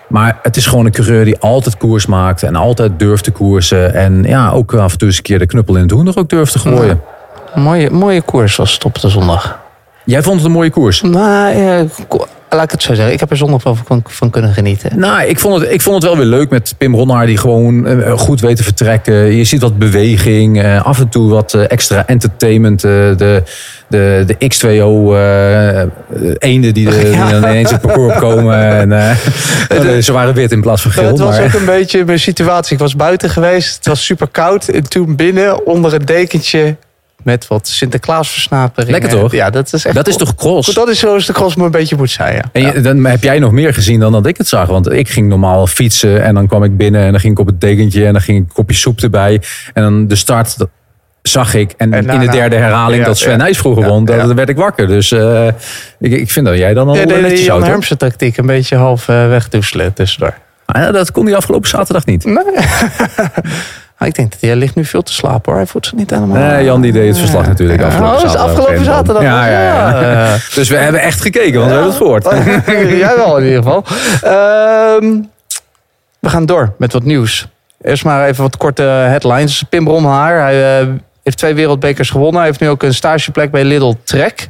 Maar 0.08 0.38
het 0.42 0.56
is 0.56 0.66
gewoon 0.66 0.84
een 0.86 0.92
coureur 0.92 1.24
die 1.24 1.38
altijd 1.38 1.76
koers 1.76 2.06
maakt. 2.06 2.42
En 2.42 2.56
altijd 2.56 2.98
durft 2.98 3.24
te 3.24 3.30
koersen. 3.30 3.94
En 3.94 4.22
ja, 4.22 4.50
ook 4.50 4.74
af 4.74 4.92
en 4.92 4.98
toe 4.98 5.08
eens 5.08 5.16
een 5.16 5.22
keer 5.22 5.38
de 5.38 5.46
knuppel 5.46 5.76
in 5.76 5.82
het 5.82 5.90
hoender 5.90 6.18
ook 6.18 6.28
durft 6.28 6.52
te 6.52 6.58
gooien. 6.58 7.00
Mooie, 7.54 7.90
mooie 7.90 8.22
koers 8.22 8.56
was 8.56 8.72
het 8.72 8.84
op 8.84 9.00
de 9.00 9.08
zondag. 9.08 9.59
Jij 10.04 10.22
vond 10.22 10.36
het 10.36 10.44
een 10.46 10.52
mooie 10.52 10.70
koers? 10.70 11.00
Nou, 11.02 11.56
ja, 11.58 11.84
laat 12.50 12.64
ik 12.64 12.70
het 12.70 12.82
zo 12.82 12.94
zeggen. 12.94 13.12
Ik 13.14 13.20
heb 13.20 13.30
er 13.30 13.36
zondag 13.36 13.62
wel 13.62 13.74
van, 13.86 14.02
van 14.06 14.30
kunnen 14.30 14.52
genieten. 14.54 14.98
Nou, 14.98 15.22
ik 15.22 15.38
vond, 15.38 15.60
het, 15.60 15.72
ik 15.72 15.80
vond 15.80 15.94
het 15.96 16.04
wel 16.04 16.16
weer 16.16 16.26
leuk 16.26 16.50
met 16.50 16.74
Pim 16.78 16.94
Ronnaar 16.94 17.26
die 17.26 17.36
gewoon 17.36 17.86
eh, 17.86 18.18
goed 18.18 18.40
weet 18.40 18.56
te 18.56 18.62
vertrekken. 18.64 19.14
Je 19.14 19.44
ziet 19.44 19.60
wat 19.62 19.78
beweging, 19.78 20.62
eh, 20.62 20.84
af 20.84 20.98
en 21.00 21.08
toe 21.08 21.30
wat 21.30 21.54
eh, 21.54 21.70
extra 21.70 22.06
entertainment. 22.06 22.84
eh, 22.84 22.90
de, 22.90 23.42
de, 23.88 24.24
de 24.26 24.34
X2O 24.54 25.14
eh 25.14 26.38
eenden 26.38 26.74
die, 26.74 26.88
er- 26.88 27.36
ineens 27.36 27.70
het 27.70 27.80
parcours 27.80 28.12
opkomen. 28.14 28.56
En, 28.58 28.92
eh, 28.92 29.98
ze 30.06 30.12
waren 30.12 30.34
wit 30.34 30.52
in 30.52 30.60
plaats 30.60 30.82
van 30.82 30.90
geel. 30.90 31.06
het 31.08 31.18
was 31.18 31.36
maar- 31.36 31.44
ook 31.46 31.52
een 31.52 31.64
beetje 31.64 32.04
mijn 32.04 32.20
situatie. 32.20 32.72
Ik 32.74 32.78
was 32.82 32.96
buiten 32.96 33.30
geweest. 33.30 33.76
Het 33.76 33.86
was 33.86 34.04
super 34.04 34.28
koud. 34.28 34.68
En 34.68 34.88
toen 34.88 35.16
binnen 35.16 35.66
onder 35.66 35.94
een 35.94 36.04
dekentje 36.04 36.76
met 37.24 37.46
wat 37.46 37.68
Sinterklaasversnapering. 37.68 38.90
Lekker 38.90 39.10
toch? 39.10 39.32
Ja, 39.32 39.50
dat 39.50 39.72
is 39.72 39.84
echt 39.84 39.94
dat 39.94 40.08
is 40.08 40.16
toch 40.16 40.34
cross? 40.34 40.74
Dat 40.74 40.88
is 40.88 40.98
zoals 40.98 41.26
de 41.26 41.32
cross 41.32 41.56
maar 41.56 41.64
een 41.66 41.70
beetje 41.72 41.96
moet 41.96 42.10
zijn. 42.10 42.34
Ja. 42.34 42.42
En 42.52 42.62
je- 42.62 42.80
dan 42.80 43.04
heb 43.04 43.22
jij 43.22 43.38
nog 43.38 43.52
meer 43.52 43.74
gezien 43.74 44.00
dan 44.00 44.12
dat 44.12 44.26
ik 44.26 44.36
het 44.36 44.48
zag. 44.48 44.68
Want 44.68 44.92
ik 44.92 45.08
ging 45.08 45.28
normaal 45.28 45.66
fietsen 45.66 46.22
en 46.22 46.34
dan 46.34 46.46
kwam 46.46 46.64
ik 46.64 46.76
binnen 46.76 47.04
en 47.04 47.10
dan 47.10 47.20
ging 47.20 47.32
ik 47.32 47.38
op 47.38 47.46
het 47.46 47.60
dekentje 47.60 48.06
en 48.06 48.12
dan 48.12 48.22
ging 48.22 48.38
ik 48.38 48.44
een 48.48 48.52
kopje 48.54 48.76
soep 48.76 49.00
erbij. 49.00 49.42
En 49.74 49.82
dan 49.82 50.06
de 50.06 50.14
start 50.16 50.58
dat 50.58 50.68
zag 51.22 51.54
ik. 51.54 51.74
En, 51.76 51.92
En 51.92 52.08
in 52.08 52.20
de 52.20 52.28
derde 52.28 52.56
herhaling 52.56 53.00
Ja, 53.00 53.06
dat 53.06 53.18
Sven 53.18 53.30
ja. 53.30 53.36
Nijs 53.36 53.58
vroeger 53.58 53.82
Ja, 53.82 53.88
won, 53.88 54.04
dan 54.04 54.34
werd 54.34 54.48
ik 54.48 54.56
wakker. 54.56 54.86
Dus 54.86 55.12
eh, 55.12 55.46
ik, 56.00 56.12
ik 56.12 56.30
vind 56.30 56.46
dat 56.46 56.56
jij 56.56 56.74
dan 56.74 56.88
al 56.88 56.96
Ja, 56.96 57.04
de, 57.06 57.14
netjes 57.14 57.48
houdt. 57.48 57.66
Hermsen 57.66 57.98
tactiek 57.98 58.36
een 58.36 58.46
beetje 58.46 58.76
half 58.76 59.08
eh, 59.08 59.28
wegdoezelen 59.28 59.92
tussendoor. 59.92 60.34
Ah, 60.66 60.82
ja, 60.82 60.90
dat 60.90 61.12
kon 61.12 61.26
hij 61.26 61.36
afgelopen 61.36 61.68
zaterdag 61.68 62.06
niet. 62.06 62.24
Nee. 62.24 62.36
Ah, 64.00 64.08
ik 64.08 64.14
denk 64.14 64.30
dat 64.30 64.40
hij 64.40 64.56
ligt 64.56 64.74
nu 64.74 64.84
veel 64.84 65.02
te 65.02 65.12
slapen 65.12 65.42
hoor. 65.44 65.60
Hij 65.60 65.66
voelt 65.66 65.86
zich 65.86 65.94
niet 65.94 66.10
helemaal... 66.10 66.36
Nee, 66.36 66.64
Jan 66.64 66.80
die 66.80 66.92
deed 66.92 67.08
het 67.08 67.18
verslag 67.18 67.46
natuurlijk 67.46 67.82
afgelopen 67.82 68.14
oh, 68.14 68.20
zaterdag. 68.20 68.46
afgelopen 68.46 68.84
zaterdag. 68.84 69.22
Ja, 69.22 69.46
ja, 69.46 69.62
ja. 69.62 70.00
Ja. 70.00 70.36
Dus 70.54 70.68
we 70.68 70.76
hebben 70.76 71.00
echt 71.00 71.20
gekeken, 71.20 71.58
want 71.58 71.66
we 71.66 71.76
hebben 71.76 71.92
het 71.92 71.96
gehoord. 71.96 72.24
Jij 72.98 73.16
wel 73.16 73.38
in 73.38 73.44
ieder 73.44 73.62
geval. 73.62 73.84
Ehm, 74.22 75.20
we 76.18 76.28
gaan 76.28 76.46
door 76.46 76.72
met 76.78 76.92
wat 76.92 77.02
nieuws. 77.02 77.46
Eerst 77.82 78.04
maar 78.04 78.28
even 78.28 78.42
wat 78.42 78.56
korte 78.56 78.82
headlines. 78.82 79.62
Pim 79.62 79.84
Bromhaar, 79.84 80.40
hij 80.40 80.80
eh, 80.80 80.88
heeft 81.22 81.36
twee 81.36 81.54
wereldbekers 81.54 82.10
gewonnen. 82.10 82.36
Hij 82.36 82.46
heeft 82.46 82.60
nu 82.60 82.68
ook 82.68 82.82
een 82.82 82.94
stageplek 82.94 83.50
bij 83.50 83.64
Lidl 83.64 83.94
Trek. 84.04 84.48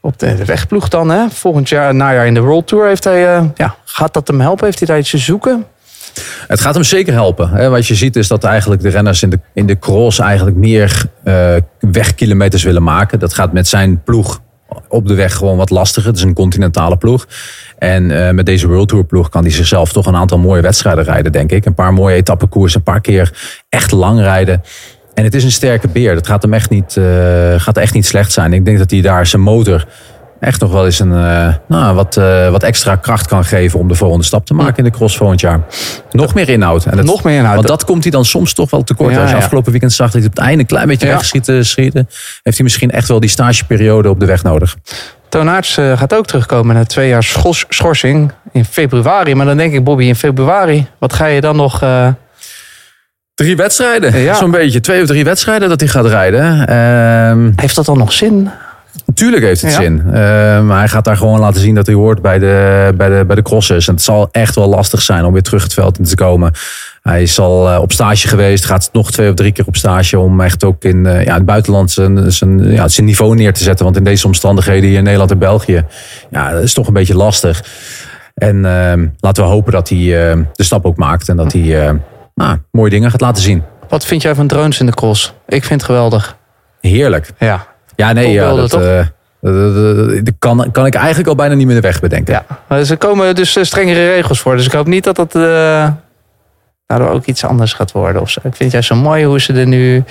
Op 0.00 0.18
de, 0.18 0.34
de 0.34 0.44
wegploeg 0.44 0.88
dan. 0.88 1.10
Hè. 1.10 1.30
Volgend 1.30 1.68
jaar, 1.68 1.94
najaar 1.94 2.26
in 2.26 2.34
de 2.34 2.40
World 2.40 2.66
Tour. 2.66 2.86
Heeft 2.86 3.04
hij, 3.04 3.34
eh, 3.36 3.44
ja, 3.54 3.74
gaat 3.84 4.14
dat 4.14 4.28
hem 4.28 4.40
helpen? 4.40 4.64
Heeft 4.64 4.78
hij 4.78 4.88
daar 4.88 4.98
iets 4.98 5.10
te 5.10 5.18
zoeken? 5.18 5.66
Het 6.46 6.60
gaat 6.60 6.74
hem 6.74 6.84
zeker 6.84 7.12
helpen. 7.12 7.70
Wat 7.70 7.86
je 7.86 7.94
ziet 7.94 8.16
is 8.16 8.28
dat 8.28 8.44
eigenlijk 8.44 8.82
de 8.82 8.88
renners 8.88 9.22
in 9.22 9.30
de, 9.30 9.40
in 9.54 9.66
de 9.66 9.78
cross 9.78 10.18
eigenlijk 10.18 10.56
meer 10.56 11.04
eh, 11.24 11.54
wegkilometers 11.80 12.62
willen 12.62 12.82
maken. 12.82 13.18
Dat 13.18 13.34
gaat 13.34 13.52
met 13.52 13.68
zijn 13.68 14.02
ploeg 14.02 14.40
op 14.88 15.08
de 15.08 15.14
weg 15.14 15.34
gewoon 15.34 15.56
wat 15.56 15.70
lastiger. 15.70 16.08
Het 16.08 16.18
is 16.18 16.24
een 16.24 16.34
continentale 16.34 16.96
ploeg. 16.96 17.26
En 17.78 18.26
eh, 18.26 18.32
met 18.32 18.46
deze 18.46 18.66
World 18.66 18.88
Tour 18.88 19.04
ploeg 19.04 19.28
kan 19.28 19.42
hij 19.42 19.52
zichzelf 19.52 19.92
toch 19.92 20.06
een 20.06 20.16
aantal 20.16 20.38
mooie 20.38 20.62
wedstrijden 20.62 21.04
rijden, 21.04 21.32
denk 21.32 21.52
ik. 21.52 21.64
Een 21.64 21.74
paar 21.74 21.92
mooie 21.92 22.16
etappekoers, 22.16 22.74
een 22.74 22.82
paar 22.82 23.00
keer 23.00 23.32
echt 23.68 23.92
lang 23.92 24.20
rijden. 24.20 24.62
En 25.14 25.24
het 25.24 25.34
is 25.34 25.44
een 25.44 25.52
sterke 25.52 25.88
beer. 25.88 26.14
Dat 26.14 26.26
gaat 26.26 26.42
hem 26.42 26.54
echt 26.54 26.70
niet, 26.70 26.96
eh, 26.96 27.04
gaat 27.56 27.76
echt 27.76 27.94
niet 27.94 28.06
slecht 28.06 28.32
zijn. 28.32 28.52
Ik 28.52 28.64
denk 28.64 28.78
dat 28.78 28.90
hij 28.90 29.00
daar 29.00 29.26
zijn 29.26 29.42
motor 29.42 29.86
echt 30.40 30.60
nog 30.60 30.72
wel 30.72 30.84
eens 30.84 30.98
een, 30.98 31.12
eh, 31.12 31.54
nou, 31.68 31.94
wat, 31.94 32.16
eh, 32.16 32.50
wat 32.50 32.62
extra 32.62 32.96
kracht 32.96 33.26
kan 33.26 33.44
geven 33.44 33.78
om 33.78 33.88
de 33.88 33.94
volgende 33.94 34.24
stap 34.24 34.46
te 34.46 34.54
maken 34.54 34.76
in 34.76 34.84
de 34.84 34.90
cross 34.90 35.16
volgend 35.16 35.40
jaar. 35.40 35.60
Nog 36.10 36.34
meer 36.34 36.48
inhoud. 36.48 36.84
En 36.84 36.96
dat, 36.96 37.04
Nog 37.06 37.22
meer 37.24 37.36
inhoud. 37.38 37.54
Want 37.54 37.66
dat 37.66 37.84
komt 37.84 38.02
hij 38.02 38.12
dan 38.12 38.24
soms 38.24 38.52
toch 38.52 38.70
wel 38.70 38.84
tekort. 38.84 39.14
Ja, 39.14 39.20
Als 39.20 39.30
je 39.30 39.36
ja. 39.36 39.42
afgelopen 39.42 39.70
weekend 39.70 39.92
zag 39.92 40.10
dat 40.10 40.20
hij 40.20 40.30
op 40.30 40.36
het 40.36 40.44
einde 40.44 40.60
een 40.60 40.66
klein 40.66 40.86
beetje 40.88 41.06
Ja. 41.06 41.12
weggeschieten 41.12 41.66
schieten, 41.66 42.08
heeft 42.42 42.56
hij 42.56 42.64
misschien 42.64 42.90
echt 42.90 43.08
wel 43.08 43.20
die 43.20 43.30
stageperiode 43.30 44.08
op 44.10 44.20
de 44.20 44.26
weg 44.26 44.42
nodig. 44.42 44.76
Toon 45.28 45.48
Aerts, 45.48 45.76
eh, 45.76 45.98
gaat 45.98 46.14
ook 46.14 46.26
terugkomen 46.26 46.74
na 46.74 46.84
twee 46.84 47.08
jaar 47.08 47.22
schors- 47.22 47.64
schorsing 47.68 48.32
in 48.52 48.64
februari. 48.64 49.34
Maar 49.34 49.46
dan 49.46 49.56
denk 49.56 49.72
ik, 49.74 49.84
Bobby, 49.84 50.04
in 50.04 50.16
februari, 50.16 50.86
wat 50.98 51.12
ga 51.12 51.26
je 51.26 51.40
dan 51.40 51.56
nog... 51.56 51.82
Drie 53.34 53.56
wedstrijden, 53.56 54.18
Ja. 54.18 54.34
zo'n 54.34 54.50
beetje. 54.50 54.80
Twee 54.80 55.00
of 55.02 55.06
drie 55.06 55.24
wedstrijden 55.24 55.68
dat 55.68 55.80
hij 55.80 55.88
gaat 55.88 56.06
rijden. 56.06 56.66
Ehm, 56.68 57.50
heeft 57.56 57.74
dat 57.74 57.84
dan 57.84 57.98
nog 57.98 58.12
zin? 58.12 58.50
Natuurlijk 59.16 59.42
heeft 59.42 59.60
het 59.60 59.70
Ja. 59.70 59.80
zin. 59.80 60.02
Eh, 60.06 60.12
maar 60.62 60.78
hij 60.78 60.88
gaat 60.88 61.04
daar 61.04 61.16
gewoon 61.16 61.40
laten 61.40 61.60
zien 61.60 61.74
dat 61.74 61.86
hij 61.86 61.94
hoort 61.94 62.22
bij 62.22 62.38
de, 62.38 62.92
bij, 62.96 63.08
de, 63.08 63.24
bij 63.26 63.36
de 63.36 63.42
crossers. 63.42 63.88
En 63.88 63.94
het 63.94 64.02
zal 64.02 64.28
echt 64.32 64.54
wel 64.54 64.68
lastig 64.68 65.02
zijn 65.02 65.24
om 65.24 65.32
weer 65.32 65.42
terug 65.42 65.62
het 65.62 65.74
veld 65.74 65.98
in 65.98 66.04
te 66.04 66.14
komen. 66.14 66.52
Hij 67.02 67.22
is 67.22 67.38
al 67.38 67.70
eh, 67.70 67.80
op 67.80 67.92
stage 67.92 68.28
geweest. 68.28 68.64
Gaat 68.64 68.88
nog 68.92 69.10
twee 69.10 69.28
of 69.28 69.34
drie 69.34 69.52
keer 69.52 69.66
op 69.66 69.76
stage. 69.76 70.18
Om 70.18 70.40
echt 70.40 70.64
ook 70.64 70.84
in, 70.84 71.06
eh, 71.06 71.24
ja, 71.24 71.34
het 71.34 71.44
buitenland 71.44 71.90
zijn, 71.90 72.32
zijn, 72.32 72.72
ja, 72.72 72.88
zijn 72.88 73.06
niveau 73.06 73.34
neer 73.34 73.52
te 73.52 73.62
zetten. 73.62 73.84
Want 73.84 73.96
in 73.96 74.04
deze 74.04 74.26
omstandigheden 74.26 74.88
hier 74.88 74.98
in 74.98 75.04
Nederland 75.04 75.30
en 75.30 75.38
België. 75.38 75.84
Ja, 76.30 76.52
dat 76.52 76.62
is 76.62 76.74
toch 76.74 76.86
een 76.86 76.92
beetje 76.92 77.16
lastig. 77.16 77.64
En 78.34 78.64
eh, 78.64 79.02
laten 79.20 79.44
we 79.44 79.50
hopen 79.50 79.72
dat 79.72 79.88
hij 79.88 79.98
eh, 80.30 80.38
de 80.52 80.62
stap 80.64 80.84
ook 80.86 80.96
maakt. 80.96 81.28
En 81.28 81.36
dat 81.36 81.52
hij 81.52 81.86
eh, 81.86 81.94
nou, 82.34 82.58
mooie 82.70 82.90
dingen 82.90 83.10
gaat 83.10 83.20
laten 83.20 83.42
zien. 83.42 83.62
Wat 83.88 84.04
vind 84.06 84.22
jij 84.22 84.34
van 84.34 84.46
drones 84.46 84.80
in 84.80 84.86
de 84.86 84.94
cross? 84.94 85.34
Ik 85.46 85.64
vind 85.64 85.80
het 85.80 85.90
geweldig. 85.90 86.36
Heerlijk. 86.80 87.30
Ja. 87.38 87.66
Ja, 87.96 88.12
nee, 88.12 88.32
ja, 88.32 88.54
dat, 88.54 88.72
eh, 88.72 88.98
dat- 89.40 90.24
dat- 90.24 90.34
kan, 90.38 90.68
kan 90.72 90.86
ik 90.86 90.94
eigenlijk 90.94 91.28
al 91.28 91.34
bijna 91.34 91.54
niet 91.54 91.66
meer 91.66 91.74
de 91.74 91.80
weg 91.80 92.00
bedenken. 92.00 92.42
ja. 92.68 92.84
Ze 92.84 92.96
komen 92.96 93.34
dus 93.34 93.56
eh, 93.56 93.64
strengere 93.64 94.08
regels 94.14 94.40
voor. 94.40 94.56
Dus 94.56 94.66
ik 94.66 94.72
hoop 94.72 94.86
niet 94.86 95.04
dat 95.04 95.16
dat 95.16 95.34
eh 95.34 95.88
daardoor 96.86 97.08
ook 97.10 97.24
iets 97.24 97.44
anders 97.44 97.72
gaat 97.72 97.92
worden. 97.92 98.22
Of 98.22 98.30
zo. 98.30 98.38
Ik 98.38 98.56
vind 98.56 98.58
het 98.58 98.72
juist 98.72 98.88
zo 98.88 98.94
mooi 98.94 99.24
hoe 99.24 99.40
ze 99.40 99.52
er 99.52 99.66
nu... 99.66 100.04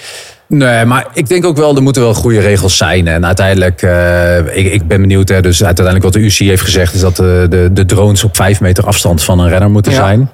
Nee, 0.47 0.85
maar 0.85 1.07
ik 1.13 1.27
denk 1.27 1.45
ook 1.45 1.57
wel, 1.57 1.75
er 1.75 1.81
moeten 1.81 2.01
wel 2.01 2.13
goede 2.13 2.39
regels 2.39 2.77
zijn. 2.77 3.07
En 3.07 3.25
uiteindelijk, 3.25 3.81
eh, 3.81 4.37
ik, 4.57 4.73
ik 4.73 4.87
ben 4.87 5.01
benieuwd, 5.01 5.29
hè, 5.29 5.41
dus 5.41 5.63
uiteindelijk 5.63 6.05
wat 6.05 6.13
de 6.13 6.19
UCI 6.19 6.47
heeft 6.47 6.61
gezegd, 6.61 6.93
is 6.93 6.99
dat 6.99 7.15
de, 7.15 7.45
de, 7.49 7.69
de 7.73 7.85
drones 7.85 8.23
op 8.23 8.35
vijf 8.35 8.61
meter 8.61 8.85
afstand 8.85 9.23
van 9.23 9.39
een 9.39 9.49
renner 9.49 9.69
moeten 9.69 9.91
Ja. 9.91 9.97
zijn. 9.97 10.29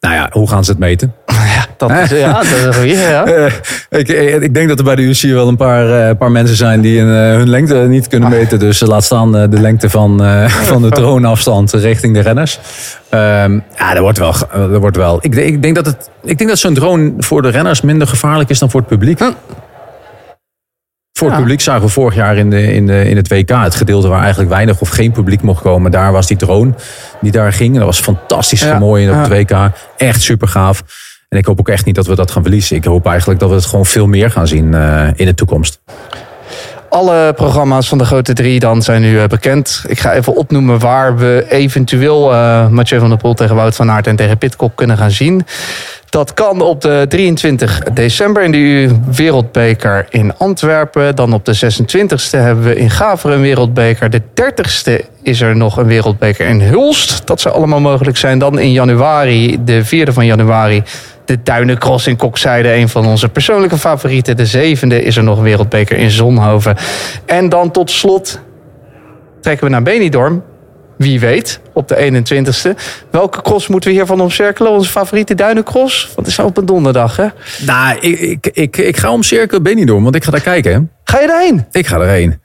Nou 0.00 0.14
ja, 0.14 0.28
hoe 0.32 0.48
gaan 0.48 0.64
ze 0.64 0.70
het 0.70 0.80
meten? 0.80 1.14
Dat 1.88 2.10
is, 2.10 2.18
ja, 2.18 2.32
dat 2.32 2.44
is 2.44 2.62
een 2.62 2.74
goeie, 2.74 2.96
ja. 2.96 3.24
Eh, 3.24 3.52
ik, 4.00 4.08
ik 4.42 4.54
denk 4.54 4.68
dat 4.68 4.78
er 4.78 4.84
bij 4.84 4.96
de 4.96 5.02
UCI 5.02 5.32
wel 5.34 5.48
een 5.48 5.56
paar, 5.56 6.08
eh, 6.08 6.16
paar 6.16 6.30
mensen 6.30 6.56
zijn 6.56 6.80
die 6.80 7.00
een, 7.00 7.08
eh, 7.30 7.36
hun 7.36 7.48
lengte 7.48 7.74
niet 7.74 8.08
kunnen 8.08 8.28
meten. 8.30 8.58
Dus 8.58 8.82
eh, 8.82 8.88
laat 8.88 9.04
staan 9.04 9.36
eh, 9.36 9.50
de 9.50 9.60
lengte 9.60 9.90
van, 9.90 10.24
eh, 10.24 10.44
van 10.48 10.82
de 10.82 10.90
droneafstand 10.90 11.72
richting 11.72 12.14
de 12.14 12.20
renners. 12.20 12.58
Ehm, 13.08 13.58
ja, 13.76 13.92
dat 13.92 13.98
wordt 14.02 14.18
wel. 14.18 14.34
Dat 14.52 14.80
wordt 14.80 14.96
wel. 14.96 15.18
Ik, 15.20 15.32
denk- 15.34 15.46
ik 15.48 15.62
denk 15.62 15.74
dat, 15.74 15.86
het, 15.86 16.10
ik 16.22 16.38
denk 16.38 16.50
dat 16.50 16.58
zo'n 16.58 16.74
drone 16.74 17.12
voor 17.18 17.42
de 17.42 17.48
renners 17.48 17.80
minder 17.80 18.06
gevaarlijk 18.08 18.50
is 18.50 18.58
dan 18.58 18.70
voor 18.70 18.80
het 18.80 18.88
publiek. 18.88 19.18
Voor 21.18 21.26
het 21.26 21.36
Ja. 21.36 21.42
publiek 21.42 21.60
zagen 21.60 21.82
we 21.82 21.88
vorig 21.88 22.14
jaar 22.14 22.36
in, 22.36 22.50
de, 22.50 22.72
in, 22.74 22.86
de, 22.86 23.08
in 23.08 23.16
het 23.16 23.28
WK 23.28 23.48
het 23.50 23.74
gedeelte 23.74 24.08
waar 24.08 24.20
eigenlijk 24.20 24.50
weinig 24.50 24.80
of 24.80 24.88
geen 24.88 25.12
publiek 25.12 25.42
mocht 25.42 25.62
komen. 25.62 25.90
Daar 25.90 26.12
was 26.12 26.26
die 26.26 26.36
drone 26.36 26.72
die 27.20 27.32
daar 27.32 27.52
ging. 27.52 27.74
Dat 27.76 27.84
was 27.84 28.00
fantastisch 28.00 28.60
Ja. 28.62 28.78
mooi 28.78 29.08
op 29.08 29.14
Ja. 29.14 29.20
het 29.20 29.28
WK. 29.50 29.70
Echt 29.96 30.22
super 30.22 30.48
gaaf. 30.48 30.82
En 31.32 31.38
ik 31.38 31.46
hoop 31.46 31.60
ook 31.60 31.68
echt 31.68 31.84
niet 31.84 31.94
dat 31.94 32.06
we 32.06 32.14
dat 32.14 32.30
gaan 32.30 32.42
verliezen. 32.42 32.76
Ik 32.76 32.84
hoop 32.84 33.06
eigenlijk 33.06 33.40
dat 33.40 33.48
we 33.48 33.54
het 33.54 33.64
gewoon 33.64 33.86
veel 33.86 34.06
meer 34.06 34.30
gaan 34.30 34.46
zien 34.46 34.74
eh, 34.74 35.08
in 35.14 35.26
de 35.26 35.34
toekomst. 35.34 35.80
Alle 36.88 37.32
programma's 37.32 37.88
van 37.88 37.98
de 37.98 38.04
grote 38.04 38.32
drie 38.32 38.58
dan 38.60 38.82
zijn 38.82 39.02
nu 39.02 39.18
eh, 39.18 39.26
bekend. 39.26 39.84
Ik 39.86 39.98
ga 39.98 40.12
even 40.12 40.34
opnoemen 40.34 40.78
waar 40.78 41.16
we 41.16 41.46
eventueel 41.48 42.32
eh 42.32 42.68
Mathieu 42.68 43.00
van 43.00 43.08
der 43.08 43.18
Poel 43.18 43.34
tegen 43.34 43.56
Wout 43.56 43.76
van 43.76 43.90
Aert 43.90 44.06
en 44.06 44.16
tegen 44.16 44.38
Pitcock 44.38 44.76
kunnen 44.76 44.96
gaan 44.96 45.10
zien. 45.10 45.46
Dat 46.12 46.34
kan 46.34 46.60
op 46.60 46.80
de 46.80 47.04
23 47.08 47.78
december 47.92 48.42
in 48.42 48.52
de 48.52 48.96
Wereldbeker 49.16 50.06
in 50.10 50.36
Antwerpen. 50.36 51.16
Dan 51.16 51.32
op 51.32 51.44
de 51.44 51.54
26e 51.54 52.30
hebben 52.30 52.64
we 52.64 52.76
in 52.76 52.90
Gaveren 52.90 53.36
een 53.36 53.42
Wereldbeker. 53.42 54.10
De 54.10 54.20
30e 54.20 55.06
is 55.22 55.40
er 55.40 55.56
nog 55.56 55.76
een 55.76 55.86
Wereldbeker 55.86 56.46
in 56.46 56.60
Hulst. 56.60 57.26
Dat 57.26 57.40
zou 57.40 57.54
allemaal 57.54 57.80
mogelijk 57.80 58.16
zijn. 58.16 58.38
Dan 58.38 58.58
in 58.58 58.72
januari, 58.72 59.64
de 59.64 59.84
4e 59.84 60.12
van 60.12 60.26
januari, 60.26 60.82
de 61.24 61.42
Duinencross 61.42 62.06
in 62.06 62.16
Kokzijde. 62.16 62.72
Een 62.72 62.88
van 62.88 63.06
onze 63.06 63.28
persoonlijke 63.28 63.78
favorieten. 63.78 64.36
De 64.36 64.74
7e 64.76 65.04
is 65.04 65.16
er 65.16 65.22
nog 65.22 65.36
een 65.36 65.42
Wereldbeker 65.44 65.96
in 65.96 66.10
Zonhoven. 66.10 66.76
En 67.26 67.48
dan 67.48 67.70
tot 67.70 67.90
slot 67.90 68.40
trekken 69.40 69.64
we 69.64 69.70
naar 69.72 69.82
Benidorm. 69.82 70.42
Wie 70.96 71.20
weet, 71.20 71.60
op 71.72 71.88
de 71.88 72.24
21ste. 72.24 72.78
Welke 73.10 73.42
cross 73.42 73.68
moeten 73.68 73.90
we 73.90 73.96
hiervan 73.96 74.20
omcirkelen? 74.20 74.72
Onze 74.72 74.90
favoriete 74.90 75.34
duinencross? 75.34 76.04
Want 76.04 76.16
het 76.16 76.26
is 76.26 76.38
op 76.38 76.56
een 76.56 76.66
donderdag, 76.66 77.16
hè? 77.16 77.26
Nou, 77.66 77.98
ik, 77.98 78.20
ik, 78.20 78.46
ik, 78.52 78.76
ik 78.76 78.96
ga 78.96 79.12
om 79.12 79.22
cirkel 79.22 79.60
Benidorm, 79.60 80.02
want 80.02 80.14
ik 80.14 80.24
ga 80.24 80.30
daar 80.30 80.40
kijken. 80.40 80.72
hè. 80.72 80.78
Ga 81.04 81.20
je 81.20 81.26
daarheen? 81.26 81.66
Ik 81.70 81.86
ga 81.86 81.98
erheen. 82.00 82.40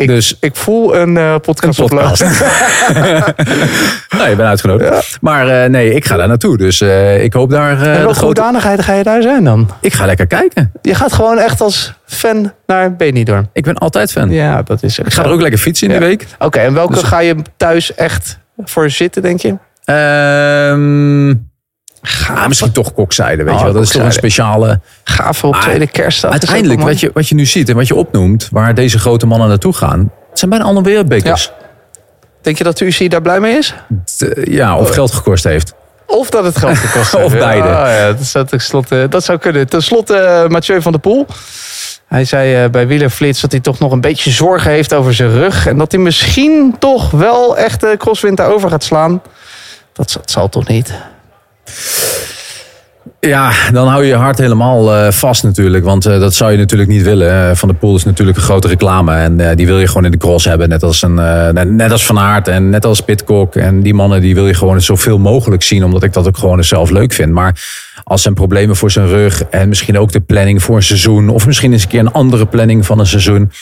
Ik, 0.00 0.08
Dus- 0.08 0.36
ik 0.40 0.56
voel 0.56 0.96
een 0.96 1.16
eh, 1.16 1.34
podcast, 1.42 1.78
Een 1.78 1.86
podcast. 1.88 2.20
nou, 4.16 4.28
je 4.30 4.34
bent 4.36 4.40
uitgenodigd. 4.40 5.18
Maar 5.20 5.48
eh, 5.62 5.70
nee, 5.70 5.94
ik 5.94 6.04
ga 6.04 6.16
daar 6.16 6.28
naartoe. 6.28 6.56
Dus 6.56 6.80
eh, 6.80 7.24
ik 7.24 7.32
hoop 7.32 7.50
daar... 7.50 7.70
En 7.70 7.78
welke 7.78 8.00
grote... 8.02 8.24
hoedanigheden 8.24 8.84
ga 8.84 8.94
je 8.94 9.02
daar 9.02 9.22
zijn 9.22 9.44
dan? 9.44 9.70
Ik 9.80 9.92
ga 9.92 10.06
lekker 10.06 10.26
kijken. 10.26 10.72
Je 10.82 10.94
gaat 10.94 11.12
gewoon 11.12 11.38
echt 11.38 11.60
als 11.60 11.92
fan 12.06 12.52
naar 12.66 12.96
Benidorm. 12.96 13.48
Ik 13.52 13.64
ben 13.64 13.74
altijd 13.78 14.12
fan. 14.12 14.30
Ja, 14.30 14.62
dat 14.62 14.82
is 14.82 14.98
Ik 14.98 15.12
ga 15.12 15.24
er 15.24 15.30
ook 15.30 15.40
lekker 15.40 15.58
fietsen 15.60 15.86
in 15.86 15.92
Ja. 15.94 15.98
die 16.00 16.08
week. 16.08 16.26
Oké, 16.38 16.58
en 16.58 16.74
welke 16.74 16.92
Dus- 16.94 17.02
ga 17.02 17.18
je 17.20 17.36
thuis 17.56 17.94
echt 17.94 18.38
voor 18.64 18.90
zitten, 18.90 19.22
denk 19.22 19.40
je? 19.40 19.54
Ehm 19.84 21.34
ah, 22.28 22.46
misschien 22.46 22.72
toch 22.72 22.92
kokzijde, 22.92 23.44
weet 23.44 23.52
Oh, 23.52 23.58
je 23.58 23.64
wel. 23.64 23.74
Dat 23.74 23.82
is 23.82 23.90
toch 23.90 24.02
een 24.02 24.12
speciale... 24.12 24.80
Gaaf 25.04 25.44
op 25.44 25.52
Maar 25.52 25.62
tweede 25.62 25.86
kerstdag. 25.86 26.30
Uiteindelijk, 26.30 26.80
wat 26.80 27.00
je, 27.00 27.10
wat 27.14 27.28
je 27.28 27.34
nu 27.34 27.46
ziet 27.46 27.68
en 27.68 27.76
wat 27.76 27.86
je 27.86 27.94
opnoemt... 27.94 28.48
waar 28.52 28.74
deze 28.74 28.98
grote 28.98 29.26
mannen 29.26 29.48
naartoe 29.48 29.72
gaan... 29.72 30.10
het 30.28 30.38
zijn 30.38 30.50
bijna 30.50 30.64
allemaal 30.64 30.82
wereldbekers. 30.82 31.48
mooi. 31.48 31.60
Denk 32.42 32.58
je 32.58 32.64
dat 32.64 32.78
de 32.78 32.84
UCI 32.84 33.08
daar 33.08 33.22
blij 33.22 33.40
mee 33.40 33.56
is? 33.56 33.74
Ja. 34.16 34.28
ja, 34.44 34.76
of 34.76 34.90
geld 34.90 35.12
gekost 35.12 35.44
heeft. 35.44 35.74
Of 36.06 36.30
dat 36.30 36.44
het 36.44 36.58
geld 36.58 36.76
gekost 36.76 37.12
heeft. 37.16 37.24
Of 37.24 37.32
beide. 37.32 37.68
Ah, 37.68 37.92
ja, 37.96 38.12
dat, 38.12 38.26
zou 38.26 38.46
ten 38.46 38.60
slotte, 38.60 39.06
dat 39.10 39.24
zou 39.24 39.38
kunnen. 39.38 39.68
Ten 39.68 39.82
slotte 39.82 40.16
eh, 40.16 40.48
Mathieu 40.48 40.82
van 40.82 40.92
der 40.92 41.00
Poel. 41.00 41.26
Hij 42.06 42.24
zei 42.24 42.64
eh, 42.64 42.70
bij 42.70 42.86
Wielerflits 42.86 43.40
dat 43.40 43.50
hij 43.50 43.60
toch 43.60 43.78
nog 43.78 43.92
een 43.92 44.00
beetje 44.00 44.30
zorgen 44.30 44.70
heeft 44.70 44.94
over 44.94 45.14
zijn 45.14 45.30
rug. 45.30 45.66
En 45.66 45.78
dat 45.78 45.92
hij 45.92 46.00
misschien 46.00 46.76
toch 46.78 47.10
wel 47.10 47.56
echt 47.56 47.80
de 47.80 47.94
crosswind 47.98 48.40
over 48.40 48.70
gaat 48.70 48.84
slaan. 48.84 49.22
Dat, 49.92 50.12
dat 50.12 50.30
zal 50.30 50.48
toch 50.48 50.68
niet? 50.68 50.92
Ja, 53.20 53.52
dan 53.72 53.88
hou 53.88 54.02
je 54.02 54.08
je 54.08 54.14
hart 54.14 54.38
helemaal 54.38 54.94
eh, 54.94 55.10
vast 55.10 55.42
natuurlijk. 55.42 55.84
Want 55.84 56.06
eh, 56.06 56.20
dat 56.20 56.34
zou 56.34 56.52
je 56.52 56.58
natuurlijk 56.58 56.90
niet 56.90 57.02
willen. 57.02 57.48
Eh, 57.48 57.56
Van 57.56 57.68
der 57.68 57.78
Poel 57.78 57.96
is 57.96 58.04
natuurlijk 58.04 58.36
een 58.36 58.44
grote 58.44 58.68
reclame. 58.68 59.14
En 59.14 59.56
die 59.56 59.66
wil 59.66 59.78
je 59.78 59.86
gewoon 59.86 60.04
in 60.04 60.10
de 60.10 60.16
cross 60.16 60.44
hebben. 60.44 60.68
Net 60.68 60.82
als, 60.82 61.02
een, 61.02 61.14
net, 61.54 61.70
net 61.70 61.92
als 61.92 62.06
Van 62.06 62.18
Aert 62.18 62.48
en 62.48 62.70
net 62.70 62.84
als 62.84 63.00
Pitcock. 63.00 63.54
En 63.54 63.82
die 63.82 63.94
mannen 63.94 64.20
die 64.20 64.34
wil 64.34 64.46
je 64.46 64.54
gewoon 64.54 64.80
zoveel 64.80 65.18
mogelijk 65.18 65.62
zien. 65.62 65.84
Omdat 65.84 66.02
ik 66.02 66.12
dat 66.12 66.26
ook 66.26 66.38
gewoon 66.38 66.64
zelf 66.64 66.90
leuk 66.90 67.12
vind. 67.12 67.32
Maar 67.32 67.64
als 68.04 68.22
zijn 68.22 68.34
problemen 68.34 68.76
voor 68.76 68.90
zijn 68.90 69.06
rug. 69.06 69.44
En 69.44 69.68
misschien 69.68 69.98
ook 69.98 70.12
de 70.12 70.20
planning 70.20 70.62
voor 70.62 70.76
een 70.76 70.82
seizoen. 70.82 71.28
Of 71.28 71.46
misschien 71.46 71.72
eens 71.72 71.82
een 71.82 71.88
keer 71.88 72.00
een 72.00 72.12
andere 72.12 72.46
planning 72.46 72.86
van 72.86 72.98
een 72.98 73.06
seizoen. 73.06 73.52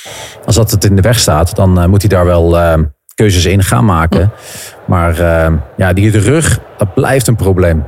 Als 0.44 0.54
dat 0.54 0.70
het 0.70 0.84
in 0.84 0.96
de 0.96 1.02
weg 1.02 1.18
staat. 1.18 1.56
Dan 1.56 1.90
moet 1.90 2.00
hij 2.00 2.10
daar 2.10 2.26
wel 2.26 2.58
keuzes 3.14 3.44
in 3.44 3.62
gaan 3.62 3.84
maken. 3.84 4.30
Maar 4.86 5.16
ja, 5.76 5.92
die 5.92 6.18
rug, 6.18 6.58
dat 6.76 6.94
blijft 6.94 7.26
een 7.26 7.36
probleem. 7.36 7.84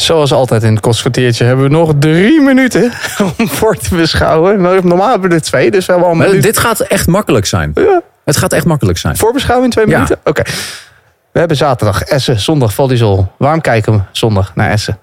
Zoals 0.00 0.32
altijd 0.32 0.62
in 0.62 0.70
het 0.72 0.80
kostkwartiertje 0.80 1.44
hebben 1.44 1.64
we 1.64 1.70
nog 1.70 1.92
drie 1.98 2.40
minuten 2.40 2.92
om 3.38 3.48
voor 3.48 3.76
te 3.76 3.94
beschouwen. 3.94 4.60
Normaal 4.86 5.10
hebben 5.10 5.28
we 5.30 5.34
er 5.34 5.42
twee, 5.42 5.70
dus 5.70 5.86
we 5.86 5.92
hebben 5.92 6.08
al 6.08 6.12
een 6.14 6.18
Maar 6.20 6.28
minuut. 6.28 6.42
dit 6.44 6.58
gaat 6.58 6.80
echt 6.80 7.06
makkelijk 7.06 7.46
zijn. 7.46 7.70
Ja. 7.74 8.00
Het 8.24 8.36
gaat 8.36 8.52
echt 8.52 8.64
makkelijk 8.64 8.98
zijn. 8.98 9.16
Voorbeschouwing 9.16 9.72
twee 9.72 9.86
Ja. 9.86 9.92
minuten? 9.94 10.18
Oké. 10.24 10.42
We 11.32 11.38
hebben 11.38 11.56
zaterdag 11.56 12.02
Essen, 12.02 12.40
zondag 12.40 12.74
Valdisol. 12.74 13.26
Waarom 13.38 13.60
kijken 13.60 13.92
we 13.92 14.00
zondag 14.12 14.54
naar 14.54 14.70
Essen? 14.70 14.98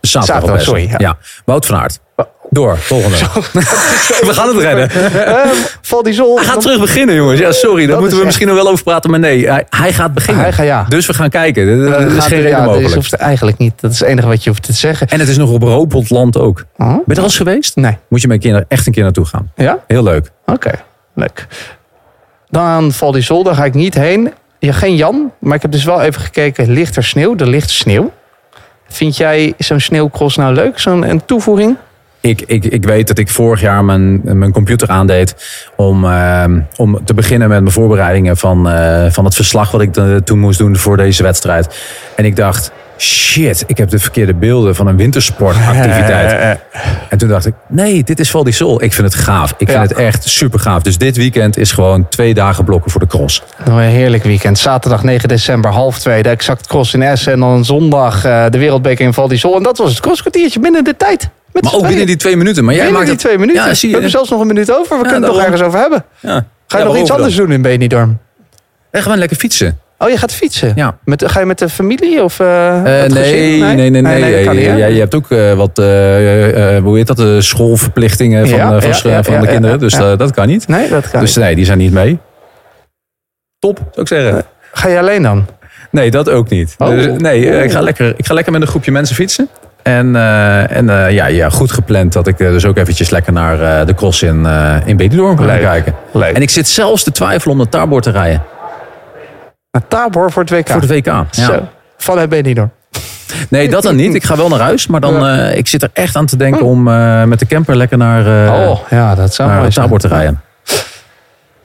Zaterdag, 0.00 0.62
sorry, 0.62 0.88
ja. 0.90 0.94
Ja. 0.98 1.16
Wout 1.44 1.66
van 1.66 1.76
Aert. 1.76 1.98
Door, 2.50 2.78
volgende. 2.78 3.16
We 4.28 4.28
gaan 4.30 4.48
het 4.48 4.56
redden. 4.56 4.90
Uh, 5.14 5.50
Valdisol. 5.82 6.36
Hij 6.36 6.44
gaat 6.44 6.60
terug 6.60 6.80
beginnen, 6.80 7.14
jongens. 7.14 7.40
Ja, 7.40 7.52
sorry, 7.52 7.78
daar 7.78 7.86
Dat 7.86 7.98
moeten 8.00 8.06
is 8.06 8.12
we 8.12 8.16
echt- 8.16 8.24
misschien 8.24 8.46
nog 8.46 8.56
wel 8.56 8.68
over 8.68 8.84
praten. 8.84 9.10
Maar 9.10 9.18
nee, 9.20 9.48
hij, 9.48 9.64
hij 9.70 9.92
gaat 9.92 10.14
beginnen. 10.14 10.42
Hij 10.42 10.52
gaat, 10.52 10.66
ja. 10.66 10.84
Dus 10.88 11.06
we 11.06 11.14
gaan 11.14 11.28
kijken. 11.30 11.68
Er 11.68 11.92
Eh, 11.92 12.00
er 12.00 12.06
is 12.06 12.12
gaat- 12.14 12.22
geen 12.26 12.40
reden 12.40 12.58
ja, 12.58 12.64
mogelijk. 12.64 12.94
Hoeft 12.94 13.10
het 13.10 13.20
eigenlijk 13.20 13.58
niet. 13.58 13.72
Dat 13.80 13.90
is 13.92 13.98
het 14.00 14.08
enige 14.08 14.26
wat 14.28 14.44
je 14.44 14.50
hoeft 14.50 14.62
te 14.62 14.72
zeggen. 14.72 15.08
En 15.08 15.20
het 15.20 15.28
is 15.28 15.36
nog 15.36 15.50
op 15.50 15.62
roopend 15.62 16.10
land 16.10 16.38
ook. 16.38 16.64
Oh? 16.76 16.86
Ben 16.88 16.96
je 17.06 17.12
er 17.12 17.18
al 17.18 17.24
eens 17.24 17.36
geweest? 17.36 17.76
Nee. 17.76 17.96
Moet 18.08 18.20
je 18.22 18.28
een 18.28 18.38
keer, 18.38 18.64
echt 18.68 18.86
een 18.86 18.92
keer 18.92 19.02
naartoe 19.02 19.24
gaan. 19.24 19.50
Ja? 19.56 19.78
Heel 19.86 20.02
leuk. 20.02 20.30
Oké, 20.46 20.70
leuk. 21.14 21.46
Dan 22.50 22.92
Valdisol, 22.92 23.42
daar 23.42 23.54
ga 23.54 23.64
ik 23.64 23.74
niet 23.74 23.94
heen. 23.94 24.32
Ja, 24.58 24.72
geen 24.72 24.96
Jan, 24.96 25.32
maar 25.38 25.56
ik 25.56 25.62
heb 25.62 25.72
dus 25.72 25.84
wel 25.84 26.00
even 26.02 26.20
gekeken. 26.20 26.70
Ligt 26.70 26.96
er 26.96 27.04
sneeuw? 27.04 27.36
Er 27.36 27.48
ligt 27.48 27.70
sneeuw. 27.70 28.12
Vind 28.88 29.16
jij 29.16 29.54
zo'n 29.58 29.80
sneeuwcross 29.80 30.36
nou 30.36 30.54
leuk? 30.54 30.78
Zo'n 30.78 31.22
toevoeging? 31.26 31.76
Ik, 32.26 32.42
ik, 32.46 32.64
ik 32.64 32.84
weet 32.84 33.08
dat 33.08 33.18
ik 33.18 33.28
vorig 33.28 33.60
jaar 33.60 33.84
mijn, 33.84 34.20
mijn 34.24 34.52
computer 34.52 34.88
aandeed 34.88 35.34
om, 35.76 36.04
ehm, 36.04 36.60
om 36.76 37.04
te 37.04 37.14
beginnen 37.14 37.48
met 37.48 37.60
mijn 37.60 37.72
voorbereidingen 37.72 38.36
van, 38.36 38.68
eh, 38.68 39.10
van 39.10 39.24
het 39.24 39.34
verslag 39.34 39.70
wat 39.70 39.80
ik 39.80 39.92
toen 40.24 40.38
moest 40.38 40.58
doen 40.58 40.76
voor 40.76 40.96
deze 40.96 41.22
wedstrijd. 41.22 41.84
En 42.16 42.24
ik 42.24 42.36
dacht, 42.36 42.72
shit, 42.98 43.64
ik 43.66 43.76
heb 43.78 43.88
de 43.90 43.98
verkeerde 43.98 44.34
beelden 44.34 44.74
van 44.74 44.86
een 44.86 44.96
wintersportactiviteit. 44.96 46.58
En 47.10 47.18
toen 47.18 47.28
dacht 47.28 47.46
ik, 47.46 47.54
nee, 47.68 48.04
dit 48.04 48.20
is 48.20 48.30
Val 48.30 48.44
di 48.44 48.52
Sol. 48.52 48.82
Ik 48.82 48.92
vind 48.92 49.12
het 49.12 49.22
gaaf. 49.22 49.50
Ik 49.50 49.56
vind 49.58 49.70
Ja. 49.70 49.80
het 49.80 49.92
echt 49.92 50.24
super 50.28 50.58
gaaf. 50.60 50.82
Dus 50.82 50.98
dit 50.98 51.16
weekend 51.16 51.56
is 51.56 51.72
gewoon 51.72 52.08
twee 52.08 52.34
dagen 52.34 52.64
blokken 52.64 52.90
voor 52.90 53.00
de 53.00 53.06
cross. 53.06 53.42
Nou, 53.64 53.82
een 53.82 53.88
heerlijk 53.88 54.22
weekend. 54.24 54.58
Zaterdag 54.58 55.02
9 55.02 55.28
december, 55.28 55.70
half 55.70 55.98
twee. 55.98 56.22
De 56.22 56.28
exact 56.28 56.66
cross 56.66 56.94
in 56.94 57.02
Essen. 57.02 57.32
En 57.32 57.40
dan 57.40 57.64
zondag 57.64 58.24
eh, 58.24 58.44
de 58.50 58.58
wereldbeker 58.58 59.04
in 59.06 59.12
Val 59.12 59.28
di 59.28 59.36
Sol. 59.36 59.56
En 59.56 59.62
dat 59.62 59.78
was 59.78 59.90
het 59.90 60.00
crosskwartiertje 60.00 60.60
binnen 60.60 60.84
de 60.84 60.96
tijd. 60.96 61.28
Met 61.52 61.62
Maar 61.64 61.74
ook 61.74 61.86
binnen 61.86 62.06
die 62.06 62.16
twee 62.16 62.36
minuten. 62.36 62.64
Maar 62.64 62.74
jij 62.74 62.82
Binnen 62.84 63.02
maakt 63.02 63.12
die 63.12 63.20
het- 63.22 63.24
twee 63.36 63.46
minuten. 63.46 63.68
Ja, 63.68 63.74
zie 63.74 63.80
We 63.80 63.86
je. 63.86 63.92
hebben 63.92 64.10
zelfs 64.10 64.30
nog 64.30 64.40
een 64.40 64.46
minuut 64.46 64.72
over. 64.72 64.96
We 64.96 65.02
kunnen 65.02 65.12
het 65.12 65.20
nog 65.22 65.30
daarom. 65.36 65.52
ergens 65.52 65.68
over 65.68 65.78
hebben. 65.80 66.04
Ja. 66.20 66.44
Ga 66.66 66.78
je 66.78 66.84
nog 66.84 66.96
iets 66.96 67.10
anders 67.10 67.34
doen 67.36 67.52
in 67.52 67.62
Benidorm? 67.62 68.18
En 68.90 69.02
gewoon 69.02 69.18
lekker 69.18 69.36
fietsen. 69.36 69.78
Oh, 69.98 70.10
je 70.10 70.16
gaat 70.16 70.32
fietsen? 70.32 70.72
Ja. 70.74 70.98
Met, 71.04 71.30
ga 71.30 71.40
je 71.40 71.46
met 71.46 71.58
de 71.58 71.68
familie? 71.68 72.22
Of, 72.22 72.38
het 72.38 73.12
nee, 73.12 73.60
nee, 73.60 73.90
nee, 73.90 74.02
nee. 74.02 74.44
kan 74.44 74.56
niet, 74.56 74.66
hè? 74.66 74.74
Ja, 74.74 74.86
je 74.86 74.98
hebt 74.98 75.14
ook 75.14 75.30
eh, 75.30 75.52
wat, 75.52 75.76
hoe 76.82 76.96
heet 76.96 77.06
dat, 77.06 77.16
de 77.16 77.42
schoolverplichtingen 77.42 78.48
van, 78.48 78.58
Ja, 78.58 78.80
van, 78.80 79.10
ja, 79.10 79.40
de 79.40 79.46
kinderen. 79.46 79.78
Dus 79.78 79.92
dat 79.94 80.30
kan 80.30 80.46
niet. 80.46 80.68
Nee, 80.68 80.88
dat 80.88 81.10
kan 81.10 81.20
Dus 81.20 81.36
niet. 81.36 81.44
nee, 81.44 81.54
die 81.54 81.64
zijn 81.64 81.78
niet 81.78 81.92
mee. 81.92 82.18
Top, 83.58 83.76
zou 83.78 84.00
ik 84.00 84.08
zeggen. 84.08 84.44
Ga 84.72 84.88
je 84.88 84.98
alleen 84.98 85.22
dan? 85.22 85.46
Nee, 85.90 86.10
dat 86.10 86.30
ook 86.30 86.48
niet. 86.48 86.74
Oh. 86.78 86.88
Dus, 86.88 87.06
nee, 87.18 87.62
ik 87.62 87.70
ga, 87.70 87.80
lekker, 87.80 88.14
ik 88.16 88.26
ga 88.26 88.34
lekker 88.34 88.52
met 88.52 88.62
een 88.62 88.68
groepje 88.68 88.92
mensen 88.92 89.16
fietsen. 89.16 89.48
En, 89.82 90.16
en 90.70 91.12
ja, 91.12 91.26
ja, 91.26 91.50
goed 91.50 91.72
gepland 91.72 92.12
dat 92.12 92.26
ik 92.26 92.38
dus 92.38 92.64
ook 92.64 92.76
eventjes 92.76 93.10
lekker 93.10 93.32
naar 93.32 93.86
de 93.86 93.94
cross 93.94 94.22
in, 94.22 94.46
in 94.84 94.96
Benidorm 94.96 95.38
ga 95.38 95.56
kijken. 95.56 95.94
Leuk. 96.12 96.34
En 96.34 96.42
ik 96.42 96.50
zit 96.50 96.68
zelfs 96.68 97.02
te 97.02 97.12
twijfelen 97.12 97.52
om 97.52 97.56
naar 97.56 97.68
Tabor 97.68 98.00
te 98.00 98.10
rijden. 98.10 98.42
Naar 99.76 99.88
Tabor 99.88 100.32
voor 100.32 100.42
het 100.42 100.50
WK. 100.50 100.68
Voor 100.68 100.80
de 100.80 100.86
WK. 100.86 101.06
Ja. 101.06 101.26
Zo. 101.30 101.68
Van 101.96 102.18
het 102.18 102.28
Benidorm. 102.28 102.70
Nee, 103.48 103.68
dat 103.68 103.82
dan 103.82 103.96
niet. 103.96 104.14
Ik 104.14 104.24
ga 104.24 104.36
wel 104.36 104.48
naar 104.48 104.60
huis. 104.60 104.86
Maar 104.86 105.00
dan, 105.00 105.26
eh, 105.26 105.56
ik 105.56 105.66
zit 105.66 105.82
er 105.82 105.90
echt 105.92 106.16
aan 106.16 106.26
te 106.26 106.36
denken 106.36 106.62
om 106.62 106.88
eh, 106.88 107.24
met 107.24 107.38
de 107.38 107.46
camper 107.46 107.76
lekker 107.76 107.98
naar, 107.98 108.46
eh 108.46 108.68
oh, 108.68 108.78
ja, 108.90 109.14
dat 109.14 109.34
zou 109.34 109.48
naar. 109.48 109.70
Tabor 109.70 109.98
te 109.98 110.08
rijden. 110.08 110.40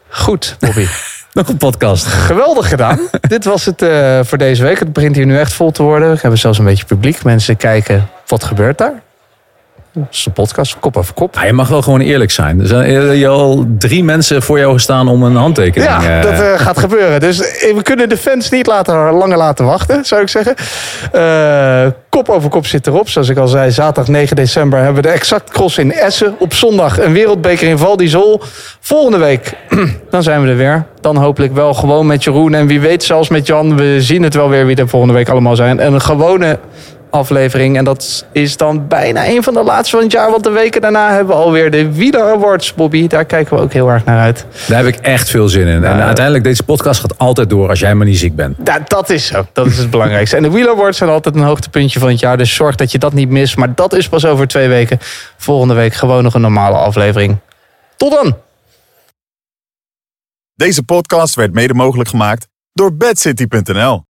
Goed, 0.09 0.55
Bobby. 0.59 0.85
Nog 1.33 1.47
een 1.47 1.57
podcast. 1.57 2.05
Geweldig 2.05 2.69
gedaan. 2.69 2.99
Dit 3.21 3.45
was 3.45 3.65
het 3.65 3.85
voor 4.27 4.37
deze 4.37 4.63
week. 4.63 4.79
Het 4.79 4.93
begint 4.93 5.15
hier 5.15 5.25
nu 5.25 5.37
echt 5.37 5.53
vol 5.53 5.71
te 5.71 5.83
worden. 5.83 6.11
We 6.11 6.19
hebben 6.21 6.39
zelfs 6.39 6.57
een 6.57 6.65
beetje 6.65 6.85
publiek. 6.85 7.23
Mensen 7.23 7.57
kijken, 7.57 8.07
wat 8.27 8.43
gebeurt 8.43 8.77
daar? 8.77 9.01
Een 9.93 10.31
podcast, 10.33 10.79
kop 10.79 10.97
over 10.97 11.13
kop. 11.13 11.35
Ja, 11.35 11.45
je 11.45 11.53
mag 11.53 11.67
wel 11.67 11.81
gewoon 11.81 11.99
eerlijk 11.99 12.31
zijn. 12.31 12.59
Er 12.59 12.67
zijn 12.67 13.25
al 13.25 13.65
drie 13.77 14.03
mensen 14.03 14.41
voor 14.41 14.59
jou 14.59 14.73
gestaan 14.73 15.07
om 15.07 15.23
een 15.23 15.35
handtekening. 15.35 15.91
Ja, 15.91 16.17
eh, 16.17 16.21
dat 16.21 16.39
eh, 16.39 16.59
gaat 16.59 16.79
gebeuren. 16.79 17.19
Dus 17.19 17.41
eh, 17.41 17.75
we 17.75 17.81
kunnen 17.81 18.09
de 18.09 18.17
fans 18.17 18.49
niet 18.49 18.67
laten, 18.67 18.95
langer 18.95 19.37
laten 19.37 19.65
wachten, 19.65 20.05
zou 20.05 20.21
ik 20.21 20.27
zeggen. 20.27 20.55
Eh, 21.11 21.91
kop 22.09 22.29
over 22.29 22.49
kop 22.49 22.65
zit 22.65 22.87
erop. 22.87 23.09
Zoals 23.09 23.29
ik 23.29 23.37
al 23.37 23.47
zei, 23.47 23.71
zaterdag 23.71 24.07
9 24.07 24.35
december 24.35 24.79
hebben 24.79 25.01
we 25.01 25.09
de 25.09 25.13
Exact 25.13 25.49
Cross 25.49 25.77
in 25.77 25.91
Essen. 25.93 26.35
Op 26.39 26.53
zondag 26.53 26.99
een 26.99 27.13
wereldbeker 27.13 27.67
in 27.67 27.77
Val 27.77 27.97
di 27.97 28.07
Zol. 28.07 28.41
Volgende 28.79 29.17
week, 29.17 29.53
dan 30.09 30.23
zijn 30.23 30.41
we 30.41 30.49
er 30.49 30.57
weer. 30.57 30.85
Dan 31.01 31.17
hopelijk 31.17 31.53
wel 31.53 31.73
gewoon 31.73 32.05
met 32.05 32.23
Jeroen 32.23 32.53
en 32.53 32.67
wie 32.67 32.79
weet 32.79 33.03
zelfs 33.03 33.29
met 33.29 33.47
Jan. 33.47 33.77
We 33.77 34.01
zien 34.01 34.23
het 34.23 34.33
wel 34.33 34.49
weer 34.49 34.65
wie 34.65 34.75
er 34.75 34.87
volgende 34.87 35.13
week 35.13 35.29
allemaal 35.29 35.55
zijn. 35.55 35.79
En 35.79 35.93
een 35.93 36.01
gewone 36.01 36.59
aflevering. 37.11 37.77
En 37.77 37.83
dat 37.83 38.25
is 38.31 38.57
dan 38.57 38.87
bijna 38.87 39.27
een 39.27 39.43
van 39.43 39.53
de 39.53 39.63
laatste 39.63 39.95
van 39.95 40.05
het 40.05 40.11
jaar. 40.11 40.31
Want 40.31 40.43
de 40.43 40.49
weken 40.49 40.81
daarna 40.81 41.09
hebben 41.09 41.35
we 41.35 41.41
alweer 41.41 41.71
de 41.71 41.93
Wieler 41.93 42.31
Awards, 42.31 42.73
Bobby. 42.73 43.07
Daar 43.07 43.25
kijken 43.25 43.55
we 43.55 43.63
ook 43.63 43.73
heel 43.73 43.89
erg 43.89 44.05
naar 44.05 44.19
uit. 44.19 44.45
Daar 44.67 44.83
heb 44.83 44.95
ik 44.95 44.99
echt 45.01 45.29
veel 45.29 45.47
zin 45.47 45.67
in. 45.67 45.83
En 45.83 46.01
uiteindelijk, 46.01 46.43
deze 46.43 46.63
podcast 46.63 46.99
gaat 46.99 47.17
altijd 47.17 47.49
door 47.49 47.69
als 47.69 47.79
jij 47.79 47.95
maar 47.95 48.05
niet 48.05 48.19
ziek 48.19 48.35
bent. 48.35 48.57
Dat 48.87 49.09
is 49.09 49.25
zo. 49.25 49.45
Dat 49.53 49.65
is 49.65 49.77
het 49.77 49.89
belangrijkste. 49.89 50.35
En 50.35 50.43
de 50.43 50.51
Wheel 50.51 50.69
Awards 50.69 50.97
zijn 50.97 51.09
altijd 51.09 51.35
een 51.35 51.41
hoogtepuntje 51.41 51.99
van 51.99 52.09
het 52.09 52.19
jaar. 52.19 52.37
Dus 52.37 52.55
zorg 52.55 52.75
dat 52.75 52.91
je 52.91 52.97
dat 52.97 53.13
niet 53.13 53.29
mist. 53.29 53.57
Maar 53.57 53.75
dat 53.75 53.93
is 53.93 54.09
pas 54.09 54.25
over 54.25 54.47
twee 54.47 54.67
weken. 54.67 54.99
Volgende 55.37 55.73
week 55.73 55.93
gewoon 55.93 56.23
nog 56.23 56.33
een 56.33 56.41
normale 56.41 56.77
aflevering. 56.77 57.37
Tot 57.97 58.11
dan! 58.11 58.35
Deze 60.55 60.83
podcast 60.83 61.35
werd 61.35 61.53
mede 61.53 61.73
mogelijk 61.73 62.09
gemaakt 62.09 62.47
door 62.73 62.93
bedcity.nl. 62.93 63.99